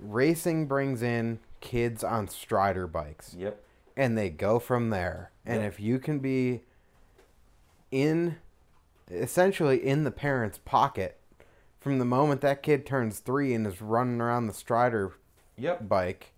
racing 0.00 0.66
brings 0.66 1.02
in 1.02 1.38
kids 1.66 2.04
on 2.04 2.28
strider 2.28 2.86
bikes 2.86 3.34
yep 3.36 3.60
and 3.96 4.16
they 4.16 4.30
go 4.30 4.58
from 4.60 4.90
there. 4.90 5.32
And 5.44 5.62
Yeah. 5.62 5.68
if 5.68 5.80
you 5.80 5.98
can 5.98 6.20
be 6.20 6.62
in 7.90 8.36
essentially 9.10 9.84
in 9.84 10.04
the 10.04 10.10
parent's 10.10 10.58
pocket 10.58 11.18
from 11.80 11.98
the 11.98 12.04
moment 12.04 12.40
that 12.42 12.62
kid 12.62 12.84
turns 12.86 13.18
3 13.18 13.52
and 13.54 13.66
is 13.66 13.80
running 13.82 14.20
around 14.20 14.46
the 14.46 14.52
strider 14.52 15.14
yep 15.56 15.88
bike 15.88 16.32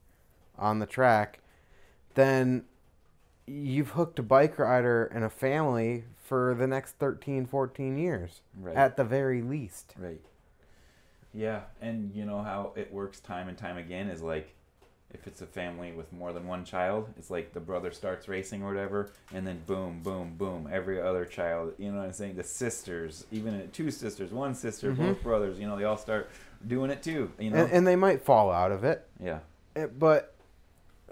on 0.56 0.78
the 0.78 0.86
track, 0.86 1.40
then 2.14 2.64
you've 3.46 3.90
hooked 3.90 4.18
a 4.18 4.22
bike 4.22 4.58
rider 4.58 5.04
and 5.04 5.24
a 5.24 5.30
family 5.30 6.04
for 6.16 6.54
the 6.54 6.66
next 6.66 6.92
13, 6.98 7.44
14 7.46 7.98
years 7.98 8.40
right 8.58 8.76
at 8.76 8.96
the 8.96 9.04
very 9.04 9.42
least. 9.42 9.94
Right. 9.98 10.20
Yeah, 11.34 11.62
and 11.80 12.14
you 12.14 12.24
know 12.24 12.42
how 12.42 12.72
it 12.76 12.92
works 12.92 13.20
time 13.20 13.48
and 13.48 13.58
time 13.58 13.76
again 13.76 14.08
is 14.08 14.22
like 14.22 14.54
if 15.14 15.26
it's 15.26 15.40
a 15.40 15.46
family 15.46 15.92
with 15.92 16.12
more 16.12 16.32
than 16.32 16.46
one 16.46 16.64
child, 16.64 17.08
it's 17.18 17.30
like 17.30 17.52
the 17.54 17.60
brother 17.60 17.90
starts 17.92 18.28
racing 18.28 18.62
or 18.62 18.68
whatever, 18.68 19.10
and 19.34 19.46
then 19.46 19.62
boom, 19.66 20.00
boom, 20.02 20.34
boom, 20.36 20.68
every 20.70 21.00
other 21.00 21.24
child, 21.24 21.72
you 21.78 21.90
know 21.90 21.98
what 21.98 22.06
I'm 22.06 22.12
saying? 22.12 22.36
The 22.36 22.44
sisters, 22.44 23.24
even 23.30 23.70
two 23.72 23.90
sisters, 23.90 24.30
one 24.32 24.54
sister, 24.54 24.92
Mhm. 24.92 24.96
both 24.98 25.22
brothers, 25.22 25.58
you 25.58 25.66
know, 25.66 25.76
they 25.78 25.84
all 25.84 25.96
start 25.96 26.28
doing 26.66 26.90
it 26.90 27.02
too, 27.02 27.30
you 27.38 27.50
know? 27.50 27.56
And, 27.64 27.72
and 27.72 27.86
they 27.86 27.96
might 27.96 28.22
fall 28.22 28.50
out 28.52 28.70
of 28.70 28.84
it, 28.84 29.06
yeah. 29.22 29.38
eh, 29.76 29.86
but 29.86 30.34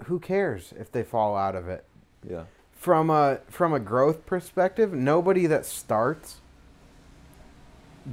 who 0.05 0.19
cares 0.19 0.73
if 0.79 0.91
they 0.91 1.03
fall 1.03 1.35
out 1.35 1.55
of 1.55 1.67
it? 1.67 1.83
Yeah. 2.27 2.43
from 2.73 3.09
a 3.09 3.39
from 3.47 3.73
a 3.73 3.79
growth 3.79 4.25
perspective, 4.27 4.93
nobody 4.93 5.47
that 5.47 5.65
starts 5.65 6.41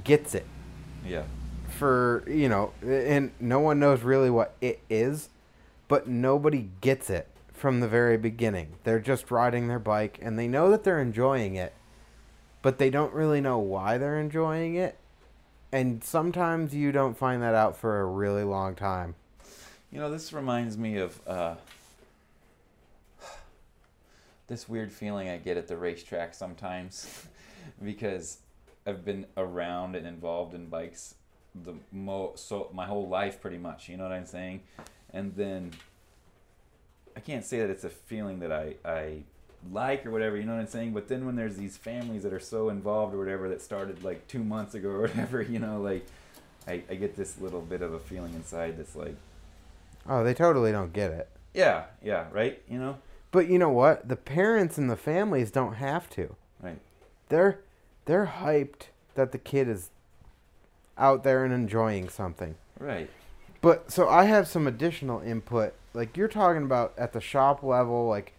gets 0.03 0.35
it. 0.35 0.47
Yeah. 1.07 1.25
For 1.69 2.25
you 2.27 2.49
know, 2.49 2.73
and 2.83 3.33
no 3.41 3.61
one 3.61 3.79
knows 3.79 4.03
really 4.03 4.31
what 4.31 4.55
it 4.63 4.81
is, 4.89 5.29
but 5.95 6.09
nobody 6.09 6.71
gets 6.81 7.09
it 7.09 7.29
from 7.53 7.79
the 7.79 7.87
very 7.87 8.17
beginning. 8.17 8.75
They're 8.83 8.99
just 8.99 9.31
riding 9.31 9.69
their 9.69 9.79
bike 9.79 10.19
and 10.21 10.37
they 10.37 10.49
know 10.49 10.69
that 10.73 10.83
they're 10.83 11.01
enjoying 11.01 11.55
it, 11.55 11.73
but 12.63 12.79
they 12.79 12.91
don't 12.91 13.15
really 13.15 13.41
know 13.41 13.61
why 13.61 13.97
they're 13.97 14.19
enjoying 14.19 14.75
it. 14.75 14.99
And 15.71 16.03
sometimes 16.03 16.75
you 16.75 16.91
don't 16.91 17.17
find 17.17 17.41
that 17.43 17.55
out 17.55 17.77
for 17.77 18.01
a 18.01 18.07
really 18.07 18.43
long 18.43 18.75
time. 18.75 19.15
You 19.93 20.01
know, 20.01 20.11
this 20.11 20.33
reminds 20.33 20.77
me 20.77 20.97
of 20.97 21.21
uh, 21.29 21.55
this 24.49 24.69
weird 24.69 24.93
feeling 24.93 25.29
I 25.29 25.37
get 25.37 25.57
at 25.57 25.69
the 25.69 25.77
racetrack 25.77 26.35
sometimes 26.35 27.25
because 27.85 28.39
I've 28.85 29.05
been 29.05 29.27
around 29.37 29.95
and 29.95 30.09
involved 30.09 30.55
in 30.55 30.67
bikes 30.67 31.15
the 31.55 31.75
mo 31.93 32.33
so 32.35 32.69
my 32.73 32.85
whole 32.85 33.09
life 33.09 33.41
pretty 33.41 33.59
much. 33.59 33.89
You 33.89 33.97
know 33.97 34.03
what 34.03 34.13
I'm 34.13 34.27
saying? 34.27 34.63
And 35.15 35.35
then 35.37 35.71
I 37.17 37.21
can't 37.21 37.45
say 37.45 37.61
that 37.61 37.71
it's 37.71 37.85
a 37.85 37.89
feeling 37.89 38.41
that 38.41 38.53
I 38.53 38.75
I 38.85 39.23
like 39.73 40.05
or 40.05 40.11
whatever. 40.11 40.37
You 40.37 40.43
know 40.45 40.55
what 40.55 40.61
I'm 40.61 40.67
saying? 40.67 40.93
But 40.93 41.09
then 41.09 41.25
when 41.25 41.37
there's 41.37 41.57
these 41.57 41.77
families 41.79 42.23
that 42.25 42.33
are 42.35 42.41
so 42.41 42.69
involved 42.69 43.15
or 43.15 43.19
whatever 43.19 43.49
that 43.49 43.63
started 43.63 44.05
like 44.05 44.27
two 44.29 44.45
months 44.45 44.75
ago 44.75 44.91
or 44.91 45.01
whatever, 45.07 45.41
you 45.41 45.59
know, 45.59 45.81
like 45.81 46.05
I, 46.69 46.83
I 46.91 46.97
get 46.97 47.17
this 47.17 47.41
little 47.41 47.61
bit 47.63 47.81
of 47.81 47.95
a 47.95 47.99
feeling 47.99 48.35
inside 48.35 48.77
that's 48.77 48.95
like 48.97 49.15
Oh, 50.07 50.23
they 50.23 50.35
totally 50.35 50.71
don't 50.73 50.93
get 50.93 51.13
it. 51.13 51.29
yeah, 51.55 51.85
yeah, 52.03 52.27
right. 52.33 52.61
You 52.69 52.79
know, 52.79 52.99
But 53.31 53.49
you 53.49 53.59
know 53.59 53.71
what? 53.71 54.07
The 54.09 54.17
parents 54.17 54.77
and 54.77 54.91
the 54.91 54.97
families 54.97 55.51
don't 55.51 55.75
have 55.75 56.11
to. 56.11 56.37
right, 56.61 56.79
they're 57.31 57.61
they're 58.07 58.33
hyped 58.41 58.89
that 59.15 59.33
the 59.33 59.39
kid 59.39 59.67
is 59.69 59.89
out 60.99 61.25
there 61.25 61.43
and 61.45 61.55
enjoying 61.55 62.09
something. 62.11 62.57
right, 62.79 63.09
But 63.65 63.91
so 63.91 64.09
I 64.09 64.25
have 64.25 64.47
some 64.47 64.67
additional 64.67 65.21
input 65.21 65.75
like 65.95 66.17
you're 66.17 66.29
talking 66.29 66.63
about 66.65 66.93
at 66.99 67.13
the 67.13 67.21
shop 67.21 67.63
level, 67.63 68.07
like 68.09 68.35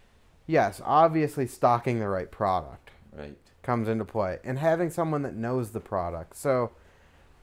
yes, 0.46 0.82
obviously 0.86 1.48
stocking 1.48 2.00
the 2.00 2.08
right 2.08 2.30
product 2.30 2.92
Right. 3.18 3.36
comes 3.64 3.88
into 3.88 4.06
play 4.06 4.40
and 4.44 4.60
having 4.60 4.90
someone 4.90 5.22
that 5.24 5.36
knows 5.36 5.72
the 5.72 5.80
product. 5.80 6.36
So 6.36 6.72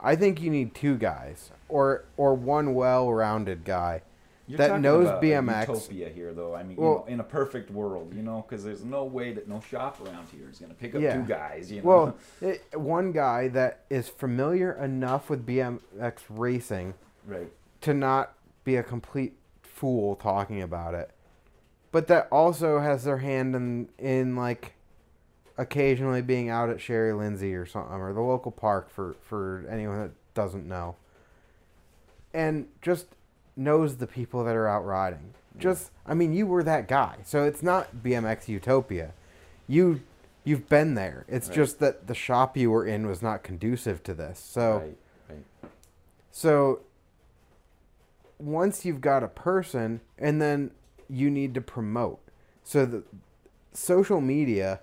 I 0.00 0.16
think 0.16 0.40
you 0.40 0.50
need 0.50 0.74
two 0.74 0.96
guys 0.96 1.50
or 1.68 2.04
or 2.16 2.34
one 2.34 2.74
well-rounded 2.74 3.64
guy. 3.64 4.02
You're 4.48 4.58
That 4.58 4.68
talking 4.68 4.82
knows 4.82 5.06
about 5.08 5.18
a 5.24 5.26
BMX. 5.26 5.68
utopia 5.68 6.08
here, 6.08 6.32
though. 6.34 6.54
I 6.54 6.62
mean, 6.64 6.76
Well- 6.76 6.90
you 6.90 6.98
know, 6.98 7.06
in 7.14 7.20
a 7.20 7.24
perfect 7.24 7.70
world, 7.70 8.12
you 8.12 8.22
know, 8.22 8.44
because 8.46 8.64
there's 8.64 8.84
no 8.84 9.04
way 9.04 9.32
that 9.32 9.48
no 9.48 9.60
shop 9.60 9.98
around 10.04 10.26
here 10.28 10.48
is 10.50 10.58
going 10.58 10.70
to 10.70 10.76
pick 10.76 10.94
up 10.96 11.00
Yeah. 11.00 11.14
two 11.16 11.22
guys. 11.22 11.70
You 11.70 11.80
know. 11.80 11.88
Well, 11.88 12.16
it, 12.42 12.62
one 12.78 13.12
guy 13.12 13.48
that 13.48 13.80
is 13.88 14.08
familiar 14.08 14.72
enough 14.72 15.30
with 15.30 15.46
BMX 15.46 16.24
racing 16.28 16.94
right. 17.26 17.50
To 17.82 17.94
not 17.94 18.34
be 18.64 18.76
a 18.76 18.82
complete 18.82 19.34
fool 19.62 20.16
talking 20.16 20.62
about 20.62 20.94
it, 20.94 21.10
but 21.90 22.06
that 22.08 22.28
also 22.30 22.80
has 22.80 23.04
their 23.04 23.18
hand 23.18 23.54
in 23.54 23.88
in 23.98 24.36
like 24.36 24.74
occasionally 25.58 26.22
being 26.22 26.48
out 26.48 26.70
at 26.70 26.80
Sherry 26.80 27.12
Lindsay 27.12 27.54
or 27.54 27.66
something 27.66 27.94
or 27.94 28.12
the 28.12 28.20
local 28.20 28.50
park 28.50 28.90
for 28.90 29.14
for 29.22 29.64
anyone 29.68 30.00
that 30.00 30.12
doesn't 30.34 30.66
know, 30.66 30.96
and 32.32 32.66
just 32.80 33.06
knows 33.56 33.96
the 33.96 34.06
people 34.06 34.44
that 34.44 34.56
are 34.56 34.68
out 34.68 34.84
riding. 34.84 35.34
Just 35.58 35.90
I 36.06 36.14
mean, 36.14 36.32
you 36.32 36.46
were 36.46 36.62
that 36.62 36.88
guy, 36.88 37.18
so 37.24 37.44
it's 37.44 37.62
not 37.62 37.96
BMX 38.02 38.48
Utopia. 38.48 39.12
You 39.68 40.00
you've 40.44 40.68
been 40.68 40.94
there. 40.94 41.24
It's 41.28 41.48
Right. 41.48 41.56
just 41.56 41.78
that 41.80 42.06
the 42.06 42.14
shop 42.14 42.56
you 42.56 42.70
were 42.70 42.86
in 42.86 43.06
was 43.06 43.22
not 43.22 43.42
conducive 43.42 44.02
to 44.04 44.14
this. 44.14 44.38
So. 44.38 44.78
Right. 44.78 44.96
Right. 45.62 45.70
So 46.30 46.80
once 48.42 48.84
you've 48.84 49.00
got 49.00 49.22
a 49.22 49.28
person 49.28 50.00
and 50.18 50.40
then 50.40 50.70
you 51.08 51.30
need 51.30 51.54
to 51.54 51.60
promote. 51.60 52.20
So 52.64 52.84
the 52.86 53.02
social 53.72 54.20
media 54.20 54.80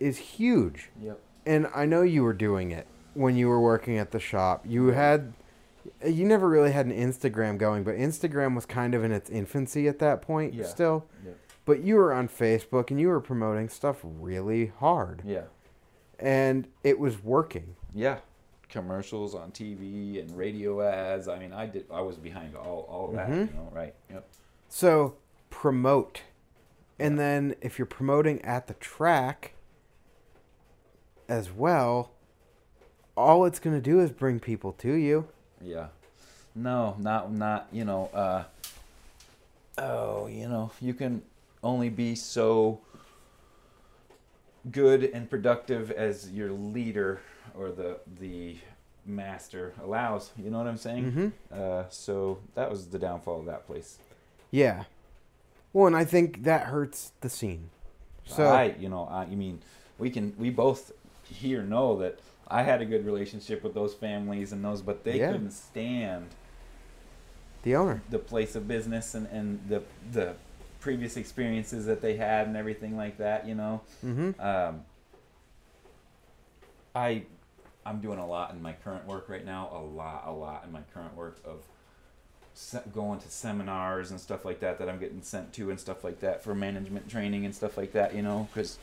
is 0.00 0.18
huge. 0.18 0.90
Yep. 1.00 1.20
And 1.46 1.66
I 1.74 1.84
know 1.86 2.02
you 2.02 2.22
were 2.22 2.32
doing 2.32 2.70
it 2.70 2.86
when 3.14 3.36
you 3.36 3.48
were 3.48 3.60
working 3.60 3.98
at 3.98 4.10
the 4.10 4.20
shop. 4.20 4.64
You 4.66 4.88
had 4.88 5.34
you 6.04 6.24
never 6.24 6.48
really 6.48 6.72
had 6.72 6.86
an 6.86 6.92
Instagram 6.92 7.58
going, 7.58 7.84
but 7.84 7.94
Instagram 7.96 8.54
was 8.54 8.64
kind 8.64 8.94
of 8.94 9.04
in 9.04 9.12
its 9.12 9.28
infancy 9.28 9.86
at 9.86 9.98
that 9.98 10.22
point 10.22 10.54
Yeah. 10.54 10.64
still. 10.64 11.06
Yep. 11.24 11.36
But 11.66 11.80
you 11.80 11.96
were 11.96 12.12
on 12.12 12.28
Facebook 12.28 12.90
and 12.90 12.98
you 13.00 13.08
were 13.08 13.20
promoting 13.20 13.68
stuff 13.68 13.98
really 14.02 14.72
hard. 14.78 15.22
Yeah. 15.26 15.44
And 16.18 16.68
it 16.82 16.98
was 16.98 17.22
working. 17.22 17.76
Yeah. 17.92 18.18
Commercials 18.74 19.36
on 19.36 19.52
TV 19.52 20.20
and 20.20 20.36
radio 20.36 20.82
ads. 20.82 21.28
I 21.28 21.38
mean, 21.38 21.52
I 21.52 21.66
did. 21.66 21.86
I 21.92 22.00
was 22.00 22.16
behind 22.16 22.56
all 22.56 22.84
all 22.90 23.08
of 23.10 23.14
that. 23.14 23.28
Mhm. 23.28 23.48
You 23.48 23.54
know. 23.54 23.70
Right. 23.72 23.94
Yep. 24.10 24.26
So 24.68 25.14
promote. 25.48 26.22
And 26.98 27.16
then 27.16 27.54
if 27.60 27.78
you're 27.78 27.86
promoting 27.86 28.42
at 28.42 28.66
the 28.66 28.74
track 28.74 29.54
as 31.28 31.52
well, 31.52 32.10
all 33.16 33.44
it's 33.44 33.60
going 33.60 33.76
to 33.76 33.80
do 33.82 34.00
is 34.00 34.10
bring 34.10 34.40
people 34.40 34.72
to 34.72 34.94
you. 34.94 35.28
Yeah. 35.60 35.86
No, 36.56 36.96
not 36.98 37.32
not 37.32 37.68
you 37.70 37.84
know. 37.84 38.06
uh 38.12 38.42
Oh, 39.78 40.26
you 40.26 40.48
know, 40.48 40.72
you 40.80 40.94
can 40.94 41.22
only 41.62 41.90
be 41.90 42.16
so 42.16 42.80
good 44.70 45.04
and 45.04 45.30
productive 45.30 45.92
as 45.92 46.30
your 46.32 46.50
leader 46.50 47.20
or 47.56 47.70
the 47.70 47.98
the 48.20 48.56
master 49.06 49.72
allows. 49.82 50.30
You 50.36 50.50
know 50.50 50.58
what 50.58 50.66
I'm 50.66 50.76
saying? 50.78 51.32
Mhm. 51.52 51.58
Uh, 51.58 51.88
so 51.90 52.38
that 52.54 52.70
was 52.70 52.86
the 52.86 52.98
downfall 52.98 53.40
of 53.40 53.46
that 53.46 53.66
place. 53.66 53.98
Yeah. 54.50 54.84
Well, 55.72 55.86
and 55.86 55.96
I 55.96 56.04
think 56.04 56.44
that 56.44 56.66
hurts 56.66 57.12
the 57.20 57.28
scene. 57.28 57.70
So 58.26 58.46
I, 58.46 58.74
you 58.78 58.88
know, 58.88 59.04
I, 59.10 59.22
I 59.22 59.34
mean, 59.34 59.60
we 59.98 60.08
can 60.10 60.34
we 60.38 60.48
both 60.50 60.92
here 61.24 61.62
know 61.62 61.98
that 61.98 62.18
I 62.48 62.62
had 62.62 62.80
a 62.80 62.84
good 62.86 63.04
relationship 63.04 63.62
with 63.62 63.74
those 63.74 63.92
families 63.94 64.52
and 64.52 64.64
those, 64.64 64.80
but 64.82 65.04
they 65.04 65.18
Yeah. 65.18 65.32
couldn't 65.32 65.50
stand 65.50 66.28
the 67.62 67.74
owner. 67.76 68.02
the 68.10 68.18
place 68.18 68.54
of 68.54 68.68
business 68.68 69.14
and, 69.14 69.26
and 69.28 69.60
the 69.68 69.82
the 70.12 70.34
previous 70.80 71.16
experiences 71.16 71.86
that 71.86 72.00
they 72.02 72.16
had 72.16 72.46
and 72.46 72.56
everything 72.56 72.96
like 72.96 73.16
that. 73.18 73.46
You 73.46 73.54
know, 73.54 73.80
Mhm. 74.04 74.38
um, 74.42 74.84
I 76.94 77.24
I'm 77.86 78.00
doing 78.00 78.18
a 78.18 78.26
lot 78.26 78.52
in 78.52 78.62
my 78.62 78.72
current 78.72 79.06
work 79.06 79.28
right 79.28 79.44
now. 79.44 79.70
A 79.72 79.78
lot, 79.80 80.24
a 80.26 80.32
lot 80.32 80.64
in 80.66 80.72
my 80.72 80.80
current 80.92 81.14
work 81.16 81.36
of 81.44 81.60
going 82.92 83.18
to 83.20 83.28
seminars 83.30 84.10
and 84.10 84.20
stuff 84.20 84.44
like 84.44 84.60
that 84.60 84.78
that 84.78 84.88
I'm 84.88 84.98
getting 84.98 85.22
sent 85.22 85.52
to 85.54 85.70
and 85.70 85.78
stuff 85.80 86.04
like 86.04 86.20
that 86.20 86.42
for 86.42 86.54
management 86.54 87.08
training 87.08 87.44
and 87.44 87.54
stuff 87.54 87.76
like 87.76 87.92
that. 87.92 88.14
You 88.14 88.22
know, 88.22 88.48
because 88.52 88.78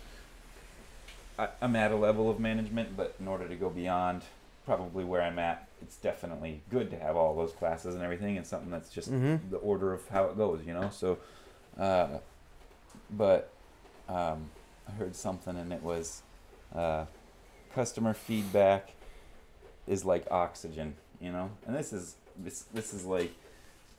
I'm 1.62 1.76
at 1.76 1.92
a 1.92 1.96
level 1.96 2.30
of 2.30 2.40
management, 2.40 2.96
but 2.96 3.16
in 3.20 3.28
order 3.28 3.48
to 3.48 3.56
go 3.56 3.70
beyond 3.70 4.22
probably 4.66 5.04
where 5.04 5.22
I'm 5.24 5.40
at, 5.40 5.68
it's 5.82 5.96
definitely 5.98 6.62
good 6.70 6.92
to 6.92 7.00
have 7.00 7.16
all 7.16 7.36
those 7.36 7.52
classes 7.54 7.96
and 7.96 8.04
everything, 8.04 8.38
and 8.38 8.46
something 8.46 8.70
that's 8.70 8.90
just 8.92 9.12
Mhm. 9.12 9.50
the 9.50 9.58
order 9.58 9.92
of 9.94 10.08
how 10.10 10.26
it 10.26 10.38
goes. 10.38 10.66
You 10.66 10.74
know, 10.74 10.90
so. 10.92 11.18
Uh, 11.80 12.20
but 13.10 13.50
um, 14.10 14.50
I 14.88 14.92
heard 14.92 15.16
something, 15.16 15.58
and 15.58 15.72
it 15.74 15.82
was 15.82 16.22
uh, 16.76 17.06
customer 17.74 18.14
feedback 18.14 18.92
is 19.88 20.06
like 20.06 20.26
oxygen, 20.32 20.96
you 21.20 21.32
know. 21.32 21.50
And 21.66 21.76
this 21.76 21.94
is 21.94 22.16
this 22.38 22.64
this 22.74 22.94
is 22.94 23.06
like 23.06 23.32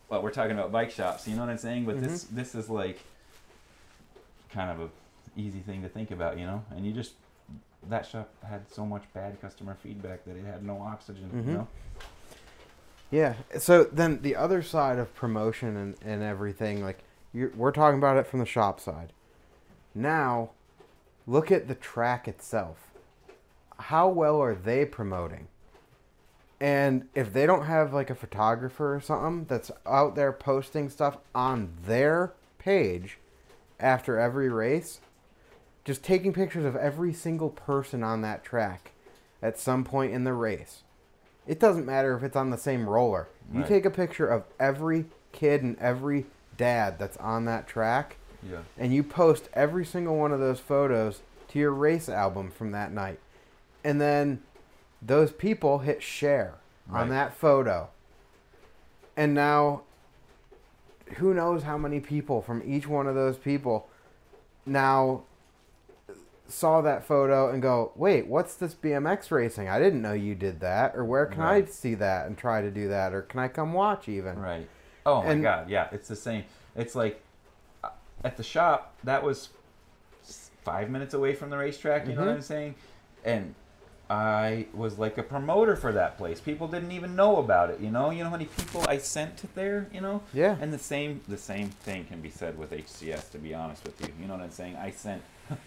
well, 0.09 0.23
we're 0.23 0.31
talking 0.31 0.53
about 0.53 0.71
bike 0.73 0.91
shops, 0.91 1.27
you 1.27 1.35
know 1.35 1.43
what 1.43 1.51
I'm 1.51 1.59
saying? 1.59 1.87
But 1.87 2.01
this 2.03 2.25
this 2.25 2.55
is 2.55 2.69
like 2.69 3.01
kind 4.53 4.71
of 4.71 4.81
a 4.81 5.41
easy 5.41 5.61
thing 5.61 5.83
to 5.83 5.89
think 5.89 6.11
about, 6.11 6.39
you 6.39 6.47
know. 6.47 6.65
And 6.71 6.87
you 6.87 6.93
just 6.93 7.13
that 7.89 8.07
shop 8.07 8.29
had 8.49 8.71
so 8.71 8.87
much 8.87 9.03
bad 9.13 9.41
customer 9.41 9.77
feedback 9.83 10.25
that 10.25 10.37
it 10.37 10.45
had 10.45 10.65
no 10.65 10.81
oxygen, 10.81 11.31
Mhm. 11.35 11.47
you 11.47 11.53
know. 11.55 11.69
Yeah. 13.11 13.35
So 13.59 13.85
then 13.85 14.23
the 14.23 14.37
other 14.37 14.63
side 14.63 14.99
of 14.99 15.15
promotion 15.15 15.77
and, 15.77 15.97
and 16.05 16.23
everything, 16.23 16.83
like 16.83 17.01
you're, 17.35 17.51
we're 17.57 17.73
talking 17.73 17.99
about 17.99 18.17
it 18.17 18.27
from 18.27 18.39
the 18.39 18.47
shop 18.47 18.79
side. 18.81 19.13
Now, 19.95 20.51
look 21.27 21.51
at 21.51 21.67
the 21.69 21.75
track 21.75 22.27
itself. 22.29 22.92
How 23.79 24.09
well 24.09 24.41
are 24.41 24.55
they 24.55 24.85
promoting? 24.85 25.49
And 26.61 27.09
if 27.15 27.33
they 27.33 27.45
don't 27.47 27.65
have 27.67 27.93
like 27.93 28.09
a 28.11 28.15
photographer 28.15 28.95
or 28.95 29.01
something 29.01 29.47
that's 29.47 29.71
out 29.85 30.15
there 30.15 30.33
posting 30.33 30.89
stuff 30.89 31.19
on 31.35 31.71
their 31.85 32.35
page 32.59 33.19
after 33.81 34.19
every 34.19 34.49
race, 34.49 35.01
just 35.85 36.05
taking 36.05 36.33
pictures 36.33 36.65
of 36.65 36.77
every 36.77 37.13
single 37.13 37.51
person 37.51 38.05
on 38.05 38.21
that 38.23 38.45
track 38.45 38.93
at 39.43 39.59
some 39.59 39.83
point 39.83 40.13
in 40.13 40.23
the 40.23 40.33
race. 40.33 40.83
It 41.49 41.59
doesn't 41.59 41.85
matter 41.85 42.17
if 42.17 42.23
it's 42.23 42.37
on 42.37 42.51
the 42.51 42.57
same 42.59 42.89
roller. 42.89 43.27
You 43.53 43.65
take 43.65 43.85
a 43.85 43.91
picture 43.91 44.29
of 44.29 44.45
every 44.61 45.07
kid 45.33 45.63
and 45.63 45.77
every 45.81 46.27
dad 46.57 46.97
that's 47.01 47.17
on 47.17 47.45
that 47.47 47.67
track 47.67 48.17
Yeah. 48.49 48.59
and 48.79 48.95
you 48.95 49.03
post 49.03 49.49
every 49.53 49.85
single 49.85 50.17
one 50.17 50.31
of 50.31 50.39
those 50.39 50.61
photos 50.61 51.23
to 51.49 51.59
your 51.59 51.73
race 51.73 52.09
album 52.09 52.53
from 52.53 52.71
that 52.71 52.93
night. 52.93 53.19
And 53.85 54.01
then 54.01 54.43
those 55.01 55.33
people 55.33 55.79
hit 55.81 56.03
share 56.03 56.55
Right. 56.89 57.03
on 57.03 57.09
that 57.11 57.33
photo. 57.35 57.89
And 59.17 59.35
now 59.35 59.83
who 61.19 61.33
knows 61.35 61.63
how 61.63 61.77
many 61.79 62.01
people 62.01 62.41
from 62.43 62.63
each 62.65 62.87
one 62.89 63.07
of 63.07 63.15
those 63.15 63.37
people 63.37 63.89
now 64.67 65.23
saw 66.49 66.81
that 66.83 67.05
photo 67.05 67.51
and 67.51 67.63
go, 67.63 67.93
"Wait, 67.95 68.27
what's 68.27 68.55
this 68.55 68.75
BMX 68.75 69.31
racing? 69.31 69.69
I 69.69 69.79
didn't 69.79 70.03
know 70.03 70.13
you 70.13 70.35
did 70.35 70.61
that." 70.61 70.95
Or 70.97 71.05
where 71.05 71.27
can 71.27 71.41
I 71.41 71.65
see 71.65 71.95
that 71.95 72.27
and 72.27 72.37
try 72.37 72.61
to 72.61 72.71
do 72.71 72.89
that? 72.89 73.15
Or 73.15 73.23
can 73.23 73.41
I 73.41 73.49
come 73.49 73.73
watch 73.73 74.09
even? 74.09 74.39
Right. 74.41 74.69
Oh 75.07 75.23
my 75.23 75.37
god, 75.39 75.69
yeah, 75.69 75.89
it's 75.93 76.09
the 76.09 76.17
same. 76.17 76.45
It's 76.77 76.95
like 76.95 77.21
uh, 77.83 77.91
at 78.25 78.37
the 78.37 78.43
shop 78.43 78.95
that 79.05 79.23
was 79.23 79.51
five 80.63 80.91
minutes 80.91 81.15
away 81.15 81.35
from 81.35 81.51
the 81.51 81.57
racetrack. 81.59 82.07
You 82.07 82.15
know 82.15 82.21
what 82.23 82.31
Mhm. 82.31 82.35
I'm 82.37 82.43
saying? 82.43 82.75
And 83.25 83.55
I 84.13 84.67
was 84.75 84.99
like 84.99 85.17
a 85.17 85.23
promoter 85.23 85.75
for 85.75 85.91
that 85.93 86.19
place. 86.19 86.39
People 86.39 86.69
didn't 86.69 86.93
even 86.93 87.17
know 87.17 87.39
about 87.39 87.71
it. 87.71 87.81
You 87.81 87.91
know, 87.91 88.11
you 88.11 88.19
know 88.19 88.25
how 88.31 88.37
many 88.37 88.45
people 88.45 88.85
I 88.87 88.99
sent 88.99 89.39
to 89.39 89.47
there. 89.55 89.89
You 89.93 90.03
know, 90.03 90.23
Yeah. 90.35 90.57
and 90.61 90.71
the 90.71 90.79
same 90.79 91.23
the 91.29 91.39
same 91.39 91.71
thing 91.71 92.05
can 92.05 92.21
be 92.21 92.29
said 92.29 92.59
with 92.59 92.73
HCS. 92.73 93.31
To 93.31 93.39
be 93.39 93.55
honest 93.55 93.83
with 93.85 93.99
you, 94.03 94.09
you 94.21 94.27
know 94.29 94.35
what 94.35 94.43
I'm 94.43 94.51
saying? 94.51 94.77
I 94.77 94.91
sent 94.91 95.23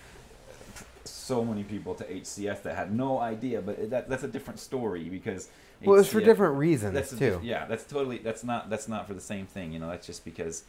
so 1.05 1.43
many 1.43 1.63
people 1.63 1.95
to 1.95 2.03
HCS 2.03 2.61
that 2.63 2.75
had 2.75 2.93
no 2.93 3.19
idea, 3.19 3.61
but 3.61 3.89
that 3.89 4.09
that's 4.09 4.23
a 4.23 4.27
different 4.27 4.59
story 4.59 5.05
because. 5.09 5.49
Well, 5.83 5.99
it's 5.99 6.09
for 6.09 6.21
different 6.21 6.55
reasons 6.57 6.93
that's 6.93 7.09
too. 7.09 7.17
diff- 7.17 7.43
yeah, 7.43 7.65
that's 7.65 7.83
totally 7.83 8.19
that's 8.19 8.43
not 8.43 8.69
that's 8.69 8.87
not 8.87 9.07
for 9.07 9.13
the 9.15 9.21
same 9.21 9.45
thing. 9.47 9.73
You 9.73 9.79
know, 9.79 9.89
that's 9.89 10.05
just 10.05 10.23
because 10.23 10.63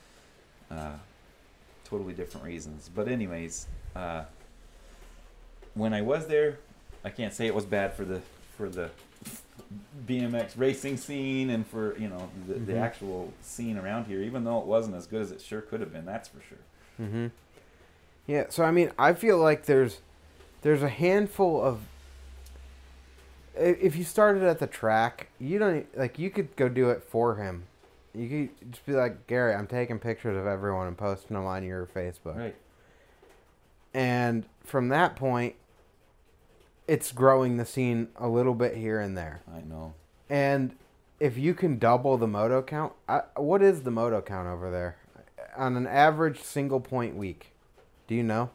uh, 0.70 0.92
totally 1.84 2.14
different 2.14 2.46
reasons. 2.46 2.90
But 2.94 3.06
anyways, 3.08 3.66
uh, 3.94 4.24
when 5.74 5.92
I 5.94 6.00
was 6.02 6.26
there, 6.26 6.58
I 7.06 7.10
can't 7.10 7.32
say 7.32 7.46
it 7.46 7.54
was 7.54 7.64
bad 7.64 7.94
for 7.94 8.04
the 8.04 8.20
for 8.58 8.68
the 8.68 8.90
BMX 10.06 10.52
racing 10.58 10.96
scene 10.96 11.50
and 11.50 11.66
for 11.66 11.96
you 11.98 12.08
know 12.08 12.28
the, 12.48 12.54
the 12.54 12.72
Mhm. 12.74 12.80
actual 12.82 13.32
scene 13.42 13.78
around 13.78 14.06
here. 14.06 14.20
Even 14.22 14.42
though 14.44 14.58
it 14.58 14.66
wasn't 14.66 14.96
as 14.96 15.06
good 15.06 15.22
as 15.22 15.30
it 15.30 15.40
sure 15.40 15.60
could 15.60 15.80
have 15.80 15.92
been, 15.92 16.04
that's 16.04 16.28
for 16.28 16.40
sure. 16.42 16.58
Mm-hmm. 17.00 17.26
Yeah, 18.26 18.46
so 18.48 18.64
I 18.64 18.72
mean, 18.72 18.90
I 18.98 19.12
feel 19.14 19.38
like 19.38 19.66
there's 19.66 20.00
there's 20.62 20.82
a 20.82 20.88
handful 20.88 21.62
of 21.62 21.80
if 23.54 23.94
you 23.96 24.02
started 24.04 24.42
at 24.42 24.58
the 24.58 24.66
track, 24.66 25.28
you 25.38 25.58
don't 25.60 25.86
like 25.96 26.18
you 26.18 26.28
could 26.30 26.54
go 26.56 26.68
do 26.68 26.90
it 26.90 27.02
for 27.04 27.36
him. 27.36 27.64
You 28.14 28.28
could 28.58 28.72
just 28.72 28.84
be 28.86 28.94
like, 28.94 29.26
Gary, 29.28 29.54
I'm 29.54 29.66
taking 29.68 29.98
pictures 30.00 30.36
of 30.36 30.46
everyone 30.46 30.86
and 30.88 30.98
posting 30.98 31.36
them 31.36 31.46
on 31.46 31.62
your 31.64 31.86
Facebook. 31.86 32.36
Right. 32.36 32.56
And 33.94 34.44
from 34.64 34.88
that 34.88 35.14
point, 35.16 35.54
it's 36.88 37.12
growing 37.12 37.56
the 37.56 37.66
scene 37.66 38.08
a 38.16 38.28
little 38.28 38.54
bit 38.54 38.76
here 38.76 39.00
and 39.00 39.16
there. 39.16 39.42
I 39.52 39.60
know. 39.60 39.94
And 40.30 40.76
if 41.20 41.36
you 41.36 41.54
can 41.54 41.78
double 41.78 42.16
the 42.16 42.26
moto 42.26 42.62
count, 42.62 42.92
I, 43.08 43.22
what 43.36 43.62
is 43.62 43.82
the 43.82 43.90
moto 43.90 44.20
count 44.20 44.48
over 44.48 44.70
there 44.70 44.96
on 45.56 45.76
an 45.76 45.86
average 45.86 46.42
single 46.42 46.80
point 46.80 47.16
week? 47.16 47.52
Do 48.06 48.14
you 48.14 48.22
know? 48.22 48.50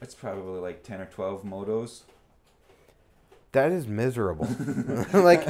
It's 0.00 0.14
probably 0.14 0.60
like 0.60 0.82
ten 0.82 1.00
or 1.00 1.06
twelve 1.06 1.44
motos. 1.44 2.02
That 3.52 3.70
is 3.70 3.86
miserable. 3.86 4.48
like 5.12 5.44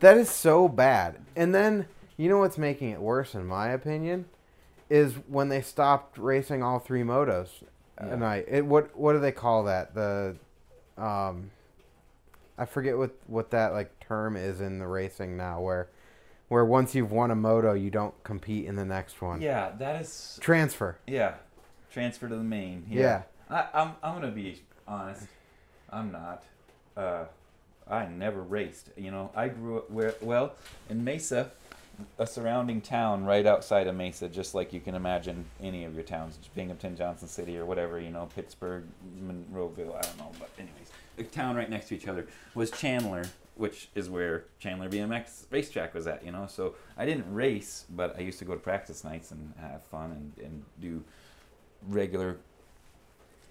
that 0.00 0.16
is 0.16 0.28
so 0.28 0.68
bad. 0.68 1.16
And 1.36 1.54
then 1.54 1.86
you 2.16 2.28
know 2.28 2.38
what's 2.38 2.58
making 2.58 2.90
it 2.90 3.00
worse, 3.00 3.34
in 3.34 3.46
my 3.46 3.68
opinion, 3.68 4.24
is 4.90 5.14
when 5.28 5.48
they 5.48 5.60
stopped 5.62 6.18
racing 6.18 6.62
all 6.62 6.78
three 6.78 7.02
motos 7.02 7.48
Yeah. 8.00 8.08
a 8.14 8.16
night. 8.16 8.46
It 8.48 8.66
what 8.66 8.96
what 8.96 9.12
do 9.12 9.20
they 9.20 9.32
call 9.32 9.64
that? 9.64 9.94
The 9.94 10.36
um, 10.98 11.50
I 12.58 12.64
forget 12.64 12.96
what 12.96 13.12
what 13.26 13.50
that 13.50 13.72
like 13.72 13.98
term 14.00 14.36
is 14.36 14.60
in 14.60 14.78
the 14.78 14.86
racing 14.86 15.36
now, 15.36 15.60
where 15.60 15.88
where 16.48 16.64
once 16.64 16.94
you've 16.94 17.12
won 17.12 17.30
a 17.30 17.34
moto, 17.34 17.74
you 17.74 17.90
don't 17.90 18.14
compete 18.22 18.66
in 18.66 18.76
the 18.76 18.84
next 18.84 19.20
one. 19.20 19.40
Yeah, 19.40 19.72
that 19.78 20.00
is. 20.00 20.38
Transfer. 20.40 20.98
Yeah, 21.06 21.34
transfer 21.90 22.28
to 22.28 22.36
the 22.36 22.42
main. 22.42 22.86
Yeah. 22.88 23.00
Yeah. 23.00 23.22
I, 23.50 23.80
I'm 23.82 23.92
I'm 24.02 24.14
gonna 24.14 24.30
be 24.30 24.62
honest. 24.86 25.26
I'm 25.90 26.12
not. 26.12 26.44
Uh, 26.96 27.24
I 27.88 28.06
never 28.06 28.42
raced. 28.42 28.90
You 28.96 29.10
know, 29.10 29.30
I 29.34 29.48
grew 29.48 29.78
up 29.78 29.90
where 29.90 30.14
well 30.20 30.54
in 30.88 31.04
Mesa, 31.04 31.52
a 32.18 32.26
surrounding 32.26 32.80
town 32.80 33.24
right 33.24 33.46
outside 33.46 33.86
of 33.86 33.94
Mesa, 33.96 34.28
just 34.28 34.54
like 34.54 34.72
you 34.72 34.80
can 34.80 34.94
imagine 34.94 35.44
any 35.62 35.84
of 35.84 35.94
your 35.94 36.02
towns, 36.04 36.38
Binghamton, 36.54 36.96
Johnson 36.96 37.28
City, 37.28 37.56
or 37.58 37.64
whatever. 37.64 37.98
You 38.00 38.10
know, 38.10 38.28
Pittsburgh, 38.34 38.84
Monroeville. 39.22 39.96
I 39.96 40.00
don't 40.02 40.18
know, 40.18 40.32
but 40.38 40.50
anyways, 40.58 40.90
a 41.18 41.22
town 41.24 41.56
right 41.56 41.68
next 41.70 41.88
to 41.88 41.94
each 41.96 42.08
other 42.08 42.26
was 42.54 42.70
Chandler, 42.70 43.24
which 43.56 43.88
is 43.94 44.10
where 44.10 44.44
Chandler 44.58 44.88
BMX 44.88 45.44
racetrack 45.50 45.94
was 45.94 46.06
at. 46.06 46.24
You 46.24 46.32
know, 46.32 46.46
so 46.48 46.74
I 46.96 47.06
didn't 47.06 47.32
race, 47.32 47.84
but 47.90 48.16
I 48.18 48.20
used 48.20 48.38
to 48.40 48.44
go 48.44 48.54
to 48.54 48.60
practice 48.60 49.02
nights 49.04 49.30
and 49.30 49.52
have 49.60 49.82
fun 49.84 50.12
and, 50.12 50.44
and 50.46 50.62
do 50.80 51.02
regular 51.88 52.36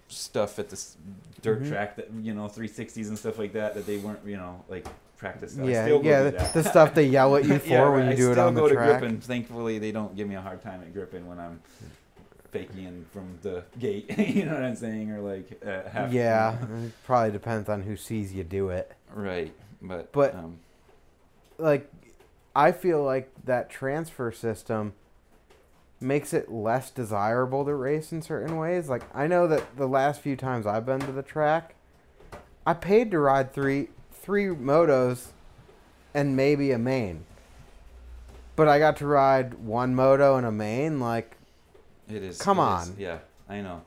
stuff 0.08 0.58
at 0.60 0.68
this 0.70 0.96
dirt 1.42 1.62
Mhm. 1.62 1.68
track 1.68 1.96
that 1.96 2.08
you 2.22 2.32
know 2.32 2.46
360s 2.48 3.08
and 3.08 3.18
stuff 3.18 3.38
like 3.40 3.52
that 3.54 3.74
that 3.74 3.86
they 3.86 3.96
weren't 3.98 4.24
you 4.24 4.36
know 4.36 4.64
like 4.68 4.86
practice. 5.16 5.58
I 5.58 5.64
Yeah, 5.64 5.84
still 5.84 5.98
go 6.02 6.08
yeah, 6.08 6.22
the, 6.30 6.50
the 6.62 6.64
stuff 6.64 6.94
they 6.94 7.06
yell 7.06 7.36
at 7.36 7.44
you 7.44 7.58
for 7.60 7.68
Yeah, 7.68 7.88
when 7.88 8.10
you 8.10 8.16
do 8.16 8.28
I 8.28 8.30
it 8.30 8.32
still 8.34 8.46
on 8.46 8.54
the 8.54 8.60
go 8.62 8.68
track. 8.68 9.00
to 9.00 9.06
Grippen. 9.06 9.22
Thankfully, 9.22 9.78
they 9.78 9.92
don't 9.92 10.14
give 10.16 10.28
me 10.28 10.34
a 10.34 10.40
hard 10.40 10.62
time 10.62 10.82
at 10.82 10.94
Grippen 10.94 11.24
when 11.26 11.38
I'm 11.38 11.60
faking 12.52 13.04
from 13.12 13.38
the 13.42 13.64
gate. 13.78 14.16
you 14.18 14.44
know 14.44 14.54
what 14.54 14.62
I'm 14.62 14.76
saying? 14.76 15.10
Or 15.10 15.20
like 15.20 15.62
uh, 15.66 15.88
half. 15.88 16.12
Yeah, 16.12 16.56
it 16.84 16.92
probably 17.04 17.32
depends 17.32 17.68
on 17.68 17.82
who 17.82 17.96
sees 17.96 18.32
you 18.32 18.44
do 18.44 18.68
it. 18.70 18.92
Right, 19.12 19.52
but 19.82 20.12
But- 20.12 20.34
um, 20.34 20.58
like 21.58 21.90
I 22.54 22.72
feel 22.72 23.02
like 23.02 23.30
that 23.44 23.70
transfer 23.70 24.30
system 24.32 24.92
makes 26.00 26.34
it 26.34 26.50
less 26.52 26.90
desirable 26.90 27.64
to 27.64 27.74
race 27.74 28.12
in 28.12 28.20
certain 28.20 28.58
ways. 28.58 28.88
Like 28.90 29.02
I 29.14 29.26
know 29.26 29.46
that 29.46 29.76
the 29.76 29.86
last 29.86 30.20
few 30.20 30.36
times 30.36 30.66
I've 30.66 30.84
been 30.84 31.00
to 31.00 31.12
the 31.12 31.22
track, 31.22 31.74
I 32.66 32.74
paid 32.74 33.10
to 33.12 33.18
ride 33.18 33.52
three 33.54 33.88
three 34.26 34.46
motos 34.46 35.28
and 36.12 36.34
maybe 36.36 36.72
a 36.72 36.78
main. 36.78 37.24
But 38.56 38.66
I 38.68 38.78
got 38.80 38.96
to 38.98 39.06
ride 39.06 39.54
one 39.54 39.94
moto 39.94 40.36
and 40.36 40.44
a 40.44 40.50
main 40.50 40.98
like 40.98 41.36
it 42.08 42.22
is. 42.22 42.38
Come 42.40 42.58
it 42.58 42.62
is- 42.82 42.88
on. 42.90 42.96
yeah, 42.98 43.18
I 43.48 43.60
know. 43.60 43.82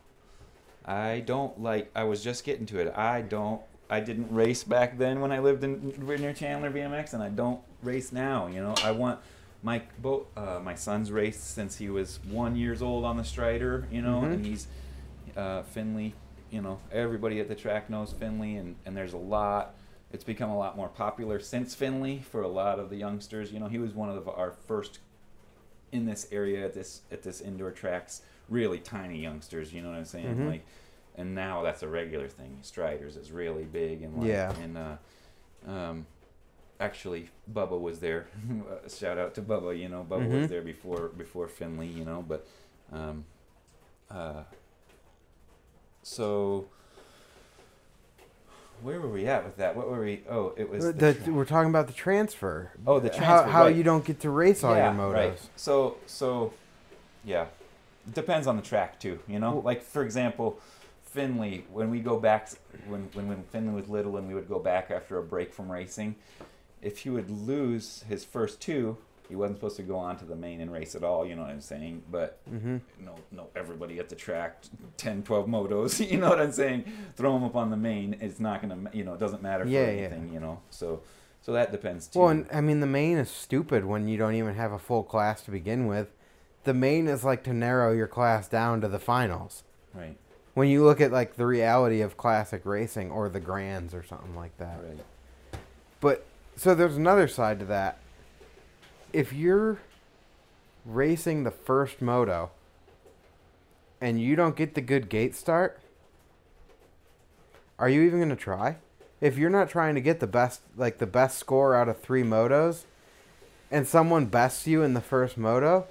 I 0.86 1.20
don't 1.20 1.61
like. 1.61 1.91
I 1.94 2.06
was 2.06 2.24
just 2.24 2.44
getting 2.45 2.66
to 2.68 2.80
it. 2.80 2.98
I 2.98 3.22
don't. 3.22 3.61
I 3.90 3.99
didn't 3.99 4.32
race 4.34 4.64
back 4.64 4.98
then 4.98 5.20
when 5.20 5.32
I 5.32 5.40
lived 5.40 5.64
in 5.64 5.94
near 6.20 6.34
Chandler 6.34 6.72
BMX, 6.72 7.14
and 7.14 7.22
I 7.22 7.30
don't 7.30 7.60
race 7.84 8.11
now. 8.11 8.48
You 8.48 8.61
know, 8.61 8.76
I 8.84 8.91
want 8.91 9.20
my 9.61 9.82
both 10.02 10.26
uh, 10.38 10.60
my 10.64 10.76
son's 10.76 11.11
raced 11.11 11.53
since 11.53 11.76
he 11.78 11.90
was 11.90 12.20
one 12.30 12.56
years 12.56 12.82
old 12.82 13.03
on 13.03 13.18
the 13.18 13.24
Strider. 13.26 13.88
You 13.91 14.02
know, 14.02 14.22
Mhm. 14.22 14.34
and 14.34 14.45
he's 14.45 14.68
uh, 15.36 15.64
Finley. 15.64 16.14
You 16.52 16.61
know, 16.61 16.80
everybody 16.91 17.40
at 17.40 17.48
the 17.49 17.56
track 17.56 17.90
knows 17.90 18.14
Finley, 18.14 18.56
and 18.56 18.76
and 18.86 18.95
there's 18.95 19.14
a 19.14 19.18
lot. 19.18 19.74
It's 20.11 20.23
become 20.23 20.49
a 20.49 20.57
lot 20.57 20.76
more 20.76 20.90
popular 20.90 21.40
since 21.40 21.76
Finley 21.76 22.19
for 22.19 22.41
a 22.41 22.48
lot 22.48 22.80
of 22.80 22.90
the 22.90 22.95
youngsters. 22.98 23.52
You 23.52 23.60
know, 23.60 23.68
he 23.68 23.77
was 23.77 23.94
one 23.94 24.10
of 24.10 24.27
our 24.27 24.52
first 24.52 24.99
in 25.91 26.06
this 26.06 26.27
area 26.31 26.65
at 26.65 26.73
this 26.73 27.02
at 27.11 27.22
this 27.23 27.41
indoor 27.41 27.72
tracks. 27.72 28.22
Really 28.49 28.80
tiny 28.80 29.19
youngsters. 29.19 29.72
You 29.73 29.81
know 29.84 29.90
what 29.90 29.98
I'm 29.98 30.06
saying? 30.06 30.36
Mhm. 30.36 30.48
Like, 30.48 30.65
and 31.15 31.36
now 31.36 31.61
that's 31.61 31.84
a 31.84 31.88
regular 31.88 32.27
thing. 32.27 32.57
Striders 32.64 33.15
is 33.18 33.31
really 33.31 33.65
big, 33.65 34.02
and 34.02 34.18
like, 34.18 34.27
Yeah. 34.27 34.56
and 34.60 34.77
uh, 34.77 34.98
um, 35.68 36.07
actually 36.80 37.30
Bubba 37.52 37.80
was 37.80 37.99
there. 37.99 38.27
Shout 38.90 39.19
out 39.19 39.36
to 39.36 39.41
Bubba. 39.44 39.77
You 39.77 39.90
know, 39.90 40.03
Bubba 40.10 40.27
Mhm. 40.27 40.40
was 40.41 40.49
there 40.49 40.61
before 40.64 41.10
before 41.10 41.48
Finley. 41.48 41.88
You 41.88 42.06
know, 42.06 42.23
but 42.27 42.48
um, 42.91 43.26
uh, 44.10 44.44
so 46.02 46.68
where 48.81 48.99
were 48.99 49.10
we 49.10 49.27
at 49.27 49.43
with 49.43 49.57
that? 49.57 49.76
What 49.76 49.89
were 49.89 50.01
we? 50.01 50.22
Oh, 50.30 50.53
it 50.57 50.69
was 50.69 50.85
the 50.85 50.93
the, 50.93 51.14
tra- 51.14 51.34
we're 51.34 51.45
talking 51.45 51.69
about 51.69 51.88
the 51.88 51.93
transfer. 51.93 52.72
Oh, 52.88 52.99
the 52.99 53.10
How 53.10 53.18
transfer, 53.18 53.49
how 53.51 53.64
right. 53.65 53.76
you 53.76 53.84
don't 53.84 54.06
get 54.06 54.19
to 54.22 54.30
race 54.30 54.64
all 54.64 54.76
your 54.76 54.85
motos. 54.91 55.14
Right. 55.14 55.39
So 55.56 55.97
so 56.06 56.53
yeah. 57.23 57.45
Depends 58.14 58.47
on 58.47 58.56
the 58.56 58.61
track 58.64 58.99
too, 58.99 59.19
you 59.27 59.39
know? 59.39 59.53
Well- 59.56 59.61
like 59.64 59.84
for 59.84 60.03
example, 60.03 60.60
Finley, 61.03 61.65
when 61.72 61.89
we 61.91 61.99
go 61.99 62.19
back 62.19 62.49
when, 62.88 63.10
when 63.14 63.27
when 63.27 63.43
Finley 63.51 63.73
was 63.73 63.88
little 63.88 64.18
and 64.18 64.27
we 64.27 64.34
would 64.34 64.47
go 64.47 64.60
back 64.60 64.89
after 64.91 65.18
a 65.18 65.23
break 65.23 65.53
from 65.53 65.72
racing, 65.72 66.15
if 66.81 66.99
he 66.99 67.10
would 67.10 67.30
lose 67.30 68.03
his 68.07 68.23
first 68.23 68.61
two, 68.61 68.97
he 69.30 69.35
wasn't 69.35 69.57
supposed 69.57 69.77
to 69.77 69.84
go 69.84 69.95
on 69.95 70.18
to 70.18 70.26
the 70.26 70.35
main 70.35 70.60
and 70.60 70.72
race 70.72 70.95
at 70.95 71.03
all, 71.03 71.26
you 71.26 71.35
know 71.35 71.43
what 71.43 71.51
I'm 71.51 71.61
saying? 71.61 72.03
But 72.11 72.39
Mm-hmm. 72.51 72.77
know, 73.06 73.15
no 73.31 73.47
everybody 73.56 73.99
at 73.99 74.10
the 74.10 74.15
track 74.15 74.64
10 74.97 75.23
12 75.23 75.47
motos, 75.47 76.10
you 76.11 76.18
know 76.18 76.30
what 76.30 76.41
I'm 76.41 76.51
saying? 76.51 76.85
Throw 77.15 77.34
them 77.34 77.43
up 77.43 77.56
on 77.56 77.69
the 77.69 77.77
main, 77.77 78.18
it's 78.19 78.39
not 78.39 78.61
going 78.61 78.85
to 78.88 78.97
you 78.97 79.03
know, 79.03 79.14
it 79.14 79.19
doesn't 79.19 79.41
matter 79.43 79.64
for 79.64 79.69
Yeah, 79.69 79.85
yeah. 79.91 80.01
anything, 80.07 80.34
you 80.34 80.39
know. 80.39 80.60
So 80.72 81.01
so 81.41 81.53
that 81.53 81.72
depends 81.72 82.07
too. 82.07 82.19
Well, 82.19 82.30
and 82.30 82.47
I 82.51 82.60
mean, 82.61 82.80
the 82.81 82.88
main 82.88 83.18
is 83.18 83.30
stupid 83.30 83.85
when 83.85 84.07
you 84.07 84.18
don't 84.18 84.35
even 84.35 84.56
have 84.56 84.72
a 84.73 84.80
full 84.80 85.03
class 85.03 85.41
to 85.43 85.51
begin 85.51 85.88
with. 85.88 86.07
The 86.65 86.73
main 86.73 87.07
is 87.07 87.23
like 87.23 87.43
to 87.45 87.53
narrow 87.53 87.93
your 87.93 88.07
class 88.07 88.47
down 88.49 88.81
to 88.81 88.88
the 88.89 88.99
finals. 88.99 89.64
right. 89.93 90.18
When 90.56 90.68
you 90.68 90.84
look 90.84 90.99
at 90.99 91.11
like 91.14 91.35
the 91.38 91.45
reality 91.45 92.01
of 92.01 92.18
classic 92.18 92.65
racing 92.65 93.11
or 93.11 93.30
the 93.30 93.39
grands 93.39 93.93
or 93.93 94.03
something 94.03 94.35
like 94.35 94.57
that. 94.57 94.80
Right. 94.84 94.99
But 96.01 96.26
so 96.57 96.76
there's 96.76 96.97
another 96.97 97.27
side 97.30 97.60
to 97.60 97.65
that. 97.65 97.99
If 99.11 99.34
you're 99.34 99.80
racing 100.86 101.44
the 101.44 101.52
first 101.52 102.02
moto 102.02 102.52
and 103.99 104.22
you 104.22 104.36
don't 104.36 104.56
get 104.56 104.76
the 104.76 104.81
good 104.81 105.10
gate 105.10 105.36
start, 105.36 105.80
are 107.77 107.90
you 107.90 108.02
even 108.03 108.19
going 108.19 108.30
to 108.30 108.36
try? 108.36 108.77
If 109.22 109.38
you're 109.38 109.49
not 109.49 109.69
trying 109.69 109.95
to 109.95 110.02
get 110.02 110.19
the 110.19 110.27
best 110.27 110.61
like 110.77 110.99
the 110.99 111.07
best 111.07 111.38
score 111.38 111.76
out 111.76 111.90
of 111.90 111.99
3 111.99 112.23
motos 112.23 112.84
and 113.72 113.88
someone 113.88 114.26
bests 114.27 114.65
you 114.68 114.81
in 114.84 114.94
the 114.94 115.02
first 115.02 115.38
moto, 115.38 115.88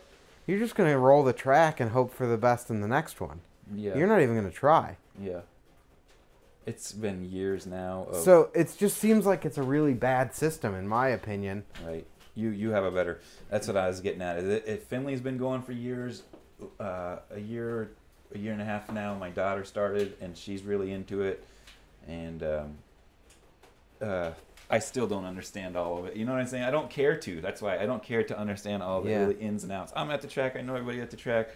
you're 0.46 0.58
just 0.58 0.74
going 0.74 0.90
to 0.90 0.98
roll 0.98 1.22
the 1.22 1.32
track 1.32 1.80
and 1.80 1.90
hope 1.90 2.14
for 2.14 2.26
the 2.26 2.38
best 2.38 2.70
in 2.70 2.80
the 2.80 2.88
next 2.88 3.20
one. 3.20 3.40
Yeah. 3.74 3.96
You're 3.96 4.06
not 4.06 4.22
even 4.22 4.34
going 4.34 4.48
to 4.50 4.56
try. 4.56 4.96
Yeah. 5.20 5.40
It's 6.64 6.92
been 6.92 7.30
years 7.30 7.66
now. 7.66 8.06
Of, 8.10 8.16
So 8.22 8.50
it 8.54 8.74
just 8.78 8.98
seems 8.98 9.26
like 9.26 9.44
it's 9.44 9.58
a 9.58 9.62
really 9.62 9.94
bad 9.94 10.34
system 10.34 10.74
in 10.74 10.86
my 10.88 11.08
opinion. 11.08 11.64
right. 11.84 12.06
You 12.38 12.50
you 12.50 12.70
have 12.70 12.84
a 12.84 12.90
better. 12.92 13.20
That's 13.50 13.66
what 13.66 13.76
I 13.76 13.88
was 13.88 14.00
getting 14.00 14.22
at. 14.22 14.38
Is 14.38 14.48
it, 14.48 14.64
if 14.66 14.84
Finley's 14.84 15.20
been 15.20 15.38
going 15.38 15.60
for 15.60 15.72
years, 15.72 16.22
uh, 16.78 17.16
a 17.32 17.40
year, 17.40 17.90
a 18.32 18.38
year 18.38 18.52
and 18.52 18.62
a 18.62 18.64
half 18.64 18.90
now. 18.92 19.14
My 19.14 19.30
daughter 19.30 19.64
started, 19.64 20.16
and 20.20 20.36
she's 20.38 20.62
really 20.62 20.92
into 20.92 21.22
it, 21.22 21.44
and 22.06 22.42
um, 22.44 22.78
uh, 24.00 24.30
I 24.70 24.78
still 24.78 25.08
don't 25.08 25.24
understand 25.24 25.76
all 25.76 25.98
of 25.98 26.04
it. 26.06 26.14
You 26.14 26.24
know 26.26 26.32
what 26.32 26.40
I'm 26.40 26.46
saying? 26.46 26.62
I 26.62 26.70
don't 26.70 26.88
care 26.88 27.16
to. 27.16 27.40
That's 27.40 27.60
why 27.60 27.78
I 27.78 27.86
don't 27.86 28.02
care 28.04 28.22
to 28.22 28.38
understand 28.38 28.82
all 28.84 29.00
the 29.00 29.10
Yeah. 29.10 29.20
really 29.22 29.40
ins 29.40 29.64
and 29.64 29.72
outs. 29.72 29.92
I'm 29.96 30.10
at 30.12 30.20
the 30.20 30.28
track. 30.28 30.54
I 30.56 30.60
know 30.60 30.74
everybody 30.76 31.00
at 31.00 31.10
the 31.10 31.16
track. 31.16 31.48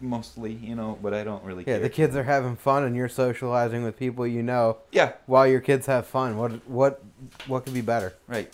mostly, 0.00 0.52
you 0.52 0.74
know, 0.74 0.98
but 1.00 1.14
I 1.14 1.22
don't 1.22 1.44
really 1.44 1.62
Yeah, 1.64 1.74
care. 1.74 1.80
the 1.82 1.88
kids 1.88 2.16
are 2.16 2.24
having 2.24 2.56
fun 2.56 2.82
and 2.82 2.96
you're 2.96 3.08
socializing 3.08 3.84
with 3.84 3.96
people 3.96 4.26
you 4.26 4.42
know 4.42 4.78
Yeah, 4.90 5.12
while 5.26 5.46
your 5.46 5.60
kids 5.60 5.86
have 5.86 6.06
fun. 6.08 6.36
What 6.36 6.50
what 6.68 7.02
what 7.46 7.64
could 7.64 7.72
be 7.74 7.82
better? 7.82 8.12
right. 8.26 8.52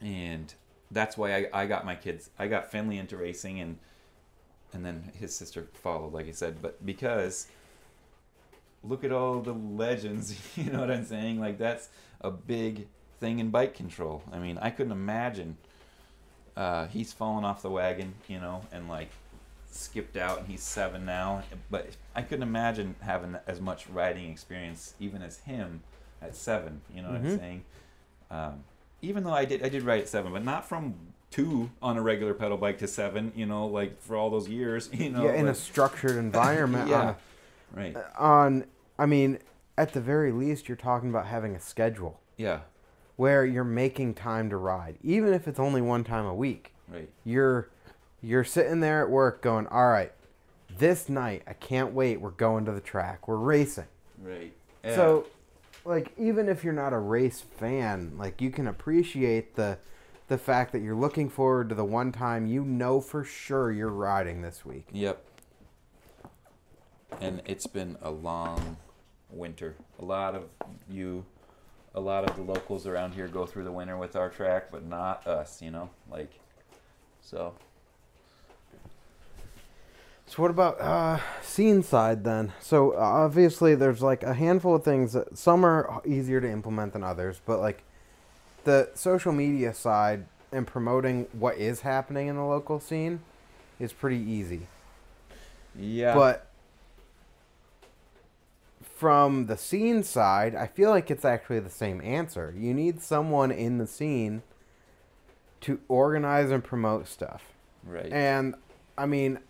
And 0.00 0.52
that's 0.90 1.16
why 1.16 1.34
I, 1.36 1.46
I 1.52 1.66
got 1.66 1.84
my 1.84 1.94
kids. 1.94 2.30
I 2.38 2.46
got 2.48 2.70
Finley 2.70 2.98
into 2.98 3.16
racing, 3.16 3.60
and 3.60 3.78
and 4.72 4.84
then 4.84 5.10
his 5.18 5.34
sister 5.34 5.68
followed, 5.74 6.12
like 6.12 6.28
I 6.28 6.32
said. 6.32 6.62
But 6.62 6.84
because 6.84 7.48
look 8.82 9.04
at 9.04 9.12
all 9.12 9.40
the 9.40 9.52
legends, 9.52 10.38
you 10.56 10.70
know 10.70 10.80
what 10.80 10.90
I'm 10.90 11.04
saying? 11.04 11.40
Like 11.40 11.58
that's 11.58 11.88
a 12.20 12.30
big 12.30 12.86
thing 13.20 13.38
in 13.38 13.50
bike 13.50 13.74
control. 13.74 14.22
I 14.32 14.38
mean, 14.38 14.58
I 14.58 14.70
couldn't 14.70 14.92
imagine. 14.92 15.56
Uh, 16.56 16.86
he's 16.88 17.12
fallen 17.12 17.44
off 17.44 17.62
the 17.62 17.70
wagon, 17.70 18.14
you 18.28 18.38
know, 18.40 18.62
and 18.72 18.88
like 18.88 19.10
skipped 19.70 20.16
out, 20.16 20.38
and 20.38 20.48
he's 20.48 20.62
seven 20.62 21.04
now. 21.06 21.42
But 21.70 21.90
I 22.14 22.22
couldn't 22.22 22.42
imagine 22.42 22.96
having 23.00 23.36
as 23.46 23.60
much 23.60 23.88
riding 23.88 24.30
experience, 24.30 24.94
even 24.98 25.22
as 25.22 25.38
him, 25.38 25.82
at 26.20 26.34
seven. 26.34 26.80
You 26.94 27.02
know 27.02 27.10
what 27.10 27.18
I'm 27.20 27.26
Mhm. 27.26 27.38
saying? 27.38 27.64
Um, 28.30 28.64
even 29.02 29.24
though 29.24 29.32
I 29.32 29.44
did, 29.44 29.62
I 29.64 29.68
did 29.68 29.82
ride 29.82 30.00
at 30.00 30.08
seven, 30.08 30.32
but 30.32 30.44
not 30.44 30.68
from 30.68 30.94
two 31.30 31.70
on 31.80 31.96
a 31.96 32.02
regular 32.02 32.34
pedal 32.34 32.56
bike 32.56 32.78
to 32.78 32.88
seven. 32.88 33.32
You 33.36 33.46
know, 33.46 33.66
like 33.66 34.00
for 34.00 34.16
all 34.16 34.30
those 34.30 34.48
years. 34.48 34.88
You 34.94 35.10
know, 35.10 35.24
yeah, 35.24 35.34
in 35.34 35.48
a 35.48 35.54
structured 35.54 36.16
environment. 36.16 36.88
yeah, 36.88 37.00
uh, 37.00 37.14
right. 37.72 37.96
On, 37.96 38.02
on 38.18 38.64
I 38.98 39.06
mean, 39.06 39.38
at 39.78 39.92
the 39.92 40.00
very 40.00 40.32
least, 40.32 40.68
you're 40.68 40.76
talking 40.76 41.08
about 41.08 41.26
having 41.26 41.54
a 41.54 41.60
schedule 41.60 42.20
Yeah, 42.36 42.60
where 43.16 43.44
you're 43.46 43.64
making 43.64 44.14
time 44.14 44.50
to 44.50 44.56
ride, 44.56 44.96
even 45.02 45.32
if 45.32 45.48
it's 45.48 45.58
only 45.60 45.80
one 45.80 46.04
time 46.04 46.26
a 46.26 46.34
week. 46.34 46.74
right. 46.88 47.08
You're 47.24 47.68
you're 48.22 48.44
sitting 48.44 48.80
there 48.80 49.02
at 49.02 49.08
work 49.10 49.40
going, 49.40 49.66
"All 49.68 49.88
right, 49.88 50.12
this 50.78 51.08
night 51.08 51.42
I 51.46 51.54
can't 51.54 51.94
wait. 51.94 52.20
We're 52.20 52.30
going 52.32 52.66
to 52.66 52.72
the 52.72 52.80
track. 52.82 53.26
We're 53.28 53.36
racing." 53.36 53.86
Right. 54.22 54.52
So, 54.84 55.24
like, 55.84 56.12
even 56.18 56.48
if 56.48 56.64
you're 56.64 56.72
not 56.72 56.92
a 56.92 56.98
race 56.98 57.40
fan, 57.40 58.14
like, 58.16 58.40
you 58.40 58.50
can 58.50 58.66
appreciate 58.66 59.56
the 59.56 59.78
the 60.30 60.38
fact 60.38 60.70
that 60.70 60.78
you're 60.80 60.94
looking 60.94 61.28
forward 61.28 61.68
to 61.68 61.74
the 61.74 61.84
one 61.84 62.12
time 62.12 62.46
you 62.46 62.64
know 62.64 63.00
for 63.00 63.24
sure 63.24 63.72
you're 63.72 63.88
riding 63.88 64.42
this 64.42 64.64
week. 64.64 64.86
Yep. 64.92 65.20
And 67.20 67.42
it's 67.46 67.66
been 67.66 67.98
a 68.00 68.12
long 68.12 68.76
winter. 69.28 69.74
A 69.98 70.04
lot 70.04 70.36
of 70.36 70.44
you, 70.88 71.24
a 71.96 72.00
lot 72.00 72.30
of 72.30 72.36
the 72.36 72.42
locals 72.42 72.86
around 72.86 73.12
here 73.14 73.26
go 73.26 73.44
through 73.44 73.64
the 73.64 73.72
winter 73.72 73.96
with 73.96 74.14
our 74.14 74.28
track, 74.28 74.70
but 74.70 74.86
not 74.86 75.26
us, 75.26 75.60
you 75.60 75.72
know? 75.72 75.90
Like, 76.08 76.38
so. 77.20 77.54
So 80.30 80.42
what 80.42 80.52
about 80.52 80.80
uh, 80.80 81.18
scene 81.42 81.82
side 81.82 82.22
then? 82.22 82.52
So 82.60 82.96
obviously 82.96 83.74
there's 83.74 84.00
like 84.00 84.22
a 84.22 84.32
handful 84.32 84.76
of 84.76 84.84
things 84.84 85.12
that 85.14 85.36
some 85.36 85.64
are 85.64 86.00
easier 86.06 86.40
to 86.40 86.48
implement 86.48 86.92
than 86.92 87.02
others, 87.02 87.40
but 87.44 87.58
like 87.58 87.82
the 88.62 88.90
social 88.94 89.32
media 89.32 89.74
side 89.74 90.26
and 90.52 90.68
promoting 90.68 91.26
what 91.32 91.56
is 91.56 91.80
happening 91.80 92.28
in 92.28 92.36
the 92.36 92.44
local 92.44 92.78
scene 92.78 93.22
is 93.80 93.92
pretty 93.92 94.18
easy. 94.18 94.68
Yeah. 95.76 96.14
But 96.14 96.46
from 98.94 99.46
the 99.46 99.56
scene 99.56 100.04
side, 100.04 100.54
I 100.54 100.68
feel 100.68 100.90
like 100.90 101.10
it's 101.10 101.24
actually 101.24 101.58
the 101.58 101.70
same 101.70 102.00
answer. 102.02 102.54
You 102.56 102.72
need 102.72 103.02
someone 103.02 103.50
in 103.50 103.78
the 103.78 103.86
scene 103.88 104.42
to 105.62 105.80
organize 105.88 106.52
and 106.52 106.62
promote 106.62 107.08
stuff. 107.08 107.42
right. 107.84 108.12
And 108.12 108.54
I 108.96 109.06
mean, 109.06 109.40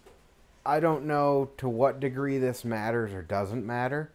I 0.64 0.80
don't 0.80 1.06
know 1.06 1.50
to 1.56 1.68
what 1.68 2.00
degree 2.00 2.38
this 2.38 2.64
matters 2.64 3.12
or 3.12 3.22
doesn't 3.22 3.66
matter, 3.66 4.10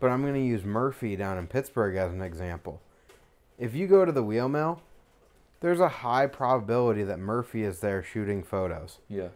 but 0.00 0.10
I'm 0.10 0.22
going 0.22 0.34
to 0.34 0.40
use 0.40 0.64
Murphy 0.64 1.16
down 1.16 1.38
in 1.38 1.46
Pittsburgh 1.46 1.96
as 1.96 2.12
an 2.12 2.22
example. 2.22 2.80
If 3.58 3.74
you 3.74 3.86
go 3.86 4.04
to 4.04 4.12
the 4.12 4.22
wheel 4.22 4.48
mill, 4.48 4.82
there's 5.60 5.80
a 5.80 5.88
high 5.88 6.26
probability 6.26 7.04
that 7.04 7.18
Murphy 7.18 7.62
is 7.62 7.80
there 7.80 8.02
shooting 8.02 8.42
photos. 8.42 8.98
yeah. 9.08 9.28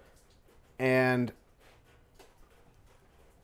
And 0.78 1.32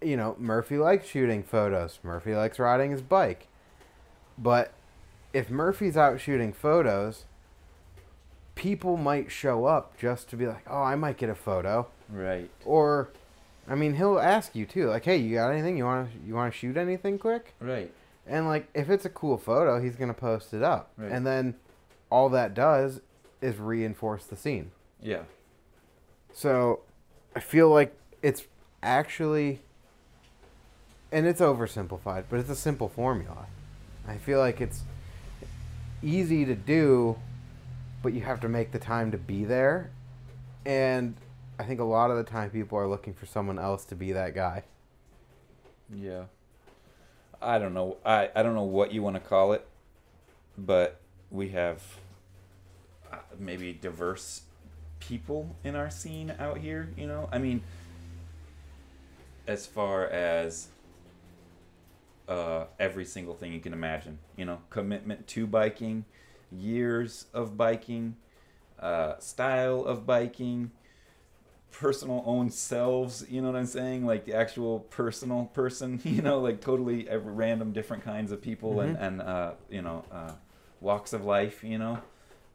you 0.02 0.16
know, 0.16 0.36
Murphy 0.38 0.76
likes 0.78 1.06
shooting 1.06 1.42
photos. 1.42 1.98
Murphy 2.02 2.34
likes 2.34 2.58
riding 2.58 2.90
his 2.90 3.02
bike. 3.02 3.46
But 4.36 4.72
if 5.32 5.48
Murphy's 5.48 5.96
out 5.96 6.20
shooting 6.20 6.52
photos, 6.52 7.24
people 8.54 8.96
might 8.96 9.30
show 9.30 9.64
up 9.64 9.96
just 9.96 10.28
to 10.30 10.36
be 10.36 10.46
like, 10.46 10.64
"Oh, 10.68 10.82
I 10.82 10.96
might 10.96 11.16
get 11.16 11.30
a 11.30 11.34
photo." 11.34 11.86
Right. 12.12 12.50
Or 12.64 13.10
I 13.68 13.74
mean, 13.74 13.94
he'll 13.94 14.18
ask 14.18 14.54
you 14.54 14.66
too, 14.66 14.88
like, 14.88 15.04
"Hey, 15.04 15.16
you 15.16 15.34
got 15.34 15.50
anything? 15.50 15.76
You 15.76 15.84
want 15.84 16.12
to 16.12 16.18
you 16.26 16.34
want 16.34 16.52
to 16.52 16.58
shoot 16.58 16.76
anything 16.76 17.18
quick?" 17.18 17.54
Right. 17.60 17.92
And 18.26 18.46
like 18.46 18.68
if 18.74 18.90
it's 18.90 19.04
a 19.04 19.10
cool 19.10 19.38
photo, 19.38 19.80
he's 19.80 19.96
going 19.96 20.12
to 20.12 20.20
post 20.20 20.52
it 20.52 20.62
up. 20.62 20.90
Right. 20.96 21.10
And 21.10 21.26
then 21.26 21.54
all 22.10 22.28
that 22.30 22.54
does 22.54 23.00
is 23.40 23.58
reinforce 23.58 24.24
the 24.24 24.36
scene. 24.36 24.70
Yeah. 25.00 25.22
So 26.32 26.80
I 27.34 27.40
feel 27.40 27.68
like 27.68 27.96
it's 28.22 28.44
actually, 28.82 29.60
and 31.10 31.26
it's 31.26 31.40
oversimplified, 31.40 32.24
but 32.28 32.38
it's 32.38 32.50
a 32.50 32.56
simple 32.56 32.88
formula. 32.88 33.46
I 34.06 34.16
feel 34.16 34.38
like 34.38 34.60
it's 34.60 34.82
easy 36.02 36.44
to 36.44 36.54
do, 36.54 37.16
but 38.02 38.12
you 38.12 38.22
have 38.22 38.40
to 38.40 38.48
make 38.48 38.72
the 38.72 38.78
time 38.78 39.10
to 39.12 39.18
be 39.18 39.44
there. 39.44 39.90
And 40.64 41.14
I 41.62 41.64
think 41.64 41.78
a 41.78 41.84
lot 41.84 42.10
of 42.10 42.16
the 42.16 42.24
time 42.24 42.50
people 42.50 42.76
are 42.76 42.88
looking 42.88 43.14
for 43.14 43.24
someone 43.24 43.56
else 43.56 43.84
to 43.84 43.94
be 43.94 44.10
that 44.10 44.34
guy. 44.34 44.64
Yeah. 45.94 46.24
I 47.40 47.60
don't 47.60 47.72
know. 47.72 47.98
I, 48.04 48.30
I 48.34 48.42
don't 48.42 48.56
know 48.56 48.64
what 48.64 48.90
you 48.90 49.00
want 49.00 49.14
to 49.14 49.20
call 49.20 49.52
it, 49.52 49.64
but 50.58 51.00
we 51.30 51.50
have 51.50 51.80
uh, 53.12 53.18
maybe 53.38 53.72
diverse 53.74 54.42
people 54.98 55.54
in 55.62 55.76
our 55.76 55.88
scene 55.88 56.34
out 56.36 56.58
here, 56.58 56.90
you 56.96 57.06
know? 57.06 57.28
I 57.30 57.38
mean, 57.38 57.62
as 59.46 59.64
far 59.64 60.08
as 60.08 60.66
uh, 62.26 62.64
every 62.80 63.04
single 63.04 63.34
thing 63.34 63.52
you 63.52 63.60
can 63.60 63.72
imagine, 63.72 64.18
you 64.36 64.46
know, 64.46 64.58
commitment 64.68 65.28
to 65.28 65.46
biking, 65.46 66.06
years 66.50 67.26
of 67.32 67.56
biking, 67.56 68.16
uh, 68.80 69.16
style 69.20 69.84
of 69.84 70.04
biking, 70.04 70.72
personal 71.72 72.22
own 72.26 72.50
selves 72.50 73.24
you 73.28 73.40
know 73.40 73.50
what 73.50 73.56
i'm 73.58 73.66
saying 73.66 74.04
like 74.06 74.24
the 74.24 74.34
actual 74.34 74.80
personal 74.90 75.46
person 75.46 76.00
you 76.04 76.20
know 76.22 76.38
like 76.38 76.60
totally 76.60 77.08
every 77.08 77.32
random 77.32 77.72
different 77.72 78.04
kinds 78.04 78.30
of 78.30 78.40
people 78.40 78.80
and 78.80 78.96
Mhm. 78.96 79.02
and 79.06 79.20
uh 79.22 79.52
you 79.70 79.82
know 79.82 80.04
uh 80.12 80.32
walks 80.80 81.12
of 81.12 81.24
life 81.24 81.64
you 81.64 81.78
know 81.78 81.98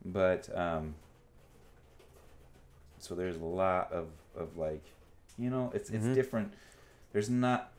but 0.06 0.50
um 0.56 0.96
so 3.00 3.16
there's 3.16 3.36
a 3.38 3.44
lot 3.44 3.92
of 3.92 4.08
of 4.36 4.58
like 4.58 4.84
you 5.38 5.50
know 5.50 5.72
it's 5.74 5.90
it's 5.90 6.06
Mhm. 6.06 6.14
different 6.14 6.54
there's 7.12 7.30
not 7.30 7.72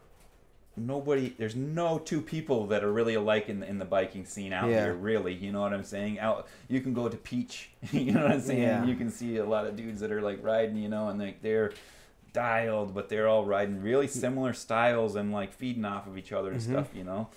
nobody 0.78 1.34
there's 1.38 1.56
no 1.56 1.98
two 1.98 2.20
people 2.22 2.66
that 2.66 2.82
are 2.84 2.92
really 2.92 3.14
alike 3.14 3.48
in 3.48 3.60
the, 3.60 3.66
in 3.68 3.78
the 3.78 3.84
biking 3.84 4.24
scene 4.24 4.52
out 4.52 4.68
Yeah. 4.68 4.84
here 4.84 4.94
really 4.94 5.34
you 5.34 5.52
know 5.52 5.60
what 5.60 5.72
i'm 5.74 5.84
saying 5.84 6.18
out 6.20 6.46
you 6.68 6.80
can 6.80 6.94
go 6.94 7.09
to 7.09 7.16
peach 7.16 7.70
you 7.92 8.12
know 8.12 8.22
what 8.22 8.32
i'm 8.32 8.40
saying 8.40 8.62
Yeah. 8.62 8.84
you 8.86 8.94
can 8.96 9.10
see 9.10 9.36
a 9.36 9.44
lot 9.44 9.66
of 9.66 9.76
dudes 9.76 10.00
that 10.00 10.10
are 10.12 10.20
like 10.22 10.42
riding 10.42 10.76
you 10.76 10.88
know 10.88 11.09
and 11.09 11.18
like 11.20 11.42
they're 11.42 11.72
dialed 12.32 12.94
but 12.94 13.09
they're 13.09 13.26
all 13.28 13.44
riding 13.44 13.82
really 13.82 14.06
similar 14.06 14.52
styles 14.52 15.16
and 15.16 15.32
like 15.32 15.52
feeding 15.52 15.84
off 15.84 16.06
of 16.06 16.16
each 16.18 16.32
other 16.32 16.50
and 16.52 16.60
Mhm. 16.60 16.70
stuff 16.70 16.88
you 16.94 17.05
know 17.05 17.28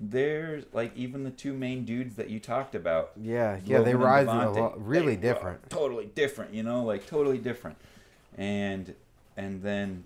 there's 0.00 0.64
like 0.72 0.94
even 0.96 1.22
the 1.24 1.30
two 1.30 1.52
main 1.52 1.84
dudes 1.84 2.16
that 2.16 2.28
you 2.28 2.38
talked 2.40 2.74
about 2.74 3.12
Yeah, 3.16 3.58
yeah, 3.64 3.78
they 3.78 3.94
Logan 3.94 3.94
and 3.94 4.02
rise 4.02 4.26
a 4.26 4.60
lot, 4.60 4.86
really 4.86 5.16
different. 5.16 5.70
totally 5.70 6.06
different 6.06 6.52
you 6.52 6.62
know 6.62 6.82
like 6.84 7.06
totally 7.06 7.38
different 7.38 7.76
and 8.36 8.94
and 9.36 9.62
then 9.62 10.04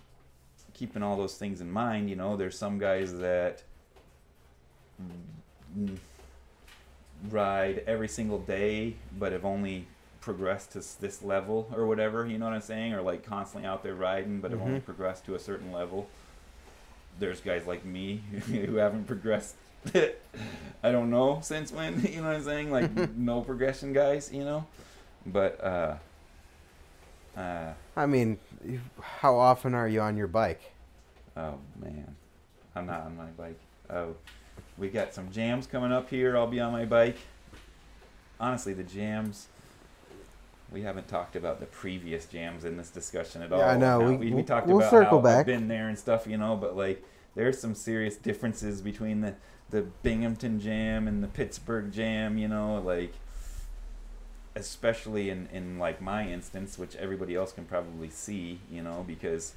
keeping 0.80 1.02
all 1.02 1.16
those 1.18 1.36
things 1.36 1.60
in 1.60 1.70
mind 1.70 2.08
you 2.08 2.16
know 2.16 2.36
there's 2.38 2.56
some 2.56 2.78
guys 2.78 3.12
that 3.18 3.62
ride 7.30 7.82
every 7.86 8.08
single 8.08 8.38
day 8.38 8.94
but 9.18 9.32
have 9.32 9.44
only 9.44 9.86
progressed 10.22 10.72
to 10.72 10.78
this 11.00 11.22
level 11.22 11.68
or 11.76 11.86
whatever 11.86 12.26
you 12.26 12.38
know 12.38 12.46
what 12.46 12.54
i'm 12.54 12.60
saying? 12.62 12.94
Or 12.94 13.02
like 13.02 13.22
constantly 13.24 13.68
out 13.68 13.82
there 13.82 13.94
riding 13.94 14.40
but 14.40 14.50
have 14.52 14.60
only 14.62 14.80
Mhm. 14.80 14.84
progressed 14.84 15.24
to 15.26 15.34
a 15.34 15.38
certain 15.38 15.70
level. 15.72 16.08
There's 17.18 17.40
guys 17.40 17.66
like 17.66 17.84
me 17.84 18.22
who 18.46 18.76
haven't 18.76 19.04
progressed 19.06 19.54
i 19.94 20.90
don't 20.94 21.10
know 21.10 21.40
since 21.42 21.72
when 21.72 22.00
you 22.10 22.22
know 22.22 22.28
what 22.28 22.36
i'm 22.36 22.42
saying? 22.44 22.70
Like 22.70 22.90
no 23.16 23.42
progression 23.42 23.92
guys 23.92 24.30
you 24.32 24.44
know? 24.44 24.66
But 25.26 25.62
uh 25.62 25.96
uh 27.40 27.72
I 27.96 28.06
mean, 28.06 28.38
how 29.00 29.36
often 29.36 29.74
are 29.74 29.88
you 29.88 30.00
on 30.00 30.16
your 30.16 30.26
bike? 30.26 30.60
Oh 31.36 31.58
man, 31.80 32.16
I'm 32.74 32.86
not 32.86 33.02
on 33.02 33.16
my 33.16 33.26
bike. 33.36 33.58
Oh, 33.88 34.14
we 34.78 34.88
got 34.88 35.14
some 35.14 35.30
jams 35.30 35.66
coming 35.66 35.92
up 35.92 36.10
here. 36.10 36.36
I'll 36.36 36.46
be 36.46 36.60
on 36.60 36.72
my 36.72 36.84
bike. 36.84 37.16
Honestly, 38.38 38.72
the 38.72 38.82
jams, 38.82 39.48
we 40.72 40.82
haven't 40.82 41.08
talked 41.08 41.36
about 41.36 41.60
the 41.60 41.66
previous 41.66 42.26
jams 42.26 42.64
in 42.64 42.76
this 42.76 42.90
discussion 42.90 43.42
at 43.42 43.52
all. 43.52 43.58
Yeah, 43.58 43.70
I 43.72 43.76
know. 43.76 44.00
We- 44.00 44.16
we, 44.16 44.30
we 44.32 44.42
talked 44.42 44.66
we'll 44.66 44.78
about 44.78 44.90
circle 44.90 45.18
how 45.18 45.24
back. 45.24 45.40
I've 45.40 45.46
been 45.46 45.68
there 45.68 45.88
and 45.88 45.98
stuff, 45.98 46.26
you 46.26 46.36
know, 46.36 46.56
but 46.56 46.76
like 46.76 47.04
there's 47.34 47.58
some 47.60 47.74
serious 47.74 48.16
differences 48.16 48.80
between 48.80 49.20
the 49.20 49.34
the 49.70 49.82
Binghamton 50.02 50.58
jam 50.58 51.06
and 51.06 51.22
the 51.22 51.28
Pittsburgh 51.28 51.92
jam, 51.92 52.36
you 52.38 52.48
know, 52.48 52.80
like 52.84 53.14
especially 54.60 55.30
in 55.30 55.48
in 55.52 55.78
like 55.78 56.00
my 56.00 56.28
instance, 56.28 56.78
which 56.78 56.94
everybody 56.96 57.34
else 57.34 57.52
can 57.52 57.64
probably 57.64 58.10
see, 58.10 58.60
you 58.70 58.82
know, 58.82 59.04
because 59.06 59.54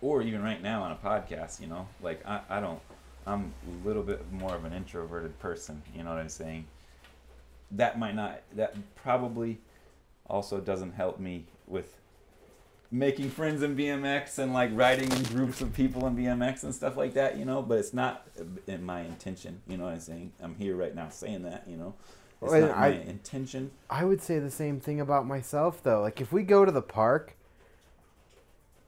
or 0.00 0.22
even 0.22 0.42
right 0.42 0.62
now 0.62 0.82
on 0.82 0.92
a 0.92 0.96
podcast, 0.96 1.60
you 1.60 1.66
know, 1.66 1.88
like 2.00 2.24
I, 2.26 2.40
I 2.48 2.60
don't 2.60 2.80
I'm 3.26 3.52
a 3.68 3.86
little 3.86 4.02
bit 4.02 4.32
more 4.32 4.54
of 4.54 4.64
an 4.64 4.72
introverted 4.72 5.38
person, 5.40 5.82
you 5.94 6.02
know 6.02 6.10
what 6.10 6.18
I'm 6.18 6.28
saying? 6.28 6.66
That 7.72 7.98
might 7.98 8.14
not 8.14 8.40
that 8.54 8.74
probably 8.94 9.58
also 10.26 10.60
doesn't 10.60 10.92
help 10.92 11.18
me 11.18 11.44
with 11.66 11.96
making 12.92 13.30
friends 13.30 13.62
in 13.62 13.76
BMX 13.76 14.38
and 14.38 14.52
like 14.52 14.70
riding 14.72 15.10
in 15.12 15.22
groups 15.24 15.60
of 15.60 15.72
people 15.72 16.06
in 16.06 16.16
BMX 16.16 16.64
and 16.64 16.74
stuff 16.74 16.96
like 16.96 17.14
that, 17.14 17.36
you 17.36 17.44
know, 17.44 17.62
but 17.62 17.78
it's 17.78 17.94
not 17.94 18.26
in 18.66 18.84
my 18.84 19.02
intention, 19.02 19.62
you 19.68 19.76
know 19.76 19.84
what 19.84 19.94
I'm 19.94 20.00
saying? 20.00 20.32
I'm 20.40 20.56
here 20.56 20.74
right 20.74 20.94
now 20.94 21.08
saying 21.08 21.42
that, 21.42 21.64
you 21.68 21.76
know. 21.76 21.94
It's 22.42 22.52
not 22.52 22.70
I- 22.70 22.80
my 22.80 22.86
intention. 23.02 23.70
I 23.90 24.04
would 24.04 24.22
say 24.22 24.38
the 24.38 24.50
same 24.50 24.80
thing 24.80 25.00
about 25.00 25.26
myself 25.26 25.82
though. 25.82 26.00
Like 26.00 26.20
if 26.20 26.32
we 26.32 26.42
go 26.42 26.64
to 26.64 26.72
the 26.72 26.82
park, 26.82 27.34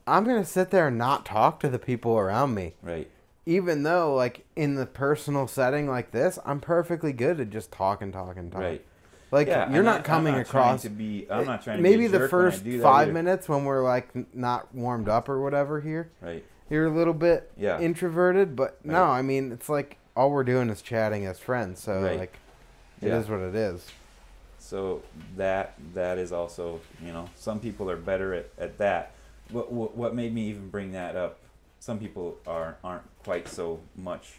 I'm 0.07 0.25
gonna 0.25 0.45
sit 0.45 0.71
there 0.71 0.89
and 0.89 0.99
not 0.99 1.25
talk 1.25 1.61
to 1.61 1.69
the 1.69 1.79
people 1.79 2.19
around 2.19 2.55
me. 2.55 2.75
Right. 2.83 3.09
Even 3.45 3.83
though, 3.83 4.15
like 4.15 4.45
in 4.57 4.75
the 4.77 4.87
personal 4.87 5.47
setting 5.47 5.89
like 5.89 6.13
this, 6.13 6.39
I'm 6.45 6.61
perfectly 6.61 7.13
good 7.13 7.41
at 7.41 7.51
just 7.51 7.73
talking, 7.73 8.13
talking, 8.13 8.51
talking. 8.51 8.67
Right. 8.67 8.85
Like 9.31 9.49
Yeah, 9.49 9.71
you're 9.73 9.83
not 9.83 9.99
I'm 9.99 10.03
coming 10.05 10.33
not 10.35 10.43
across. 10.43 10.83
to 10.83 10.91
be 10.91 11.27
I'm 11.31 11.47
not 11.47 11.63
trying 11.63 11.79
to 11.79 11.83
maybe 11.83 12.07
the 12.07 12.19
jerk 12.19 12.33
when 12.33 12.41
I 12.47 12.51
first 12.51 12.63
five 12.83 13.09
either. 13.09 13.13
minutes 13.13 13.49
when 13.49 13.65
we're 13.65 13.83
like 13.83 14.35
not 14.35 14.75
warmed 14.75 15.09
up 15.09 15.29
or 15.29 15.41
whatever 15.43 15.81
here, 15.81 16.11
Right. 16.21 16.45
you're 16.69 16.87
a 16.87 16.91
little 16.91 17.15
bit 17.15 17.51
Yeah. 17.57 17.81
introverted. 17.81 18.55
But 18.57 18.85
no, 18.85 19.05
I 19.05 19.23
mean 19.23 19.51
it's 19.53 19.69
like 19.69 19.99
all 20.17 20.31
we're 20.31 20.45
doing 20.45 20.69
is 20.69 20.83
chatting 20.83 21.25
as 21.27 21.39
friends. 21.39 21.81
So 21.81 22.03
Right. 22.03 22.19
like, 22.19 22.39
it 23.03 23.09
is 23.09 23.29
Yeah. 23.29 23.33
what 23.37 23.41
it 23.49 23.55
is. 23.55 23.87
So 24.59 25.03
that 25.37 25.75
that 25.95 26.19
is 26.19 26.33
also 26.33 26.81
you 27.05 27.13
know 27.13 27.29
some 27.37 27.59
people 27.61 27.91
are 27.91 27.97
better 27.97 28.33
at, 28.35 28.49
at 28.59 28.79
that. 28.79 29.13
What, 29.51 29.73
what 29.73 29.97
what 29.97 30.15
made 30.15 30.33
me 30.33 30.49
even 30.49 30.69
bring 30.71 30.93
that 30.93 31.17
up? 31.17 31.39
Some 31.81 31.99
people 31.99 32.39
are 32.47 32.77
aren't 32.85 33.03
quite 33.25 33.49
so 33.49 33.81
much 33.97 34.35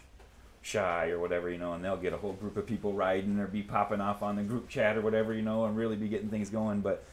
shy 0.62 1.10
or 1.10 1.18
whatever 1.18 1.50
you 1.50 1.58
know, 1.58 1.74
and 1.74 1.84
they'll 1.84 1.98
get 1.98 2.14
a 2.14 2.16
whole 2.16 2.32
group 2.32 2.56
of 2.56 2.66
people 2.66 2.94
riding 2.94 3.38
or 3.38 3.46
be 3.46 3.62
popping 3.62 4.00
off 4.00 4.22
on 4.22 4.36
the 4.36 4.42
group 4.42 4.66
chat 4.68 4.96
or 4.96 5.02
whatever 5.02 5.34
you 5.34 5.42
know, 5.42 5.66
and 5.66 5.76
really 5.76 5.94
be 5.96 6.08
getting 6.08 6.30
things 6.30 6.48
going. 6.48 6.80
But 6.80 7.04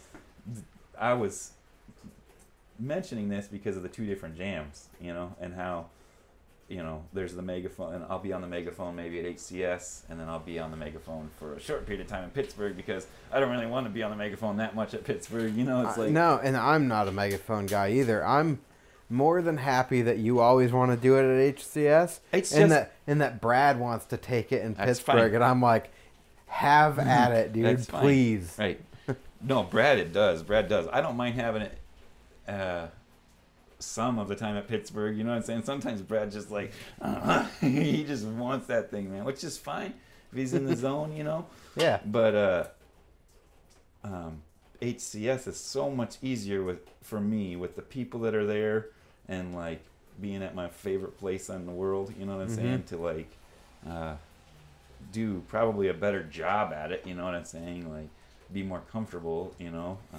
I 0.98 1.14
was 1.14 1.52
mentioning 2.80 3.28
this 3.28 3.48
because 3.48 3.76
of 3.76 3.84
the 3.84 3.90
two 3.90 4.06
different 4.06 4.38
jams, 4.38 4.88
you 5.02 5.14
know, 5.14 5.36
and 5.42 5.54
how 5.54 5.88
you 6.72 6.82
know, 6.82 7.04
there's 7.14 7.34
the 7.36 7.42
megaphone, 7.42 7.94
and 7.96 8.06
I'll 8.10 8.20
be 8.20 8.32
on 8.34 8.42
the 8.42 8.48
megaphone 8.48 8.96
maybe 8.96 9.20
at 9.20 9.26
HCS, 9.26 10.04
and 10.10 10.20
then 10.20 10.28
I'll 10.30 10.40
be 10.40 10.58
on 10.58 10.72
the 10.72 10.78
megaphone 10.78 11.30
for 11.38 11.54
a 11.56 11.60
short 11.60 11.86
period 11.86 12.02
of 12.02 12.08
time 12.08 12.24
in 12.24 12.30
Pittsburgh 12.32 12.76
because 12.78 13.06
I 13.32 13.40
don't 13.40 13.52
really 13.52 13.66
want 13.68 13.86
to 13.86 13.90
be 13.92 14.02
on 14.04 14.10
the 14.12 14.18
megaphone 14.18 14.58
that 14.58 14.74
much 14.76 14.94
at 14.94 15.04
Pittsburgh. 15.04 15.54
You 15.56 15.66
know, 15.66 15.86
it's 15.88 15.98
Uh, 15.98 16.02
like 16.04 16.12
no, 16.12 16.40
and 16.42 16.56
I'm 16.58 16.88
not 16.88 17.08
a 17.08 17.12
megaphone 17.12 17.66
guy 17.66 17.92
either. 17.92 18.26
I'm 18.26 18.60
more 19.10 19.42
than 19.42 19.58
happy 19.58 20.02
that 20.04 20.20
you 20.20 20.40
always 20.40 20.72
want 20.72 20.92
to 20.92 20.98
do 20.98 21.18
it 21.18 21.24
at 21.26 21.56
HCS, 21.58 22.20
It's 22.32 22.54
and 22.54 22.72
that 22.72 22.94
and 23.06 23.20
that 23.22 23.42
Brad 23.42 23.78
wants 23.80 24.06
to 24.06 24.18
take 24.18 24.52
it 24.54 24.64
in 24.64 24.74
Pittsburgh, 24.74 25.16
fine. 25.32 25.36
and 25.36 25.44
I'm 25.44 25.62
like, 25.62 25.92
have 26.48 26.98
at 27.18 27.32
it, 27.34 27.52
dude, 27.54 27.66
That's 27.66 27.86
fine. 27.88 28.02
please. 28.02 28.56
right. 28.58 28.80
No, 29.44 29.64
Brad, 29.64 29.98
it 29.98 30.14
does. 30.14 30.44
Brad 30.44 30.70
does. 30.70 30.88
I 30.94 31.02
don't 31.02 31.18
mind 31.18 31.34
having 31.36 31.64
it. 31.64 31.78
Uh, 32.48 32.88
some 33.82 34.20
of 34.20 34.28
the 34.28 34.36
time 34.36 34.56
at 34.58 34.68
Pittsburgh, 34.68 35.18
you 35.18 35.24
know 35.24 35.32
what 35.32 35.38
I'm 35.38 35.44
saying. 35.44 35.64
Sometimes 35.64 36.02
Brad 36.02 36.32
just 36.32 36.52
like, 36.52 36.72
uh, 37.02 37.46
he 37.62 38.04
just 38.04 38.26
wants 38.26 38.68
that 38.68 38.92
thing, 38.92 39.12
man, 39.12 39.26
which 39.26 39.44
is 39.44 39.58
fine 39.58 39.94
if 40.32 40.38
he's 40.38 40.54
in 40.54 40.66
the 40.66 40.76
zone, 40.88 41.16
you 41.16 41.24
know. 41.24 41.46
Yeah, 41.76 42.00
But 42.06 42.36
uh, 42.36 42.64
um, 44.04 44.42
HCS 44.82 45.48
is 45.48 45.58
so 45.58 45.90
much 45.90 46.18
easier 46.22 46.64
with 46.64 46.80
for 47.02 47.20
me 47.20 47.56
with 47.56 47.76
the 47.76 47.82
people 47.82 48.22
that 48.22 48.36
are 48.36 48.46
there 48.46 48.88
and 49.28 49.56
like 49.56 49.84
being 50.20 50.44
at 50.44 50.56
my 50.56 50.68
favorite 50.70 51.18
place 51.20 51.50
in 51.50 51.66
the 51.66 51.72
world. 51.72 52.14
You 52.18 52.26
know 52.26 52.36
what 52.38 52.44
I'm 52.44 52.50
saying? 52.50 52.84
To 52.88 52.98
like 52.98 53.30
uh, 53.88 54.16
do 55.12 55.44
probably 55.48 55.88
a 55.88 55.94
better 55.94 56.24
job 56.24 56.74
at 56.74 56.92
it. 56.92 57.04
You 57.06 57.14
know 57.14 57.26
what 57.26 57.36
I'm 57.36 57.46
saying? 57.46 57.92
Like 57.92 58.10
be 58.52 58.64
more 58.64 58.82
comfortable. 58.92 59.54
You 59.60 59.72
know, 59.72 59.98
uh, 60.14 60.18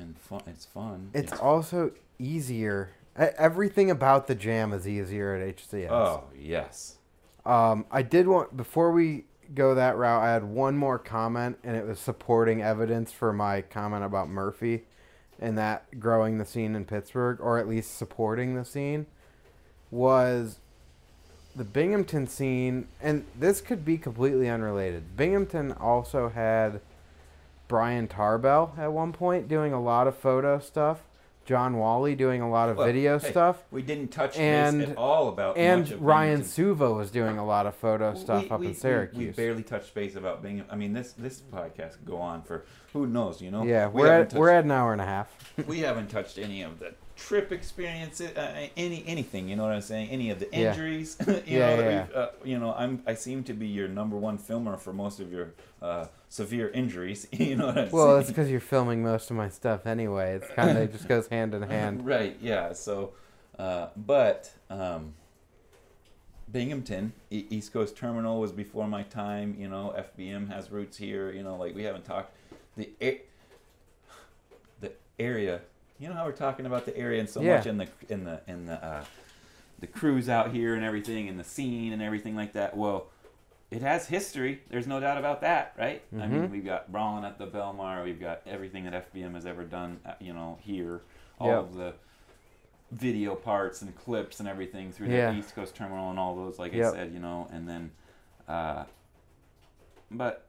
and 0.00 0.18
fun. 0.18 0.42
It's 0.46 0.64
fun. 0.64 1.10
it's 1.14 1.32
also 1.32 1.92
easier. 2.18 2.90
Everything 3.16 3.90
about 3.90 4.26
the 4.26 4.34
jam 4.34 4.72
is 4.72 4.88
easier 4.88 5.34
at 5.34 5.56
HCS. 5.56 5.90
oh 5.90 6.24
yes. 6.36 6.96
Um, 7.44 7.86
I 7.90 8.02
did 8.02 8.28
want 8.28 8.56
before 8.56 8.92
we 8.92 9.24
go 9.54 9.74
that 9.74 9.96
route. 9.96 10.22
I 10.22 10.32
had 10.32 10.44
one 10.44 10.76
more 10.76 10.98
comment, 10.98 11.58
and 11.64 11.76
it 11.76 11.86
was 11.86 11.98
supporting 11.98 12.62
evidence 12.62 13.12
for 13.12 13.32
my 13.32 13.62
comment 13.62 14.04
about 14.04 14.28
Murphy, 14.28 14.84
and 15.38 15.56
that 15.58 15.98
growing 15.98 16.38
the 16.38 16.44
scene 16.44 16.74
in 16.76 16.84
Pittsburgh, 16.84 17.38
or 17.40 17.58
at 17.58 17.68
least 17.68 17.96
supporting 17.96 18.54
the 18.54 18.64
scene, 18.64 19.06
was 19.90 20.58
the 21.56 21.64
Binghamton 21.64 22.26
scene, 22.26 22.86
and 23.02 23.24
this 23.38 23.60
could 23.60 23.84
be 23.84 23.98
completely 23.98 24.48
unrelated. 24.48 25.16
Binghamton 25.16 25.72
also 25.72 26.28
had 26.28 26.80
Brian 27.70 28.08
Tarbell 28.08 28.74
at 28.76 28.92
one 28.92 29.12
point 29.12 29.46
doing 29.46 29.72
a 29.72 29.80
lot 29.80 30.08
of 30.08 30.16
photo 30.16 30.58
stuff. 30.58 31.04
John 31.46 31.76
Wally 31.78 32.16
doing 32.16 32.42
a 32.42 32.50
lot 32.50 32.68
of 32.68 32.76
Well, 32.76 32.86
video 32.86 33.18
hey, 33.20 33.30
stuff. 33.30 33.62
We 33.70 33.80
didn't 33.82 34.08
touch 34.08 34.36
And- 34.36 34.80
base 34.80 34.88
at 34.90 34.96
all 34.96 35.28
about 35.28 35.56
And 35.56 35.82
much 35.82 35.90
of 35.92 36.02
Ryan 36.02 36.28
Binghamton. 36.30 36.50
Suva 36.50 36.92
was 36.92 37.10
doing 37.12 37.38
a 37.38 37.46
lot 37.46 37.66
of 37.66 37.76
photo 37.76 38.14
stuff 38.14 38.42
We- 38.44 38.50
up 38.50 38.60
we- 38.60 38.66
in 38.68 38.74
Syracuse. 38.74 39.36
We, 39.36 39.42
barely 39.44 39.62
touched 39.62 39.94
base 39.94 40.16
about 40.16 40.42
being. 40.42 40.64
I 40.68 40.74
mean, 40.74 40.92
this 40.94 41.12
this 41.12 41.40
podcast 41.40 41.92
could 41.92 42.06
go 42.06 42.16
on 42.18 42.42
for 42.42 42.64
who 42.92 43.06
knows, 43.06 43.40
you 43.40 43.52
know. 43.52 43.62
yeah, 43.62 43.86
we 43.88 44.00
we're 44.02 44.12
at, 44.12 44.32
we're 44.34 44.50
at 44.50 44.64
an 44.64 44.72
hour 44.72 44.92
and 44.92 45.00
a 45.00 45.06
half. 45.06 45.28
we 45.68 45.78
haven't 45.80 46.08
touched 46.10 46.38
any 46.38 46.62
of 46.62 46.80
the 46.80 46.92
trip 47.16 47.52
experiences, 47.52 48.36
uh, 48.36 48.66
any 48.76 49.04
anything. 49.06 49.48
You 49.48 49.54
know 49.56 49.62
what 49.64 49.72
I'm 49.72 49.80
saying? 49.80 50.10
Any 50.10 50.30
of 50.30 50.40
the 50.40 50.48
Yeah. 50.52 50.70
injuries. 50.72 51.16
you 51.26 51.34
Yeah, 51.46 51.70
know, 51.70 51.76
that 51.76 51.90
yeah, 51.92 52.04
we've, 52.06 52.16
uh, 52.16 52.28
you 52.44 52.58
know, 52.58 52.74
I'm 52.74 53.02
I 53.06 53.14
seem 53.14 53.44
to 53.44 53.54
be 53.54 53.66
your 53.68 53.86
number 53.88 54.16
one 54.16 54.38
filmer 54.38 54.76
for 54.76 54.92
most 54.92 55.20
of 55.20 55.32
your 55.32 55.52
uh, 55.80 56.06
severe 56.30 56.70
injuries. 56.70 57.26
you 57.32 57.56
know 57.56 57.66
what 57.66 57.76
I'm 57.78 57.90
Well, 57.90 58.16
it's 58.16 58.28
because 58.30 58.50
you're 58.50 58.60
filming 58.60 59.02
most 59.02 59.30
of 59.30 59.36
my 59.36 59.50
stuff 59.50 59.84
anyway. 59.86 60.36
It's 60.36 60.48
kind 60.54 60.70
of 60.70 60.76
it 60.84 60.92
just 60.92 61.06
goes 61.08 61.26
hand 61.26 61.54
in 61.54 61.60
hand. 61.62 62.04
Right. 62.06 62.38
Yeah. 62.40 62.72
So, 62.72 63.12
uh, 63.58 63.88
but 63.96 64.50
um, 64.70 65.12
Binghamton, 66.50 67.12
E- 67.30 67.46
East 67.50 67.72
Coast 67.72 67.96
Terminal 67.96 68.40
was 68.40 68.52
before 68.52 68.88
my 68.88 69.02
time. 69.02 69.54
You 69.58 69.68
know, 69.68 69.94
FBM 70.18 70.48
has 70.50 70.70
roots 70.70 70.96
here. 70.96 71.30
You 71.30 71.42
know, 71.42 71.56
like 71.56 71.74
we 71.74 71.82
haven't 71.82 72.04
talked 72.04 72.32
the 72.76 72.88
a- 73.02 73.20
the 74.80 74.92
area. 75.18 75.60
You 75.98 76.08
know 76.08 76.14
how 76.14 76.24
we're 76.24 76.32
talking 76.32 76.64
about 76.64 76.86
the 76.86 76.96
area 76.96 77.20
and 77.20 77.28
so 77.28 77.42
Yeah. 77.42 77.56
much 77.56 77.66
in 77.66 77.76
the 77.76 77.88
in 78.08 78.24
the 78.24 78.40
in 78.46 78.66
the 78.66 78.82
uh, 78.84 79.04
the 79.80 79.86
crews 79.86 80.28
out 80.28 80.52
here 80.52 80.74
and 80.74 80.84
everything 80.84 81.28
and 81.28 81.38
the 81.38 81.44
scene 81.44 81.92
and 81.92 82.00
everything 82.02 82.34
like 82.36 82.52
that. 82.54 82.76
Well, 82.76 83.06
it 83.70 83.82
has 83.82 84.08
history. 84.08 84.60
There's 84.68 84.86
no 84.86 84.98
doubt 85.00 85.16
about 85.18 85.40
that, 85.42 85.74
right? 85.78 86.02
I 86.12 86.26
mean, 86.26 86.48
Mhm. 86.48 86.50
we've 86.50 86.64
got 86.64 86.90
Brawlin 86.90 87.24
at 87.24 87.38
the 87.38 87.46
Belmar. 87.46 88.02
We've 88.04 88.20
got 88.20 88.42
everything 88.46 88.84
that 88.84 88.94
FBM 88.94 89.34
has 89.34 89.46
ever 89.46 89.64
done. 89.64 90.00
uh, 90.04 90.14
You 90.20 90.32
know, 90.32 90.58
here, 90.62 91.02
all 91.38 91.48
Yep. 91.48 91.58
of 91.58 91.74
the 91.74 91.94
video 92.90 93.36
parts 93.36 93.82
and 93.82 93.94
clips 93.96 94.40
and 94.40 94.48
everything 94.48 94.90
through 94.90 95.08
Yeah. 95.08 95.30
the 95.30 95.38
East 95.38 95.54
Coast 95.54 95.76
Terminal 95.76 96.10
and 96.10 96.18
all 96.18 96.34
those. 96.34 96.58
Like 96.58 96.74
I 96.74 96.90
said, 96.90 97.12
you 97.12 97.20
know, 97.20 97.48
and 97.52 97.68
then, 97.68 97.92
uh, 98.48 98.84
but 100.10 100.46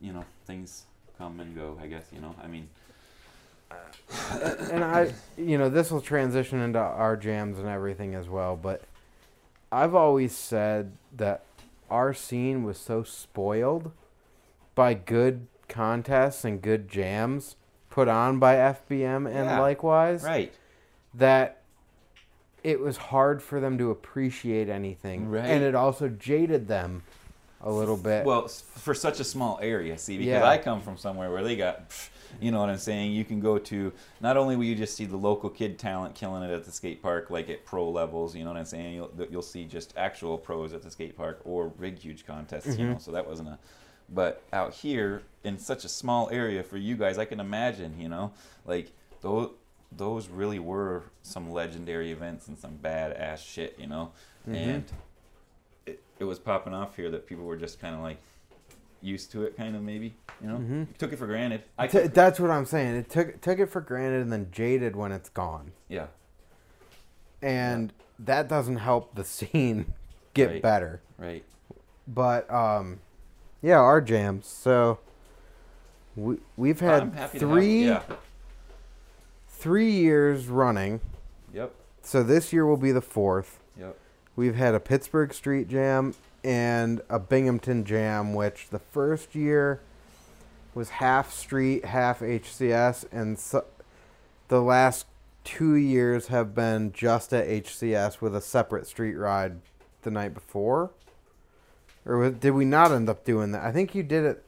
you 0.00 0.12
know, 0.12 0.24
things 0.46 0.84
come 1.16 1.40
and 1.40 1.54
go. 1.54 1.78
I 1.80 1.86
guess 1.86 2.04
you 2.12 2.20
know. 2.20 2.34
I 2.42 2.46
mean, 2.46 2.68
and 4.70 4.84
I, 4.84 5.12
you 5.38 5.56
know, 5.56 5.70
this 5.70 5.90
will 5.90 6.02
transition 6.02 6.60
into 6.60 6.78
our 6.78 7.16
jams 7.16 7.58
and 7.58 7.66
everything 7.68 8.14
as 8.14 8.28
well. 8.28 8.54
But 8.56 8.82
I've 9.72 9.94
always 9.94 10.34
said 10.36 10.92
that 11.16 11.44
our 11.90 12.12
scene 12.14 12.64
was 12.64 12.78
so 12.78 13.02
spoiled 13.02 13.92
by 14.74 14.94
good 14.94 15.46
contests 15.68 16.44
and 16.44 16.60
good 16.60 16.88
jams 16.88 17.56
put 17.90 18.08
on 18.08 18.38
by 18.38 18.56
FBM 18.56 19.26
and 19.26 19.46
Yeah. 19.46 19.60
likewise 19.60 20.24
right. 20.24 20.52
that 21.14 21.62
it 22.62 22.80
was 22.80 22.96
hard 22.96 23.42
for 23.42 23.60
them 23.60 23.76
to 23.78 23.90
appreciate 23.90 24.68
anything, 24.68 25.28
Right. 25.28 25.44
and 25.44 25.62
it 25.62 25.74
also 25.74 26.08
jaded 26.08 26.66
them 26.66 27.02
a 27.64 27.70
little 27.72 27.96
bit. 27.96 28.24
Well, 28.24 28.46
for 28.46 28.94
such 28.94 29.18
a 29.20 29.24
small 29.24 29.58
area, 29.60 29.98
see, 29.98 30.16
because 30.18 30.32
Yeah. 30.42 30.48
I 30.48 30.58
come 30.58 30.80
from 30.80 30.96
somewhere 30.96 31.30
where 31.32 31.42
they 31.42 31.56
got, 31.56 31.90
you 32.40 32.50
know 32.50 32.60
what 32.60 32.68
I'm 32.68 32.78
saying. 32.78 33.12
You 33.12 33.24
can 33.24 33.40
go 33.40 33.58
to 33.58 33.92
not 34.20 34.36
only 34.36 34.54
will 34.54 34.64
you 34.64 34.74
just 34.76 34.94
see 34.94 35.06
the 35.06 35.16
local 35.16 35.48
kid 35.50 35.78
talent 35.78 36.14
killing 36.14 36.42
it 36.42 36.52
at 36.52 36.64
the 36.64 36.70
skate 36.72 37.02
park, 37.02 37.30
like 37.30 37.48
at 37.48 37.64
pro 37.64 37.88
levels, 37.88 38.36
you 38.36 38.44
know 38.44 38.50
what 38.50 38.58
I'm 38.58 38.64
saying. 38.66 38.94
You'll 38.94 39.10
you'll 39.30 39.42
see 39.42 39.64
just 39.64 39.94
actual 39.96 40.36
pros 40.38 40.72
at 40.72 40.82
the 40.82 40.90
skate 40.90 41.16
park 41.16 41.40
or 41.44 41.68
big 41.70 41.98
huge 41.98 42.26
contests, 42.26 42.66
you 42.78 42.84
Mhm. 42.84 42.92
know. 42.92 42.98
So 42.98 43.10
that 43.12 43.26
wasn't 43.26 43.48
a 43.48 43.58
But 44.10 44.42
out 44.52 44.74
here 44.74 45.22
in 45.44 45.58
such 45.58 45.84
a 45.86 45.88
small 45.88 46.28
area 46.30 46.62
for 46.62 46.76
you 46.76 46.94
guys, 46.94 47.16
I 47.16 47.24
can 47.24 47.40
imagine, 47.40 47.98
you 47.98 48.08
know, 48.10 48.32
like 48.66 48.92
those 49.22 49.50
those 49.96 50.28
really 50.28 50.58
were 50.58 51.04
some 51.22 51.52
legendary 51.52 52.10
events 52.10 52.48
and 52.48 52.58
some 52.58 52.76
badass 52.82 53.38
shit, 53.38 53.78
you 53.78 53.86
know, 53.86 54.10
Mhm. 54.46 54.54
and 54.56 54.84
it, 56.18 56.24
was 56.24 56.38
popping 56.38 56.72
off 56.74 56.96
here 56.96 57.10
that 57.10 57.26
people 57.26 57.44
were 57.44 57.56
just 57.56 57.80
kind 57.80 57.94
of 57.94 58.00
like 58.00 58.18
used 59.02 59.30
to 59.32 59.42
it, 59.44 59.56
kind 59.56 59.76
of 59.76 59.82
maybe, 59.82 60.14
you 60.40 60.48
know, 60.48 60.56
Mhm. 60.58 60.96
took 60.96 61.12
it 61.12 61.16
for 61.18 61.26
granted. 61.26 61.62
I 61.78 61.86
T- 61.86 62.06
that's 62.06 62.40
what 62.40 62.50
I'm 62.50 62.64
saying. 62.64 62.96
It 62.96 63.10
took 63.10 63.40
took 63.40 63.58
it 63.58 63.66
for 63.66 63.80
granted 63.80 64.22
and 64.22 64.32
then 64.32 64.48
jaded 64.50 64.96
when 64.96 65.12
it's 65.12 65.28
gone, 65.28 65.72
yeah, 65.88 66.06
and 67.42 67.92
that 68.18 68.48
doesn't 68.48 68.76
help 68.76 69.14
the 69.14 69.24
scene 69.36 69.92
get 70.32 70.48
Right. 70.50 70.62
better. 70.62 71.00
right, 71.18 71.44
But 72.08 72.50
um, 72.52 73.00
yeah, 73.62 73.78
our 73.78 74.00
jams. 74.00 74.46
So 74.46 74.98
we 76.16 76.38
we've 76.56 76.80
had 76.80 77.30
three 77.30 77.86
yeah, 77.86 78.02
three 79.48 79.90
years 79.90 80.48
running. 80.48 81.00
yep, 81.52 81.74
So 82.02 82.22
this 82.22 82.52
year 82.52 82.66
will 82.66 82.76
be 82.76 82.92
the 82.92 83.00
fourth. 83.02 83.60
yep, 83.78 83.98
We've 84.36 84.56
had 84.56 84.74
a 84.74 84.80
Pittsburgh 84.80 85.32
Street 85.32 85.68
Jam 85.68 86.14
and 86.42 87.00
a 87.08 87.18
Binghamton 87.18 87.84
Jam, 87.84 88.34
which 88.34 88.68
the 88.70 88.78
first 88.78 89.34
year 89.34 89.80
was 90.74 90.90
half 90.90 91.32
street, 91.32 91.84
half 91.84 92.20
HCS, 92.20 93.04
and 93.12 93.38
so, 93.38 93.64
the 94.48 94.60
last 94.60 95.06
two 95.44 95.74
years 95.74 96.28
have 96.28 96.54
been 96.54 96.92
just 96.92 97.32
at 97.32 97.46
HCS 97.46 98.20
with 98.20 98.34
a 98.34 98.40
separate 98.40 98.86
street 98.86 99.14
ride 99.14 99.60
the 100.02 100.10
night 100.10 100.34
before. 100.34 100.90
Or 102.04 102.28
did 102.30 102.50
we 102.50 102.64
not 102.64 102.90
end 102.92 103.08
up 103.08 103.24
doing 103.24 103.52
that? 103.52 103.62
I 103.64 103.72
think 103.72 103.94
you 103.94 104.02
did 104.02 104.24
it. 104.24 104.44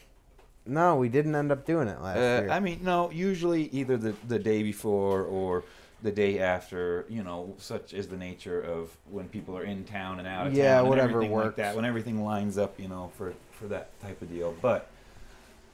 No, 0.67 0.97
we 0.97 1.09
didn't 1.09 1.35
end 1.35 1.53
up 1.53 1.65
doing 1.65 1.87
it 1.89 2.01
last 2.03 2.17
Uh, 2.19 2.21
year. 2.43 2.51
I 2.51 2.59
mean, 2.61 2.81
no. 2.83 3.11
Usually, 3.13 3.69
either 3.69 3.97
the 3.97 4.15
the 4.27 4.39
day 4.39 4.63
before 4.65 5.23
or 5.23 5.63
the 6.03 6.13
day 6.13 6.39
after. 6.39 7.05
You 7.09 7.23
know, 7.23 7.55
such 7.59 7.93
is 7.95 8.09
the 8.09 8.17
nature 8.17 8.61
of 8.61 8.97
when 9.11 9.29
people 9.29 9.57
are 9.57 9.65
in 9.65 9.85
town 9.85 10.19
and 10.19 10.29
out 10.29 10.49
of 10.49 10.55
Yeah, 10.55 10.73
town. 10.75 10.81
and 10.81 10.89
whatever 10.89 11.09
everything 11.11 11.33
like 11.35 11.45
works. 11.45 11.57
that. 11.57 11.77
When 11.77 11.85
everything 11.85 12.25
lines 12.25 12.59
up, 12.59 12.79
you 12.81 12.89
know, 12.89 13.11
for 13.17 13.35
for 13.53 13.67
that 13.69 13.99
type 14.01 14.21
of 14.23 14.31
deal. 14.31 14.55
But 14.61 14.89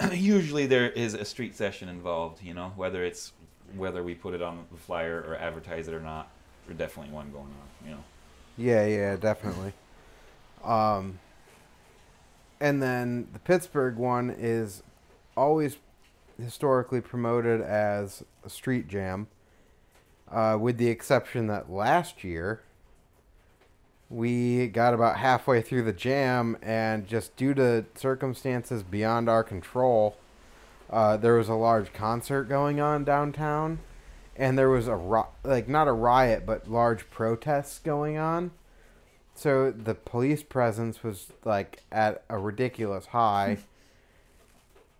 usually 0.13 0.67
there 0.67 0.91
is 0.91 1.15
a 1.15 1.25
street 1.25 1.55
session 1.57 1.89
involved. 1.89 2.43
You 2.43 2.55
know, 2.55 2.73
whether 2.77 3.05
it's 3.05 3.33
whether 3.77 4.03
we 4.03 4.15
put 4.15 4.35
it 4.35 4.43
on 4.43 4.65
the 4.71 4.79
flyer 4.79 5.25
or 5.27 5.37
advertise 5.37 5.89
it 5.89 5.95
or 5.95 6.01
not. 6.01 6.29
There's 6.67 6.79
definitely 6.79 7.13
one 7.13 7.31
going 7.33 7.45
on. 7.47 7.89
You 7.89 7.95
know. 7.97 8.05
Yeah, 8.57 8.87
yeah, 8.87 9.17
definitely. 9.17 9.73
Um, 10.65 11.19
and 12.61 12.81
then 12.81 13.27
the 13.33 13.41
Pittsburgh 13.41 13.97
one 13.97 14.31
is 14.31 14.85
always 15.37 15.77
historically 16.41 17.01
promoted 17.01 17.61
as 17.61 18.23
a 18.45 18.49
street 18.49 18.87
jam, 18.87 19.27
uh, 20.33 20.57
with 20.59 20.79
the 20.79 20.89
exception 20.89 21.47
that 21.49 21.71
last 21.71 22.25
year 22.25 22.63
we 24.13 24.67
got 24.69 24.93
about 24.93 25.17
halfway 25.17 25.63
through 25.63 25.83
the 25.83 25.93
jam, 25.93 26.57
and 26.61 27.07
just 27.07 27.35
due 27.37 27.55
to 27.55 27.85
circumstances 27.95 28.83
beyond 28.83 29.29
our 29.29 29.43
control, 29.43 30.17
uh, 30.91 31.17
there 31.17 31.37
was 31.37 31.49
a 31.49 31.55
large 31.55 31.93
concert 31.95 32.45
going 32.45 32.79
on 32.79 33.05
downtown, 33.05 33.79
and 34.37 34.59
there 34.59 34.69
was 34.69 34.87
a 34.87 34.97
ri- 34.97 35.23
like 35.45 35.67
not 35.67 35.89
a 35.89 35.93
riot, 35.93 36.45
but 36.45 36.71
large 36.71 37.09
protests 37.11 37.79
going 37.79 38.19
on. 38.19 38.51
So 39.35 39.71
the 39.71 39.95
police 39.95 40.43
presence 40.43 41.03
was 41.03 41.29
like 41.45 41.83
at 41.91 42.23
a 42.29 42.39
ridiculous 42.39 43.07
high. 43.07 43.59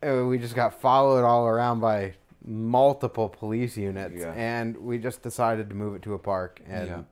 Uh, 0.05 0.27
we 0.27 0.37
just 0.37 0.57
got 0.57 0.81
followed 0.81 1.23
all 1.25 1.47
around 1.47 1.79
by 1.79 2.13
multiple 2.45 3.29
police 3.29 3.77
units, 3.77 4.21
Yeah. 4.21 4.33
and 4.33 4.77
we 4.77 4.99
just 4.99 5.23
decided 5.23 5.69
to 5.71 5.75
move 5.75 5.95
it 5.95 6.03
to 6.03 6.15
a 6.15 6.19
park 6.19 6.61
and 6.67 6.89
Yeah. 6.89 7.03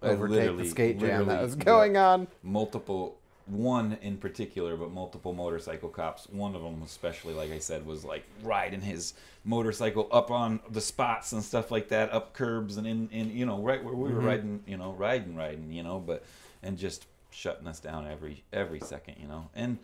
Overtake 0.00 0.56
the 0.56 0.64
skate 0.68 0.98
jam 1.00 1.26
that 1.26 1.42
was 1.42 1.56
yeah. 1.56 1.64
going 1.64 1.96
on. 1.96 2.28
multiple 2.42 3.16
one 3.46 3.96
in 4.02 4.18
particular 4.18 4.76
but 4.76 4.90
multiple 4.92 5.32
motorcycle 5.32 5.88
cops 5.88 6.28
one 6.28 6.54
of 6.54 6.60
them 6.60 6.82
especially 6.84 7.32
like 7.32 7.50
i 7.50 7.58
said 7.58 7.86
was 7.86 8.04
like 8.04 8.22
riding 8.42 8.82
his 8.82 9.14
motorcycle 9.42 10.06
up 10.12 10.30
on 10.30 10.60
the 10.70 10.82
spots 10.82 11.32
and 11.32 11.42
stuff 11.42 11.70
like 11.70 11.88
that 11.88 12.12
up 12.12 12.34
curbs 12.34 12.76
and 12.76 12.86
in, 12.86 13.08
in 13.10 13.30
you 13.34 13.46
know 13.46 13.58
right 13.62 13.82
where 13.82 13.94
we 13.94 14.12
were 14.12 14.20
Mhm. 14.20 14.26
riding 14.26 14.62
you 14.66 14.76
know 14.76 14.92
riding 14.92 15.34
riding 15.34 15.72
you 15.72 15.82
know 15.82 15.98
but 15.98 16.22
and 16.62 16.76
just 16.76 17.06
shutting 17.30 17.66
us 17.66 17.80
down 17.80 18.06
every 18.06 18.44
every 18.52 18.80
second 18.80 19.14
you 19.18 19.26
know 19.26 19.48
and 19.54 19.78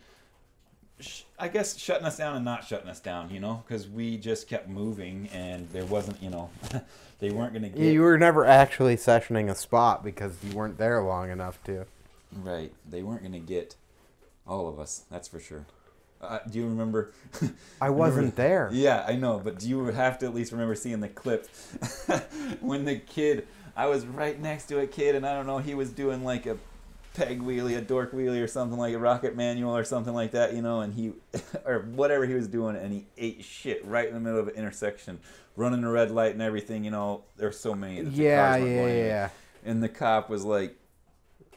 i 1.37 1.47
guess 1.47 1.77
shutting 1.77 2.05
us 2.05 2.17
down 2.17 2.35
and 2.35 2.45
not 2.45 2.63
shutting 2.65 2.87
us 2.87 3.01
down 3.01 3.29
you 3.29 3.39
know 3.39 3.61
because 3.67 3.87
we 3.87 4.17
just 4.17 4.47
kept 4.47 4.69
moving 4.69 5.27
and 5.33 5.69
there 5.71 5.85
wasn't 5.85 6.21
you 6.23 6.29
know 6.29 6.49
they 7.19 7.29
weren't 7.31 7.53
going 7.53 7.63
to 7.63 7.69
get 7.69 7.79
You 7.79 8.01
were 8.01 8.17
never 8.17 8.45
actually 8.45 8.95
sessioning 8.97 9.49
a 9.49 9.55
spot 9.55 10.03
because 10.03 10.35
you 10.43 10.55
weren't 10.55 10.77
there 10.77 11.01
long 11.01 11.29
enough 11.29 11.63
to. 11.63 11.85
Right. 12.33 12.73
They 12.89 13.03
weren't 13.03 13.21
going 13.21 13.33
to 13.33 13.39
get 13.39 13.75
all 14.45 14.67
of 14.67 14.79
us. 14.79 15.03
That's 15.09 15.27
for 15.27 15.39
sure. 15.39 15.65
Uh, 16.21 16.39
do 16.49 16.59
you 16.59 16.65
remember? 16.65 17.13
I 17.81 17.89
wasn't 17.89 18.35
there. 18.35 18.69
yeah, 18.73 19.05
I 19.07 19.15
know, 19.15 19.39
but 19.43 19.59
do 19.59 19.69
you 19.69 19.85
have 19.85 20.17
to 20.19 20.25
at 20.25 20.33
least 20.33 20.51
remember 20.51 20.75
seeing 20.75 20.99
the 20.99 21.09
clip 21.09 21.47
when 22.61 22.85
the 22.85 22.97
kid? 22.97 23.47
I 23.77 23.87
was 23.87 24.05
right 24.05 24.39
next 24.39 24.65
to 24.67 24.79
a 24.79 24.87
kid, 24.87 25.15
and 25.15 25.25
I 25.25 25.35
don't 25.35 25.45
know, 25.45 25.59
he 25.59 25.75
was 25.75 25.91
doing 25.91 26.23
like 26.23 26.45
a 26.45 26.57
peg 27.15 27.41
wheelie, 27.41 27.77
a 27.77 27.81
dork 27.81 28.11
wheelie, 28.11 28.41
or 28.43 28.47
something 28.47 28.77
like 28.77 28.93
a 28.93 28.99
rocket 28.99 29.35
manual, 29.35 29.75
or 29.75 29.83
something 29.83 30.13
like 30.13 30.31
that, 30.31 30.53
you 30.53 30.61
know, 30.61 30.81
and 30.81 30.93
he, 30.93 31.13
or 31.65 31.79
whatever 31.93 32.25
he 32.25 32.33
was 32.33 32.47
doing, 32.47 32.75
and 32.75 32.91
he 32.93 33.05
ate 33.17 33.43
shit 33.43 33.83
right 33.85 34.07
in 34.07 34.13
the 34.13 34.19
middle 34.19 34.39
of 34.39 34.47
an 34.47 34.55
intersection, 34.55 35.19
running 35.55 35.83
a 35.83 35.89
red 35.91 36.11
light 36.11 36.33
and 36.33 36.41
everything. 36.41 36.83
You 36.83 36.91
know, 36.91 37.23
there's 37.37 37.59
so 37.59 37.73
many. 37.73 38.01
Yeah, 38.01 38.55
yeah, 38.57 38.63
in. 38.65 39.05
yeah. 39.05 39.29
And 39.63 39.81
the 39.81 39.89
cop 39.89 40.29
was 40.29 40.43
like 40.45 40.75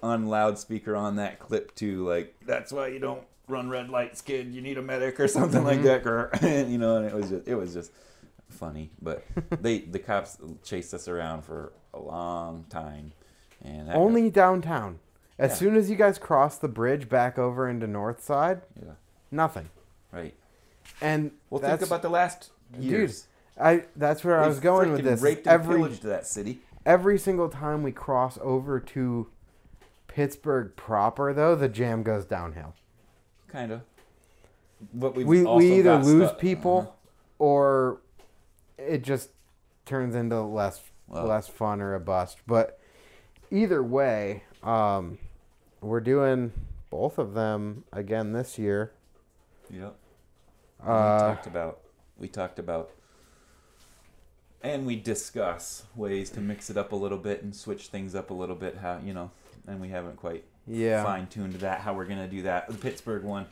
on 0.02 0.26
loudspeaker 0.26 0.94
on 0.96 1.16
that 1.16 1.38
clip 1.40 1.74
too, 1.74 2.06
like 2.08 2.34
that's 2.46 2.72
why 2.72 2.86
you 2.88 2.98
don't 3.00 3.22
run 3.48 3.68
red 3.68 3.88
lights, 3.90 4.20
kid. 4.20 4.52
You 4.54 4.60
need 4.60 4.78
a 4.78 4.82
medic 4.82 5.18
or 5.18 5.26
something 5.28 5.64
like 5.64 5.80
Mhm. 5.80 5.84
that, 5.84 6.04
girl. 6.04 6.30
You 6.70 6.78
know, 6.78 6.96
and 6.98 7.06
it 7.06 7.14
was 7.14 7.28
just 7.30 7.48
it 7.48 7.54
was 7.56 7.74
just 7.74 7.90
funny. 8.48 8.90
But 9.02 9.24
they 9.62 9.80
the 9.80 9.98
cops 9.98 10.38
chased 10.62 10.94
us 10.94 11.08
around 11.08 11.42
for 11.42 11.72
a 11.92 11.98
long 11.98 12.64
time, 12.70 13.12
and 13.62 13.88
that 13.88 13.94
got- 13.94 14.00
Only 14.00 14.30
downtown. 14.30 15.00
As 15.38 15.50
Yeah. 15.52 15.56
soon 15.56 15.76
as 15.76 15.88
you 15.90 15.96
guys 15.96 16.18
cross 16.18 16.58
the 16.58 16.68
bridge 16.68 17.08
back 17.08 17.38
over 17.38 17.68
into 17.68 17.86
North 17.86 18.22
Side, 18.22 18.62
yeah, 18.80 18.92
nothing. 19.30 19.68
right. 20.12 20.34
And 21.00 21.30
Well, 21.50 21.60
think 21.60 21.82
about 21.82 22.02
the 22.02 22.08
last 22.08 22.50
Dude, 22.72 22.82
years. 22.82 23.26
I 23.60 23.84
that's 23.96 24.24
where 24.24 24.40
I 24.40 24.46
was 24.48 24.58
going 24.60 24.92
with 24.92 25.04
this. 25.04 25.20
Raped 25.22 25.46
and 25.46 25.54
Every 25.54 25.76
pillaged 25.76 26.02
that 26.04 26.26
city. 26.26 26.60
every 26.86 27.18
single 27.18 27.48
time 27.48 27.82
we 27.82 27.92
cross 27.92 28.38
over 28.42 28.80
to 28.80 29.28
Pittsburgh 30.08 30.74
proper, 30.76 31.32
though, 31.32 31.54
the 31.54 31.68
jam 31.68 32.02
goes 32.02 32.24
downhill. 32.24 32.74
Kind 33.48 33.70
of. 33.72 33.82
But 34.94 35.14
we've 35.14 35.26
We 35.26 35.44
we 35.44 35.78
either 35.78 35.96
lose 35.98 36.28
stuck- 36.28 36.38
people 36.40 36.78
uh-huh. 36.78 36.90
or 37.38 37.98
it 38.76 39.02
just 39.02 39.30
turns 39.84 40.14
into 40.14 40.40
less 40.40 40.82
Well. 41.06 41.26
less 41.26 41.48
fun 41.48 41.80
or 41.80 41.94
a 41.94 42.00
bust. 42.00 42.38
But 42.46 42.78
either 43.50 43.82
way, 43.82 44.44
um, 44.62 45.18
we're 45.80 46.00
doing 46.00 46.52
both 46.90 47.18
of 47.18 47.34
them 47.34 47.84
again 47.92 48.32
this 48.32 48.58
year. 48.58 48.92
Yep. 49.70 49.94
we 50.82 50.88
Uh, 50.88 51.18
talked 51.18 51.46
about 51.46 51.80
we 52.18 52.28
talked 52.28 52.58
about 52.58 52.90
and 54.62 54.86
we 54.86 54.96
discuss 54.96 55.84
ways 55.94 56.30
to 56.30 56.40
mix 56.40 56.68
it 56.70 56.76
up 56.76 56.92
a 56.92 56.96
little 56.96 57.18
bit 57.18 57.42
and 57.42 57.54
switch 57.54 57.88
things 57.88 58.14
up 58.14 58.30
a 58.30 58.34
little 58.34 58.56
bit 58.56 58.76
how 58.78 58.98
you 59.04 59.12
know 59.14 59.30
and 59.68 59.80
we 59.80 59.88
haven't 59.88 60.16
quite 60.16 60.44
yeah. 60.66 61.04
fine-tuned 61.04 61.52
that 61.54 61.80
how 61.80 61.94
we're 61.94 62.06
going 62.06 62.18
to 62.18 62.26
do 62.26 62.42
that 62.42 62.66
the 62.68 62.74
pittsburgh 62.74 63.22
one 63.22 63.46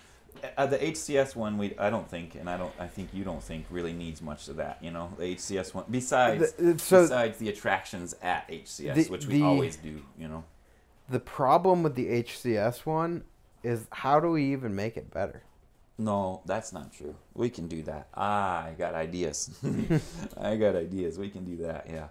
uh, 0.56 0.66
the 0.66 0.78
hcs 0.78 1.36
one 1.36 1.58
we 1.58 1.76
i 1.78 1.88
don't 1.90 2.10
think 2.10 2.34
and 2.34 2.48
i 2.50 2.56
don't 2.56 2.72
i 2.80 2.86
think 2.88 3.08
you 3.12 3.22
don't 3.24 3.42
think 3.42 3.64
really 3.70 3.92
needs 3.92 4.20
much 4.20 4.48
of 4.48 4.56
that 4.56 4.78
you 4.82 4.90
know 4.90 5.12
the 5.18 5.34
hcs 5.36 5.72
one 5.74 5.84
besides 5.90 6.52
The- 6.54 6.78
so 6.78 7.02
besides 7.02 7.38
the 7.38 7.48
attractions 7.50 8.14
at 8.22 8.48
hcs 8.48 8.94
The- 8.94 9.04
which 9.10 9.26
we 9.26 9.34
the- 9.38 9.42
always 9.44 9.76
do 9.76 10.02
you 10.18 10.26
know 10.28 10.44
the 11.08 11.20
problem 11.20 11.82
with 11.82 11.94
the 11.94 12.22
HCS 12.22 12.86
one 12.86 13.24
is 13.62 13.86
how 13.90 14.20
do 14.20 14.30
we 14.30 14.52
even 14.52 14.74
make 14.74 14.96
it 14.96 15.10
better? 15.10 15.42
No, 15.98 16.42
that's 16.44 16.72
not 16.72 16.92
true. 16.92 17.16
We 17.34 17.48
can 17.48 17.68
do 17.68 17.82
that. 17.84 18.08
Ah, 18.14 18.64
I 18.66 18.72
got 18.72 18.94
ideas. 18.94 19.58
I 20.40 20.56
got 20.56 20.76
ideas. 20.76 21.18
We 21.18 21.30
can 21.30 21.44
do 21.44 21.56
that. 21.64 21.86
Yeah. 21.88 22.08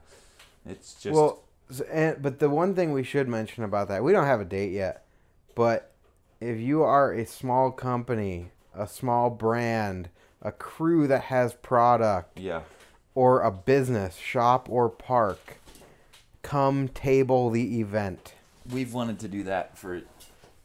It's 0.66 0.96
just 0.96 1.16
well, 1.16 1.44
and, 1.92 2.22
but 2.22 2.40
the 2.40 2.50
one 2.50 2.74
thing 2.74 2.92
we 2.92 3.04
should 3.04 3.28
mention 3.28 3.64
about 3.64 3.88
that, 3.90 4.04
we 4.04 4.12
don't 4.12 4.26
have 4.26 4.42
a 4.42 4.46
date 4.46 4.72
yet, 4.72 5.06
but 5.54 5.92
if 6.40 6.60
you 6.60 6.84
are 6.84 7.14
a 7.14 7.26
small 7.26 7.72
company, 7.72 8.52
a 8.74 8.88
small 8.88 9.30
brand, 9.30 10.10
a 10.42 10.52
crew 10.52 11.08
that 11.08 11.24
has 11.24 11.54
product, 11.54 12.40
yeah. 12.40 12.62
or 13.14 13.42
a 13.42 13.52
business, 13.52 14.16
shop 14.16 14.68
or 14.70 14.90
park, 14.90 15.58
come 16.42 16.88
table 16.88 17.50
the 17.50 17.80
event. 17.80 18.35
We've 18.72 18.94
wanted 18.94 19.20
to 19.20 19.28
do 19.28 19.44
that 19.44 19.78
for 19.78 20.02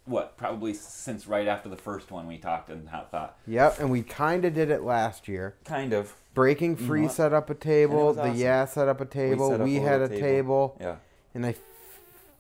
what? 0.05 0.37
probably 0.37 0.75
since 0.75 1.27
right 1.27 1.47
after 1.47 1.69
the 1.69 1.77
first 1.77 2.11
one 2.11 2.27
we 2.27 2.39
talked 2.39 2.71
and 2.71 2.89
how 2.89 3.03
thought 3.11 3.37
Yep, 3.47 3.81
and 3.81 3.91
we 3.91 4.03
kind 4.03 4.45
of 4.45 4.55
did 4.55 4.71
it 4.71 4.83
last 4.83 5.29
year. 5.29 5.55
kind 5.65 5.93
of 5.93 6.15
Breaking 6.35 6.77
Free 6.77 7.09
set 7.09 7.33
up 7.33 7.51
a 7.51 7.55
table. 7.55 8.13
The 8.15 8.23
awesome. 8.23 8.37
Yeah 8.37 8.65
set 8.65 8.89
up 8.89 9.01
a 9.01 9.05
table. 9.05 9.53
up 9.53 9.61
We, 9.61 9.79
a 9.79 9.81
had 9.81 10.01
a 10.01 10.09
table. 10.09 10.21
table. 10.21 10.77
yeah. 10.81 10.97
and 11.35 11.45
I, 11.47 11.55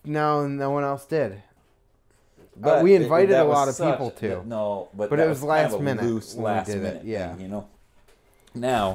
no, 0.05 0.47
no 0.47 0.70
one 0.70 0.85
else 0.85 1.05
did. 1.07 1.43
But 2.57 2.82
we 2.82 2.95
invited 2.95 3.31
that 3.31 3.47
a 3.47 3.49
lot 3.49 3.69
of 3.69 3.77
people, 3.77 4.11
to. 4.12 4.47
No, 4.47 4.89
but 4.95 5.11
But 5.11 5.19
it 5.20 5.28
was 5.28 5.39
kind 5.41 5.49
last 5.49 5.74
of 5.74 5.82
minute 5.82 6.05
Loose 6.05 6.35
we 6.35 6.45
last 6.45 6.66
did 6.66 6.77
it, 6.77 6.82
minute 6.82 7.05
yeah. 7.05 7.32
thing, 7.32 7.41
you 7.43 7.49
know. 7.49 7.69
Now, 8.55 8.95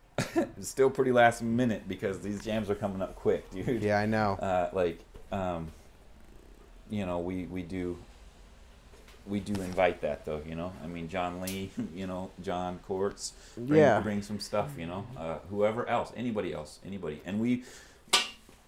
still 0.60 0.90
pretty 0.90 1.12
last 1.12 1.42
minute 1.42 1.88
because 1.88 2.20
these 2.20 2.42
jams 2.44 2.70
are 2.70 2.74
coming 2.74 3.02
up 3.02 3.14
quick, 3.16 3.50
dude. 3.50 3.82
Yeah, 3.82 3.98
I 3.98 4.06
know. 4.06 4.34
Uh, 4.34 4.70
like, 4.72 5.00
um, 5.32 5.68
you 6.90 7.06
know, 7.06 7.18
we 7.18 7.44
we 7.44 7.62
do. 7.62 7.96
We 9.26 9.38
do 9.38 9.52
invite 9.60 10.00
that 10.00 10.24
though, 10.24 10.40
you 10.46 10.54
know. 10.54 10.72
I 10.82 10.86
mean, 10.86 11.08
John 11.08 11.40
Lee, 11.40 11.70
you 11.94 12.06
know, 12.06 12.30
John 12.42 12.78
Courts, 12.86 13.32
bring, 13.56 13.80
Yeah. 13.80 14.00
bring 14.00 14.22
some 14.22 14.40
stuff, 14.40 14.70
you 14.78 14.86
know. 14.86 15.06
Uh, 15.16 15.38
whoever 15.50 15.86
else, 15.88 16.12
anybody 16.16 16.52
else, 16.52 16.80
anybody, 16.84 17.20
and 17.24 17.38
we, 17.38 17.64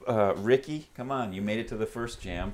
uh, 0.07 0.35
Ricky, 0.37 0.89
come 0.95 1.11
on, 1.11 1.33
you 1.33 1.43
made 1.43 1.59
it 1.59 1.69
to 1.69 1.77
the 1.77 1.87
first 1.87 2.21
jam. 2.21 2.53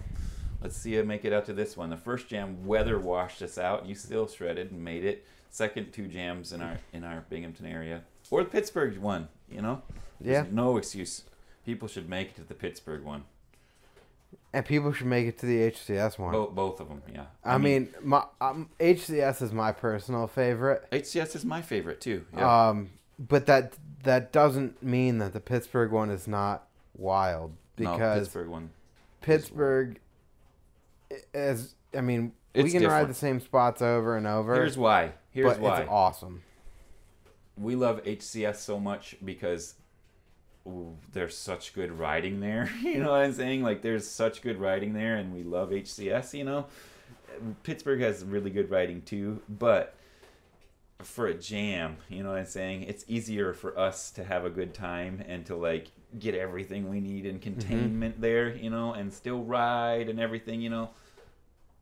Let's 0.63 0.77
see 0.77 0.95
you 0.95 1.05
make 1.05 1.25
it 1.25 1.33
out 1.33 1.45
to 1.47 1.53
this 1.53 1.77
one. 1.77 1.91
The 1.91 1.97
first 1.97 2.29
jam, 2.29 2.67
weather 2.67 2.99
washed 2.99 3.43
us 3.43 3.59
out. 3.59 3.87
You 3.87 3.95
still 3.95 4.27
shredded 4.27 4.71
and 4.73 4.83
made 4.85 5.05
it. 5.05 5.25
Second 5.51 5.93
two 5.93 6.07
jams 6.09 6.53
in 6.53 6.61
our 6.63 6.79
in 6.93 7.05
our 7.05 7.25
Binghamton 7.31 7.67
area, 7.67 8.03
or 8.31 8.43
the 8.45 8.51
Pittsburgh 8.51 8.97
one. 8.99 9.29
You 9.51 9.63
know, 9.63 9.83
Yeah. 10.21 10.45
No 10.51 10.77
excuse. 10.77 11.25
People 11.67 11.89
should 11.89 12.09
make 12.09 12.29
it 12.31 12.37
to 12.37 12.45
the 12.45 12.55
Pittsburgh 12.55 13.03
one. 13.03 13.25
And 14.53 14.65
people 14.65 14.93
should 14.93 15.07
make 15.07 15.27
it 15.27 15.39
to 15.41 15.47
the 15.47 15.71
HCS 15.71 16.19
one. 16.19 16.33
Both 16.33 16.55
both 16.55 16.81
of 16.81 16.89
them, 16.89 17.03
yeah. 17.13 17.27
I, 17.45 17.59
mean, 17.59 17.91
my 18.03 18.25
um, 18.41 18.71
HCS 18.81 19.43
is 19.43 19.53
my 19.53 19.73
personal 19.73 20.27
favorite. 20.27 20.91
HCS 20.91 21.37
is 21.37 21.45
my 21.45 21.61
favorite 21.61 22.01
too. 22.01 22.25
Yeah. 22.35 22.69
Um, 22.69 22.91
but 23.19 23.47
that 23.47 23.75
that 24.05 24.33
doesn't 24.33 24.83
mean 24.83 25.19
that 25.19 25.35
the 25.35 25.41
Pittsburgh 25.41 25.93
one 25.93 26.09
is 26.11 26.27
not 26.27 26.67
wild 26.97 27.53
no, 27.77 27.93
because 27.93 28.21
Pittsburgh 28.21 28.49
one. 28.49 28.71
Pittsburgh, 29.21 30.01
is 31.35 31.75
I 31.97 32.01
mean, 32.01 32.33
we 32.55 32.63
It's 32.63 32.73
can 32.73 32.87
ride 32.87 33.09
the 33.09 33.15
same 33.15 33.41
spots 33.41 33.83
over 33.83 34.17
and 34.17 34.27
over. 34.27 34.55
Here's 34.55 34.79
why. 34.79 35.13
Here's 35.31 35.55
but 35.55 35.61
why. 35.61 35.81
it's 35.81 35.91
awesome. 35.91 36.43
we 37.57 37.77
love 37.77 38.03
HCS 38.05 38.57
so 38.57 38.79
much 38.79 39.17
because 39.25 39.75
there's 41.13 41.37
such 41.37 41.75
good 41.75 41.99
riding 41.99 42.41
there. 42.41 42.71
you 42.83 42.99
know 42.99 43.11
what 43.11 43.23
I'm 43.23 43.33
saying? 43.33 43.63
Like 43.63 43.83
there's 43.83 44.07
such 44.07 44.43
good 44.43 44.59
riding 44.59 44.93
there, 44.93 45.17
and 45.17 45.35
we 45.35 45.43
love 45.43 45.71
HCS. 45.71 46.35
You 46.35 46.45
know, 46.45 46.67
Pittsburgh 47.63 48.01
has 48.01 48.25
really 48.25 48.51
good 48.51 48.71
riding 48.71 49.03
too, 49.03 49.41
but 49.49 49.95
for 51.03 51.27
a 51.27 51.35
jam, 51.35 51.97
you 52.09 52.23
know 52.23 52.31
what 52.31 52.39
I'm 52.39 52.47
saying? 52.47 52.83
It's 52.83 53.05
easier 53.07 53.53
for 53.53 53.79
us 53.79 54.11
to 54.13 54.25
have 54.25 54.45
a 54.45 54.51
good 54.51 54.75
time 54.75 55.23
and 55.29 55.47
to 55.47 55.55
like 55.55 55.93
get 56.19 56.35
everything 56.35 56.89
we 56.89 57.01
need 57.01 57.25
in 57.25 57.39
mm-hmm. 57.39 57.43
containment 57.43 58.21
there, 58.21 58.55
you 58.55 58.71
know, 58.71 58.93
and 58.93 59.13
still 59.13 59.45
ride 59.45 60.09
and 60.09 60.19
everything, 60.19 60.61
you 60.61 60.71
know. 60.71 60.91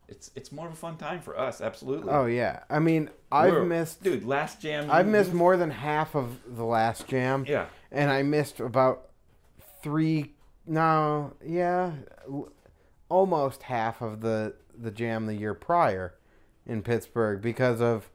It's 0.09 0.31
it's 0.37 0.53
more 0.53 0.66
of 0.66 0.73
a 0.73 0.77
fun 0.77 0.97
time 0.97 1.20
for 1.20 1.39
us, 1.39 1.61
absolutely. 1.61 2.12
Oh 2.12 2.27
yeah, 2.27 2.61
I 2.70 2.78
mean, 2.78 3.11
I've 3.33 3.53
We're- 3.53 3.66
missed 3.66 4.03
dude. 4.05 4.24
Last 4.24 4.61
jam, 4.61 4.89
I've 4.91 5.07
missed 5.07 5.33
more 5.33 5.57
than 5.57 5.70
half 5.70 6.15
of 6.15 6.57
the 6.57 6.65
last 6.65 7.09
jam. 7.09 7.45
Yeah, 7.49 7.66
and 7.91 8.11
I 8.11 8.23
missed 8.23 8.61
about 8.61 9.09
three. 9.83 10.33
No, 10.65 11.35
yeah, 11.45 11.93
almost 13.09 13.65
half 13.65 14.01
of 14.01 14.20
the 14.20 14.55
the 14.78 14.91
jam 14.91 15.27
the 15.27 15.35
year 15.35 15.55
prior 15.55 16.15
in 16.66 16.83
Pittsburgh 16.83 17.41
because 17.41 17.81
of 17.81 18.11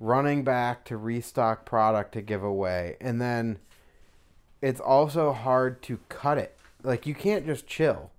running 0.00 0.44
back 0.44 0.84
to 0.84 0.96
restock 0.96 1.64
product 1.64 2.12
to 2.12 2.22
give 2.22 2.42
away, 2.44 2.96
and 3.00 3.20
then 3.20 3.58
it's 4.62 4.80
also 4.80 5.32
hard 5.32 5.82
to 5.82 5.98
cut 6.08 6.38
it. 6.38 6.56
Like 6.82 7.06
you 7.06 7.14
can't 7.14 7.44
just 7.46 7.66
chill, 7.66 8.10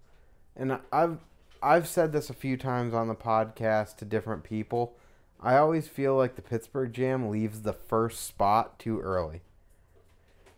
and 0.56 0.80
I've 0.92 1.20
I've 1.66 1.88
said 1.88 2.12
this 2.12 2.30
a 2.30 2.34
few 2.36 2.58
times 2.58 2.94
on 2.94 3.08
the 3.08 3.16
podcast 3.16 3.98
to 3.98 4.06
different 4.06 4.44
people. 4.44 4.96
I 5.42 5.58
always 5.58 5.88
feel 5.88 6.16
like 6.16 6.36
the 6.36 6.44
Pittsburgh 6.44 6.94
Jam 6.94 7.30
leaves 7.30 7.64
the 7.64 7.74
first 7.74 8.24
spot 8.24 8.78
too 8.78 9.00
early 9.02 9.42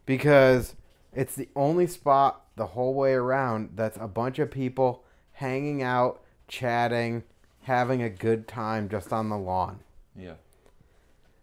because 0.05 0.75
it's 1.13 1.33
the 1.33 1.47
only 1.55 1.87
spot 1.87 2.45
the 2.57 2.67
whole 2.67 2.93
way 2.93 3.13
around 3.13 3.69
that's 3.75 3.97
a 4.01 4.07
bunch 4.09 4.37
of 4.37 4.51
people 4.51 5.05
hanging 5.31 5.81
out, 5.81 6.21
chatting, 6.49 7.23
having 7.61 8.01
a 8.01 8.09
good 8.09 8.45
time 8.45 8.89
just 8.89 9.13
on 9.13 9.29
the 9.29 9.37
lawn. 9.37 9.79
yeah. 10.13 10.33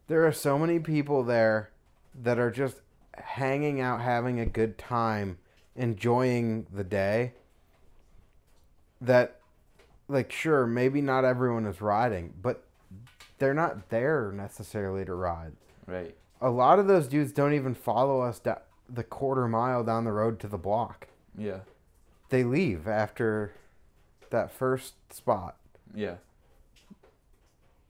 There 0.09 0.27
are 0.27 0.33
so 0.33 0.59
many 0.59 0.79
people 0.79 1.23
there 1.23 1.71
that 2.15 2.39
are 2.39 2.51
just 2.51 2.83
hanging 3.17 3.81
out, 3.81 4.03
having 4.03 4.39
a 4.39 4.45
good 4.45 4.77
time, 4.77 5.39
enjoying 5.75 6.67
the 6.71 6.85
day. 6.85 7.33
That, 9.01 9.41
like, 10.15 10.33
sure, 10.33 10.67
maybe 10.67 11.01
not 11.03 11.25
everyone 11.25 11.67
is 11.67 11.81
riding, 11.83 12.33
but 12.41 12.65
they're 13.39 13.53
not 13.55 13.91
there 13.91 14.33
necessarily 14.33 15.05
to 15.05 15.15
ride 15.15 15.53
Right. 15.87 16.17
a 16.41 16.49
lot 16.51 16.79
of 16.79 16.87
those 16.87 17.09
dudes 17.09 17.33
don't 17.33 17.53
even 17.53 17.75
follow 17.75 18.21
us 18.23 18.39
da- 18.39 18.59
the 18.89 19.05
quarter 19.05 19.47
mile 19.49 19.85
down 19.85 20.05
the 20.05 20.13
road 20.13 20.39
to 20.41 20.49
the 20.49 20.57
block. 20.59 21.09
Yeah. 21.37 21.61
They 22.31 22.45
leave 22.45 22.87
after 22.89 23.53
that 24.31 24.51
first 24.51 24.95
spot. 25.13 25.57
Yeah. 25.95 26.17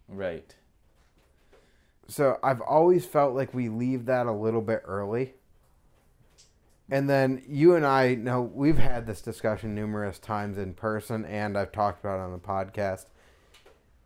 Right. 0.08 0.54
So 2.08 2.38
I've 2.42 2.60
always 2.60 3.06
felt 3.06 3.34
like 3.34 3.54
we 3.54 3.68
leave 3.68 4.06
that 4.06 4.26
a 4.26 4.32
little 4.32 4.60
bit 4.60 4.82
early. 4.84 5.34
And 6.90 7.08
then 7.08 7.42
you 7.48 7.74
and 7.74 7.86
I 7.86 8.14
know 8.14 8.42
we've 8.42 8.78
had 8.78 9.06
this 9.06 9.20
discussion 9.22 9.74
numerous 9.74 10.18
times 10.18 10.58
in 10.58 10.74
person 10.74 11.24
and 11.24 11.56
I've 11.56 11.72
talked 11.72 12.00
about 12.04 12.18
it 12.18 12.22
on 12.22 12.32
the 12.32 12.38
podcast. 12.38 13.06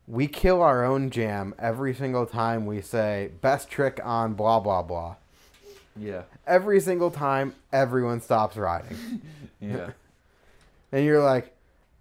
We 0.06 0.26
kill 0.26 0.62
our 0.62 0.84
own 0.84 1.10
jam 1.10 1.54
every 1.58 1.92
single 1.94 2.24
time 2.24 2.66
we 2.66 2.80
say 2.80 3.30
best 3.40 3.68
trick 3.68 4.00
on 4.04 4.34
blah 4.34 4.60
blah 4.60 4.82
blah. 4.82 5.16
Yeah. 5.96 6.22
Every 6.46 6.80
single 6.80 7.10
time 7.10 7.54
everyone 7.72 8.20
stops 8.20 8.56
riding. 8.56 8.96
Yeah. 9.60 9.90
And 10.92 11.04
you're 11.04 11.22
like, 11.22 11.54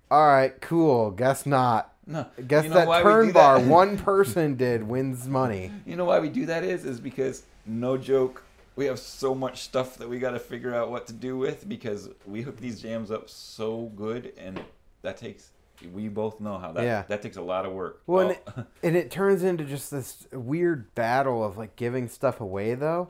all 0.09 0.25
right, 0.25 0.61
cool. 0.61 1.11
Guess 1.11 1.45
not. 1.45 1.93
No. 2.05 2.25
Guess 2.47 2.65
you 2.65 2.69
know 2.69 2.75
that 2.85 3.01
turn 3.01 3.31
bar 3.33 3.59
that? 3.59 3.67
one 3.67 3.97
person 3.97 4.55
did 4.55 4.83
wins 4.83 5.27
money. 5.27 5.71
You 5.85 5.97
know 5.97 6.05
why 6.05 6.19
we 6.19 6.29
do 6.29 6.45
that 6.45 6.63
is 6.63 6.85
is 6.85 6.99
because 7.01 7.43
no 7.65 7.97
joke, 7.97 8.43
we 8.77 8.85
have 8.85 8.99
so 8.99 9.35
much 9.35 9.63
stuff 9.63 9.97
that 9.97 10.07
we 10.07 10.19
got 10.19 10.31
to 10.31 10.39
figure 10.39 10.73
out 10.73 10.89
what 10.89 11.07
to 11.07 11.13
do 11.13 11.37
with 11.37 11.67
because 11.67 12.09
we 12.25 12.41
hook 12.43 12.57
these 12.57 12.79
jams 12.79 13.11
up 13.11 13.29
so 13.29 13.91
good 13.95 14.31
and 14.37 14.61
that 15.01 15.17
takes 15.17 15.49
we 15.93 16.07
both 16.07 16.39
know 16.39 16.57
how 16.57 16.71
that 16.71 16.83
Yeah. 16.83 17.03
that 17.07 17.21
takes 17.21 17.37
a 17.37 17.41
lot 17.41 17.65
of 17.65 17.71
work. 17.73 18.01
Well, 18.07 18.29
and, 18.29 18.39
Oh, 18.47 18.53
it, 18.61 18.65
and 18.87 18.95
it 18.95 19.11
turns 19.11 19.43
into 19.43 19.63
just 19.63 19.91
this 19.91 20.27
weird 20.31 20.93
battle 20.95 21.43
of 21.43 21.57
like 21.57 21.75
giving 21.75 22.07
stuff 22.07 22.39
away 22.39 22.73
though. 22.75 23.09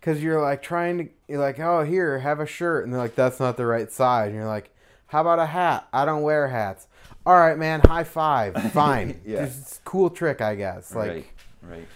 Cause 0.00 0.20
you're 0.22 0.40
like 0.42 0.62
trying 0.62 0.98
to, 0.98 1.08
you're 1.28 1.38
like, 1.40 1.60
oh, 1.60 1.84
here, 1.84 2.18
have 2.18 2.40
a 2.40 2.46
shirt. 2.46 2.84
And 2.84 2.92
they're 2.92 3.00
like, 3.00 3.14
that's 3.14 3.38
not 3.38 3.56
the 3.56 3.66
right 3.66 3.90
size. 3.92 4.28
And 4.28 4.34
you're 4.34 4.46
like, 4.46 4.70
how 5.06 5.20
about 5.20 5.38
a 5.38 5.46
hat? 5.46 5.86
I 5.92 6.04
don't 6.04 6.22
wear 6.22 6.48
hats. 6.48 6.88
All 7.24 7.38
right, 7.38 7.56
man, 7.56 7.80
high 7.80 8.02
five. 8.02 8.60
Fine. 8.72 9.20
Yeah. 9.24 9.48
Cool 9.84 10.10
trick, 10.10 10.40
I 10.40 10.56
guess. 10.56 10.92
Like, 10.94 11.08
right. 11.10 11.26
Right. 11.62 11.86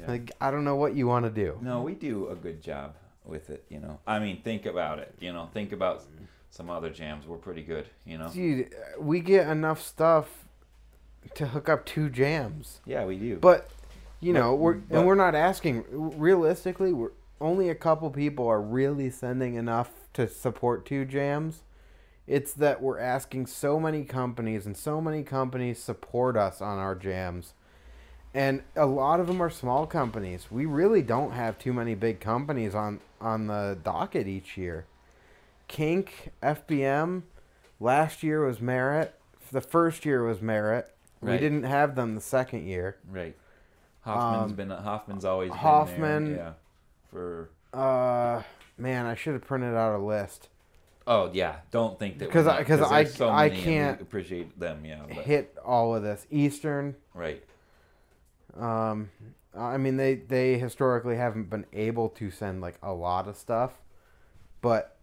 Yeah. 0.00 0.06
like 0.10 0.30
I 0.40 0.50
don't 0.50 0.64
know 0.64 0.76
what 0.76 0.94
you 0.94 1.06
want 1.06 1.24
to 1.26 1.30
do. 1.30 1.58
No, 1.60 1.82
we 1.82 1.94
do 1.94 2.28
a 2.28 2.34
good 2.34 2.62
job 2.62 2.94
with 3.24 3.50
it, 3.50 3.64
you 3.68 3.78
know. 3.80 3.98
I 4.06 4.18
mean, 4.18 4.42
think 4.42 4.66
about 4.66 4.98
it, 4.98 5.14
you 5.20 5.32
know. 5.32 5.48
Think 5.52 5.72
about 5.72 6.02
some 6.50 6.70
other 6.70 6.90
jams. 6.90 7.26
We're 7.26 7.36
pretty 7.38 7.62
good, 7.62 7.86
you 8.04 8.18
know. 8.18 8.28
Dude, 8.30 8.74
we 8.98 9.20
get 9.20 9.48
enough 9.48 9.80
stuff 9.82 10.46
to 11.34 11.46
hook 11.46 11.68
up 11.68 11.84
two 11.86 12.10
jams. 12.10 12.80
Yeah, 12.84 13.04
we 13.06 13.16
do. 13.18 13.36
But 13.36 13.68
you 14.20 14.32
But- 14.32 14.38
know, 14.40 14.54
we're 14.54 14.74
but- 14.74 14.98
and 14.98 15.06
we're 15.06 15.14
not 15.14 15.34
asking. 15.34 15.84
Realistically, 15.90 16.92
we're 16.92 17.12
only 17.40 17.68
a 17.68 17.74
couple 17.74 18.10
people 18.10 18.46
are 18.46 18.60
really 18.60 19.10
sending 19.10 19.54
enough 19.54 19.90
to 20.14 20.28
support 20.28 20.86
two 20.86 21.04
jams. 21.04 21.62
It's 22.26 22.54
that 22.54 22.80
we're 22.80 22.98
asking 22.98 23.46
so 23.46 23.78
many 23.78 24.04
companies, 24.04 24.64
and 24.64 24.76
so 24.76 25.00
many 25.00 25.22
companies 25.22 25.78
support 25.82 26.36
us 26.38 26.62
on 26.62 26.78
our 26.78 26.94
jams, 26.94 27.52
and 28.34 28.62
a 28.76 28.86
lot 28.86 29.20
of 29.20 29.26
them 29.28 29.40
are 29.40 29.48
small 29.50 29.86
companies. 29.86 30.46
We 30.50 30.66
really 30.66 31.02
don't 31.02 31.30
have 31.32 31.58
too 31.58 31.72
many 31.72 31.94
big 31.94 32.20
companies 32.20 32.74
on 32.74 33.00
on 33.20 33.46
the 33.46 33.78
docket 33.82 34.26
each 34.26 34.56
year. 34.56 34.86
Kink, 35.68 36.30
FBM, 36.42 37.22
last 37.80 38.22
year 38.22 38.44
was 38.44 38.60
Merritt. 38.60 39.14
The 39.50 39.60
first 39.62 40.04
year 40.04 40.22
was 40.24 40.42
Merritt. 40.42 40.90
We 41.22 41.38
didn't 41.38 41.62
have 41.62 41.94
them 41.94 42.14
the 42.16 42.20
second 42.20 42.66
year. 42.66 42.96
right. 43.10 43.34
Hoffman's 44.02 44.50
Um, 44.50 44.56
been 44.56 44.68
Hoffman's 44.70 45.24
always 45.24 45.50
Hoffman- 45.50 46.24
been 46.24 46.34
there, 46.36 46.44
yeah. 46.44 46.52
For 47.10 47.48
Uh, 47.72 48.42
man, 48.76 49.06
I 49.06 49.14
should 49.14 49.32
have 49.32 49.46
printed 49.46 49.74
out 49.74 49.94
a 49.94 49.98
list. 50.04 50.50
Oh 51.06 51.30
yeah, 51.32 51.56
don't 51.70 51.98
think 51.98 52.18
that 52.18 52.30
'Cause 52.30 52.44
we're 52.44 52.84
I- 52.86 53.04
so 53.04 53.30
I 53.30 53.48
can't 53.48 54.00
appreciate 54.02 54.58
them. 54.60 54.84
Yeah, 54.84 55.00
but, 55.08 55.24
hit 55.24 55.56
all 55.64 55.94
of 55.94 56.02
this. 56.02 56.26
Eastern, 56.30 56.96
right. 57.14 57.42
Um, 58.58 59.10
I 59.56 59.76
mean 59.76 59.96
they 59.96 60.14
they 60.16 60.58
historically 60.58 61.16
haven't 61.16 61.50
been 61.50 61.66
able 61.72 62.08
to 62.10 62.30
send 62.30 62.60
like 62.60 62.78
a 62.82 62.92
lot 62.92 63.28
of 63.28 63.36
stuff, 63.36 63.72
but 64.60 64.96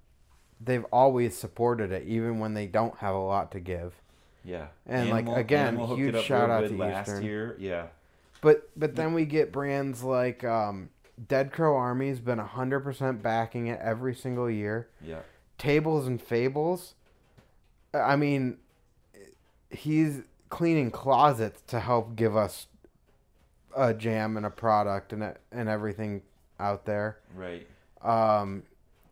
they've 0.60 0.86
always 0.92 1.36
supported 1.38 1.92
it 1.92 2.04
even 2.08 2.40
when 2.40 2.54
they 2.54 2.68
don't 2.68 2.98
have 2.98 3.16
a 3.16 3.20
lot 3.20 3.52
to 3.52 3.60
give. 3.60 3.96
Yeah, 4.44 4.68
And, 4.88 5.10
like, 5.12 5.28
again, 5.28 5.76
hooked 5.76 6.00
huge 6.00 6.20
shout 6.24 6.50
out 6.50 6.68
to 6.68 6.76
last 6.76 7.08
Eastern. 7.10 7.24
year. 7.24 7.56
Yeah, 7.60 7.88
But 8.42 8.70
but 8.76 8.96
then 8.96 9.14
we 9.14 9.26
get 9.26 9.52
brands 9.52 10.02
like 10.04 10.44
um, 10.44 10.90
Dead 11.28 11.52
Crow 11.52 11.76
Army's 11.78 12.20
been 12.20 12.40
hundred 12.40 12.80
percent 12.80 13.22
backing 13.22 13.68
it 13.68 13.80
every 13.84 14.16
single 14.16 14.50
year. 14.50 14.90
yeah, 15.00 15.20
Tables 15.60 16.08
and 16.08 16.20
Fables. 16.20 16.96
I 17.94 18.16
mean, 18.16 18.58
he's 19.70 20.22
cleaning 20.50 20.92
closets 20.92 21.62
to 21.68 21.80
help 21.80 22.16
give 22.16 22.36
us 22.36 22.68
a 23.76 23.94
jam 23.94 24.38
and 24.38 24.46
a 24.46 24.50
product 24.50 25.14
and 25.14 25.34
and 25.52 25.70
everything 25.70 26.22
out 26.60 26.86
there. 26.86 27.20
right. 27.36 27.68
Um, 28.02 28.64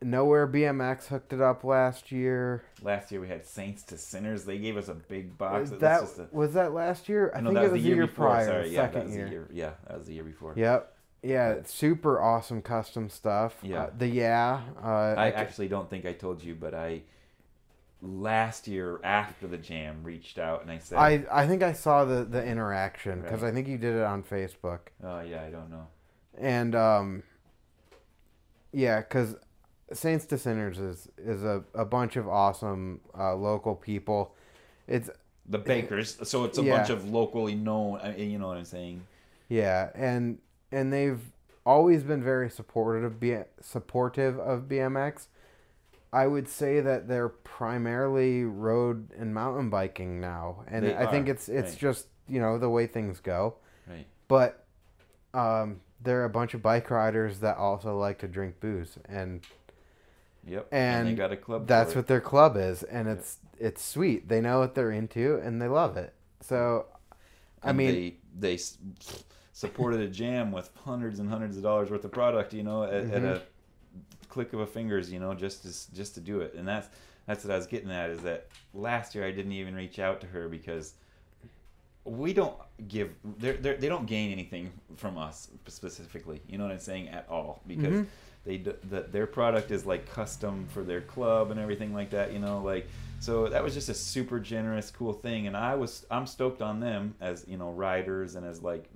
Nowhere 0.02 0.48
BMX 0.48 1.08
hooked 1.08 1.34
it 1.34 1.42
up 1.42 1.62
last 1.62 2.10
year. 2.10 2.62
Last 2.82 3.12
year 3.12 3.20
we 3.20 3.28
had 3.28 3.44
Saints 3.44 3.82
to 3.84 3.98
Sinners. 3.98 4.46
They 4.46 4.56
gave 4.56 4.78
us 4.78 4.88
a 4.88 4.94
big 4.94 5.36
box. 5.36 5.70
Was 5.70 5.80
that 5.80 6.02
a- 6.02 6.28
was 6.34 6.54
that 6.54 6.72
last 6.72 7.06
year? 7.06 7.30
I 7.34 7.40
no, 7.40 7.50
think 7.50 7.54
that 7.56 7.64
it 7.66 7.72
was 7.72 7.82
the 7.82 7.88
year, 7.88 8.06
before. 8.06 8.26
prior, 8.28 8.46
Sorry, 8.46 8.68
yeah, 8.70 8.82
that 8.86 8.92
second 8.94 9.08
was 9.08 9.14
year. 9.16 9.24
the 9.26 9.30
year. 9.32 9.48
Yeah, 9.52 9.70
that 9.86 9.98
was 9.98 10.06
the 10.06 10.14
year 10.14 10.24
before. 10.24 10.54
Yep. 10.56 10.96
Yeah, 11.22 11.56
super 11.66 12.18
awesome 12.18 12.62
custom 12.62 13.10
stuff. 13.10 13.58
Yeah. 13.62 13.82
Uh, 13.82 13.90
the 13.98 14.06
yeah. 14.08 14.62
Uh, 14.82 15.14
I 15.18 15.30
ca- 15.32 15.36
actually 15.36 15.68
don't 15.68 15.90
think 15.90 16.06
I 16.06 16.14
told 16.14 16.42
you, 16.42 16.54
but 16.54 16.72
I 16.72 17.02
last 18.02 18.66
year 18.66 18.98
after 19.04 19.46
the 19.46 19.58
jam 19.58 20.02
reached 20.02 20.38
out 20.38 20.62
and 20.62 20.70
I 20.70 20.78
said, 20.78 20.98
I 20.98 21.24
I 21.30 21.46
think 21.46 21.62
I 21.62 21.72
saw 21.72 22.04
the 22.04 22.24
the 22.24 22.44
interaction 22.44 23.20
because 23.22 23.42
Right. 23.42 23.50
I 23.50 23.54
think 23.54 23.68
you 23.68 23.76
did 23.78 23.94
it 23.96 24.02
on 24.02 24.22
Facebook 24.22 24.80
"Oh 25.04 25.20
yeah, 25.20 25.42
I 25.42 25.50
don't 25.50 25.70
know." 25.70 25.86
and 26.38 26.74
um. 26.74 27.22
Yeah, 28.72 29.00
because 29.00 29.34
Saints 29.92 30.24
to 30.26 30.38
Sinners 30.38 30.78
is 30.78 31.08
is 31.18 31.42
a, 31.42 31.64
a 31.74 31.84
bunch 31.84 32.16
of 32.16 32.28
awesome 32.28 33.00
uh, 33.18 33.34
local 33.34 33.74
people. 33.74 34.34
It's 34.86 35.10
The 35.48 35.58
bakers, 35.58 36.16
so 36.28 36.44
it's 36.44 36.58
a 36.58 36.62
Yeah. 36.62 36.76
bunch 36.76 36.90
of 36.90 37.10
locally 37.10 37.54
known. 37.56 37.98
I 38.00 38.12
mean, 38.12 38.30
you 38.30 38.38
know 38.38 38.46
what 38.48 38.58
I'm 38.58 38.64
saying? 38.64 39.02
Yeah, 39.48 39.90
and 39.94 40.38
and 40.70 40.92
they've 40.92 41.20
always 41.66 42.04
been 42.04 42.22
very 42.22 42.48
supportive 42.48 43.02
of 43.04 43.18
B- 43.20 43.38
supportive 43.60 44.38
of 44.38 44.62
BMX. 44.68 45.26
I 46.12 46.26
would 46.26 46.48
say 46.48 46.80
that 46.80 47.06
they're 47.08 47.28
primarily 47.28 48.44
road 48.44 49.10
and 49.16 49.32
mountain 49.34 49.70
biking 49.70 50.20
now, 50.20 50.64
and 50.66 50.84
They 50.86 50.96
I 50.96 51.06
think 51.06 51.28
it's 51.28 51.48
it's 51.48 51.70
right. 51.70 51.78
just 51.78 52.06
you 52.28 52.40
know 52.40 52.58
the 52.58 52.68
way 52.70 52.86
things 52.86 53.20
go. 53.20 53.54
Right. 53.88 54.06
But 54.28 54.64
um, 55.34 55.80
they're 56.02 56.24
a 56.24 56.30
bunch 56.30 56.54
of 56.54 56.62
bike 56.62 56.90
riders 56.90 57.40
that 57.40 57.56
also 57.56 57.96
like 57.98 58.18
to 58.20 58.28
drink 58.28 58.60
booze, 58.60 58.98
and 59.08 59.42
Yep. 60.46 60.68
And 60.72 61.08
they 61.08 61.14
got 61.14 61.32
a 61.32 61.36
club. 61.36 61.66
that's 61.66 61.94
what 61.94 62.06
their 62.06 62.20
club 62.20 62.56
is, 62.56 62.82
and 62.82 63.08
it's 63.08 63.38
it's 63.58 63.84
sweet. 63.84 64.28
They 64.28 64.40
know 64.40 64.58
what 64.58 64.74
they're 64.74 64.90
into, 64.90 65.36
and 65.36 65.60
they 65.60 65.68
love 65.68 65.96
it. 65.98 66.14
So, 66.40 66.86
I 67.62 67.68
And 67.68 67.78
mean, 67.78 67.92
they 67.92 68.16
they 68.38 68.58
supported 69.52 70.00
a 70.00 70.08
jam 70.08 70.50
with 70.50 70.70
hundreds 70.84 71.18
and 71.20 71.28
hundreds 71.28 71.56
of 71.58 71.62
dollars 71.62 71.90
worth 71.90 72.04
of 72.04 72.12
product. 72.12 72.54
You 72.54 72.62
know, 72.62 72.84
at, 72.84 72.94
at 72.94 73.22
Mhm. 73.22 73.24
a 73.24 73.42
click 74.30 74.52
of 74.54 74.60
a 74.60 74.66
fingers. 74.66 75.12
You 75.12 75.20
know, 75.20 75.34
just 75.34 75.62
to, 75.64 75.94
just 75.94 76.14
to 76.14 76.20
do 76.20 76.40
it. 76.40 76.54
And 76.54 76.66
that's 76.66 76.88
that's 77.26 77.44
what 77.44 77.52
I 77.52 77.56
was 77.56 77.66
getting 77.66 77.90
at. 77.90 78.08
Is 78.10 78.22
that 78.22 78.46
last 78.72 79.14
year 79.14 79.26
I 79.26 79.30
didn't 79.30 79.52
even 79.52 79.74
reach 79.74 79.98
out 79.98 80.20
to 80.22 80.26
her 80.28 80.48
because 80.48 80.94
we 82.04 82.32
don't 82.32 82.56
give 82.88 83.10
they're, 83.38 83.58
they're, 83.58 83.76
they 83.76 83.88
don't 83.88 84.06
gain 84.06 84.32
anything 84.32 84.72
from 84.96 85.18
us 85.18 85.48
specifically. 85.66 86.40
You 86.48 86.56
know 86.56 86.64
what 86.64 86.72
I'm 86.72 86.80
saying 86.80 87.08
at 87.10 87.26
all 87.28 87.60
because. 87.66 87.94
Mhm. 87.94 88.06
They 88.42 88.56
the, 88.56 89.02
their 89.02 89.26
product 89.26 89.70
is 89.70 89.84
like 89.84 90.10
custom 90.10 90.66
for 90.72 90.82
their 90.82 91.02
club 91.02 91.50
and 91.50 91.60
everything 91.60 91.92
like 91.92 92.08
that, 92.08 92.32
you 92.32 92.38
know, 92.38 92.62
like 92.62 92.88
so 93.20 93.48
that 93.48 93.62
was 93.62 93.74
just 93.74 93.90
a 93.90 93.94
super 93.94 94.40
generous, 94.40 94.90
cool 94.90 95.12
thing, 95.12 95.46
and 95.46 95.54
I 95.54 95.74
was 95.74 96.06
I'm 96.10 96.26
stoked 96.26 96.62
on 96.62 96.80
them 96.80 97.14
as 97.20 97.44
you 97.46 97.58
know 97.58 97.70
riders 97.70 98.34
and 98.34 98.46
as 98.46 98.62
like 98.62 98.88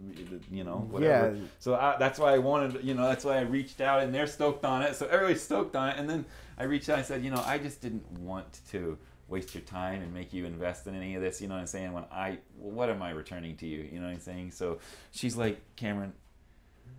you 0.51 0.65
know 0.65 0.89
whatever. 0.91 1.37
Yeah. 1.37 1.43
So 1.59 1.75
I, 1.75 1.97
that's 1.99 2.19
why 2.19 2.33
I 2.33 2.39
wanted, 2.39 2.83
you 2.83 2.95
know, 2.95 3.07
that's 3.07 3.27
why 3.27 3.37
I 3.37 3.43
reached 3.43 3.83
out, 3.83 4.03
and 4.03 4.15
they're 4.15 4.27
stoked 4.27 4.65
on 4.65 4.81
it. 4.81 4.97
So 4.97 5.07
everybody's 5.07 5.43
stoked 5.43 5.77
on 5.77 5.91
it, 5.91 5.99
and 5.99 6.09
then 6.09 6.25
I 6.57 6.65
reached 6.65 6.89
out 6.89 6.97
and 6.97 7.07
said, 7.07 7.23
you 7.23 7.31
know, 7.31 7.43
I 7.45 7.59
just 7.59 7.83
didn't 7.83 8.11
want 8.19 8.61
to 8.71 8.97
waste 9.29 9.55
your 9.55 9.63
time 9.65 10.01
and 10.01 10.15
make 10.15 10.33
you 10.33 10.47
invest 10.47 10.87
in 10.87 10.95
any 10.95 11.17
of 11.17 11.23
this. 11.23 11.43
You 11.43 11.49
know 11.49 11.55
what 11.55 11.61
I'm 11.61 11.67
saying? 11.67 11.93
When 11.93 12.05
I, 12.11 12.39
what 12.59 12.89
am 12.89 13.03
I 13.03 13.11
returning 13.11 13.57
to 13.59 13.67
you? 13.67 13.87
You 13.93 14.01
know 14.01 14.07
what 14.07 14.15
I'm 14.15 14.21
saying? 14.21 14.53
So 14.53 14.79
she's 15.11 15.37
like, 15.37 15.61
Cameron, 15.77 16.15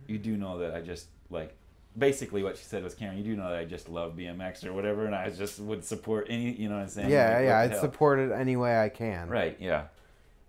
you 0.06 0.18
do 0.18 0.36
know 0.36 0.58
that 0.58 0.74
I 0.74 0.80
just 0.80 1.08
like. 1.28 1.56
Basically, 1.98 2.42
what 2.42 2.56
she 2.58 2.64
said 2.64 2.82
was, 2.84 2.94
Cameron, 2.94 3.18
you 3.18 3.24
do 3.24 3.36
know 3.36 3.48
that 3.50 3.58
I 3.58 3.64
just 3.64 3.88
love 3.88 4.16
BMX 4.16 4.64
or 4.66 4.72
whatever, 4.74 5.06
and 5.06 5.14
I 5.14 5.30
just 5.30 5.58
would 5.60 5.84
support 5.84 6.26
any, 6.28 6.52
you 6.52 6.68
know 6.68 6.76
what 6.76 6.82
I'm 6.82 6.88
saying? 6.88 7.10
yeah, 7.10 7.36
Like, 7.36 7.44
yeah, 7.46 7.58
I'd 7.60 7.70
hell? 7.70 7.80
support 7.80 8.18
it 8.18 8.32
any 8.32 8.56
way 8.56 8.78
I 8.78 8.88
can. 8.90 9.28
Right, 9.28 9.56
yeah. 9.58 9.84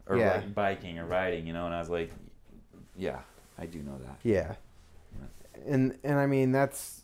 Or 0.07 0.17
Yeah. 0.17 0.33
like 0.35 0.53
biking 0.53 0.99
or 0.99 1.05
riding, 1.05 1.47
you 1.47 1.53
know, 1.53 1.65
and 1.65 1.73
I 1.73 1.79
was 1.79 1.89
like, 1.89 2.11
yeah, 2.97 3.19
I 3.57 3.65
do 3.65 3.79
know 3.79 3.97
that. 4.05 4.17
Yeah. 4.23 4.55
And 5.65 5.97
and 6.03 6.19
I 6.19 6.27
mean 6.27 6.51
that's 6.51 7.03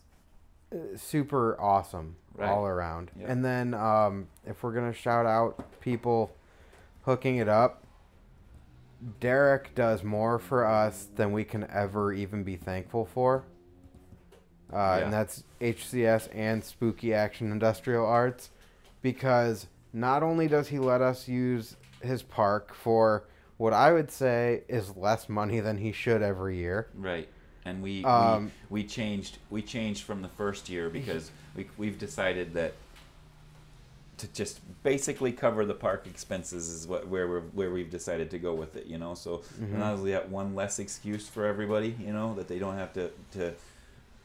uh, 0.74 0.96
super 0.96 1.60
awesome 1.60 2.16
Right. 2.36 2.48
all 2.50 2.66
around. 2.66 3.12
Yep. 3.20 3.30
And 3.30 3.44
then 3.46 3.74
um, 3.74 4.28
if 4.46 4.64
we're 4.64 4.72
gonna 4.74 4.94
shout 4.94 5.26
out 5.26 5.80
people 5.82 6.36
hooking 7.04 7.38
it 7.38 7.48
up, 7.50 7.84
Derek 9.20 9.76
does 9.76 10.04
more 10.04 10.40
for 10.40 10.66
us 10.66 11.08
than 11.16 11.32
we 11.32 11.44
can 11.44 11.70
ever 11.70 12.14
even 12.14 12.44
be 12.44 12.56
thankful 12.56 13.06
for. 13.06 13.44
Uh, 14.74 14.98
Yeah. 15.00 15.04
And 15.06 15.14
that's 15.14 15.44
HCS 15.62 16.28
and 16.34 16.64
Spooky 16.64 17.14
Action 17.14 17.52
Industrial 17.52 18.06
Arts, 18.06 18.50
because 19.02 19.68
not 19.94 20.24
only 20.24 20.48
does 20.48 20.68
he 20.70 20.80
let 20.80 21.02
us 21.02 21.28
use 21.28 21.76
his 22.02 22.24
park 22.24 22.74
for 22.74 23.24
what 23.58 23.72
I 23.74 23.92
would 23.94 24.10
say 24.12 24.64
is 24.68 24.96
less 24.98 25.30
money 25.30 25.60
than 25.60 25.78
he 25.78 25.92
should 25.92 26.22
every 26.24 26.58
year. 26.58 26.88
Right. 26.96 27.30
And 27.66 27.82
we, 27.82 28.04
Um, 28.04 28.52
we 28.70 28.82
we 28.82 28.88
changed 28.88 29.38
we 29.50 29.62
changed 29.62 30.04
from 30.04 30.22
the 30.22 30.28
first 30.28 30.68
year 30.70 30.90
because 31.00 31.32
we 31.56 31.70
we've 31.78 31.98
decided 32.00 32.54
that 32.56 32.74
to 34.18 34.28
just 34.34 34.60
basically 34.84 35.32
cover 35.32 35.66
the 35.66 35.74
park 35.74 36.06
expenses 36.08 36.68
is 36.70 36.88
what 36.88 37.08
where 37.08 37.28
we're 37.28 37.42
where 37.42 37.72
we've 37.72 37.90
decided 37.90 38.30
to 38.32 38.40
go 38.40 38.54
with 38.54 38.76
it, 38.76 38.86
you 38.88 38.98
know. 38.98 39.14
So 39.16 39.38
Mhm. 39.62 39.74
and 39.76 39.84
obviously 39.84 40.12
that 40.12 40.30
one 40.30 40.56
less 40.56 40.80
excuse 40.80 41.28
for 41.28 41.46
everybody, 41.46 41.96
you 42.00 42.12
know, 42.14 42.34
that 42.36 42.48
they 42.48 42.60
don't 42.60 42.76
have 42.78 42.92
to 42.94 43.12
to 43.34 43.54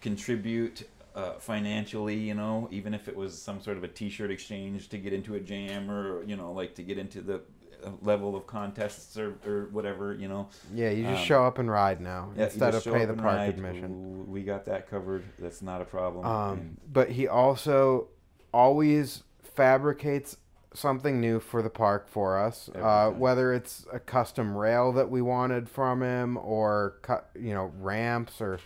contribute 0.00 0.88
uh, 1.14 1.32
financially, 1.38 2.14
you 2.16 2.34
know, 2.34 2.68
even 2.70 2.94
if 2.94 3.08
it 3.08 3.16
was 3.16 3.40
some 3.40 3.60
sort 3.60 3.76
of 3.76 3.84
a 3.84 3.88
T-shirt 3.88 4.30
exchange 4.30 4.88
to 4.90 4.98
get 4.98 5.12
into 5.12 5.34
a 5.34 5.40
jam 5.40 5.90
or 5.90 6.22
you 6.24 6.36
know 6.36 6.52
like 6.52 6.74
to 6.76 6.82
get 6.82 6.98
into 6.98 7.20
the 7.22 7.40
uh, 7.84 7.90
level 8.02 8.36
of 8.36 8.46
contests 8.46 9.16
or, 9.16 9.34
or 9.46 9.68
whatever, 9.72 10.14
you 10.14 10.28
know. 10.28 10.48
Yeah, 10.74 10.90
you 10.90 11.04
just 11.04 11.20
Um, 11.20 11.24
show 11.24 11.44
up 11.44 11.58
and 11.58 11.70
ride 11.70 12.00
now 12.00 12.30
Yeah, 12.36 12.44
instead 12.44 12.74
of 12.74 12.84
pay 12.84 13.04
the 13.04 13.14
park 13.14 13.24
ride. 13.36 13.48
admission. 13.50 14.28
We 14.30 14.42
got 14.42 14.64
that 14.66 14.88
covered. 14.90 15.24
That's 15.38 15.62
not 15.62 15.80
a 15.80 15.84
problem. 15.84 16.24
Um, 16.26 16.58
And- 16.58 16.80
but 16.92 17.10
he 17.10 17.26
also 17.28 18.08
always 18.52 19.22
fabricates 19.42 20.36
something 20.74 21.20
new 21.20 21.40
for 21.40 21.62
the 21.62 21.70
park 21.70 22.08
for 22.08 22.38
us. 22.38 22.68
Uh, 22.74 23.10
whether 23.10 23.52
it's 23.52 23.86
a 23.92 23.98
custom 23.98 24.56
rail 24.56 24.92
that 24.92 25.10
we 25.10 25.20
wanted 25.22 25.68
from 25.68 26.02
him, 26.02 26.36
or 26.36 26.98
cut, 27.02 27.30
you 27.34 27.54
know, 27.54 27.72
ramps 27.80 28.40
or 28.40 28.58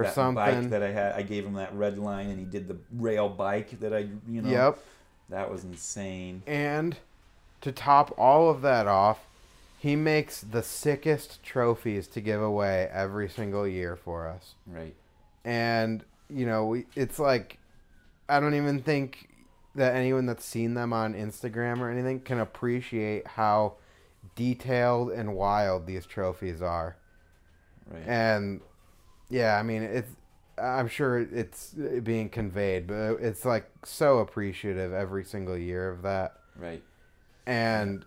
or 0.00 0.04
that 0.04 0.14
something. 0.14 0.34
bike 0.62 0.70
that 0.70 0.82
I 0.82 0.90
had, 0.92 1.12
I 1.14 1.22
gave 1.22 1.44
him 1.46 1.54
that 1.54 1.74
Redline, 1.74 2.30
and 2.30 2.38
he 2.38 2.44
did 2.44 2.68
the 2.68 2.76
rail 2.92 3.28
bike 3.28 3.78
that 3.80 3.92
I, 3.94 4.08
you 4.28 4.42
know. 4.42 4.50
Yep. 4.50 4.78
That 5.28 5.50
was 5.50 5.64
insane. 5.64 6.42
And 6.46 6.96
to 7.60 7.70
top 7.72 8.12
all 8.18 8.50
of 8.50 8.62
that 8.62 8.86
off, 8.86 9.20
he 9.78 9.96
makes 9.96 10.40
the 10.40 10.62
sickest 10.62 11.42
trophies 11.42 12.06
to 12.08 12.20
give 12.20 12.42
away 12.42 12.88
every 12.92 13.28
single 13.28 13.66
year 13.66 13.96
for 13.96 14.26
us. 14.28 14.54
Right. 14.66 14.94
and 15.44 16.04
you 16.28 16.46
know 16.46 16.66
we 16.66 16.86
it's 16.94 17.18
like 17.18 17.58
i 18.28 18.38
don't 18.38 18.54
even 18.54 18.80
think 18.82 19.28
that 19.74 19.96
anyone 19.96 20.26
that's 20.26 20.44
seen 20.44 20.74
them 20.74 20.92
on 20.92 21.14
instagram 21.14 21.80
or 21.80 21.90
anything 21.90 22.20
can 22.20 22.38
appreciate 22.38 23.26
how 23.26 23.72
detailed 24.36 25.10
and 25.10 25.34
wild 25.34 25.86
these 25.86 26.06
trophies 26.06 26.60
are 26.62 26.96
Right. 27.90 28.02
and 28.06 28.60
yeah 29.30 29.56
i 29.56 29.62
mean 29.62 29.82
it's 29.82 30.10
i'm 30.58 30.88
sure 30.88 31.18
it's 31.20 31.74
being 32.02 32.28
conveyed 32.28 32.86
but 32.86 33.12
it's 33.14 33.44
like 33.44 33.70
so 33.84 34.18
appreciative 34.18 34.92
every 34.92 35.24
single 35.24 35.56
year 35.56 35.88
of 35.88 36.02
that 36.02 36.34
right. 36.56 36.82
and 37.46 38.04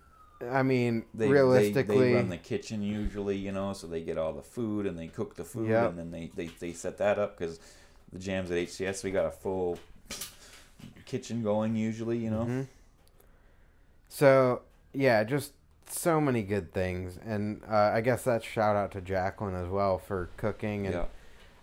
i 0.51 0.61
mean 0.61 1.03
They, 1.15 1.29
realistically 1.29 1.97
they, 1.97 2.07
they 2.09 2.13
run 2.15 2.29
the 2.29 2.37
kitchen 2.37 2.83
usually, 2.83 3.37
you 3.37 3.51
know, 3.51 3.73
so 3.73 3.87
they 3.87 4.01
get 4.01 4.17
all 4.17 4.33
the 4.33 4.41
food 4.43 4.85
and 4.85 4.99
they 4.99 5.07
cook 5.07 5.35
the 5.35 5.45
food 5.45 5.69
Yep. 5.69 5.89
and 5.91 5.97
then 5.99 6.11
they, 6.11 6.29
they, 6.35 6.47
they 6.59 6.73
set 6.73 6.97
that 6.97 7.17
up 7.17 7.37
because 7.39 7.59
the 8.11 8.19
jams 8.19 8.51
at 8.51 8.57
HCS 8.57 9.03
we 9.03 9.11
got 9.11 9.25
a 9.25 9.31
full 9.31 9.79
kitchen 11.05 11.41
going 11.43 11.75
usually. 11.75 12.17
You 12.17 12.29
know. 12.29 12.45
Mhm. 12.45 12.67
So 14.09 14.61
yeah, 14.93 15.23
just 15.23 15.53
so 15.87 16.19
many 16.21 16.43
good 16.43 16.73
things, 16.73 17.17
and 17.25 17.61
uh, 17.69 17.75
I 17.93 18.01
guess 18.01 18.23
that's 18.23 18.45
shout 18.45 18.75
out 18.75 18.91
to 18.91 19.01
Jacqueline 19.01 19.55
as 19.55 19.67
well 19.67 19.97
for 19.99 20.29
cooking. 20.37 20.85
And 20.85 20.95
Yeah. 20.95 21.05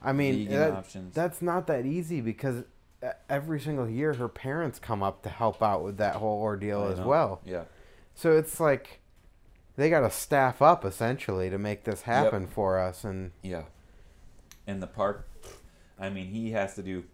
I 0.03 0.13
mean, 0.13 0.49
that- 0.49 0.87
that's 1.13 1.43
not 1.43 1.67
that 1.67 1.85
easy 1.87 2.21
because 2.21 2.65
e- 3.05 3.09
every 3.29 3.61
single 3.61 3.89
year 3.89 4.15
her 4.15 4.29
parents 4.29 4.79
come 4.79 5.03
up 5.03 5.23
to 5.23 5.29
help 5.29 5.63
out 5.63 5.83
with 5.85 5.97
that 5.99 6.17
whole 6.17 6.41
ordeal 6.41 6.83
I 6.85 6.93
as 6.93 6.99
know. 7.01 7.07
well. 7.07 7.41
Yeah. 7.45 7.65
So 8.15 8.33
it's 8.37 8.61
like 8.61 9.01
they 9.77 9.89
got 9.91 10.01
to 10.01 10.11
staff 10.11 10.61
up 10.63 10.85
essentially 10.85 11.49
to 11.51 11.59
make 11.59 11.85
this 11.85 12.03
happen 12.03 12.47
for 12.47 12.79
us, 12.79 13.05
and 13.05 13.33
Yeah. 13.43 13.65
And 14.67 14.83
the 14.83 14.87
park, 14.87 15.29
I 15.99 16.11
mean, 16.11 16.27
he 16.27 16.51
has 16.53 16.75
to 16.77 16.83
do, 16.83 17.05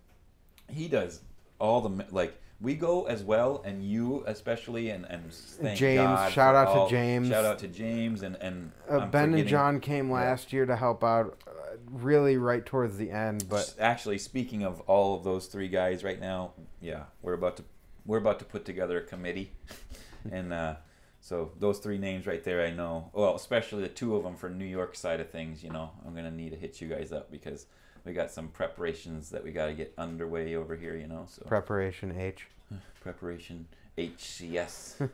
he 0.69 0.89
does 0.89 1.20
all 1.59 1.81
the, 1.81 2.05
like, 2.11 2.37
we 2.61 2.74
go 2.74 3.05
as 3.05 3.23
well, 3.23 3.62
and 3.65 3.85
you 3.85 4.24
especially, 4.27 4.91
and, 4.91 5.05
and 5.07 5.33
thank 5.33 5.78
James, 5.78 5.99
God 5.99 6.33
shout 6.33 6.55
out 6.55 6.89
to 6.89 6.91
James. 6.91 7.28
Shout 7.28 7.45
out 7.45 7.59
to 7.59 7.69
James, 7.69 8.23
and, 8.23 8.37
and 8.37 8.73
uh, 8.89 9.07
Ben 9.07 9.35
and 9.35 9.47
John 9.47 9.81
came 9.81 10.09
yeah. 10.09 10.15
last 10.15 10.53
year 10.53 10.65
to 10.65 10.77
help 10.77 11.05
out, 11.05 11.39
uh, 11.47 11.77
really 11.91 12.37
right 12.37 12.65
towards 12.65 12.97
the 12.97 13.11
end, 13.11 13.47
but. 13.49 13.74
actually, 13.78 14.19
speaking 14.19 14.62
of 14.62 14.81
all 14.83 15.16
of 15.16 15.24
those 15.24 15.47
three 15.47 15.69
guys 15.69 16.03
right 16.03 16.20
now, 16.20 16.53
yeah, 16.81 17.05
we're 17.23 17.35
about 17.35 17.59
to, 17.59 17.65
we're 18.07 18.19
about 18.19 18.39
to 18.39 18.45
put 18.45 18.65
together 18.65 18.99
a 18.99 19.03
committee, 19.03 19.53
and, 20.31 20.53
uh, 20.53 20.77
so 21.20 21.51
those 21.59 21.81
three 21.81 21.99
names 21.99 22.24
right 22.24 22.45
there, 22.45 22.65
I 22.65 22.70
know. 22.70 23.11
Well, 23.12 23.35
especially 23.35 23.83
the 23.83 23.89
two 23.89 24.15
of 24.15 24.23
them 24.23 24.37
for 24.37 24.49
New 24.49 24.65
York 24.65 24.95
side 24.95 25.19
of 25.19 25.28
things. 25.28 25.65
You 25.65 25.70
know, 25.70 25.91
I'm 26.07 26.15
gonna 26.15 26.31
need 26.31 26.51
to 26.51 26.57
hit 26.57 26.81
you 26.81 26.87
guys 26.87 27.11
up 27.11 27.33
because 27.33 27.66
we 28.07 28.12
got 28.12 28.31
some 28.31 28.49
preparations 28.49 29.31
that 29.31 29.43
we 29.45 29.53
got 29.53 29.66
to 29.66 29.74
get 29.74 29.93
underway 29.99 30.55
over 30.55 30.77
here. 30.77 30.97
You 30.97 31.09
know, 31.09 31.27
so 31.28 31.43
Preparation 31.47 32.19
H. 32.19 32.47
preparation 33.03 33.66
HCS. 33.99 35.09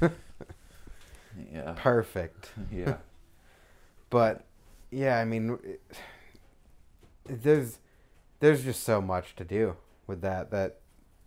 yeah, 1.52 1.74
Perfect. 1.76 2.50
yeah, 2.72 2.96
But 4.10 4.44
yeah, 4.90 5.18
I 5.18 5.24
mean, 5.24 5.58
it- 5.64 5.80
there's 7.26 7.78
there's 8.40 8.64
just 8.64 8.82
so 8.82 9.00
much 9.00 9.36
to 9.36 9.44
do 9.44 9.76
with 10.06 10.20
that. 10.22 10.50
That 10.50 10.78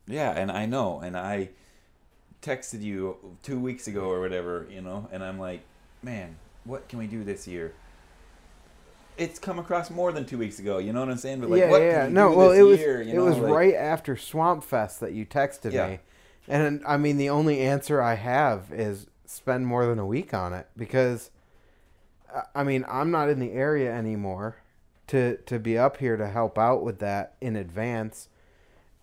yeah. 0.08 0.32
And 0.32 0.52
I 0.52 0.66
know, 0.66 1.00
and 1.00 1.16
I 1.16 1.50
texted 2.42 2.82
you 2.82 3.38
two 3.42 3.60
weeks 3.60 3.88
ago 3.88 4.10
or 4.10 4.20
whatever. 4.20 4.68
You 4.70 4.82
know, 4.82 5.08
and 5.12 5.24
I'm 5.24 5.40
like, 5.40 5.62
man, 6.02 6.38
what 6.66 6.90
can 6.90 7.00
we 7.00 7.08
do 7.08 7.24
this 7.24 7.48
year? 7.48 7.74
It's 9.18 9.38
come 9.40 9.60
across 9.60 9.90
more 9.90 10.12
than 10.12 10.26
two 10.26 10.38
weeks 10.38 10.60
ago. 10.60 10.80
You 10.80 10.92
know 10.94 11.00
what 11.02 11.10
I'm 11.10 11.18
saying? 11.18 11.40
But 11.42 11.50
like, 11.52 11.60
yeah, 11.60 11.70
what 11.70 11.82
yeah, 11.82 12.08
no, 12.08 12.32
well, 12.32 12.52
it 12.52 12.62
was 12.64 12.80
year? 12.80 13.02
It 13.02 13.08
know, 13.14 13.26
was 13.26 13.38
like- 13.38 13.52
right 13.54 13.76
after 13.76 14.18
Swamp 14.18 14.64
Fest 14.64 15.00
that 15.02 15.14
you 15.14 15.26
texted 15.26 15.72
Yeah. 15.72 15.88
me, 15.88 16.00
and 16.48 16.82
I 16.86 16.98
mean, 16.98 17.18
the 17.18 17.30
only 17.30 17.60
answer 17.62 18.02
I 18.02 18.16
have 18.16 18.72
is 18.72 19.08
spend 19.26 19.68
more 19.68 19.86
than 19.86 20.00
a 20.00 20.06
week 20.06 20.34
on 20.34 20.54
it 20.54 20.68
because, 20.76 21.30
I- 22.34 22.44
I 22.56 22.64
mean, 22.64 22.86
I'm 22.90 23.12
not 23.12 23.30
in 23.30 23.40
the 23.40 23.52
area 23.52 23.94
anymore 23.94 24.58
to 25.08 25.38
to 25.46 25.60
be 25.60 25.78
up 25.78 25.98
here 25.98 26.18
to 26.18 26.28
help 26.28 26.58
out 26.58 26.82
with 26.84 27.00
that 27.00 27.36
in 27.40 27.56
advance, 27.56 28.30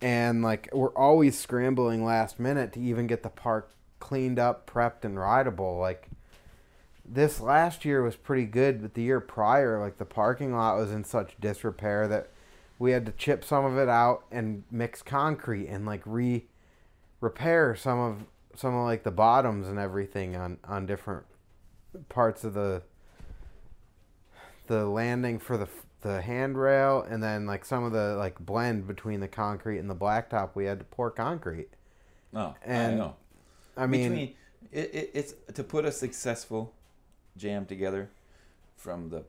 and 0.01 0.41
like 0.43 0.67
we're 0.73 0.89
always 0.95 1.39
scrambling 1.39 2.03
last 2.03 2.39
minute 2.39 2.73
to 2.73 2.79
even 2.81 3.07
get 3.07 3.23
the 3.23 3.29
park 3.29 3.71
cleaned 3.99 4.39
up, 4.39 4.69
prepped, 4.69 5.05
and 5.05 5.17
rideable. 5.19 5.77
Like 5.77 6.07
this 7.13 7.39
last 7.41 7.83
year 7.83 8.01
was 8.01 8.15
pretty 8.15 8.45
good, 8.45 8.81
but 8.81 8.93
the 8.93 9.01
year 9.03 9.19
prior, 9.19 9.79
like 9.79 9.97
the 9.97 10.05
parking 10.05 10.53
lot 10.55 10.77
was 10.77 10.91
in 10.91 11.03
such 11.03 11.35
disrepair 11.39 12.07
that 12.07 12.29
we 12.79 12.91
had 12.91 13.05
to 13.05 13.11
chip 13.11 13.43
some 13.43 13.65
of 13.65 13.77
it 13.77 13.89
out 13.89 14.23
and 14.31 14.63
mix 14.71 15.01
concrete 15.01 15.67
and 15.67 15.85
like 15.85 16.01
re 16.05 16.45
repair 17.19 17.75
some 17.75 17.99
of 17.99 18.23
some 18.55 18.73
of 18.75 18.85
like 18.85 19.03
the 19.03 19.11
bottoms 19.11 19.67
and 19.67 19.77
everything 19.77 20.35
on 20.35 20.57
on 20.63 20.85
different 20.85 21.25
parts 22.09 22.43
of 22.43 22.53
the 22.53 22.81
the 24.67 24.85
landing 24.85 25.37
for 25.37 25.57
the 25.57 25.67
the 26.01 26.21
handrail 26.21 27.03
and 27.07 27.21
then 27.21 27.45
like 27.45 27.63
some 27.63 27.83
of 27.83 27.91
the 27.91 28.15
like 28.15 28.39
blend 28.39 28.87
between 28.87 29.19
the 29.19 29.27
concrete 29.27 29.77
and 29.77 29.89
the 29.89 29.95
blacktop 29.95 30.49
we 30.55 30.65
had 30.65 30.79
to 30.79 30.85
pour 30.85 31.11
concrete 31.11 31.69
No, 32.31 32.55
I 32.73 32.73
and 32.73 32.97
know. 32.97 33.15
i 33.77 33.85
mean 33.85 34.11
between 34.11 34.35
it, 34.71 34.89
it, 34.93 35.11
it's 35.13 35.33
to 35.53 35.63
put 35.63 35.85
a 35.85 35.91
successful 35.91 36.73
jam 37.37 37.65
together 37.65 38.09
from 38.77 39.09
the 39.09 39.23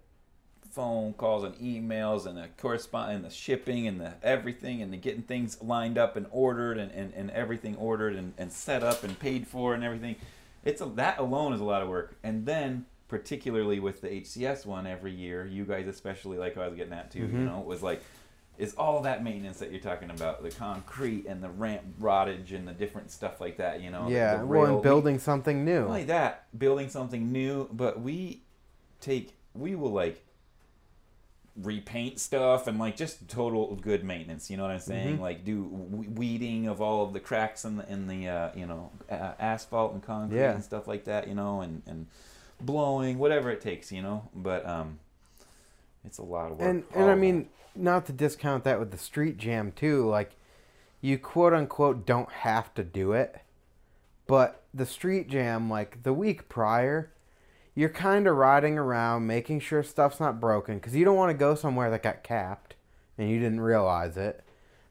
phone 0.70 1.12
calls 1.12 1.44
and 1.44 1.54
emails 1.56 2.24
and 2.26 2.38
the 2.38 2.48
correspond 2.56 3.12
and 3.12 3.24
the 3.24 3.30
shipping 3.30 3.86
and 3.86 4.00
the 4.00 4.12
everything 4.22 4.80
and 4.80 4.90
the 4.92 4.96
getting 4.96 5.22
things 5.22 5.58
lined 5.60 5.98
up 5.98 6.16
and 6.16 6.26
ordered 6.30 6.78
and, 6.78 6.90
and, 6.92 7.12
and 7.14 7.30
everything 7.32 7.76
ordered 7.76 8.14
and, 8.14 8.32
and 8.38 8.50
set 8.50 8.82
up 8.82 9.04
and 9.04 9.18
paid 9.18 9.46
for 9.46 9.74
and 9.74 9.84
everything 9.84 10.16
it's 10.64 10.80
a, 10.80 10.86
that 10.86 11.18
alone 11.18 11.52
is 11.52 11.60
a 11.60 11.64
lot 11.64 11.82
of 11.82 11.88
work 11.88 12.16
and 12.22 12.46
then 12.46 12.86
particularly 13.08 13.78
with 13.80 14.00
the 14.00 14.08
hcs 14.08 14.64
one 14.64 14.86
every 14.86 15.12
year 15.12 15.44
you 15.44 15.64
guys 15.64 15.86
especially 15.86 16.38
like 16.38 16.56
i 16.56 16.66
was 16.66 16.74
getting 16.74 16.94
at 16.94 17.10
too 17.10 17.18
you 17.18 17.26
Mhm. 17.26 17.44
know 17.44 17.60
it 17.60 17.66
was 17.66 17.82
like 17.82 18.02
is 18.62 18.74
all 18.74 19.02
that 19.02 19.22
maintenance 19.24 19.58
that 19.58 19.70
you're 19.72 19.80
talking 19.80 20.10
about 20.10 20.42
the 20.42 20.50
concrete 20.50 21.26
and 21.26 21.42
the 21.42 21.48
ramp 21.50 21.82
rottage 22.00 22.52
and 22.52 22.66
the 22.66 22.72
different 22.72 23.10
stuff 23.10 23.40
like 23.40 23.56
that 23.56 23.80
you 23.82 23.90
know 23.90 24.08
yeah 24.08 24.36
the 24.38 24.46
well 24.46 24.62
rail- 24.64 24.74
and 24.74 24.82
building 24.82 25.18
something 25.18 25.64
new 25.64 25.80
not 25.80 25.88
only 25.88 26.04
that, 26.04 26.46
building 26.58 26.88
something 26.88 27.32
new, 27.32 27.68
but 27.72 28.00
we 28.00 28.42
take 29.00 29.34
we 29.54 29.74
will 29.74 29.92
like 29.92 30.22
repaint 31.56 32.18
stuff 32.18 32.66
and 32.66 32.78
like 32.78 32.96
just 32.96 33.28
total 33.28 33.76
good 33.76 34.04
maintenance. 34.04 34.50
You 34.50 34.56
know 34.56 34.62
what 34.62 34.72
I'm 34.72 34.78
saying? 34.80 35.18
Mhm. 35.18 35.20
Like 35.20 35.44
do 35.44 35.64
weeding 35.64 36.66
of 36.66 36.80
all 36.80 37.04
of 37.04 37.12
the 37.12 37.20
cracks 37.20 37.64
in 37.66 37.76
the 37.76 37.92
in 37.92 38.06
the 38.06 38.28
uh, 38.28 38.50
you 38.54 38.66
know 38.66 38.90
uh, 39.10 39.32
asphalt 39.38 39.92
and 39.92 40.02
concrete 40.02 40.38
Yeah. 40.38 40.52
and 40.54 40.64
stuff 40.64 40.88
like 40.88 41.04
that. 41.04 41.28
You 41.28 41.34
know, 41.34 41.60
and 41.60 41.82
and 41.86 42.06
blowing 42.60 43.18
whatever 43.18 43.50
it 43.50 43.60
takes. 43.60 43.92
You 43.92 44.00
know, 44.02 44.28
but 44.34 44.64
um, 44.66 44.98
it's 46.06 46.18
a 46.18 46.22
lot 46.22 46.52
of 46.52 46.58
work. 46.58 46.68
and 46.70 46.84
and 46.94 47.10
I 47.10 47.14
mean, 47.16 47.48
not 47.74 48.06
to 48.06 48.12
discount 48.12 48.64
that 48.64 48.78
with 48.78 48.90
the 48.90 48.98
street 48.98 49.36
jam 49.38 49.72
too. 49.72 50.08
Like, 50.08 50.36
you 51.00 51.18
quote 51.18 51.52
unquote 51.52 52.06
don't 52.06 52.30
have 52.30 52.72
to 52.74 52.84
do 52.84 53.12
it, 53.12 53.40
but 54.26 54.62
the 54.72 54.86
street 54.86 55.28
jam, 55.28 55.68
like 55.68 56.02
the 56.02 56.12
week 56.12 56.48
prior, 56.48 57.12
you're 57.74 57.88
kind 57.88 58.26
of 58.26 58.36
riding 58.36 58.78
around 58.78 59.26
making 59.26 59.60
sure 59.60 59.82
stuff's 59.82 60.20
not 60.20 60.40
broken 60.40 60.76
because 60.76 60.94
you 60.94 61.04
don't 61.04 61.16
want 61.16 61.30
to 61.30 61.38
go 61.38 61.54
somewhere 61.54 61.90
that 61.90 62.02
got 62.02 62.22
capped 62.22 62.74
and 63.18 63.30
you 63.30 63.38
didn't 63.38 63.60
realize 63.60 64.16
it. 64.16 64.44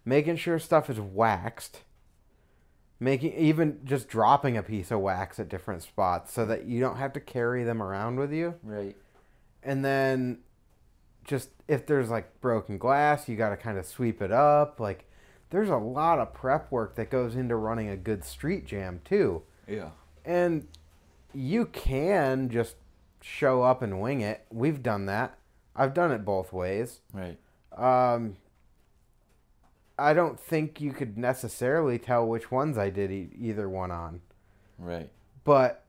Making 0.04 0.36
sure 0.36 0.58
stuff 0.60 0.90
is 0.90 1.00
waxed. 1.00 1.82
Making 3.00 3.34
even 3.34 3.80
just 3.84 4.08
dropping 4.08 4.58
a 4.58 4.64
piece 4.64 4.92
of 4.92 5.00
wax 5.00 5.40
at 5.40 5.50
different 5.50 5.84
spots 5.84 6.34
so 6.34 6.46
that 6.46 6.66
you 6.66 6.80
don't 6.80 6.98
have 6.98 7.14
to 7.14 7.20
carry 7.20 7.64
them 7.64 7.82
around 7.82 8.18
with 8.18 8.32
you 8.32 8.56
right. 8.64 8.96
and 9.64 9.84
then 9.84 10.40
just 11.24 11.50
if 11.72 11.86
there's 11.86 12.10
like 12.10 12.42
broken 12.42 12.78
glass 12.78 13.30
you 13.30 13.36
got 13.38 13.50
to 13.50 13.58
kind 13.58 13.78
of 13.78 13.86
sweep 13.86 14.22
it 14.22 14.32
up 14.32 14.80
like 14.80 15.06
there's 15.52 15.70
a 15.70 15.78
lot 15.78 16.20
of 16.20 16.34
prep 16.34 16.70
work 16.72 16.96
that 16.96 17.10
goes 17.10 17.36
into 17.36 17.56
running 17.56 17.88
a 17.90 17.96
good 17.96 18.24
street 18.26 18.66
jam 18.66 19.00
too 19.06 19.42
Yeah. 19.68 19.92
and 20.26 20.68
you 21.34 21.66
can 21.66 22.50
just 22.50 22.76
show 23.22 23.64
up 23.64 23.82
and 23.82 24.02
wing 24.02 24.20
it 24.22 24.46
we've 24.52 24.84
done 24.84 25.06
that 25.06 25.38
i've 25.76 25.94
done 25.94 26.12
it 26.12 26.26
both 26.26 26.52
ways 26.52 27.00
Right. 27.14 27.38
um 27.78 28.36
i 29.98 30.14
don't 30.14 30.40
think 30.40 30.82
you 30.82 30.92
could 30.92 31.18
necessarily 31.18 31.98
tell 32.00 32.28
which 32.28 32.52
ones 32.52 32.78
i 32.78 32.90
did 32.90 33.12
e- 33.12 33.30
either 33.40 33.70
one 33.70 33.92
on 33.92 34.22
Right. 34.78 35.10
but 35.44 35.84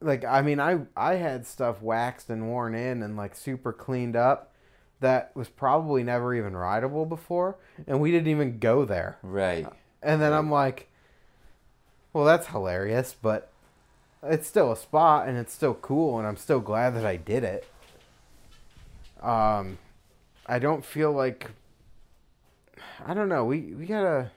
like 0.00 0.24
I 0.24 0.42
mean 0.42 0.60
I 0.60 0.80
I 0.96 1.14
had 1.14 1.46
stuff 1.46 1.82
waxed 1.82 2.30
and 2.30 2.48
worn 2.48 2.74
in 2.74 3.02
and 3.02 3.16
like 3.16 3.36
super 3.36 3.72
cleaned 3.72 4.16
up 4.16 4.52
that 5.00 5.30
was 5.34 5.48
probably 5.48 6.02
never 6.02 6.34
even 6.34 6.56
rideable 6.56 7.06
before 7.06 7.56
and 7.86 8.00
we 8.00 8.10
didn't 8.10 8.28
even 8.28 8.58
go 8.58 8.84
there. 8.84 9.18
Right. 9.22 9.66
And 10.02 10.20
then 10.20 10.32
I'm 10.32 10.50
like 10.50 10.88
well 12.12 12.24
that's 12.24 12.48
hilarious 12.48 13.14
but 13.20 13.50
it's 14.22 14.46
still 14.46 14.72
a 14.72 14.76
spot 14.76 15.28
and 15.28 15.38
it's 15.38 15.52
still 15.52 15.74
cool 15.74 16.18
and 16.18 16.26
I'm 16.26 16.36
still 16.36 16.60
glad 16.60 16.94
that 16.96 17.06
I 17.06 17.16
did 17.16 17.44
it. 17.44 17.66
Um 19.22 19.78
I 20.46 20.58
don't 20.58 20.84
feel 20.84 21.12
like 21.12 21.50
I 23.06 23.14
don't 23.14 23.28
know, 23.28 23.44
we 23.44 23.74
we 23.74 23.86
got 23.86 24.02
to 24.02 24.30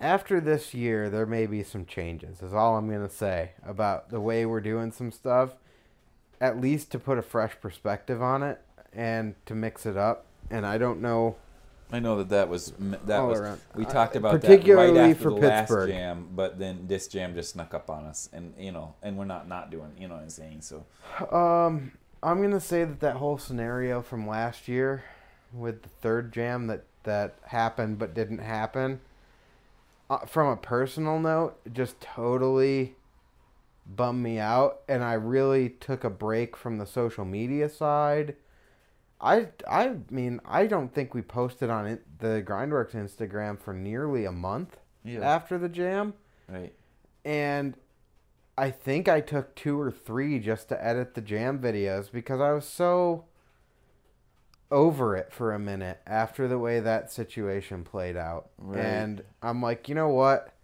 after 0.00 0.40
this 0.40 0.74
year, 0.74 1.10
there 1.10 1.26
may 1.26 1.46
be 1.46 1.62
some 1.62 1.84
changes. 1.84 2.42
Is 2.42 2.52
all 2.54 2.76
I'm 2.76 2.90
gonna 2.90 3.08
say 3.08 3.52
about 3.66 4.10
the 4.10 4.20
way 4.20 4.46
we're 4.46 4.60
doing 4.60 4.92
some 4.92 5.10
stuff. 5.12 5.54
At 6.40 6.60
least 6.60 6.92
to 6.92 6.98
put 6.98 7.18
a 7.18 7.22
fresh 7.22 7.60
perspective 7.60 8.22
on 8.22 8.42
it 8.44 8.60
and 8.92 9.34
to 9.46 9.54
mix 9.54 9.86
it 9.86 9.96
up. 9.96 10.24
And 10.50 10.64
I 10.64 10.78
don't 10.78 11.00
know. 11.00 11.36
I 11.90 11.98
know 12.00 12.18
that 12.18 12.28
that 12.28 12.48
was 12.48 12.72
that 13.06 13.20
was 13.20 13.40
around. 13.40 13.60
we 13.74 13.86
Uh, 13.86 13.88
talked 13.90 14.14
about 14.14 14.32
that 14.32 14.40
particularly 14.42 14.98
right 14.98 15.10
after 15.10 15.22
for 15.22 15.30
the 15.30 15.40
Pittsburgh. 15.40 15.88
last 15.90 15.96
jam, 15.98 16.28
but 16.36 16.58
then 16.58 16.86
this 16.86 17.08
jam 17.08 17.34
just 17.34 17.52
snuck 17.52 17.72
up 17.74 17.88
on 17.90 18.04
us, 18.04 18.28
and 18.32 18.52
you 18.58 18.70
know, 18.72 18.94
and 19.02 19.16
we're 19.16 19.24
not 19.24 19.48
not 19.48 19.70
doing, 19.70 19.90
you 19.98 20.06
know 20.06 20.14
what 20.14 20.22
I'm 20.22 20.28
saying? 20.30 20.60
So 20.60 20.84
Um, 21.34 21.92
I'm 22.22 22.42
gonna 22.42 22.60
say 22.60 22.84
that 22.84 23.00
that 23.00 23.16
whole 23.16 23.38
scenario 23.38 24.02
from 24.02 24.28
last 24.28 24.68
year 24.68 25.02
with 25.52 25.82
the 25.82 25.88
third 25.88 26.30
jam 26.32 26.66
that 26.66 26.84
that 27.04 27.36
happened 27.46 27.98
but 27.98 28.12
didn't 28.14 28.38
happen. 28.40 29.00
Uh, 30.10 30.18
from 30.24 30.48
a 30.48 30.56
personal 30.56 31.18
note, 31.18 31.56
just 31.72 32.00
totally 32.00 32.96
bummed 33.86 34.22
me 34.22 34.38
out, 34.38 34.80
and 34.88 35.02
I 35.04 35.12
really 35.14 35.68
took 35.68 36.02
a 36.04 36.10
break 36.10 36.56
from 36.56 36.78
the 36.78 36.86
social 36.86 37.24
media 37.24 37.68
side. 37.68 38.36
I 39.20 39.48
I 39.68 39.96
mean 40.10 40.40
I 40.44 40.66
don't 40.66 40.94
think 40.94 41.12
we 41.12 41.22
posted 41.22 41.68
on 41.70 41.86
it, 41.86 42.04
the 42.20 42.42
Grindworks 42.46 42.92
Instagram 42.92 43.60
for 43.60 43.74
nearly 43.74 44.24
a 44.24 44.32
month 44.32 44.76
Yeah. 45.04 45.20
after 45.20 45.58
the 45.58 45.68
jam, 45.68 46.14
right. 46.48 46.72
and 47.24 47.74
I 48.56 48.70
think 48.70 49.08
I 49.08 49.20
took 49.20 49.54
two 49.56 49.78
or 49.80 49.90
three 49.90 50.38
just 50.38 50.68
to 50.70 50.84
edit 50.84 51.14
the 51.14 51.20
jam 51.20 51.58
videos 51.58 52.10
because 52.10 52.40
I 52.40 52.52
was 52.52 52.64
so 52.64 53.24
over 54.70 55.16
it 55.16 55.32
for 55.32 55.52
a 55.52 55.58
minute 55.58 56.00
after 56.06 56.46
the 56.46 56.58
way 56.58 56.80
that 56.80 57.10
situation 57.10 57.84
played 57.84 58.16
out. 58.16 58.50
Right. 58.58 58.84
And 58.84 59.22
I'm 59.42 59.62
like, 59.62 59.88
you 59.88 59.94
know 59.94 60.08
what? 60.08 60.54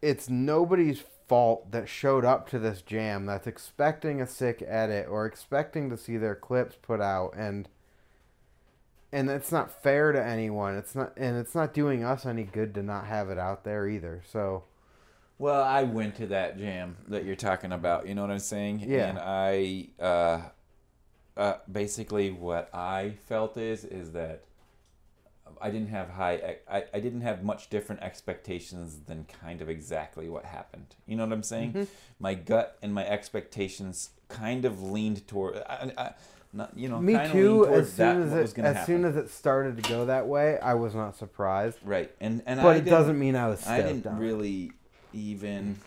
It's 0.00 0.28
nobody's 0.28 1.02
fault 1.26 1.70
that 1.72 1.88
showed 1.88 2.24
up 2.24 2.48
to 2.50 2.58
this 2.58 2.82
jam 2.82 3.26
that's 3.26 3.46
expecting 3.46 4.20
a 4.20 4.26
sick 4.26 4.62
edit 4.66 5.08
or 5.08 5.26
expecting 5.26 5.88
to 5.90 5.96
see 5.96 6.16
their 6.18 6.34
clips 6.34 6.76
put 6.80 7.00
out 7.00 7.32
and 7.36 7.68
and 9.10 9.30
it's 9.30 9.52
not 9.52 9.70
fair 9.82 10.10
to 10.10 10.22
anyone. 10.22 10.76
It's 10.76 10.94
not 10.94 11.12
and 11.16 11.36
it's 11.36 11.54
not 11.54 11.72
doing 11.72 12.04
us 12.04 12.26
any 12.26 12.44
good 12.44 12.74
to 12.74 12.82
not 12.82 13.06
have 13.06 13.30
it 13.30 13.38
out 13.38 13.64
there 13.64 13.88
either. 13.88 14.22
So 14.30 14.64
Well, 15.38 15.62
I 15.62 15.82
went 15.84 16.16
to 16.16 16.26
that 16.28 16.58
jam 16.58 16.96
that 17.08 17.24
you're 17.24 17.36
talking 17.36 17.72
about. 17.72 18.06
You 18.06 18.14
know 18.14 18.22
what 18.22 18.30
I'm 18.30 18.38
saying? 18.38 18.80
Yeah. 18.86 19.08
And 19.08 19.18
I, 19.20 19.88
uh, 20.00 20.42
uh, 21.36 21.54
basically, 21.70 22.30
what 22.30 22.70
I 22.74 23.14
felt 23.26 23.56
is 23.56 23.84
is 23.84 24.12
that 24.12 24.44
I 25.60 25.70
didn't 25.70 25.88
have 25.88 26.10
high. 26.10 26.58
I, 26.70 26.84
I 26.92 27.00
didn't 27.00 27.22
have 27.22 27.42
much 27.42 27.70
different 27.70 28.02
expectations 28.02 29.00
than 29.06 29.26
kind 29.40 29.60
of 29.60 29.68
exactly 29.68 30.28
what 30.28 30.44
happened. 30.44 30.94
You 31.06 31.16
know 31.16 31.24
what 31.24 31.32
I'm 31.32 31.42
saying? 31.42 31.72
Mm-hmm. 31.72 31.84
My 32.18 32.34
gut 32.34 32.78
and 32.82 32.94
my 32.94 33.06
expectations 33.06 34.10
kind 34.28 34.64
of 34.64 34.82
leaned 34.82 35.26
toward. 35.26 35.56
I, 35.56 35.92
I, 35.96 36.14
not, 36.52 36.76
you 36.78 36.88
know, 36.88 37.00
Me 37.00 37.18
too. 37.32 37.66
As 37.66 37.92
soon 37.92 38.22
as 38.22 38.32
it 38.32 38.58
as 38.58 38.76
happen. 38.76 38.86
soon 38.86 39.04
as 39.04 39.16
it 39.16 39.28
started 39.28 39.82
to 39.82 39.88
go 39.88 40.06
that 40.06 40.28
way, 40.28 40.58
I 40.60 40.74
was 40.74 40.94
not 40.94 41.16
surprised. 41.16 41.78
right, 41.84 42.10
and 42.20 42.42
and 42.46 42.60
But 42.62 42.76
I 42.76 42.78
it 42.78 42.84
doesn't 42.84 43.18
mean 43.18 43.34
I 43.34 43.48
was 43.48 43.66
I 43.66 43.82
didn't 43.82 44.18
really 44.18 44.70
even. 45.12 45.80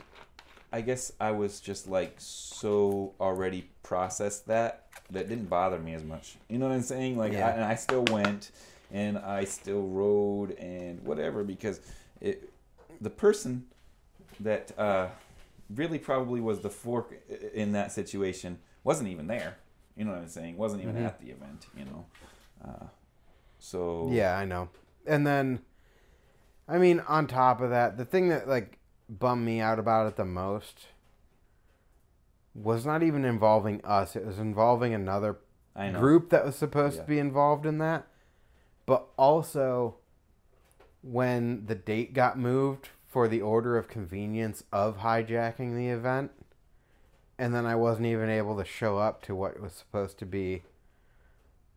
I 0.71 0.81
guess 0.81 1.13
I 1.19 1.31
was 1.31 1.59
just 1.59 1.87
like 1.87 2.15
so 2.17 3.13
already 3.19 3.69
processed 3.83 4.47
that 4.47 4.85
that 5.11 5.29
didn't 5.29 5.49
bother 5.49 5.79
me 5.79 5.93
as 5.93 6.03
much. 6.03 6.35
You 6.49 6.57
know 6.57 6.67
what 6.67 6.75
I'm 6.75 6.81
saying? 6.81 7.17
Like, 7.17 7.33
Yeah. 7.33 7.47
I, 7.47 7.51
and 7.51 7.63
I 7.63 7.75
still 7.75 8.03
went 8.11 8.51
and 8.91 9.17
I 9.17 9.45
still 9.45 9.83
rode 9.83 10.51
and 10.57 11.01
whatever 11.03 11.43
because 11.43 11.79
it 12.21 12.49
the 12.99 13.09
person 13.09 13.65
that 14.39 14.77
uh, 14.77 15.07
really 15.73 15.99
probably 15.99 16.41
was 16.41 16.59
the 16.59 16.69
fork 16.69 17.13
in 17.53 17.71
that 17.73 17.91
situation 17.91 18.59
wasn't 18.83 19.09
even 19.09 19.27
there. 19.27 19.57
You 19.95 20.05
know 20.05 20.11
what 20.11 20.19
I'm 20.21 20.27
saying? 20.27 20.57
Wasn't 20.57 20.81
even 20.83 20.95
Mhm. 20.95 21.05
at 21.05 21.19
the 21.19 21.31
event. 21.31 21.67
You 21.75 21.85
know, 21.85 22.05
uh, 22.65 22.85
so 23.59 24.09
Yeah, 24.11 24.37
I 24.37 24.45
know. 24.45 24.69
And 25.05 25.25
then, 25.25 25.59
I 26.67 26.77
mean, 26.77 26.99
on 27.07 27.27
top 27.27 27.61
of 27.61 27.69
that, 27.69 27.97
the 27.97 28.05
thing 28.05 28.29
that 28.29 28.47
like 28.47 28.76
bummed 29.09 29.45
me 29.45 29.59
out 29.61 29.79
about 29.79 30.07
it 30.07 30.15
the 30.15 30.25
most 30.25 30.87
was 32.53 32.85
not 32.85 33.03
even 33.03 33.23
involving 33.23 33.79
us. 33.85 34.15
It 34.15 34.25
was 34.25 34.39
involving 34.39 34.93
another 34.93 35.37
group 35.99 36.29
that 36.31 36.43
was 36.45 36.55
supposed 36.55 36.95
Yeah. 36.97 37.01
to 37.03 37.07
be 37.07 37.19
involved 37.19 37.65
in 37.65 37.77
that. 37.77 38.07
But 38.87 39.07
also, 39.17 39.97
when 41.03 41.65
the 41.67 41.75
date 41.75 42.13
got 42.13 42.37
moved 42.39 42.89
for 43.05 43.27
the 43.27 43.41
order 43.41 43.77
of 43.77 43.87
convenience 43.87 44.63
of 44.71 44.97
hijacking 44.97 45.75
the 45.75 45.89
event, 45.89 46.31
and 47.37 47.53
then 47.53 47.65
I 47.67 47.75
wasn't 47.75 48.07
even 48.07 48.29
able 48.29 48.57
to 48.57 48.65
show 48.65 48.97
up 48.97 49.21
to 49.23 49.35
what 49.35 49.59
was 49.59 49.73
supposed 49.73 50.17
to 50.19 50.25
be 50.25 50.63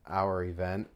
our 0.07 0.43
event 0.43 0.89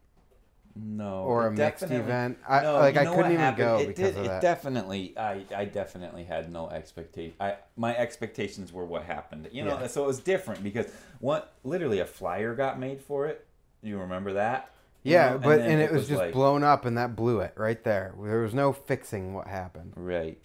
No, 0.77 1.23
or 1.23 1.47
a 1.47 1.51
mixed 1.51 1.83
event. 1.83 2.37
I 2.47 2.61
No, 2.61 2.73
like 2.73 2.95
you 2.95 3.01
I 3.01 3.05
couldn't 3.05 3.31
even 3.31 3.37
happened? 3.37 3.57
go 3.65 3.77
it 3.79 3.87
because 3.87 4.11
did, 4.11 4.17
of 4.19 4.25
it 4.25 4.27
that. 4.27 4.41
definitely, 4.41 5.17
I, 5.17 5.43
I 5.55 5.63
definitely 5.65 6.25
had 6.25 6.51
no 6.51 6.69
expectation. 6.69 7.33
I 7.39 7.55
my 7.77 7.95
expectations 7.95 8.73
were 8.73 8.83
what 8.85 9.03
happened. 9.03 9.47
You 9.53 9.63
know, 9.63 9.79
Yeah. 9.79 9.87
so 9.87 10.03
it 10.03 10.07
was 10.07 10.19
different 10.19 10.63
because 10.63 10.87
what 11.19 11.53
literally 11.63 11.99
a 11.99 12.05
flyer 12.05 12.55
got 12.55 12.77
made 12.77 13.01
for 13.01 13.25
it. 13.27 13.45
You 13.81 13.99
remember 13.99 14.33
that? 14.33 14.71
You 15.03 15.13
yeah, 15.13 15.29
know, 15.31 15.37
but 15.37 15.57
then 15.59 15.71
and 15.71 15.81
it, 15.81 15.91
was, 15.93 16.07
just 16.09 16.19
like- 16.19 16.33
blown 16.33 16.63
up, 16.63 16.83
and 16.83 16.97
that 16.97 17.15
blew 17.15 17.39
it 17.39 17.53
right 17.55 17.81
there. 17.83 18.13
There 18.21 18.41
was 18.41 18.53
no 18.53 18.73
fixing 18.73 19.33
what 19.33 19.47
happened. 19.47 19.93
right, 19.95 20.41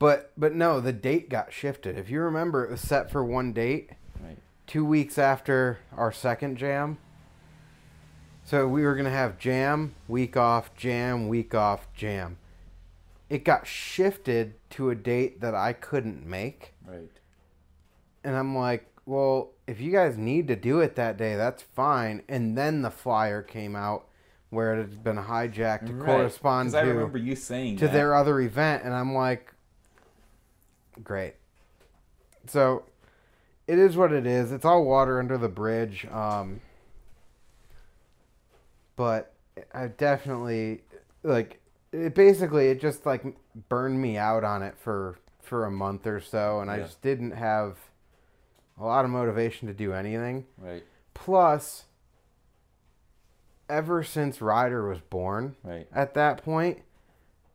But 0.00 0.32
but 0.36 0.54
no, 0.54 0.80
the 0.80 0.92
date 0.92 1.28
got 1.28 1.52
shifted. 1.52 1.96
If 1.96 2.10
you 2.10 2.20
remember, 2.22 2.64
it 2.64 2.70
was 2.72 2.80
set 2.80 3.08
for 3.10 3.22
one 3.24 3.52
date. 3.52 3.90
right, 4.20 4.38
two 4.66 4.84
weeks 4.84 5.16
after 5.18 5.78
our 5.96 6.10
second 6.10 6.56
jam. 6.56 6.98
So 8.44 8.68
we 8.68 8.84
were 8.84 8.94
gonna 8.94 9.10
have 9.10 9.38
jam, 9.38 9.94
week 10.06 10.36
off, 10.36 10.74
jam, 10.76 11.28
week 11.28 11.54
off, 11.54 11.88
jam. 11.94 12.36
It 13.30 13.44
got 13.44 13.66
shifted 13.66 14.54
to 14.70 14.90
a 14.90 14.94
date 14.94 15.40
that 15.40 15.54
I 15.54 15.72
couldn't 15.72 16.26
make. 16.26 16.74
right. 16.86 17.10
And 18.22 18.36
I'm 18.36 18.56
like, 18.56 18.86
well, 19.06 19.50
if 19.66 19.80
you 19.80 19.92
guys 19.92 20.16
need 20.16 20.48
to 20.48 20.56
do 20.56 20.80
it 20.80 20.96
that 20.96 21.16
day, 21.18 21.36
that's 21.36 21.62
fine. 21.62 22.22
And 22.28 22.56
then 22.56 22.80
the 22.82 22.90
flyer 22.90 23.42
came 23.42 23.76
out 23.76 24.06
where 24.50 24.74
it 24.74 24.78
had 24.78 25.02
been 25.04 25.16
hijacked 25.16 25.86
to 25.88 25.92
Right. 25.94 26.06
correspond 26.06 26.68
'Cause 26.68 26.74
I 26.74 26.82
to 26.84 26.88
remember 26.90 27.18
you 27.18 27.34
saying 27.36 27.76
to 27.78 27.86
that. 27.86 27.92
their 27.92 28.14
other 28.14 28.40
event 28.40 28.82
and 28.84 28.94
I'm 28.94 29.12
like 29.14 29.52
great. 31.02 31.34
So 32.46 32.84
it 33.66 33.78
is 33.78 33.96
what 33.96 34.12
it 34.12 34.26
is. 34.26 34.52
It's 34.52 34.64
all 34.64 34.84
water 34.84 35.18
under 35.18 35.36
the 35.36 35.48
bridge. 35.48 36.06
Um 36.06 36.60
but 38.96 39.32
I 39.72 39.86
definitely 39.88 40.82
like 41.22 41.60
it 41.92 42.14
basically 42.14 42.68
it 42.68 42.80
just 42.80 43.06
like 43.06 43.24
burned 43.68 44.00
me 44.00 44.16
out 44.16 44.42
on 44.44 44.62
it 44.62 44.74
for 44.78 45.16
for 45.40 45.64
a 45.66 45.70
month 45.70 46.06
or 46.06 46.20
so 46.20 46.60
and 46.60 46.70
I 46.70 46.78
Yeah. 46.78 46.82
just 46.84 47.02
didn't 47.02 47.32
have 47.32 47.78
a 48.80 48.84
lot 48.84 49.04
of 49.04 49.10
motivation 49.10 49.68
to 49.68 49.74
do 49.74 49.92
anything. 49.92 50.46
Right, 50.58 50.82
Plus 51.14 51.84
ever 53.68 54.02
since 54.02 54.40
Ryder 54.42 54.88
was 54.88 55.00
born, 55.00 55.56
right, 55.62 55.86
at 55.94 56.14
that 56.14 56.42
point, 56.44 56.80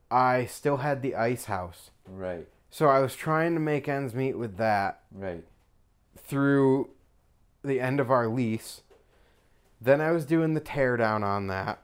I 0.09 0.45
still 0.45 0.77
had 0.77 1.01
the 1.01 1.15
ice 1.15 1.45
house. 1.45 1.91
right, 2.07 2.47
So 2.71 2.87
I 2.87 2.99
was 2.99 3.15
trying 3.15 3.53
to 3.55 3.59
make 3.59 3.87
ends 3.87 4.13
meet 4.15 4.37
with 4.37 4.57
that 4.57 5.01
right, 5.11 5.43
through 6.17 6.89
the 7.63 7.79
end 7.81 7.99
of 7.99 8.09
our 8.09 8.27
lease. 8.27 8.81
Then 9.81 10.01
I 10.01 10.11
was 10.11 10.25
doing 10.25 10.53
the 10.53 10.61
teardown 10.61 11.23
on 11.23 11.47
that. 11.47 11.81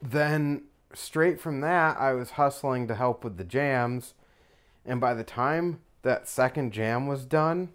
Then 0.00 0.64
straight 0.94 1.40
from 1.40 1.60
that, 1.60 1.98
I 1.98 2.12
was 2.12 2.32
hustling 2.32 2.88
to 2.88 2.94
help 2.94 3.22
with 3.24 3.36
the 3.36 3.44
jams. 3.44 4.14
And 4.84 5.00
by 5.00 5.14
the 5.14 5.24
time 5.24 5.80
that 6.02 6.28
second 6.28 6.72
jam 6.72 7.06
was 7.06 7.24
done, 7.24 7.70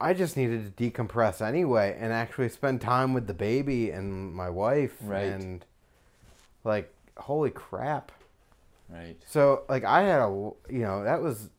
I 0.00 0.12
just 0.12 0.36
needed 0.36 0.76
to 0.76 0.90
decompress 0.90 1.40
anyway 1.40 1.96
and 1.98 2.12
actually 2.12 2.48
spend 2.48 2.80
time 2.80 3.14
with 3.14 3.26
the 3.26 3.34
baby 3.34 3.90
and 3.90 4.34
my 4.34 4.50
wife. 4.50 4.96
Right. 5.00 5.24
And 5.24 5.64
like, 6.64 6.92
holy 7.16 7.50
crap. 7.50 8.12
right. 8.88 9.16
So 9.24 9.62
like 9.68 9.84
I 9.84 10.02
had 10.02 10.20
a 10.20 10.28
you 10.68 10.80
know 10.80 11.04
that 11.04 11.22
was 11.22 11.50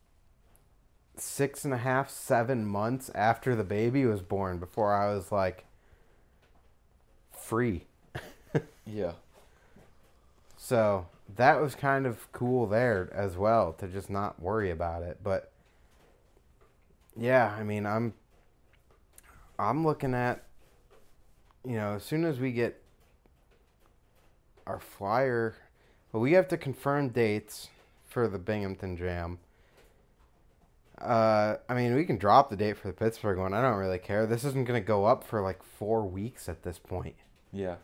six 1.15 1.65
and 1.65 1.73
a 1.73 1.77
half 1.77 2.09
seven 2.09 2.64
months 2.65 3.09
after 3.15 3.55
the 3.55 3.64
baby 3.64 4.05
was 4.05 4.22
born 4.22 4.59
before 4.59 4.93
I 4.93 5.14
was 5.14 5.31
like 5.31 5.65
free. 7.47 7.85
Yeah, 8.85 9.13
So 10.57 11.07
that 11.35 11.61
was 11.61 11.75
kind 11.75 12.05
of 12.05 12.31
cool 12.31 12.67
there 12.67 13.09
as 13.13 13.37
well 13.37 13.73
to 13.73 13.87
just 13.87 14.09
not 14.09 14.41
worry 14.41 14.71
about 14.71 15.03
it. 15.03 15.19
But 15.23 15.51
yeah, 17.15 17.55
I 17.57 17.63
mean 17.63 17.85
I'm 17.85 18.13
I'm 19.59 19.85
looking 19.85 20.13
at 20.13 20.43
you 21.65 21.75
know 21.75 21.95
as 21.95 22.03
soon 22.03 22.23
as 22.25 22.39
we 22.39 22.51
get 22.51 22.81
our 24.65 24.79
flyer, 24.79 25.55
well 26.11 26.21
we 26.21 26.33
have 26.33 26.47
to 26.49 26.57
confirm 26.57 27.09
dates 27.09 27.69
for 28.07 28.27
the 28.27 28.39
Binghamton 28.39 28.97
Jam. 28.97 29.39
Uh, 30.99 31.57
I 31.69 31.75
mean, 31.75 31.93
we 31.93 32.05
can 32.05 32.17
drop 32.17 32.49
the 32.49 32.55
date 32.55 32.77
for 32.77 32.87
the 32.87 32.93
Pittsburgh 32.93 33.37
one. 33.37 33.53
I 33.53 33.61
don't 33.61 33.77
really 33.77 33.99
care. 33.99 34.25
This 34.25 34.43
isn't 34.43 34.65
gonna 34.65 34.81
go 34.81 35.05
up 35.05 35.23
for 35.23 35.41
like 35.41 35.61
four 35.63 36.05
weeks 36.07 36.49
at 36.49 36.63
this 36.63 36.79
point. 36.79 37.15
Yeah, 37.51 37.75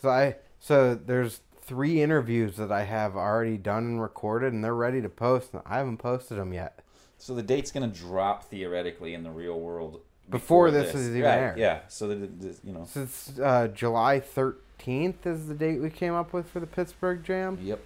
Cause 0.00 0.04
I 0.08 0.36
so 0.60 0.94
there's 0.94 1.40
three 1.62 2.00
interviews 2.02 2.56
that 2.56 2.72
I 2.72 2.84
have 2.84 3.14
already 3.16 3.56
done 3.58 3.84
and 3.84 4.02
recorded, 4.02 4.52
and 4.52 4.64
they're 4.64 4.74
ready 4.74 5.00
to 5.02 5.08
post. 5.08 5.52
and 5.52 5.62
I 5.66 5.78
haven't 5.78 5.98
posted 5.98 6.38
them 6.38 6.52
yet. 6.52 6.80
So 7.18 7.34
the 7.34 7.42
date's 7.42 7.70
gonna 7.72 7.88
drop 7.88 8.44
theoretically 8.44 9.14
in 9.14 9.22
the 9.22 9.30
real 9.30 9.58
world 9.58 10.00
Before 10.30 10.70
this 10.70 10.94
is 10.94 11.08
even 11.10 11.22
right, 11.22 11.34
aired. 11.38 11.58
Yeah. 11.58 11.80
So 11.88 12.08
that 12.08 12.40
this- 12.40 12.60
you 12.64 12.72
know. 12.72 12.84
So 12.86 13.06
uh, 13.42 13.68
July 13.68 14.20
thirteenth 14.20 15.26
is 15.26 15.46
the 15.48 15.54
date 15.54 15.80
we 15.80 15.90
came 15.90 16.14
up 16.14 16.32
with 16.32 16.48
for 16.48 16.60
the 16.60 16.66
Pittsburgh 16.66 17.22
Jam, 17.24 17.58
Yep. 17.60 17.80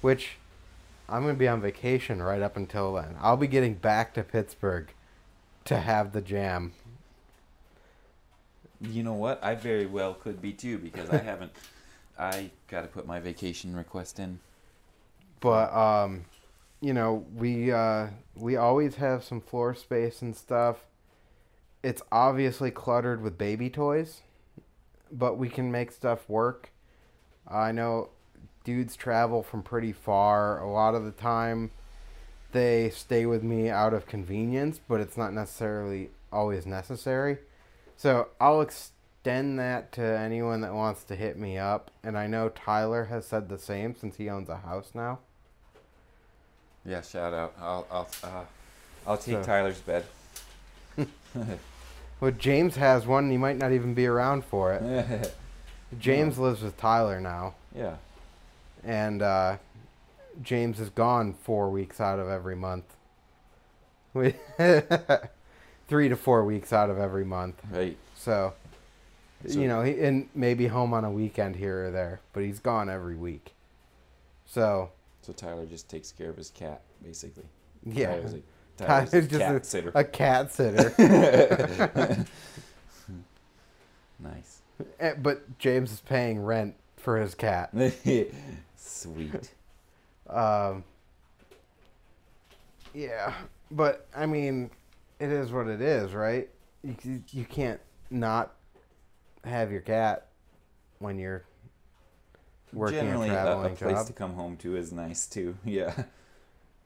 which 0.00 0.36
I'm 1.08 1.22
going 1.22 1.34
to 1.34 1.38
be 1.38 1.48
on 1.48 1.60
vacation 1.60 2.22
right 2.22 2.40
up 2.40 2.56
until 2.56 2.94
then. 2.94 3.16
I'll 3.20 3.36
be 3.36 3.46
getting 3.48 3.74
back 3.74 4.14
to 4.14 4.22
Pittsburgh 4.22 4.92
to 5.66 5.78
have 5.78 6.12
the 6.12 6.20
jam. 6.22 6.72
You 8.82 9.02
know 9.02 9.14
what? 9.14 9.42
I 9.42 9.54
very 9.54 9.86
well 9.86 10.14
could 10.14 10.42
be 10.42 10.52
too 10.52 10.78
because 10.78 11.08
I 11.10 11.18
haven't. 11.18 11.52
I 12.18 12.50
got 12.68 12.82
to 12.82 12.88
put 12.88 13.06
my 13.06 13.20
vacation 13.20 13.74
request 13.74 14.18
in. 14.18 14.38
But 15.40 15.72
um 15.74 16.24
you 16.80 16.92
know, 16.92 17.24
we 17.34 17.72
uh 17.72 18.08
we 18.34 18.56
always 18.56 18.96
have 18.96 19.24
some 19.24 19.40
floor 19.40 19.74
space 19.74 20.20
and 20.20 20.36
stuff. 20.36 20.84
It's 21.82 22.02
obviously 22.12 22.70
cluttered 22.70 23.22
with 23.22 23.38
baby 23.38 23.70
toys, 23.70 24.20
but 25.10 25.38
we 25.38 25.48
can 25.48 25.72
make 25.72 25.90
stuff 25.92 26.28
work. 26.28 26.70
I 27.48 27.72
know 27.72 28.10
dudes 28.64 28.94
travel 28.96 29.42
from 29.42 29.62
pretty 29.62 29.92
far. 29.92 30.60
A 30.60 30.70
lot 30.70 30.94
of 30.94 31.04
the 31.04 31.10
time 31.12 31.70
they 32.52 32.90
stay 32.90 33.26
with 33.26 33.42
me 33.42 33.68
out 33.68 33.94
of 33.94 34.06
convenience, 34.06 34.80
but 34.86 35.00
it's 35.00 35.16
not 35.16 35.32
necessarily 35.32 36.10
always 36.32 36.66
necessary. 36.66 37.38
So 37.96 38.28
I'll 38.40 38.60
extend 38.60 39.58
that 39.58 39.92
to 39.92 40.02
anyone 40.02 40.60
that 40.62 40.74
wants 40.74 41.04
to 41.04 41.16
hit 41.16 41.38
me 41.38 41.56
up. 41.58 41.90
And 42.02 42.18
I 42.18 42.26
know 42.26 42.48
Tyler 42.48 43.04
has 43.04 43.26
said 43.26 43.48
the 43.48 43.58
same 43.58 43.94
since 43.94 44.16
he 44.16 44.28
owns 44.28 44.48
a 44.48 44.56
house 44.58 44.90
now. 44.94 45.20
Yeah, 46.84 47.00
shout 47.02 47.32
out. 47.32 47.54
I'll 47.60 47.86
I'll 47.90 48.08
uh, 48.24 48.44
I'll 49.06 49.16
take 49.18 49.36
So- 49.36 49.42
Tyler's 49.44 49.80
bed. 49.80 50.04
Well, 52.20 52.30
James 52.30 52.76
has 52.76 53.04
one. 53.04 53.24
and 53.24 53.32
He 53.32 53.38
might 53.38 53.56
not 53.58 53.72
even 53.72 53.94
be 53.94 54.06
around 54.06 54.44
for 54.44 54.72
it. 54.74 55.34
James 55.98 56.38
lives 56.38 56.62
with 56.62 56.76
Tyler 56.76 57.20
now, 57.20 57.54
yeah. 57.76 57.96
and 58.84 59.20
uh, 59.22 59.56
James 60.40 60.78
is 60.78 60.88
gone 60.90 61.32
four 61.34 61.68
weeks 61.70 62.00
out 62.00 62.20
of 62.20 62.28
every 62.28 62.54
month. 62.54 62.84
We- 64.14 64.34
Three 65.92 66.08
to 66.08 66.16
four 66.16 66.42
weeks 66.46 66.72
out 66.72 66.88
of 66.88 66.96
every 66.98 67.22
month. 67.26 67.60
Right. 67.70 67.98
So, 68.14 68.54
So- 69.46 69.60
you 69.60 69.68
know, 69.68 69.82
he 69.82 70.00
and 70.00 70.26
maybe 70.34 70.68
home 70.68 70.94
on 70.94 71.04
a 71.04 71.10
weekend 71.10 71.56
here 71.56 71.84
or 71.88 71.90
there, 71.90 72.20
but 72.32 72.42
he's 72.44 72.60
gone 72.60 72.88
every 72.88 73.14
week. 73.14 73.52
So, 74.46 74.88
So 75.20 75.34
Tyler 75.34 75.66
just 75.66 75.90
takes 75.90 76.10
care 76.10 76.30
of 76.30 76.38
his 76.38 76.48
cat, 76.48 76.80
basically. 77.04 77.44
yeah, 77.84 78.06
Tyler's 78.06 78.32
a, 78.78 78.82
Tyler's 78.82 79.10
Tyler's 79.10 79.12
a 79.26 79.28
just 79.28 79.40
cat 79.42 79.54
a- 79.54 79.64
sitter. 79.64 79.92
a 79.94 80.04
cat 80.04 80.50
sitter. 80.54 80.94
nice. 84.18 84.62
Eh, 84.98 85.12
but 85.20 85.58
James 85.58 85.92
is 85.92 86.00
paying 86.00 86.42
rent 86.42 86.74
for 86.96 87.18
his 87.20 87.34
cat. 87.34 87.68
Sweet. 88.76 89.52
Um, 90.30 90.84
yeah, 92.94 93.34
but 93.70 94.06
I 94.16 94.24
mean, 94.24 94.70
it 95.22 95.30
is 95.30 95.52
what 95.52 95.68
it 95.68 95.80
is, 95.80 96.12
right? 96.12 96.48
You 96.82 97.22
you- 97.30 97.44
can't 97.44 97.80
not 98.10 98.54
have 99.44 99.70
your 99.70 99.80
cat 99.80 100.26
when 100.98 101.18
you're 101.18 101.44
working 102.72 102.98
Generally, 103.00 103.28
a 103.28 103.32
a, 103.32 103.36
a 103.36 103.42
traveling 103.44 103.76
place 103.76 103.96
job. 103.98 104.06
to 104.08 104.12
come 104.12 104.34
home 104.34 104.56
to 104.58 104.76
is 104.76 104.92
nice 104.92 105.26
too. 105.26 105.56
Yeah. 105.64 106.04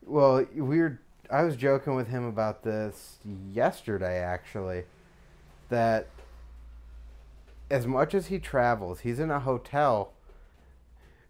Well, 0.04 0.44
we 0.54 0.78
were. 0.80 1.00
I 1.30 1.42
was 1.42 1.56
joking 1.56 1.96
with 1.96 2.08
him 2.08 2.24
about 2.24 2.62
this 2.62 3.16
yesterday, 3.52 4.18
actually. 4.20 4.84
That 5.70 6.06
as 7.70 7.86
much 7.86 8.14
as 8.14 8.26
he 8.26 8.38
travels, 8.38 9.00
he's 9.00 9.18
in 9.18 9.30
a 9.32 9.40
hotel 9.40 10.12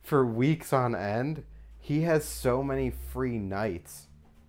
for 0.03 0.27
weeks 0.27 0.73
on 0.73 0.95
end. 0.95 1.45
He 1.81 2.03
has 2.03 2.25
so 2.25 2.63
many 2.63 2.91
free 2.91 3.39
nights 3.39 4.06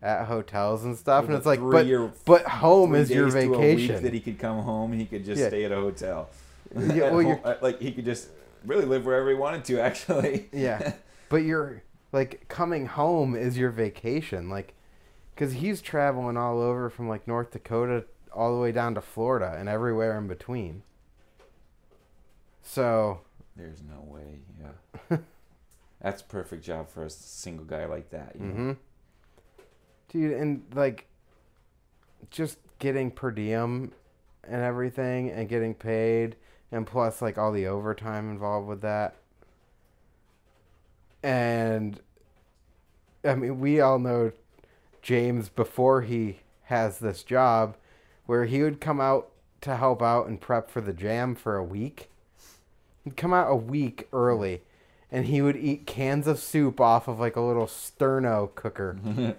at 0.07 0.25
hotels 0.27 0.85
and 0.85 0.97
stuff, 0.97 1.25
and 1.25 1.33
it's 1.35 1.45
like, 1.45 1.59
but 1.59 1.85
or 1.87 2.11
but 2.25 2.43
home 2.47 2.95
is 2.95 3.11
your 3.11 3.27
vacation. 3.27 4.01
that 4.03 4.13
he 4.13 4.19
could 4.21 4.39
come 4.39 4.59
home. 4.61 4.93
He 4.93 5.05
could 5.05 5.25
just 5.25 5.39
Yeah. 5.41 5.49
stay 5.49 5.65
at 5.65 5.71
a 5.71 5.75
hotel. 5.75 6.29
Yeah, 6.75 7.11
well, 7.11 7.21
home- 7.23 7.39
uh, 7.43 7.55
like 7.61 7.79
he 7.81 7.91
could 7.91 8.05
just 8.05 8.29
really 8.65 8.85
live 8.85 9.05
wherever 9.05 9.29
he 9.29 9.35
wanted 9.35 9.65
to. 9.65 9.79
Actually. 9.89 10.47
Yeah, 10.53 10.93
but 11.29 11.37
you're 11.43 11.83
like 12.13 12.45
coming 12.47 12.85
home 12.85 13.35
is 13.35 13.57
your 13.57 13.69
vacation, 13.69 14.49
like, 14.49 14.73
because 15.35 15.53
he's 15.53 15.81
traveling 15.81 16.37
all 16.37 16.61
over 16.61 16.89
from 16.89 17.09
like 17.09 17.27
North 17.27 17.51
Dakota 17.51 18.05
all 18.33 18.55
the 18.55 18.61
way 18.61 18.71
down 18.71 18.95
to 18.95 19.01
Florida 19.01 19.55
and 19.59 19.67
everywhere 19.67 20.17
in 20.17 20.27
between. 20.27 20.83
So 22.63 23.21
There's 23.55 23.81
no 23.81 24.01
way. 24.05 24.39
Yeah. 24.61 25.17
That's 26.01 26.21
perfect 26.21 26.63
job 26.63 26.89
for 26.89 27.03
a 27.03 27.09
single 27.09 27.65
guy 27.65 27.85
like 27.85 28.11
that. 28.11 28.35
You 28.39 28.45
know? 28.45 28.53
hmm 28.53 28.71
Dude, 30.09 30.33
and 30.33 30.63
like 30.73 31.07
just 32.31 32.59
getting 32.79 33.11
per 33.11 33.31
diem 33.31 33.91
and 34.43 34.61
everything 34.61 35.29
and 35.29 35.49
getting 35.49 35.73
paid 35.73 36.35
and 36.71 36.85
plus 36.85 37.21
like 37.21 37.37
all 37.37 37.51
the 37.51 37.67
overtime 37.67 38.29
involved 38.29 38.67
with 38.67 38.81
that. 38.81 39.15
And 41.23 41.99
I 43.23 43.35
mean, 43.35 43.59
we 43.59 43.81
all 43.81 43.99
know 43.99 44.31
James 45.01 45.49
before 45.49 46.01
he 46.01 46.39
has 46.63 46.99
this 46.99 47.23
job 47.23 47.75
where 48.25 48.45
he 48.45 48.61
would 48.61 48.81
come 48.81 48.99
out 48.99 49.29
to 49.61 49.75
help 49.75 50.01
out 50.01 50.27
and 50.27 50.39
prep 50.39 50.69
for 50.69 50.81
the 50.81 50.93
jam 50.93 51.35
for 51.35 51.55
a 51.55 51.63
week. 51.63 52.09
He'd 53.03 53.17
come 53.17 53.33
out 53.33 53.49
a 53.51 53.55
week 53.55 54.07
early 54.13 54.61
and 55.11 55.25
he 55.25 55.41
would 55.41 55.55
eat 55.55 55.87
cans 55.87 56.27
of 56.27 56.39
soup 56.39 56.79
off 56.81 57.07
of 57.07 57.19
like 57.19 57.35
a 57.35 57.41
little 57.41 57.65
sterno 57.67 58.53
cooker. 58.53 58.97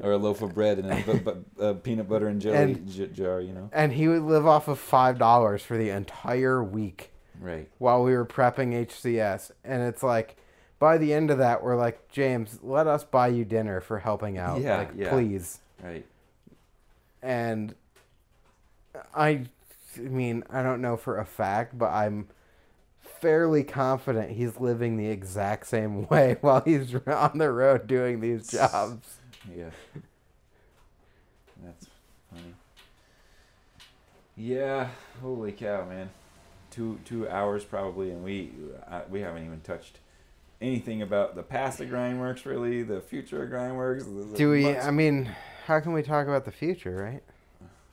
or 0.00 0.12
a 0.12 0.16
loaf 0.16 0.42
of 0.42 0.54
bread 0.54 0.78
and 0.78 0.90
a 0.90 1.36
uh, 1.60 1.74
peanut 1.74 2.08
butter 2.08 2.28
and 2.28 2.40
jelly 2.40 2.56
And- 2.56 2.88
j- 2.88 3.08
jar. 3.08 3.40
You 3.40 3.52
know. 3.52 3.70
And 3.72 3.92
he 3.92 4.08
would 4.08 4.22
live 4.22 4.46
off 4.46 4.68
of 4.68 4.78
five 4.78 5.18
dollars 5.18 5.62
for 5.62 5.76
the 5.76 5.90
entire 5.90 6.62
week 6.62 7.10
Right. 7.40 7.68
while 7.78 8.02
we 8.02 8.12
were 8.14 8.26
prepping 8.26 8.74
HCS. 8.86 9.50
And 9.64 9.82
it's 9.82 10.02
like 10.02 10.36
by 10.78 10.98
the 10.98 11.12
end 11.12 11.30
of 11.30 11.38
that 11.38 11.62
we're 11.62 11.76
like, 11.76 12.08
James, 12.10 12.58
let 12.62 12.86
us 12.86 13.04
buy 13.04 13.28
you 13.28 13.44
dinner 13.44 13.80
for 13.80 13.98
helping 13.98 14.38
out. 14.38 14.60
Yeah, 14.60 14.78
like 14.78 14.90
yeah. 14.96 15.10
please. 15.10 15.60
Right. 15.82 16.06
And 17.22 17.74
I 19.14 19.46
I 19.96 20.00
mean, 20.00 20.44
I 20.50 20.62
don't 20.62 20.80
know 20.80 20.96
for 20.96 21.18
a 21.18 21.24
fact, 21.24 21.76
but 21.76 21.90
I'm 21.92 22.28
fairly 23.00 23.64
confident 23.64 24.30
he's 24.30 24.60
living 24.60 24.96
the 24.96 25.08
exact 25.08 25.66
same 25.66 26.06
way 26.08 26.36
while 26.40 26.60
he's 26.64 26.94
on 27.06 27.38
the 27.38 27.50
road 27.50 27.86
doing 27.88 28.20
these 28.20 28.48
jobs. 28.48 29.17
Yeah. 29.56 29.70
That's 31.64 31.86
funny. 32.30 32.54
Yeah. 34.36 34.88
Holy 35.20 35.52
cow, 35.52 35.84
man. 35.88 36.10
Two 36.70 36.98
two 37.04 37.28
hours 37.28 37.64
probably, 37.64 38.10
and 38.10 38.22
we 38.22 38.52
uh, 38.90 39.00
we 39.10 39.20
haven't 39.20 39.44
even 39.44 39.60
touched 39.60 39.98
anything 40.60 41.02
about 41.02 41.34
the 41.34 41.42
past 41.42 41.80
of 41.80 41.88
Grindworks, 41.88 42.44
really, 42.44 42.82
the 42.82 43.00
future 43.00 43.42
of 43.44 43.50
Grindworks. 43.50 44.04
the- 44.04 44.24
the 44.26 44.36
Do 44.36 44.50
we 44.50 44.62
months- 44.64 44.84
I 44.86 44.90
mean, 44.90 45.30
how 45.66 45.80
can 45.80 45.92
we 45.92 46.02
talk 46.02 46.26
about 46.26 46.44
the 46.44 46.50
future, 46.52 46.94
right? 46.96 47.22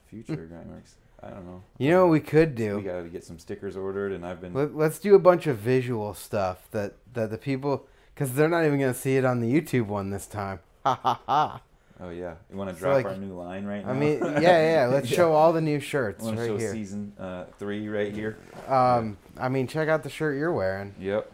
future 0.07 0.33
of 0.33 0.49
Grindworks? 0.49 0.93
I 1.23 1.29
don't 1.29 1.45
know. 1.45 1.63
You 1.79 1.89
know 1.91 2.03
what 2.05 2.11
we 2.11 2.19
could 2.19 2.53
do? 2.55 2.77
We 2.77 2.83
got 2.83 3.01
to 3.01 3.09
get 3.09 3.23
some 3.23 3.39
stickers 3.39 3.75
ordered, 3.75 4.11
and 4.11 4.25
I've 4.25 4.39
been. 4.41 4.53
Let, 4.53 4.75
let's 4.75 4.99
do 4.99 5.15
a 5.15 5.19
bunch 5.19 5.47
of 5.47 5.57
visual 5.57 6.13
stuff 6.13 6.67
that 6.71 6.93
that 7.13 7.31
the 7.31 7.37
people 7.37 7.87
because 8.13 8.33
they're 8.33 8.49
not 8.49 8.65
even 8.65 8.79
gonna 8.79 8.93
see 8.93 9.15
it 9.17 9.25
on 9.25 9.39
the 9.39 9.51
YouTube 9.51 9.87
one 9.87 10.09
this 10.11 10.27
time. 10.27 10.59
Ha 10.85 10.99
ha 11.01 11.19
ha! 11.25 11.61
Oh 11.99 12.09
yeah, 12.09 12.35
you 12.51 12.57
want 12.57 12.69
to 12.69 12.75
So, 12.75 12.81
drop 12.81 12.93
like, 12.95 13.05
our 13.07 13.15
new 13.15 13.33
line 13.33 13.65
right 13.65 13.83
now? 13.83 13.91
I 13.91 13.95
mean, 13.95 14.19
yeah, 14.19 14.83
yeah. 14.83 14.87
Let's 14.91 15.09
Yeah. 15.09 15.15
show 15.17 15.33
all 15.33 15.51
the 15.51 15.61
new 15.61 15.79
shirts 15.79 16.23
right 16.23 16.35
show 16.37 16.57
here. 16.57 16.71
season 16.71 17.13
uh, 17.17 17.45
three 17.57 17.87
right 17.89 18.13
here? 18.13 18.37
Um, 18.67 19.17
I 19.39 19.49
mean, 19.49 19.65
check 19.65 19.89
out 19.89 20.03
the 20.03 20.09
shirt 20.09 20.37
you're 20.37 20.53
wearing, 20.53 20.93
Yep. 20.99 21.31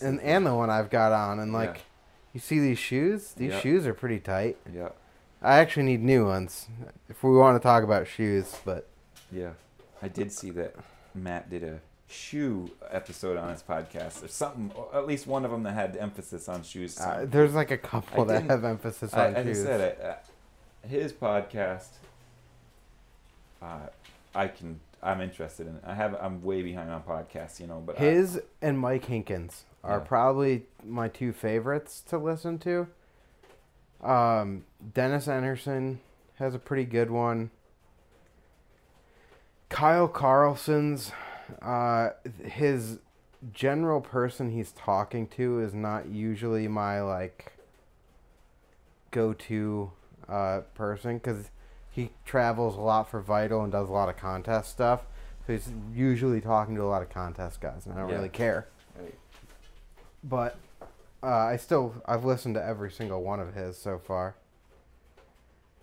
and 0.00 0.20
and 0.20 0.46
the 0.46 0.54
one 0.54 0.70
I've 0.70 0.88
got 0.88 1.10
on, 1.12 1.40
and 1.40 1.52
like, 1.52 1.74
Yeah. 1.74 1.80
you 2.34 2.40
see 2.40 2.60
these 2.60 2.78
shoes? 2.78 3.32
These 3.32 3.52
Yeah. 3.54 3.60
shoes 3.60 3.86
are 3.88 3.94
pretty 3.94 4.20
tight. 4.20 4.56
Yeah. 4.72 4.90
I 5.42 5.58
actually 5.58 5.84
need 5.84 6.02
new 6.02 6.26
ones 6.26 6.68
if 7.08 7.22
we 7.24 7.30
want 7.36 7.60
to 7.60 7.62
talk 7.62 7.82
about 7.82 8.06
shoes, 8.06 8.54
but 8.64 8.86
Yeah, 9.32 9.52
I 10.00 10.06
did 10.08 10.30
see 10.30 10.50
that 10.50 10.76
Matt 11.14 11.50
did 11.50 11.64
a 11.64 11.80
shoe 12.08 12.70
episode 12.90 13.36
on 13.36 13.50
his 13.50 13.62
podcast. 13.62 14.24
or 14.24 14.28
something, 14.28 14.72
or 14.74 14.88
at 14.94 15.06
least 15.06 15.26
one 15.26 15.44
of 15.44 15.50
them 15.50 15.62
that 15.64 15.74
had 15.74 15.96
emphasis 15.96 16.48
on 16.48 16.62
shoes. 16.62 16.98
uh, 17.00 17.26
there's 17.28 17.54
like 17.54 17.70
a 17.70 17.78
couple 17.78 18.22
I 18.22 18.34
that 18.40 18.44
have 18.44 18.64
emphasis 18.64 19.12
on 19.14 19.36
I 19.36 19.42
shoes. 19.44 19.56
just 19.58 19.62
said 19.66 19.80
it. 19.80 20.00
Uh, 20.02 20.86
his 20.88 21.12
podcast, 21.12 21.88
uh, 23.62 23.80
I 24.34 24.48
can. 24.48 24.80
I'm 25.02 25.20
interested 25.20 25.66
in. 25.68 25.76
It. 25.76 25.82
I 25.86 25.94
have. 25.94 26.16
I'm 26.20 26.42
way 26.42 26.62
behind 26.62 26.90
on 26.90 27.02
podcasts, 27.02 27.60
you 27.60 27.66
know. 27.66 27.82
But 27.84 27.96
I- 28.00 28.04
His 28.04 28.40
and 28.62 28.78
Mike 28.78 29.04
Hinkins 29.04 29.64
are 29.84 29.98
Yeah. 29.98 30.04
probably 30.04 30.66
my 30.84 31.08
two 31.08 31.32
favorites 31.32 32.00
to 32.08 32.18
listen 32.18 32.58
to. 32.60 32.88
Um, 34.02 34.64
Dennis 34.94 35.28
Anderson 35.28 36.00
has 36.36 36.54
a 36.54 36.58
pretty 36.58 36.84
good 36.84 37.10
one. 37.10 37.50
Kyle 39.68 40.08
Carlson's 40.08 41.12
uh, 41.62 42.10
his 42.44 42.98
general 43.52 44.00
person 44.00 44.50
he's 44.50 44.72
talking 44.72 45.26
to 45.28 45.60
is 45.60 45.72
not 45.74 46.08
usually 46.08 46.66
my 46.68 47.00
like 47.00 47.52
go-to 49.10 49.90
uh, 50.28 50.60
person 50.74 51.18
because 51.18 51.50
he 51.90 52.10
travels 52.24 52.76
a 52.76 52.80
lot 52.80 53.10
for 53.10 53.20
Vital 53.20 53.62
and 53.62 53.72
does 53.72 53.88
a 53.88 53.92
lot 53.92 54.08
of 54.08 54.16
contest 54.16 54.70
stuff. 54.70 55.02
So 55.46 55.52
he's 55.54 55.72
usually 55.94 56.40
talking 56.40 56.74
to 56.76 56.82
a 56.82 56.90
lot 56.90 57.00
of 57.02 57.08
contest 57.08 57.60
guys, 57.60 57.86
and 57.86 57.94
I 57.94 57.98
don't 58.00 58.10
Yeah. 58.10 58.16
really 58.16 58.28
care. 58.28 58.66
Right. 58.98 59.14
But 60.22 60.56
uh, 61.22 61.26
I 61.26 61.56
still 61.56 61.94
I've 62.06 62.24
listened 62.24 62.54
to 62.56 62.64
every 62.64 62.90
single 62.90 63.22
one 63.22 63.40
of 63.40 63.54
his 63.54 63.76
so 63.76 63.98
far. 63.98 64.34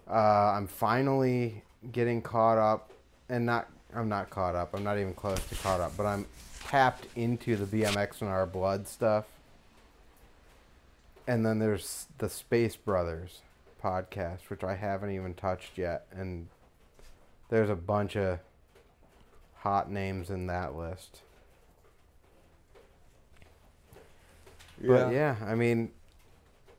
Uh, 0.09 0.53
I'm 0.55 0.67
finally 0.67 1.63
getting 1.91 2.21
caught 2.21 2.57
up, 2.59 2.91
and 3.27 3.45
not 3.45 3.67
I'm 3.95 4.09
not 4.09 4.29
caught 4.29 4.55
up. 4.55 4.73
I'm 4.73 4.83
not 4.83 4.97
even 4.97 5.13
close 5.13 5.43
to 5.47 5.55
caught 5.55 5.79
up, 5.79 5.95
but 5.95 6.05
I'm 6.05 6.25
tapped 6.65 7.07
into 7.15 7.55
the 7.55 7.65
BMX 7.65 8.21
and 8.21 8.29
our 8.29 8.45
blood 8.45 8.87
stuff. 8.87 9.25
And 11.27 11.45
then 11.45 11.59
there's 11.59 12.07
the 12.17 12.29
Space 12.29 12.75
Brothers 12.75 13.41
podcast, 13.81 14.49
which 14.49 14.63
I 14.63 14.75
haven't 14.75 15.11
even 15.11 15.33
touched 15.33 15.77
yet, 15.77 16.05
and 16.11 16.47
there's 17.49 17.69
a 17.69 17.75
bunch 17.75 18.15
of 18.15 18.39
hot 19.57 19.91
names 19.91 20.29
in 20.29 20.47
that 20.47 20.75
list. 20.75 21.21
Yeah. 24.81 24.87
But 24.87 25.13
yeah, 25.13 25.35
I 25.45 25.55
mean, 25.55 25.91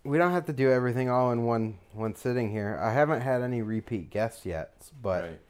we 0.05 0.18
don't 0.18 0.32
have 0.32 0.47
to 0.47 0.52
do 0.52 0.70
everything 0.70 1.09
all 1.10 1.32
in 1.32 1.44
one 1.44 1.78
one 1.93 2.14
sitting 2.14 2.51
here. 2.51 2.78
I 2.80 2.93
haven't 2.93 3.22
had 3.22 3.43
any 3.43 3.62
repeat 3.62 4.10
guests 4.10 4.47
yet, 4.47 4.72
but 5.02 5.24
right. 5.24 5.40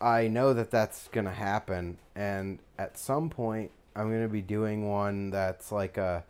I 0.00 0.28
know 0.28 0.52
that 0.54 0.70
that's 0.70 1.08
gonna 1.08 1.32
happen, 1.32 1.98
and 2.14 2.60
at 2.78 2.96
some 2.98 3.30
point, 3.30 3.70
I'm 3.96 4.10
gonna 4.10 4.28
be 4.28 4.42
doing 4.42 4.88
one 4.88 5.30
that's 5.30 5.72
like 5.72 5.96
a 5.96 6.24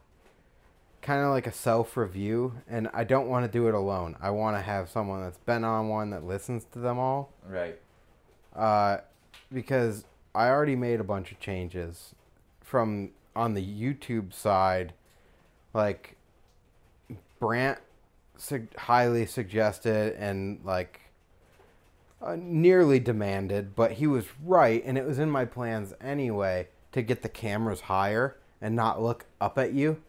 kind 1.03 1.23
of 1.23 1.31
like 1.31 1.47
a 1.47 1.53
self 1.53 1.97
review, 1.97 2.55
and 2.69 2.89
I 2.95 3.05
don't 3.05 3.29
want 3.29 3.45
to 3.45 3.51
do 3.51 3.69
it 3.69 3.75
alone. 3.75 4.17
I 4.21 4.31
want 4.31 4.57
to 4.57 4.63
have 4.63 4.89
someone 4.89 5.23
that's 5.23 5.39
been 5.39 5.65
on 5.65 5.89
one 5.89 6.11
that 6.11 6.25
listens 6.25 6.65
to 6.73 6.79
them 6.79 6.99
all, 6.99 7.31
Right. 7.47 7.79
uh, 8.57 8.99
because 9.53 10.05
I 10.35 10.49
already 10.49 10.77
made 10.77 11.01
a 11.01 11.05
bunch 11.05 11.31
of 11.33 11.39
changes 11.41 12.15
from 12.63 13.11
on 13.37 13.55
the 13.55 13.63
YouTube 13.65 14.33
side, 14.33 14.93
like 15.75 16.17
Brant 17.39 17.79
sug- 18.37 18.75
highly 18.77 19.27
suggested 19.27 20.15
and 20.19 20.61
like 20.65 21.01
uh, 22.21 22.37
nearly 22.39 22.99
demanded, 22.99 23.77
but 23.77 23.93
he 23.93 24.07
was 24.07 24.27
right, 24.45 24.83
and 24.85 24.99
it 24.99 25.07
was 25.07 25.19
in 25.19 25.31
my 25.31 25.45
plans 25.45 25.95
anyway 26.01 26.69
to 26.93 27.03
get 27.03 27.23
the 27.23 27.29
cameras 27.29 27.83
higher 27.83 28.37
and 28.61 28.75
not 28.75 29.03
look 29.03 29.27
up 29.41 29.59
at 29.59 29.73
you. 29.73 30.03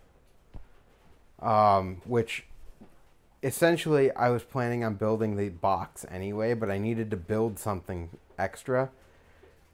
Um, 1.40 2.02
which 2.06 2.46
essentially 3.42 4.12
I 4.12 4.30
was 4.30 4.44
planning 4.44 4.84
on 4.84 4.96
building 4.96 5.38
the 5.38 5.50
box 5.50 6.06
anyway, 6.10 6.54
but 6.54 6.70
I 6.70 6.78
needed 6.78 7.10
to 7.12 7.18
build 7.18 7.58
something 7.58 8.10
extra 8.38 8.90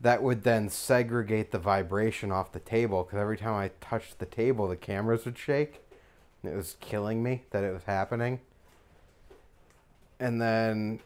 that 0.02 0.22
would 0.22 0.44
then 0.44 0.70
segregate 0.70 1.52
the 1.52 1.58
vibration 1.58 2.32
off 2.32 2.52
the 2.52 2.60
table 2.60 3.04
because 3.04 3.20
every 3.20 3.38
time 3.38 3.56
I 3.56 3.72
touched 3.82 4.20
the 4.20 4.26
table, 4.26 4.68
the 4.68 4.76
cameras 4.76 5.26
would 5.26 5.38
shake. 5.38 5.82
It 6.44 6.56
was 6.56 6.76
killing 6.80 7.24
me 7.24 7.44
that 7.52 7.64
it 7.64 7.74
was 7.74 7.84
happening. 7.86 8.40
And 10.20 10.40
then 10.40 11.00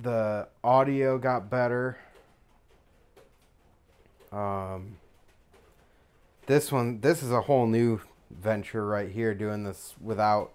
the 0.00 0.48
audio 0.62 1.18
got 1.18 1.50
better. 1.50 1.98
Um, 4.30 4.96
this 6.46 6.72
one, 6.72 7.00
this 7.00 7.22
is 7.22 7.30
a 7.30 7.42
whole 7.42 7.66
new 7.66 8.00
venture 8.30 8.86
right 8.86 9.10
here, 9.10 9.34
doing 9.34 9.64
this 9.64 9.94
without 10.00 10.52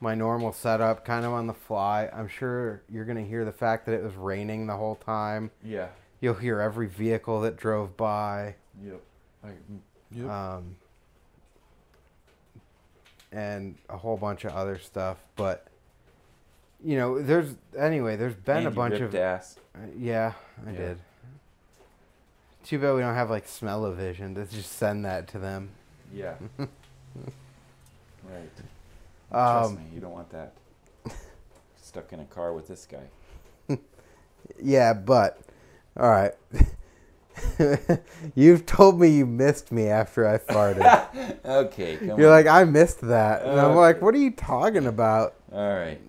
my 0.00 0.14
normal 0.14 0.52
setup, 0.52 1.04
kind 1.04 1.24
of 1.24 1.32
on 1.32 1.46
the 1.46 1.54
fly. 1.54 2.08
I'm 2.12 2.28
sure 2.28 2.82
you're 2.90 3.06
going 3.06 3.16
to 3.16 3.28
hear 3.28 3.44
the 3.44 3.52
fact 3.52 3.86
that 3.86 3.92
it 3.92 4.02
was 4.02 4.14
raining 4.14 4.66
the 4.66 4.76
whole 4.76 4.96
time. 4.96 5.50
Yeah. 5.64 5.88
You'll 6.20 6.34
hear 6.34 6.60
every 6.60 6.86
vehicle 6.86 7.40
that 7.42 7.56
drove 7.56 7.96
by. 7.96 8.56
Yep. 8.84 9.00
I, 9.44 9.48
yep. 10.10 10.30
Um, 10.30 10.76
and 13.32 13.76
a 13.88 13.96
whole 13.96 14.16
bunch 14.16 14.44
of 14.44 14.52
other 14.52 14.78
stuff. 14.78 15.18
But, 15.34 15.66
you 16.86 16.96
know, 16.96 17.20
there's, 17.20 17.52
anyway, 17.76 18.14
there's 18.14 18.34
been 18.36 18.58
And 18.58 18.66
a 18.68 18.70
bunch 18.70 19.00
of. 19.00 19.12
ass. 19.14 19.58
Uh, 19.74 19.80
yeah, 19.98 20.32
I 20.66 20.70
Yeah. 20.70 20.76
did. 20.78 20.98
Too 22.64 22.78
bad 22.78 22.94
we 22.94 23.00
don't 23.00 23.14
have 23.14 23.28
like 23.28 23.46
smell-o-vision 23.48 24.34
to 24.36 24.44
just 24.46 24.72
send 24.72 25.04
that 25.04 25.26
to 25.28 25.38
them. 25.38 25.70
Yeah. 26.14 26.34
right. 26.58 26.70
Trust 29.30 29.70
Um, 29.72 29.76
me, 29.76 29.82
you 29.94 30.00
don't 30.00 30.12
want 30.12 30.30
that. 30.30 30.52
Stuck 31.82 32.12
in 32.12 32.20
a 32.20 32.24
car 32.24 32.52
with 32.52 32.68
this 32.68 32.86
guy. 32.86 33.08
Yeah, 34.62 34.92
but 34.92 35.40
all 35.98 36.08
right. 36.08 36.32
You've 38.36 38.64
told 38.64 39.00
me 39.00 39.08
you 39.08 39.26
missed 39.26 39.72
me 39.72 39.88
after 39.88 40.26
I 40.26 40.38
farted. 40.38 41.44
okay, 41.44 41.96
come 41.96 42.18
You're 42.18 42.28
on. 42.30 42.44
like, 42.44 42.46
I 42.46 42.62
missed 42.64 43.00
that, 43.02 43.42
and 43.42 43.58
I'm 43.60 43.74
like, 43.74 44.00
what 44.00 44.14
are 44.14 44.18
you 44.18 44.30
talking 44.30 44.86
about? 44.86 45.34
All 45.52 45.74
right. 45.76 46.00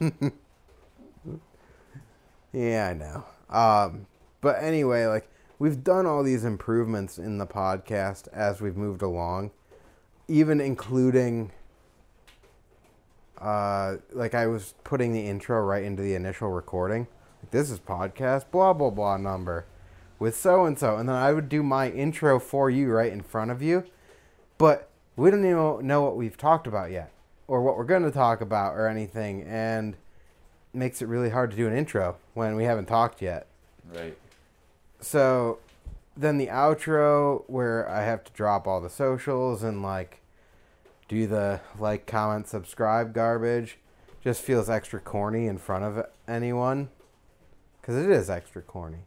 Yeah, 2.54 2.88
I 2.88 2.94
know. 2.94 3.24
Um, 3.50 4.06
but 4.40 4.62
anyway, 4.62 5.06
like 5.06 5.28
we've 5.58 5.82
done 5.82 6.06
all 6.06 6.22
these 6.22 6.44
improvements 6.44 7.18
in 7.18 7.38
the 7.38 7.46
podcast 7.46 8.28
as 8.32 8.60
we've 8.60 8.76
moved 8.76 9.02
along, 9.02 9.50
even 10.28 10.60
including. 10.60 11.50
Uh, 13.38 13.96
like 14.12 14.34
I 14.34 14.46
was 14.46 14.74
putting 14.84 15.12
the 15.12 15.26
intro 15.26 15.60
right 15.60 15.82
into 15.82 16.02
the 16.02 16.14
initial 16.14 16.48
recording. 16.50 17.08
Like, 17.42 17.50
this 17.50 17.70
is 17.70 17.80
podcast 17.80 18.44
blah 18.52 18.72
blah 18.72 18.90
blah 18.90 19.16
number 19.16 19.66
with 20.20 20.36
so 20.36 20.64
and 20.64 20.78
so, 20.78 20.96
and 20.96 21.08
then 21.08 21.16
I 21.16 21.32
would 21.32 21.48
do 21.48 21.62
my 21.62 21.90
intro 21.90 22.38
for 22.38 22.70
you 22.70 22.90
right 22.92 23.12
in 23.12 23.20
front 23.20 23.50
of 23.50 23.60
you, 23.60 23.84
but 24.58 24.88
we 25.16 25.30
don't 25.30 25.44
even 25.44 25.86
know 25.86 26.02
what 26.02 26.16
we've 26.16 26.36
talked 26.36 26.68
about 26.68 26.92
yet, 26.92 27.10
or 27.46 27.62
what 27.62 27.76
we're 27.76 27.84
going 27.84 28.02
to 28.02 28.10
talk 28.10 28.40
about, 28.40 28.74
or 28.74 28.86
anything, 28.88 29.42
and 29.42 29.96
makes 30.72 31.00
it 31.00 31.06
really 31.06 31.30
hard 31.30 31.50
to 31.50 31.56
do 31.56 31.66
an 31.66 31.76
intro 31.76 32.16
when 32.34 32.56
we 32.56 32.64
haven't 32.64 32.86
talked 32.86 33.22
yet. 33.22 33.46
Right. 33.92 34.16
So 35.00 35.58
then 36.16 36.38
the 36.38 36.46
outro 36.46 37.44
where 37.46 37.88
I 37.88 38.04
have 38.04 38.24
to 38.24 38.32
drop 38.32 38.66
all 38.66 38.80
the 38.80 38.90
socials 38.90 39.62
and 39.62 39.82
like 39.82 40.20
do 41.08 41.26
the 41.26 41.60
like, 41.78 42.06
comment, 42.06 42.48
subscribe 42.48 43.12
garbage 43.12 43.78
just 44.22 44.40
feels 44.40 44.70
extra 44.70 45.00
corny 45.00 45.46
in 45.46 45.58
front 45.58 45.84
of 45.84 46.06
anyone 46.26 46.88
because 47.80 47.96
it 47.96 48.10
is 48.10 48.30
extra 48.30 48.62
corny. 48.62 49.00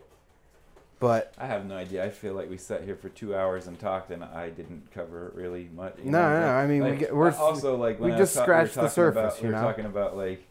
But 1.00 1.34
I 1.38 1.46
have 1.46 1.66
no 1.66 1.76
idea. 1.78 2.04
I 2.04 2.10
feel 2.10 2.34
like 2.34 2.50
we 2.50 2.58
sat 2.58 2.84
here 2.84 2.96
for 2.96 3.10
two 3.10 3.36
hours 3.36 3.68
and 3.68 3.80
talked, 3.80 4.10
and 4.10 4.24
I 4.24 4.50
didn't 4.50 4.90
cover 4.92 5.32
really 5.36 5.70
much. 5.76 5.98
No, 6.04 6.12
know, 6.12 6.40
no, 6.40 6.46
like- 6.48 6.56
I 6.56 6.66
mean, 6.68 6.84
we 6.84 6.96
get, 6.98 7.16
we're 7.16 7.32
also 7.36 7.76
like 7.78 8.00
we 8.00 8.10
just 8.12 8.34
ta- 8.34 8.42
we 8.42 8.46
scratched 8.46 8.76
the 8.76 8.88
surface, 8.90 9.34
About, 9.34 9.42
you 9.44 9.50
we 9.50 9.54
know? 9.56 9.62
talking 9.62 9.86
about 9.86 10.18
like 10.18 10.44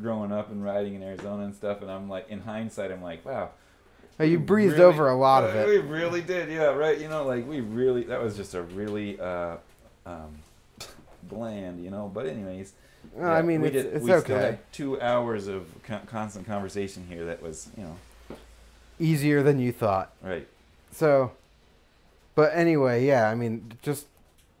growing 0.00 0.32
up 0.32 0.50
and 0.50 0.64
riding 0.64 0.94
in 0.94 1.02
Arizona 1.02 1.44
and 1.44 1.54
stuff, 1.54 1.82
and 1.82 1.90
I'm 1.90 2.08
like, 2.08 2.30
in 2.30 2.40
hindsight, 2.40 2.90
I'm 2.90 3.02
like, 3.02 3.24
wow. 3.26 3.50
uh, 4.18 4.24
you 4.24 4.38
we 4.38 4.44
breezed 4.46 4.72
really- 4.78 4.84
over 4.84 5.08
a 5.10 5.14
lot 5.14 5.44
of 5.44 5.54
it. 5.54 5.66
We 5.68 5.76
really 5.78 6.22
did, 6.22 6.48
yeah, 6.48 6.64
right. 6.72 6.98
You 6.98 7.08
know, 7.08 7.26
like 7.26 7.46
we 7.46 7.60
really 7.60 8.04
that 8.04 8.22
was 8.22 8.34
just 8.34 8.54
a 8.54 8.62
really 8.62 9.20
uh, 9.20 9.56
um, 10.06 10.38
bland, 11.24 11.84
you 11.84 11.90
know. 11.90 12.10
But 12.12 12.26
anyways, 12.26 12.72
Uh, 13.14 13.20
yeah, 13.24 13.32
I 13.32 13.42
mean, 13.42 13.60
we 13.60 13.68
it's, 13.68 13.76
did, 13.76 13.86
it's 13.94 14.04
we 14.04 14.10
still 14.10 14.20
okay. 14.20 14.34
had 14.34 14.72
two 14.72 14.98
hours 15.02 15.48
of 15.48 15.66
con- 15.84 16.06
constant 16.06 16.46
conversation 16.46 17.04
here. 17.10 17.26
That 17.26 17.42
was, 17.42 17.68
you 17.76 17.82
know, 17.84 17.96
Easier 19.02 19.42
than 19.42 19.58
you 19.58 19.72
thought. 19.72 20.12
right. 20.22 20.46
So, 20.92 21.32
but 22.34 22.52
anyway, 22.54 23.04
yeah, 23.04 23.28
I 23.28 23.34
mean, 23.34 23.72
just 23.82 24.06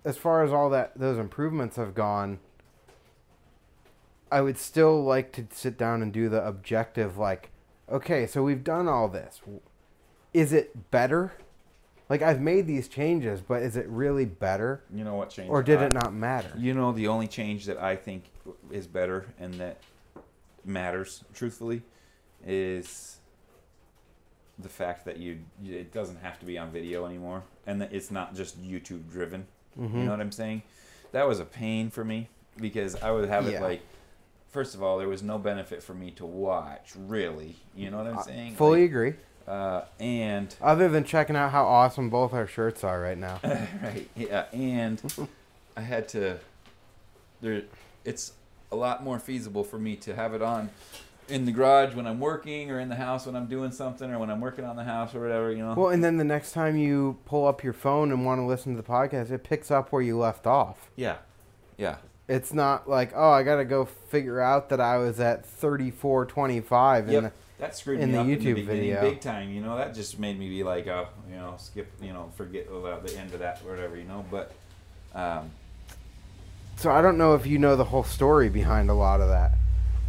as 0.04 0.16
far 0.16 0.42
as 0.42 0.50
all 0.52 0.68
that 0.70 0.92
those 0.98 1.18
improvements 1.18 1.76
have 1.76 1.94
gone, 1.94 2.38
I 4.30 4.40
would 4.40 4.58
still 4.58 5.04
like 5.04 5.32
to 5.32 5.46
sit 5.52 5.76
down 5.76 6.02
and 6.02 6.12
do 6.12 6.28
the 6.28 6.44
objective 6.46 7.18
like, 7.18 7.50
okay, 7.90 8.26
so 8.26 8.42
we've 8.42 8.64
done 8.64 8.88
all 8.88 9.08
this. 9.08 9.40
Is 10.32 10.52
it 10.52 10.90
better? 10.90 11.32
Like 12.08 12.22
I've 12.22 12.40
made 12.40 12.66
these 12.66 12.88
changes, 12.88 13.40
but 13.42 13.62
is 13.62 13.76
it 13.76 13.86
really 13.88 14.24
better 14.24 14.82
You 14.92 15.04
know 15.04 15.14
what 15.14 15.30
changed? 15.30 15.50
or 15.50 15.62
did 15.62 15.78
I- 15.80 15.86
it 15.86 15.92
not 15.92 16.12
matter? 16.14 16.52
You 16.56 16.74
know, 16.74 16.92
the 16.92 17.08
only 17.08 17.28
change 17.28 17.66
that 17.66 17.78
I 17.80 17.94
think 17.96 18.24
is 18.70 18.86
better 18.86 19.26
and 19.38 19.54
that 19.54 19.78
matters, 20.64 21.24
truthfully, 21.34 21.82
is 22.46 23.18
the 24.58 24.68
fact 24.68 25.04
that 25.06 25.16
you 25.18 25.38
it 25.64 25.92
doesn't 25.92 26.20
have 26.20 26.38
to 26.40 26.46
be 26.46 26.58
on 26.58 26.70
video 26.70 27.06
anymore, 27.06 27.42
and 27.66 27.80
that 27.80 27.92
it's 27.92 28.10
not 28.10 28.34
just 28.34 28.62
YouTube 28.62 29.10
driven. 29.10 29.46
Mhm. 29.78 29.92
You 29.94 30.04
know 30.04 30.10
what 30.10 30.20
I'm 30.20 30.32
saying? 30.32 30.62
That 31.12 31.26
was 31.26 31.40
a 31.40 31.44
pain 31.44 31.90
for 31.90 32.04
me 32.04 32.28
because 32.58 32.94
I 33.02 33.10
would 33.10 33.28
have 33.28 33.46
it 33.46 33.60
like. 33.62 33.80
First 34.50 34.74
of 34.74 34.82
all, 34.82 34.98
there 34.98 35.08
was 35.08 35.22
no 35.22 35.38
benefit 35.38 35.82
for 35.82 35.94
me 35.94 36.10
to 36.12 36.26
watch, 36.26 36.92
really. 36.94 37.56
You 37.74 37.90
know 37.90 37.96
what 37.96 38.06
I'm 38.06 38.18
I 38.18 38.22
saying? 38.22 38.54
fully 38.56 38.82
Like, 38.82 38.90
agree. 38.90 39.14
Uh, 39.48 39.80
and 39.98 40.54
Other 40.60 40.90
than 40.90 41.04
checking 41.04 41.36
out 41.36 41.50
how 41.52 41.64
awesome 41.64 42.10
both 42.10 42.34
our 42.34 42.46
shirts 42.46 42.84
are 42.84 43.00
right 43.00 43.16
now. 43.16 43.40
right, 43.82 44.06
yeah, 44.14 44.44
and 44.52 45.02
I 45.76 45.80
had 45.80 46.06
to. 46.10 46.38
There, 47.40 47.62
it's 48.04 48.34
a 48.70 48.76
lot 48.76 49.02
more 49.02 49.18
feasible 49.18 49.64
for 49.64 49.78
me 49.78 49.96
to 49.96 50.14
have 50.14 50.34
it 50.34 50.42
on 50.42 50.68
in 51.28 51.44
the 51.44 51.52
garage 51.52 51.94
when 51.94 52.06
I'm 52.06 52.20
working, 52.20 52.70
or 52.70 52.78
in 52.80 52.88
the 52.88 52.96
house 52.96 53.26
when 53.26 53.36
I'm 53.36 53.46
doing 53.46 53.70
something, 53.72 54.10
or 54.10 54.18
when 54.18 54.30
I'm 54.30 54.40
working 54.40 54.64
on 54.64 54.76
the 54.76 54.84
house 54.84 55.14
or 55.14 55.20
whatever. 55.20 55.50
You 55.52 55.58
know. 55.64 55.74
Well, 55.74 55.88
and 55.90 56.02
then 56.02 56.16
the 56.16 56.24
next 56.24 56.52
time 56.52 56.76
you 56.76 57.18
pull 57.24 57.46
up 57.46 57.62
your 57.64 57.72
phone 57.72 58.10
and 58.12 58.24
want 58.26 58.40
to 58.40 58.44
listen 58.44 58.74
to 58.76 58.82
the 58.82 58.86
podcast, 58.88 59.30
it 59.30 59.44
picks 59.44 59.70
up 59.70 59.92
where 59.92 60.02
you 60.02 60.18
left 60.18 60.46
off. 60.46 60.90
yeah, 60.96 61.16
yeah, 61.78 61.96
It's 62.28 62.52
not 62.52 62.88
like, 62.88 63.12
oh, 63.14 63.30
I 63.30 63.42
got 63.42 63.56
to 63.56 63.64
go 63.64 63.84
figure 63.84 64.40
out 64.40 64.68
that 64.70 64.80
I 64.80 64.98
was 64.98 65.18
at 65.20 65.44
3425 65.46 67.04
and 67.04 67.12
Yep. 67.12 67.32
that 67.58 67.76
screwed 67.76 68.00
in 68.00 68.08
me 68.10 68.14
the 68.14 68.20
up 68.20 68.26
in 68.26 68.38
YouTube 68.38 68.54
the 68.56 68.62
video. 68.62 69.00
big 69.00 69.20
time. 69.20 69.50
You 69.50 69.60
know, 69.62 69.76
that 69.76 69.94
just 69.94 70.18
made 70.18 70.38
me 70.38 70.48
be 70.48 70.62
like, 70.62 70.86
oh, 70.86 71.08
you 71.30 71.36
know, 71.36 71.54
skip, 71.58 71.90
you 72.00 72.12
know, 72.12 72.30
forget 72.36 72.66
about 72.70 73.06
the 73.06 73.16
end 73.18 73.32
of 73.32 73.40
that, 73.40 73.60
or 73.66 73.70
whatever. 73.72 73.96
You 73.96 74.04
know, 74.04 74.24
but. 74.30 74.52
Um, 75.14 75.50
So 76.76 76.90
I 76.90 77.00
don't 77.02 77.18
know 77.18 77.34
if 77.34 77.46
you 77.46 77.58
know 77.58 77.76
the 77.76 77.84
whole 77.84 78.02
story 78.04 78.48
behind 78.48 78.90
a 78.90 78.94
lot 78.94 79.20
of 79.20 79.28
that. 79.28 79.52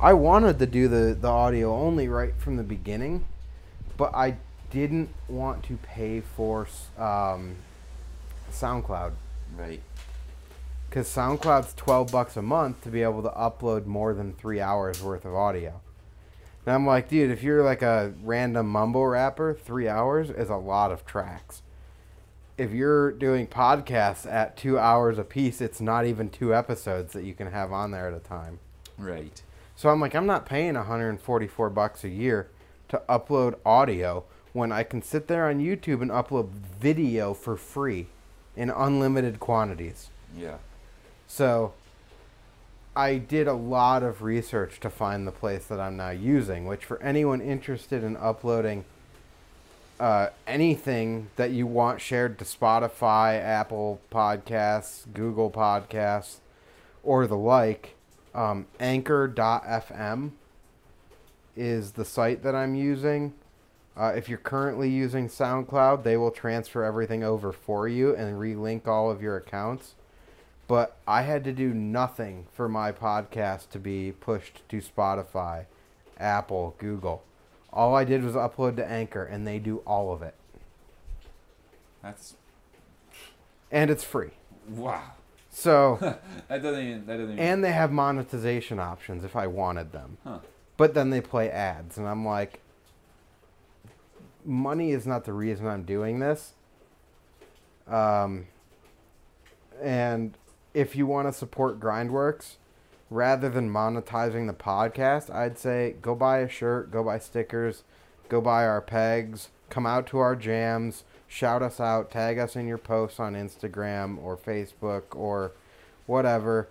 I 0.03 0.11
wanted 0.11 0.59
to 0.59 0.65
do 0.65 0.89
the, 0.89 1.13
the 1.13 1.29
audio 1.29 1.73
only 1.73 2.09
right 2.09 2.33
from 2.37 2.57
the 2.57 2.63
beginning, 2.63 3.23
but 3.95 4.13
I 4.13 4.35
didn't 4.69 5.07
want 5.29 5.63
to 5.63 5.77
pay 5.77 6.19
for 6.19 6.67
um, 6.97 7.55
SoundCloud 8.51 9.13
right. 9.57 9.81
because 10.89 11.07
SoundCloud's 11.07 11.73
twelve 11.75 12.11
bucks 12.11 12.35
a 12.35 12.41
month 12.41 12.81
to 12.83 12.89
be 12.89 13.01
able 13.01 13.23
to 13.23 13.29
upload 13.29 13.85
more 13.85 14.13
than 14.13 14.33
three 14.33 14.59
hours 14.59 15.01
worth 15.01 15.23
of 15.23 15.35
audio. 15.35 15.79
And 16.65 16.75
I'm 16.75 16.85
like, 16.85 17.07
dude, 17.07 17.31
if 17.31 17.41
you're 17.41 17.63
like 17.63 17.81
a 17.81 18.13
random 18.23 18.67
mumble 18.67 19.07
rapper, 19.07 19.53
three 19.53 19.87
hours 19.87 20.29
is 20.29 20.49
a 20.49 20.57
lot 20.57 20.91
of 20.91 21.05
tracks. 21.05 21.61
If 22.57 22.71
you're 22.71 23.13
doing 23.13 23.47
podcasts 23.47 24.29
at 24.29 24.57
two 24.57 24.77
hours 24.77 25.17
a 25.17 25.23
piece, 25.23 25.61
it's 25.61 25.79
not 25.79 26.05
even 26.05 26.29
two 26.29 26.53
episodes 26.53 27.13
that 27.13 27.23
you 27.23 27.33
can 27.33 27.51
have 27.53 27.71
on 27.71 27.91
there 27.91 28.09
at 28.09 28.13
a 28.13 28.19
time. 28.19 28.59
Right. 28.97 29.41
So 29.83 29.89
I'm 29.89 29.99
like, 29.99 30.15
I'm 30.15 30.25
not 30.25 30.45
paying 30.45 30.75
144 30.75 31.69
bucks 31.69 32.05
a 32.05 32.09
year 32.09 32.47
to 32.87 33.01
upload 33.09 33.55
audio 33.65 34.23
when 34.53 34.71
I 34.71 34.83
can 34.83 35.01
sit 35.01 35.27
there 35.27 35.49
on 35.49 35.59
YouTube 35.59 36.01
and 36.01 36.09
upload 36.09 36.51
video 36.51 37.33
for 37.33 37.57
free 37.57 38.07
in 38.55 38.69
unlimited 38.69 39.41
quantities. 39.41 40.09
Yeah. 40.37 40.59
So 41.27 41.73
I 42.95 43.17
did 43.17 43.45
a 43.45 43.51
lot 43.51 44.03
of 44.03 44.21
research 44.21 44.79
to 44.79 44.89
find 44.89 45.27
the 45.27 45.33
place 45.33 45.65
that 45.65 45.81
I'm 45.81 45.97
now 45.97 46.11
using, 46.11 46.65
which 46.65 46.85
for 46.85 47.03
anyone 47.03 47.41
interested 47.41 48.05
in 48.05 48.15
uploading 48.15 48.85
uh, 49.99 50.29
anything 50.47 51.27
that 51.35 51.51
you 51.51 51.67
want 51.67 51.99
shared 51.99 52.39
to 52.39 52.45
Spotify, 52.45 53.37
Apple 53.37 53.99
Podcasts, 54.09 55.13
Google 55.13 55.51
Podcasts, 55.51 56.37
or 57.03 57.27
the 57.27 57.35
like, 57.35 57.92
um, 58.33 58.67
anchor.fm 58.79 60.31
is 61.55 61.91
the 61.91 62.05
site 62.05 62.43
that 62.43 62.55
I'm 62.55 62.75
using. 62.75 63.33
Uh, 63.95 64.13
if 64.15 64.27
you're 64.27 64.39
currently 64.39 64.89
using 64.89 65.27
SoundCloud, 65.27 66.03
they 66.03 66.17
will 66.17 66.31
transfer 66.31 66.83
everything 66.83 67.23
over 67.23 67.51
for 67.51 67.87
you 67.87 68.15
and 68.15 68.39
relink 68.39 68.87
all 68.87 69.11
of 69.11 69.21
your 69.21 69.37
accounts 69.37 69.93
but 70.67 70.97
I 71.07 71.23
had 71.23 71.43
to 71.43 71.51
do 71.51 71.73
nothing 71.73 72.47
for 72.53 72.69
my 72.69 72.91
podcast 72.91 73.69
to 73.69 73.79
be 73.79 74.11
pushed 74.11 74.67
to 74.69 74.81
Spotify, 74.81 75.65
Apple, 76.17 76.75
Google. 76.77 77.23
All 77.71 77.95
I 77.95 78.03
did 78.03 78.23
was 78.23 78.35
upload 78.35 78.75
to 78.77 78.85
Anchor, 78.85 79.23
and 79.23 79.45
they 79.45 79.59
do 79.59 79.77
all 79.85 80.13
of 80.13 80.21
it. 80.21 80.35
That's 82.01 82.35
And 83.71 83.89
it's 83.89 84.03
free. 84.03 84.31
wow. 84.67 85.11
So, 85.55 85.97
that 86.47 86.63
doesn't 86.63 86.83
even. 86.83 87.05
That 87.05 87.17
doesn't 87.17 87.33
even. 87.33 87.39
and 87.39 87.63
they 87.63 87.71
have 87.71 87.91
monetization 87.91 88.79
options 88.79 89.23
if 89.23 89.35
I 89.35 89.47
wanted 89.47 89.91
them. 89.91 90.17
Huh. 90.23 90.39
But 90.75 90.95
then 90.95 91.11
they 91.11 91.21
play 91.21 91.49
ads, 91.51 91.97
and 91.97 92.07
I'm 92.07 92.25
like, 92.25 92.59
money 94.43 94.91
is 94.91 95.05
not 95.05 95.25
the 95.25 95.33
reason 95.33 95.67
I'm 95.67 95.83
doing 95.83 96.19
this. 96.19 96.53
Um, 97.87 98.47
and 99.81 100.35
if 100.73 100.95
you 100.95 101.05
want 101.05 101.27
to 101.27 101.33
support 101.33 101.79
Grindworks, 101.79 102.55
rather 103.11 103.47
than 103.47 103.69
monetizing 103.69 104.47
the 104.47 104.53
podcast, 104.53 105.33
I'd 105.33 105.59
say 105.59 105.95
go 106.01 106.15
buy 106.15 106.39
a 106.39 106.49
shirt, 106.49 106.89
go 106.89 107.03
buy 107.03 107.19
stickers, 107.19 107.83
go 108.27 108.41
buy 108.41 108.65
our 108.65 108.81
pegs, 108.81 109.49
come 109.69 109.85
out 109.85 110.07
to 110.07 110.17
our 110.17 110.35
jams, 110.35 111.03
shout 111.33 111.63
us 111.63 111.79
out, 111.79 112.11
tag 112.11 112.37
us 112.37 112.55
in 112.55 112.67
your 112.67 112.77
posts 112.77 113.19
on 113.19 113.33
Instagram 113.33 114.21
or 114.23 114.37
Facebook 114.37 115.15
or 115.15 115.51
whatever, 116.05 116.67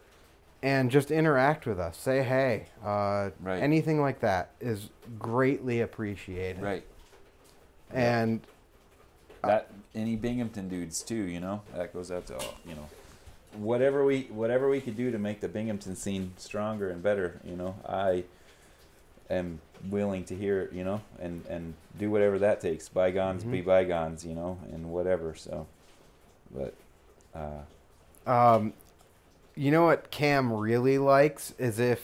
and 0.63 0.89
just 0.89 1.11
interact 1.11 1.67
with 1.67 1.81
us. 1.81 1.97
Say 1.97 2.23
hey. 2.23 2.67
Uh, 2.85 3.31
Right. 3.41 3.61
Anything 3.61 4.01
like 4.01 4.21
that 4.21 4.53
is 4.61 4.91
greatly 5.19 5.81
appreciated. 5.81 6.63
right. 6.63 6.85
And 7.91 8.41
That 9.43 9.69
any 9.95 10.15
Binghamton 10.17 10.69
dudes 10.69 11.03
too. 11.03 11.15
You 11.17 11.41
know 11.41 11.63
that 11.75 11.93
goes 11.93 12.11
out 12.13 12.27
to 12.27 12.37
all. 12.37 12.55
You 12.65 12.77
know, 12.77 12.89
whatever 13.55 14.05
we 14.05 14.23
whatever 14.31 14.69
we 14.71 14.81
could 14.81 14.97
do 14.97 15.11
to 15.11 15.19
make 15.19 15.41
the 15.41 15.49
Binghamton 15.49 15.97
scene 15.97 16.33
stronger 16.37 16.89
and 16.89 17.03
better. 17.03 17.41
You 17.45 17.57
know, 17.57 17.75
I 17.87 18.25
am 19.35 19.61
willing 19.91 20.25
to 20.25 20.37
hear 20.37 20.61
it. 20.63 20.73
You 20.73 20.85
know, 20.85 21.01
and 21.21 21.45
and 21.49 21.75
do 21.99 22.11
whatever 22.11 22.39
that 22.41 22.61
takes. 22.61 22.89
Bygones 22.89 23.45
be 23.45 23.63
Mhm. 23.63 23.67
bygones. 23.67 24.25
You 24.25 24.35
know, 24.35 24.59
and 24.73 24.93
whatever. 24.93 25.35
So, 25.35 25.67
but. 26.55 26.75
uh 27.35 27.63
Um, 28.31 28.73
you 29.57 29.71
know 29.71 29.85
what 29.85 30.11
Cam 30.11 30.53
really 30.53 30.97
likes 30.99 31.53
is 31.59 31.79
if 31.79 32.01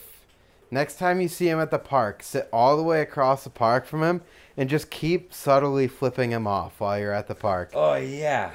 next 0.69 0.99
time 0.99 1.19
you 1.21 1.27
see 1.27 1.47
him 1.49 1.59
at 1.59 1.71
the 1.71 1.79
park, 1.79 2.21
sit 2.23 2.47
all 2.53 2.77
the 2.77 2.83
way 2.83 3.01
across 3.01 3.43
the 3.43 3.49
park 3.49 3.85
from 3.85 4.03
him 4.03 4.21
and 4.57 4.69
just 4.69 4.89
keep 4.91 5.33
subtly 5.33 5.87
flipping 5.87 6.31
him 6.31 6.45
off 6.45 6.79
while 6.79 6.99
you're 6.99 7.13
at 7.13 7.27
the 7.27 7.35
park. 7.35 7.71
Oh 7.73 7.95
yeah. 7.95 8.51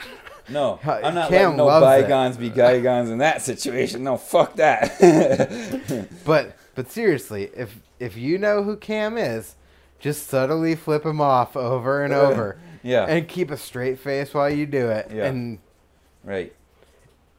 No, 0.49 0.79
I'm 0.85 1.15
not 1.15 1.31
Cam 1.31 1.43
letting 1.43 1.57
no 1.57 1.65
loves 1.67 1.85
it. 1.85 2.03
bygones 2.03 2.37
be 2.37 2.51
bygones 2.51 3.09
in 3.11 3.19
that 3.19 3.41
situation. 3.43 4.05
No, 4.05 4.17
fuck 4.19 4.57
that. 4.57 4.93
But 6.25 6.55
but 6.75 6.91
seriously, 6.91 7.51
if 7.57 7.75
if 7.99 8.17
you 8.17 8.39
know 8.39 8.63
who 8.63 8.77
Cam 8.77 9.17
is, 9.17 9.57
just 9.99 10.27
subtly 10.27 10.75
flip 10.75 11.05
him 11.05 11.21
off 11.21 11.57
over 11.57 12.03
and 12.03 12.13
over 12.15 12.59
yeah. 12.83 13.05
and 13.07 13.29
keep 13.29 13.51
a 13.51 13.57
straight 13.57 13.99
face 13.99 14.35
while 14.35 14.51
you 14.51 14.67
do 14.67 14.89
it. 14.91 15.11
Yeah. 15.13 15.27
And 15.27 15.59
Right. 16.23 16.55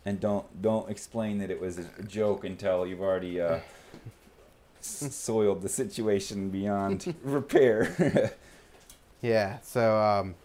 And 0.06 0.20
don't 0.20 0.62
don't 0.62 0.90
explain 0.90 1.40
that 1.40 1.50
it 1.50 1.60
was 1.60 1.80
a 1.80 2.04
joke 2.04 2.44
until 2.46 2.86
you've 2.86 3.02
already 3.02 3.42
uh, 3.42 3.60
soiled 4.80 5.64
the 5.64 5.70
situation 5.70 6.50
beyond 6.50 7.16
repair. 7.24 8.32
Yeah, 9.22 9.58
so 9.64 9.98
um, 10.00 10.36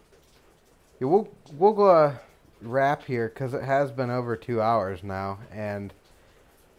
yeah, 0.99 1.09
we'll 1.09 1.29
we'll 1.53 1.75
go 1.75 1.91
uh, 1.91 2.15
wrap 2.63 3.05
here 3.05 3.29
because 3.29 3.53
it 3.53 3.63
has 3.63 3.91
been 3.91 4.09
over 4.09 4.37
two 4.37 4.63
hours 4.63 5.03
now, 5.03 5.41
and 5.53 5.93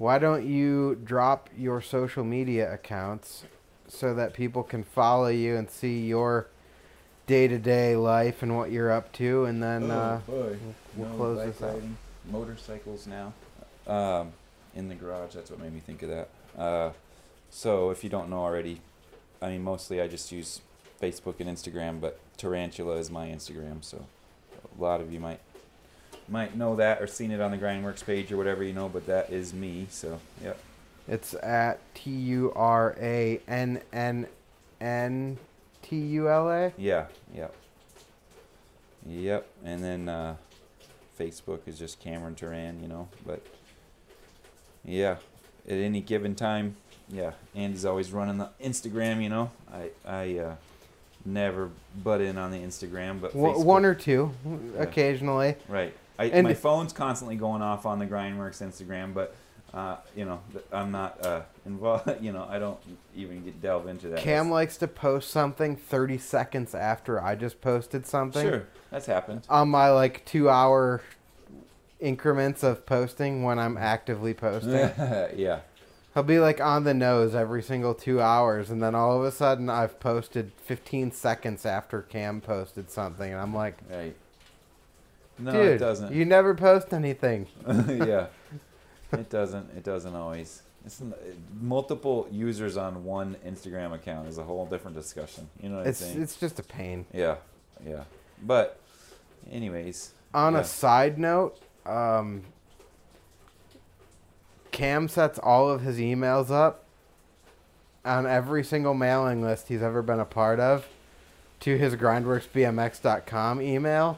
why 0.02 0.18
don't 0.18 0.48
you 0.48 1.00
drop 1.04 1.48
your 1.56 1.80
social 1.80 2.24
media 2.24 2.74
accounts 2.74 3.44
so 3.88 4.16
that 4.16 4.34
people 4.34 4.64
can 4.64 4.84
follow 4.84 5.28
you 5.28 5.56
and 5.56 5.70
see 5.70 6.08
your 6.08 6.48
day 7.28 7.48
to 7.48 7.60
day 7.60 7.96
life 7.96 8.42
and 8.42 8.58
what 8.58 8.72
you're 8.72 8.92
up 8.92 9.12
to, 9.14 9.46
and 9.46 9.62
then 9.62 9.92
uh, 9.92 10.20
boy. 10.26 10.58
we'll 10.96 11.08
No 11.08 11.16
close 11.16 11.46
this 11.46 11.62
out. 11.62 11.76
riding, 11.76 11.98
Motorcycles 12.32 13.06
now. 13.06 13.32
Um, 13.86 14.32
in 14.74 14.90
the 14.90 14.96
garage. 14.96 15.36
That's 15.36 15.52
what 15.52 15.60
made 15.60 15.72
me 15.72 15.80
think 15.82 16.02
of 16.02 16.10
that. 16.10 16.30
Uh, 16.58 16.92
so 17.52 17.92
if 17.92 18.04
you 18.04 18.10
don't 18.10 18.28
know 18.28 18.40
already, 18.40 18.82
I 19.40 19.50
mean 19.50 19.64
mostly 19.64 20.02
I 20.02 20.08
just 20.08 20.32
use 20.32 20.62
Facebook 21.00 21.36
and 21.40 21.48
Instagram, 21.48 22.02
but 22.02 22.20
Turantula 22.40 22.98
is 22.98 23.12
my 23.12 23.28
Instagram. 23.28 23.84
So 23.84 24.04
a 24.80 24.82
lot 24.82 25.00
of 25.00 25.14
you 25.14 25.20
might 25.20 25.42
might 26.32 26.56
know 26.56 26.76
that 26.78 27.02
or 27.02 27.08
seen 27.08 27.32
it 27.32 27.42
on 27.42 27.52
the 27.52 27.58
Grindworks 27.58 28.04
page 28.06 28.32
or 28.32 28.38
whatever 28.38 28.64
you 28.64 28.74
know, 28.74 28.90
but 28.90 29.06
that 29.08 29.30
is 29.30 29.54
me. 29.54 29.88
So 29.90 30.20
yep. 30.44 30.58
it's 31.08 31.34
at 31.36 31.80
T 31.94 32.10
U 32.10 32.54
R 32.56 32.96
A 33.00 33.40
N 33.48 33.82
N 33.92 34.28
N 34.80 35.38
T 35.82 35.98
U 35.98 36.30
L 36.30 36.50
A. 36.50 36.74
Yeah, 36.78 37.08
yep. 37.36 37.54
Yep. 39.06 39.48
And 39.66 39.84
then 39.84 40.10
uh, 40.10 40.36
Facebook 41.20 41.60
is 41.68 41.78
just 41.78 42.00
Cameron 42.00 42.36
Turan, 42.36 42.82
you 42.82 42.88
know. 42.88 43.10
But 43.26 43.46
yeah, 44.86 45.18
at 45.68 45.78
any 45.78 46.02
given 46.02 46.36
time, 46.36 46.76
yeah, 47.10 47.32
Andy's 47.56 47.86
always 47.86 48.12
running 48.12 48.38
the 48.38 48.50
Instagram, 48.64 49.22
you 49.22 49.30
know. 49.30 49.52
I 49.72 49.90
I 50.06 50.38
uh, 50.38 50.56
never 51.26 51.70
butt 52.04 52.22
in 52.22 52.38
on 52.38 52.52
the 52.52 52.60
Instagram, 52.60 53.20
but 53.20 53.36
One 53.36 53.54
Facebook- 53.54 53.66
one 53.66 53.86
or 53.86 53.96
two, 53.96 54.32
Yeah. 54.46 54.84
occasionally. 54.84 55.56
right. 55.68 55.94
I, 56.22 56.26
and- 56.26 56.48
my 56.48 56.54
phone's 56.54 56.94
constantly 56.94 57.36
going 57.36 57.62
off 57.62 57.86
on 57.86 58.00
the 58.00 58.06
Grindworks 58.06 58.62
Instagram, 58.62 59.14
but 59.14 59.36
Uh, 59.74 59.96
you 60.18 60.26
know, 60.26 60.42
I'm 60.74 60.92
not 60.92 61.26
uh, 61.26 61.42
involved. 61.66 62.10
You 62.22 62.34
know, 62.34 62.46
I 62.50 62.60
don't 62.60 62.78
even 63.16 63.42
get 63.46 63.62
delve 63.62 63.88
into 63.88 64.10
that. 64.10 64.20
Cam 64.20 64.52
likes 64.52 64.76
to 64.78 64.88
post 64.88 65.30
something 65.30 65.78
30 65.78 66.18
seconds 66.18 66.76
after 66.76 67.22
I 67.24 67.36
just 67.36 67.62
posted 67.62 68.06
something. 68.06 68.46
Sure, 68.46 68.64
that's 68.90 69.06
happened. 69.06 69.46
On 69.50 69.70
my 69.70 69.90
like 69.90 70.26
two 70.26 70.50
hour 70.50 71.02
increments 72.02 72.64
of 72.64 72.86
posting 72.86 73.44
when 73.44 73.60
I'm 73.60 73.78
actively 73.78 74.34
posting. 74.34 74.72
yeah. 75.38 75.60
He'll 76.14 76.24
be 76.24 76.40
like 76.40 76.60
on 76.60 76.84
the 76.84 76.94
nose 76.94 77.34
every 77.34 77.64
single 77.64 77.94
two 77.94 78.20
hours, 78.20 78.70
and 78.70 78.84
then 78.84 78.94
all 78.96 79.18
of 79.18 79.24
a 79.24 79.32
sudden 79.32 79.70
I've 79.70 80.02
posted 80.02 80.52
15 80.66 81.14
seconds 81.14 81.66
after 81.66 82.02
Cam 82.02 82.42
posted 82.42 82.90
something, 82.92 83.32
and 83.32 83.40
I'm 83.40 83.56
like, 83.56 83.78
Right. 83.90 84.16
No, 85.40 85.52
dude, 85.52 85.66
it 85.74 85.78
doesn't. 85.80 86.14
you 86.14 86.26
never 86.26 86.54
post 86.54 86.94
anything. 86.94 87.48
yeah. 87.68 88.28
It 89.12 89.30
doesn't. 89.30 89.70
It 89.76 89.84
doesn't 89.84 90.16
always. 90.16 90.62
It's 90.86 91.02
multiple 91.60 92.28
users 92.32 92.76
on 92.78 93.04
one 93.04 93.36
Instagram 93.46 93.94
account 93.94 94.28
is 94.28 94.38
a 94.38 94.44
whole 94.44 94.66
different 94.66 94.96
discussion. 94.96 95.48
You 95.62 95.70
know 95.70 95.78
what 95.78 95.88
It's 95.88 96.02
I'm 96.02 96.08
saying? 96.10 96.22
it's 96.24 96.36
just 96.40 96.60
a 96.60 96.64
pain. 96.64 97.06
yeah, 97.14 97.36
yeah. 97.86 98.04
But, 98.42 98.80
anyways, 99.52 100.12
On 100.34 100.54
Yeah. 100.54 100.60
a 100.62 100.64
side 100.64 101.20
note, 101.20 101.60
um, 101.86 102.44
Cam 104.72 105.08
sets 105.08 105.38
all 105.40 105.70
of 105.70 105.82
his 105.82 105.98
emails 106.00 106.50
up 106.50 106.86
on 108.06 108.26
every 108.26 108.64
single 108.64 108.94
mailing 108.94 109.42
list 109.42 109.68
he's 109.68 109.82
ever 109.84 110.02
been 110.02 110.20
a 110.20 110.26
part 110.26 110.60
of 110.60 110.88
to 111.60 111.78
his 111.78 111.96
grindworksbmx.com 111.96 113.62
email, 113.62 114.18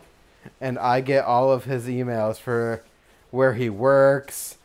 and 0.61 0.77
I 0.79 1.01
get 1.01 1.25
all 1.25 1.51
of 1.51 1.65
his 1.65 1.87
emails 1.87 2.37
for 2.37 2.83
where 3.31 3.53
he 3.53 3.69
works 3.69 4.57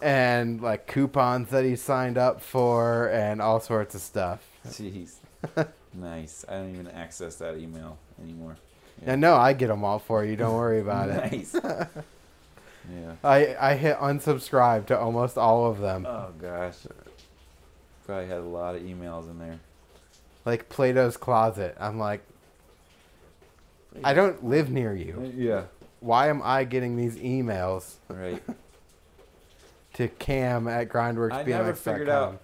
and 0.00 0.60
like 0.60 0.86
coupons 0.86 1.50
that 1.50 1.64
he 1.64 1.76
signed 1.76 2.18
up 2.18 2.40
for 2.40 3.08
and 3.08 3.40
all 3.42 3.60
sorts 3.60 3.94
of 3.94 4.00
stuff. 4.00 4.40
jeez, 4.66 5.14
nice. 5.94 6.44
I 6.48 6.54
don't 6.54 6.72
even 6.72 6.88
access 6.88 7.36
that 7.36 7.56
email 7.58 7.98
anymore. 8.22 8.56
And 9.04 9.20
no, 9.20 9.34
I 9.34 9.52
get 9.52 9.68
them 9.68 9.84
all 9.84 9.98
for 9.98 10.24
you. 10.24 10.36
Don't 10.36 10.54
worry 10.54 10.80
about 10.80 11.08
it. 11.10 11.32
nice. 11.32 11.54
yeah. 11.64 13.14
I 13.24 13.56
I 13.58 13.74
hit 13.74 13.96
unsubscribe 13.98 14.86
to 14.86 14.98
almost 14.98 15.36
all 15.36 15.66
of 15.66 15.78
them. 15.80 16.06
Oh 16.06 16.32
gosh. 16.40 16.76
Probably 18.06 18.26
had 18.26 18.38
a 18.38 18.42
lot 18.42 18.74
of 18.74 18.82
emails 18.82 19.30
in 19.30 19.38
there. 19.38 19.58
Like 20.44 20.68
Plato's 20.68 21.16
closet. 21.16 21.76
I'm 21.78 21.98
like, 21.98 22.22
I 24.04 24.14
don't 24.14 24.44
live 24.44 24.70
near 24.70 24.94
you. 24.94 25.22
Uh, 25.24 25.30
yeah. 25.36 25.62
Why 26.00 26.28
am 26.28 26.40
I 26.42 26.64
getting 26.64 26.96
these 26.96 27.16
emails 27.16 27.94
Right. 28.08 28.42
to 29.94 30.08
Cam 30.08 30.66
at 30.68 30.88
grindworksbmx.com? 30.88 31.40
I 31.40 31.42
never 31.44 31.74
figured 31.74 32.08
out. 32.08 32.40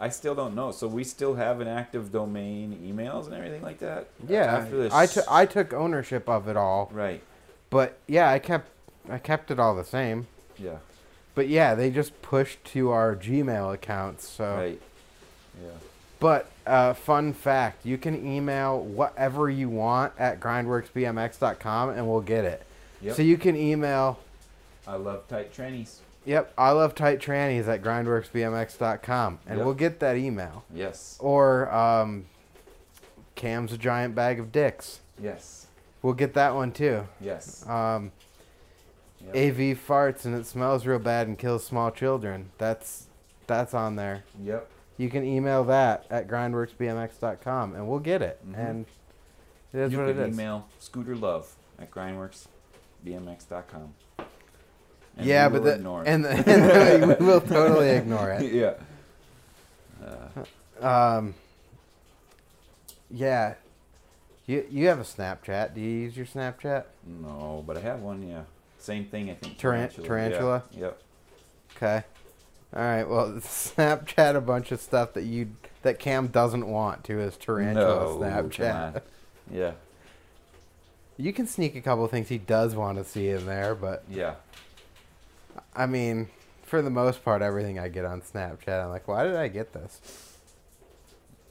I 0.00 0.10
still 0.10 0.34
don't 0.34 0.54
know. 0.54 0.70
So 0.70 0.86
we 0.86 1.02
still 1.04 1.34
have 1.34 1.60
an 1.60 1.68
active 1.68 2.12
domain, 2.12 2.78
emails, 2.86 3.26
and 3.26 3.34
everything 3.34 3.62
like 3.62 3.78
that. 3.80 4.08
Yeah, 4.28 4.44
After 4.58 4.76
this. 4.76 4.92
I 4.92 5.06
took 5.06 5.24
I 5.28 5.46
took 5.46 5.72
ownership 5.72 6.28
of 6.28 6.48
it 6.48 6.56
all, 6.56 6.88
Right. 6.92 7.20
but 7.70 7.98
yeah, 8.06 8.30
I 8.30 8.38
kept 8.38 8.68
I 9.10 9.18
kept 9.18 9.50
it 9.50 9.58
all 9.58 9.74
the 9.74 9.84
same. 9.84 10.26
Yeah. 10.58 10.76
But 11.34 11.48
yeah, 11.48 11.74
they 11.74 11.90
just 11.90 12.20
pushed 12.22 12.64
to 12.66 12.90
our 12.90 13.16
Gmail 13.16 13.72
accounts. 13.74 14.28
So, 14.28 14.54
Right. 14.56 14.80
Yeah. 15.62 15.70
But 16.20 16.50
uh, 16.66 16.94
fun 16.94 17.32
fact: 17.32 17.84
you 17.86 17.98
can 17.98 18.26
email 18.26 18.80
whatever 18.80 19.48
you 19.50 19.68
want 19.68 20.12
at 20.18 20.40
grindworksbmx.com, 20.40 21.90
and 21.90 22.08
we'll 22.08 22.20
get 22.20 22.44
it. 22.44 22.62
Yep. 23.00 23.16
So 23.16 23.22
you 23.22 23.36
can 23.38 23.56
email 23.56 24.18
I 24.86 24.96
love 24.96 25.28
tight 25.28 25.52
trannies. 25.54 25.96
Yep, 26.24 26.52
I 26.58 26.72
love 26.72 26.94
tight 26.94 27.20
trannies 27.20 27.68
at 27.68 27.82
grindworksbmx.com, 27.82 29.38
and 29.46 29.56
Yep. 29.58 29.64
we'll 29.64 29.74
get 29.74 30.00
that 30.00 30.16
email. 30.16 30.64
Yes. 30.74 31.16
Or 31.20 31.72
um, 31.72 32.26
Cam's 33.34 33.72
a 33.72 33.78
giant 33.78 34.14
bag 34.14 34.40
of 34.40 34.50
dicks. 34.52 35.00
Yes. 35.22 35.66
We'll 36.02 36.14
get 36.14 36.34
that 36.34 36.54
one 36.54 36.72
too. 36.72 37.06
Yes. 37.20 37.66
Um, 37.68 38.12
Yep. 39.20 39.34
AV 39.36 39.58
farts 39.76 40.24
and 40.24 40.34
it 40.34 40.46
smells 40.46 40.86
real 40.86 41.00
bad 41.00 41.26
and 41.26 41.36
kills 41.36 41.64
small 41.64 41.90
children. 41.90 42.50
That's 42.56 43.08
that's 43.48 43.74
on 43.74 43.96
there. 43.96 44.22
Yep. 44.44 44.68
You 44.98 45.08
can 45.08 45.24
email 45.24 45.64
that 45.64 46.04
at 46.10 46.28
grindworksbmx.com, 46.28 47.74
and 47.74 47.88
we'll 47.88 48.00
get 48.00 48.20
it. 48.20 48.40
Mhm. 48.46 48.58
And 48.58 48.86
it 49.72 49.78
is 49.78 49.92
you 49.92 49.98
what 49.98 50.08
it 50.08 50.16
can 50.16 50.32
email 50.34 50.66
Scooter 50.80 51.16
Love 51.16 51.54
at 51.78 51.90
grindworksbmx.com. 51.90 53.94
And 55.16 55.26
yeah, 55.26 55.48
but 55.48 55.64
the, 55.64 55.74
ignore 55.76 56.02
it. 56.04 56.08
and, 56.08 56.24
the, 56.24 56.30
and 56.30 57.08
we 57.08 57.14
will 57.26 57.40
totally 57.56 57.90
ignore 57.90 58.30
it. 58.32 58.52
yeah. 58.52 58.74
Uh, 60.04 60.44
Um. 60.86 61.34
Yeah. 63.10 63.54
You 64.46 64.64
you 64.70 64.86
have 64.86 65.00
a 65.00 65.04
Snapchat? 65.04 65.74
Do 65.74 65.80
you 65.80 65.88
use 66.02 66.16
your 66.16 66.24
Snapchat? 66.26 66.84
no, 67.04 67.64
but 67.66 67.76
I 67.76 67.80
have 67.80 68.00
one. 68.00 68.22
Yeah. 68.28 68.42
Same 68.78 69.06
thing. 69.06 69.28
I 69.28 69.34
think. 69.34 69.58
Taran- 69.58 69.98
yeah. 69.98 70.04
tarantula? 70.06 70.62
Yep. 70.70 71.02
Okay. 71.76 72.04
All 72.74 72.82
right. 72.82 73.08
Well, 73.08 73.32
Snapchat 73.40 74.36
a 74.36 74.40
bunch 74.40 74.72
of 74.72 74.80
stuff 74.80 75.14
that 75.14 75.24
you 75.24 75.50
that 75.82 75.98
Cam 75.98 76.28
doesn't 76.28 76.66
want 76.66 77.04
to 77.04 77.16
his 77.16 77.36
tarantula 77.36 78.18
No, 78.18 78.18
Snapchat. 78.18 79.02
Yeah. 79.50 79.72
You 81.16 81.32
can 81.32 81.46
sneak 81.46 81.74
a 81.74 81.80
couple 81.80 82.06
things 82.08 82.28
he 82.28 82.38
does 82.38 82.74
want 82.74 82.98
to 82.98 83.04
see 83.04 83.28
in 83.28 83.46
there, 83.46 83.74
but 83.74 84.04
Yeah. 84.08 84.34
I 85.74 85.86
mean, 85.86 86.28
for 86.62 86.82
the 86.82 86.90
most 86.90 87.24
part, 87.24 87.42
everything 87.42 87.78
I 87.78 87.88
get 87.88 88.04
on 88.04 88.20
Snapchat, 88.20 88.84
I'm 88.84 88.90
like, 88.90 89.08
why 89.08 89.24
did 89.24 89.36
I 89.36 89.48
get 89.48 89.72
this? 89.72 90.36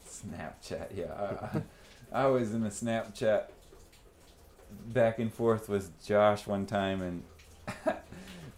Snapchat. 0.08 0.96
Yeah. 0.96 1.12
I, 1.12 1.58
I, 2.18 2.24
I 2.24 2.26
was 2.26 2.54
in 2.54 2.64
a 2.64 2.70
Snapchat 2.70 3.44
back 4.86 5.18
and 5.18 5.32
forth 5.32 5.68
with 5.68 5.90
Josh 6.04 6.46
one 6.46 6.66
time, 6.66 7.02
and 7.02 7.22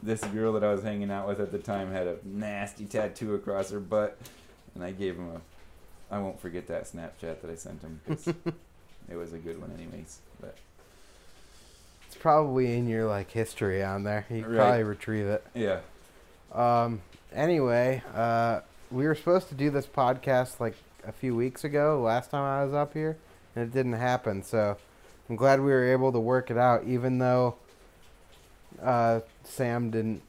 this 0.03 0.23
girl 0.25 0.53
that 0.55 0.65
I 0.65 0.73
was 0.73 0.83
hanging 0.83 1.11
out 1.11 1.29
with 1.29 1.41
at 1.41 1.53
the 1.53 1.59
time 1.59 1.93
had 1.93 2.07
a 2.07 2.17
nasty 2.25 2.85
tattoo 2.87 3.35
across 3.35 3.71
her 3.71 3.81
butt, 3.81 4.19
and 4.75 4.83
I 4.85 4.93
gave 4.93 5.17
him 5.17 5.31
a. 5.37 5.41
I 6.15 6.19
won't 6.19 6.41
forget 6.41 6.67
that 6.69 6.85
Snapchat 6.85 7.41
that 7.41 7.51
I 7.51 7.55
sent 7.55 7.83
him 7.83 8.01
because 8.05 8.27
it 9.09 9.15
was 9.17 9.33
a 9.33 9.39
good 9.39 9.61
one, 9.61 9.71
anyways. 9.79 10.19
But 10.41 10.57
It's 12.07 12.17
probably 12.17 12.77
in 12.77 12.89
your 12.89 13.07
like 13.07 13.31
history 13.31 13.83
on 13.83 14.03
there. 14.05 14.27
You 14.31 14.43
can 14.43 14.53
Right. 14.53 14.59
probably 14.59 14.83
retrieve 14.85 15.27
it. 15.27 15.45
yeah. 15.55 15.81
Um. 16.53 17.03
Anyway, 17.33 18.03
uh, 18.15 18.61
we 18.91 19.07
were 19.07 19.15
supposed 19.15 19.49
to 19.51 19.55
do 19.55 19.71
this 19.71 19.87
podcast 19.87 20.59
like 20.59 20.75
a 21.07 21.13
few 21.13 21.37
weeks 21.37 21.63
ago, 21.63 22.01
last 22.03 22.31
time 22.33 22.43
I 22.43 22.65
was 22.65 22.75
up 22.75 22.93
here, 22.93 23.17
and 23.55 23.65
it 23.65 23.73
didn't 23.73 23.93
happen. 23.93 24.43
So 24.43 24.77
I'm 25.29 25.37
glad 25.37 25.61
we 25.61 25.67
were 25.71 25.87
able 25.93 26.11
to 26.11 26.19
work 26.19 26.51
it 26.51 26.57
out, 26.59 26.85
even 26.85 27.19
though 27.19 27.55
uh, 28.83 29.21
Sam 29.45 29.91
didn't 29.91 30.23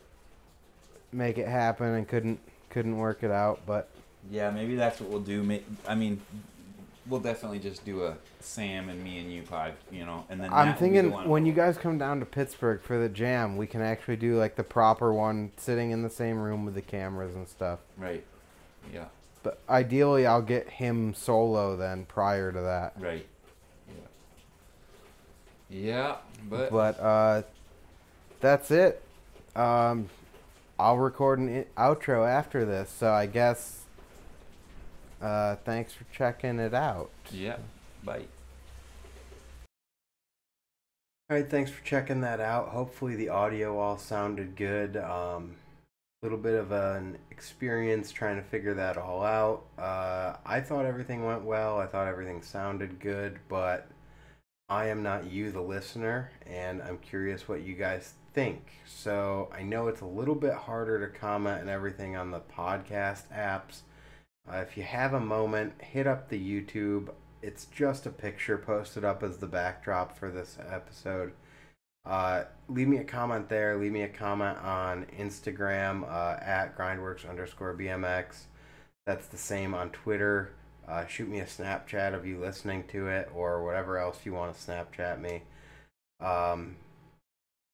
make 1.12 1.38
it 1.38 1.48
happen 1.48 1.88
and 1.88 2.08
couldn't 2.08 2.40
couldn't 2.70 2.98
work 2.98 3.24
it 3.24 3.32
out. 3.32 3.62
But 3.66 3.90
Yeah, 4.30 4.50
maybe 4.50 4.76
that's 4.76 5.00
what 5.00 5.10
we'll 5.10 5.20
do. 5.20 5.60
I 5.88 5.96
mean, 5.96 6.22
we'll 7.08 7.20
definitely 7.20 7.60
just 7.60 7.84
do 7.86 8.04
a 8.04 8.16
Sam 8.40 8.90
and 8.90 9.04
me 9.04 9.20
and 9.20 9.32
you 9.32 9.44
pod, 9.44 9.74
you 9.92 10.06
know, 10.06 10.26
and 10.30 10.40
then 10.42 10.52
I'm 10.52 10.68
will 10.68 10.74
the 10.74 10.80
thinking 10.80 11.12
when 11.30 11.46
you 11.46 11.54
guys 11.54 11.78
come 11.78 11.98
down 11.98 12.20
to 12.20 12.26
Pittsburgh 12.26 12.82
for 12.82 12.98
the 12.98 13.10
jam, 13.10 13.58
we 13.58 13.68
can 13.68 13.82
actually 13.82 14.16
do 14.18 14.38
like 14.38 14.56
the 14.56 14.64
proper 14.64 15.14
one, 15.14 15.52
sitting 15.58 15.92
in 15.92 16.02
the 16.04 16.10
same 16.10 16.38
room 16.40 16.66
with 16.66 16.76
the 16.76 16.82
cameras 16.82 17.36
and 17.36 17.48
stuff. 17.48 17.80
right, 17.98 18.24
yeah, 18.94 19.06
But 19.44 19.60
ideally, 19.70 20.26
I'll 20.26 20.42
get 20.42 20.70
him 20.70 21.14
solo 21.14 21.76
then 21.76 22.06
prior 22.06 22.52
to 22.52 22.62
that. 22.62 22.94
right, 23.00 23.26
yeah, 25.70 25.80
yeah, 25.80 26.16
but, 26.50 26.72
But 26.72 27.00
uh, 27.00 27.42
that's 28.42 28.72
it. 28.72 29.02
Um, 29.56 30.10
I'll 30.80 30.98
record 30.98 31.40
an 31.40 31.66
outro 31.78 32.28
after 32.28 32.66
this, 32.66 32.90
so 32.90 33.12
I 33.12 33.28
guess. 33.28 33.78
Uh, 35.22 35.56
thanks 35.58 35.94
for 35.94 36.06
checking 36.12 36.58
it 36.58 36.74
out. 36.74 37.12
yeah, 37.30 37.58
bye. 38.04 38.26
All 41.30 41.38
right, 41.38 41.50
thanks 41.50 41.70
for 41.72 41.84
checking 41.86 42.22
that 42.22 42.40
out. 42.40 42.70
Hopefully, 42.70 43.16
the 43.16 43.30
audio 43.30 43.78
all 43.78 43.98
sounded 43.98 44.56
good. 44.56 44.98
Um, 44.98 45.56
a 46.22 46.26
little 46.26 46.38
bit 46.38 46.56
of 46.56 46.72
an 46.72 47.18
experience 47.30 48.12
trying 48.12 48.36
to 48.36 48.42
figure 48.42 48.74
that 48.74 48.98
all 48.98 49.24
out. 49.24 49.64
Uh, 49.78 50.36
I 50.46 50.60
thought 50.60 50.86
everything 50.86 51.26
went 51.26 51.44
well. 51.44 51.80
I 51.80 51.86
thought 51.86 52.08
everything 52.08 52.42
sounded 52.42 53.00
good, 53.00 53.40
but 53.48 53.88
I 54.70 54.88
am 54.88 55.04
not 55.04 55.32
you, 55.32 55.52
the 55.52 55.62
listener, 55.62 56.32
and 56.46 56.82
I'm 56.82 56.98
curious 56.98 57.48
what 57.48 57.62
you 57.62 57.76
guys 57.76 58.14
think. 58.34 58.72
So 58.86 59.50
I 59.54 59.64
know 59.64 59.88
it's 59.88 60.02
a 60.02 60.06
little 60.06 60.36
bit 60.36 60.54
harder 60.54 61.00
to 61.00 61.20
comment 61.20 61.62
and 61.62 61.70
everything 61.70 62.16
on 62.16 62.32
the 62.32 62.40
podcast 62.40 63.24
apps. 63.36 63.82
Uh, 64.52 64.58
if 64.58 64.76
you 64.76 64.84
have 64.84 65.14
a 65.14 65.20
moment, 65.20 65.82
hit 65.82 66.08
up 66.08 66.30
the 66.30 66.40
YouTube. 66.40 67.10
It's 67.42 67.66
just 67.66 68.06
a 68.06 68.10
picture 68.10 68.58
posted 68.58 69.04
up 69.04 69.24
as 69.24 69.38
the 69.38 69.48
backdrop 69.48 70.18
for 70.18 70.30
this 70.30 70.58
episode. 70.70 71.34
Uh, 72.06 72.44
leave 72.68 72.88
me 72.88 72.98
a 72.98 73.04
comment 73.04 73.50
there. 73.50 73.78
Leave 73.78 73.92
me 73.92 74.02
a 74.02 74.10
comment 74.10 74.58
on 74.60 75.06
Instagram 75.18 76.04
uh, 76.04 76.40
at 76.42 76.76
grindworks 76.76 77.30
underscore 77.30 77.76
BMX. 77.76 78.46
That's 79.06 79.28
the 79.28 79.38
same 79.38 79.74
on 79.74 79.92
Twitter. 79.92 80.54
Uh, 80.88 81.06
shoot 81.06 81.30
me 81.30 81.40
a 81.40 81.46
Snapchat 81.46 82.14
of 82.14 82.26
you 82.26 82.40
listening 82.40 82.84
to 82.88 83.08
it 83.08 83.30
or 83.34 83.64
whatever 83.64 83.98
else 83.98 84.20
you 84.26 84.34
want 84.34 84.56
to 84.56 84.60
Snapchat 84.60 85.22
me. 85.22 85.44
Um, 86.20 86.76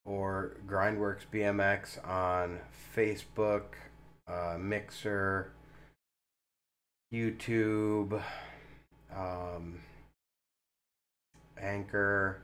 or 0.08 0.58
Grindworks 0.66 1.26
BMX 1.32 2.04
on 2.08 2.60
Facebook, 2.96 3.76
uh, 4.28 4.58
Mixer, 4.58 5.52
YouTube, 7.14 8.20
um, 9.16 9.82
Anchor. 11.60 12.42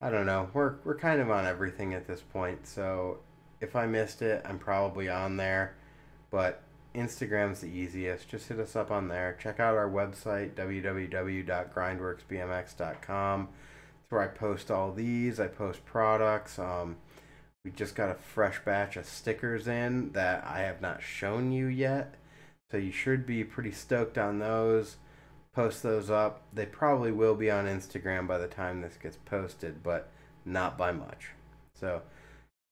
I 0.00 0.10
don't 0.10 0.26
know. 0.26 0.50
We're 0.52 0.74
we're 0.84 0.98
kind 0.98 1.20
of 1.20 1.28
on 1.30 1.46
everything 1.46 1.94
at 1.94 2.06
this 2.06 2.20
point. 2.20 2.66
So 2.66 3.20
if 3.60 3.74
I 3.74 3.86
missed 3.86 4.20
it, 4.20 4.42
I'm 4.44 4.58
probably 4.58 5.08
on 5.08 5.38
there. 5.38 5.76
But 6.30 6.62
Instagram's 6.94 7.60
the 7.60 7.68
easiest. 7.68 8.28
Just 8.28 8.48
hit 8.48 8.58
us 8.58 8.76
up 8.76 8.90
on 8.90 9.08
there. 9.08 9.38
Check 9.40 9.58
out 9.60 9.76
our 9.76 9.88
website 9.88 10.54
www.grindworksbmx.com. 10.54 13.48
Where 14.12 14.22
I 14.22 14.28
post 14.28 14.70
all 14.70 14.92
these. 14.92 15.40
I 15.40 15.48
post 15.48 15.84
products. 15.84 16.58
Um, 16.58 16.96
we 17.64 17.70
just 17.70 17.94
got 17.94 18.10
a 18.10 18.14
fresh 18.14 18.64
batch 18.64 18.96
of 18.96 19.06
stickers 19.06 19.66
in 19.66 20.12
that 20.12 20.44
I 20.46 20.60
have 20.60 20.80
not 20.80 21.02
shown 21.02 21.52
you 21.52 21.66
yet. 21.66 22.14
So 22.70 22.76
you 22.76 22.92
should 22.92 23.26
be 23.26 23.44
pretty 23.44 23.72
stoked 23.72 24.18
on 24.18 24.38
those 24.38 24.96
post 25.54 25.82
those 25.82 26.10
up. 26.10 26.42
They 26.52 26.66
probably 26.66 27.12
will 27.12 27.34
be 27.34 27.50
on 27.50 27.66
Instagram 27.66 28.26
by 28.26 28.38
the 28.38 28.46
time 28.46 28.80
this 28.80 28.96
gets 28.96 29.16
posted, 29.16 29.82
but 29.82 30.08
not 30.44 30.78
by 30.78 30.92
much. 30.92 31.30
So, 31.78 32.02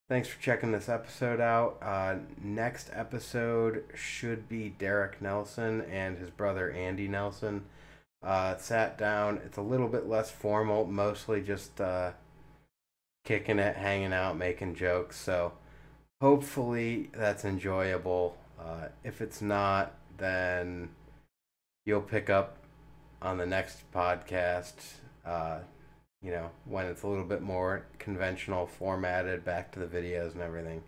thanks 0.08 0.28
for 0.28 0.40
checking 0.40 0.72
this 0.72 0.88
episode 0.88 1.40
out. 1.40 1.78
Uh, 1.82 2.16
next 2.42 2.90
episode 2.92 3.84
should 3.94 4.48
be 4.48 4.70
Derek 4.70 5.20
Nelson 5.20 5.82
and 5.82 6.18
his 6.18 6.30
brother 6.30 6.70
Andy 6.70 7.08
Nelson. 7.08 7.64
Uh, 8.22 8.56
sat 8.56 8.98
down. 8.98 9.40
It's 9.44 9.56
a 9.56 9.62
little 9.62 9.88
bit 9.88 10.08
less 10.08 10.30
formal, 10.30 10.84
mostly 10.84 11.40
just 11.40 11.80
uh, 11.80 12.12
kicking 13.24 13.58
it, 13.58 13.76
hanging 13.76 14.12
out, 14.12 14.36
making 14.36 14.74
jokes. 14.74 15.18
So, 15.18 15.52
hopefully, 16.20 17.10
that's 17.14 17.44
enjoyable. 17.44 18.36
Uh, 18.58 18.88
if 19.04 19.22
it's 19.22 19.40
not, 19.40 19.94
then 20.18 20.90
you'll 21.86 22.02
pick 22.02 22.28
up 22.28 22.58
on 23.22 23.38
the 23.38 23.46
next 23.46 23.90
podcast, 23.92 24.74
uh, 25.24 25.58
you 26.22 26.30
know, 26.30 26.50
when 26.66 26.86
it's 26.86 27.02
a 27.02 27.08
little 27.08 27.24
bit 27.24 27.40
more 27.40 27.86
conventional, 27.98 28.66
formatted, 28.66 29.44
back 29.44 29.72
to 29.72 29.78
the 29.80 29.86
videos 29.86 30.32
and 30.32 30.42
everything. 30.42 30.82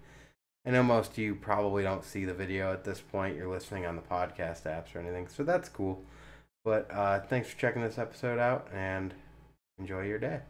I 0.66 0.70
know 0.70 0.82
most 0.82 1.12
of 1.12 1.18
you 1.18 1.34
probably 1.34 1.82
don't 1.82 2.04
see 2.04 2.24
the 2.24 2.34
video 2.34 2.72
at 2.72 2.84
this 2.84 3.00
point. 3.00 3.36
You're 3.36 3.48
listening 3.48 3.84
on 3.84 3.96
the 3.96 4.02
podcast 4.02 4.62
apps 4.62 4.94
or 4.94 5.00
anything, 5.00 5.28
so 5.28 5.42
that's 5.42 5.68
cool. 5.68 6.04
But 6.64 6.90
uh, 6.90 7.20
thanks 7.20 7.48
for 7.48 7.58
checking 7.58 7.82
this 7.82 7.98
episode 7.98 8.38
out 8.38 8.68
and 8.72 9.14
enjoy 9.78 10.02
your 10.02 10.18
day. 10.18 10.40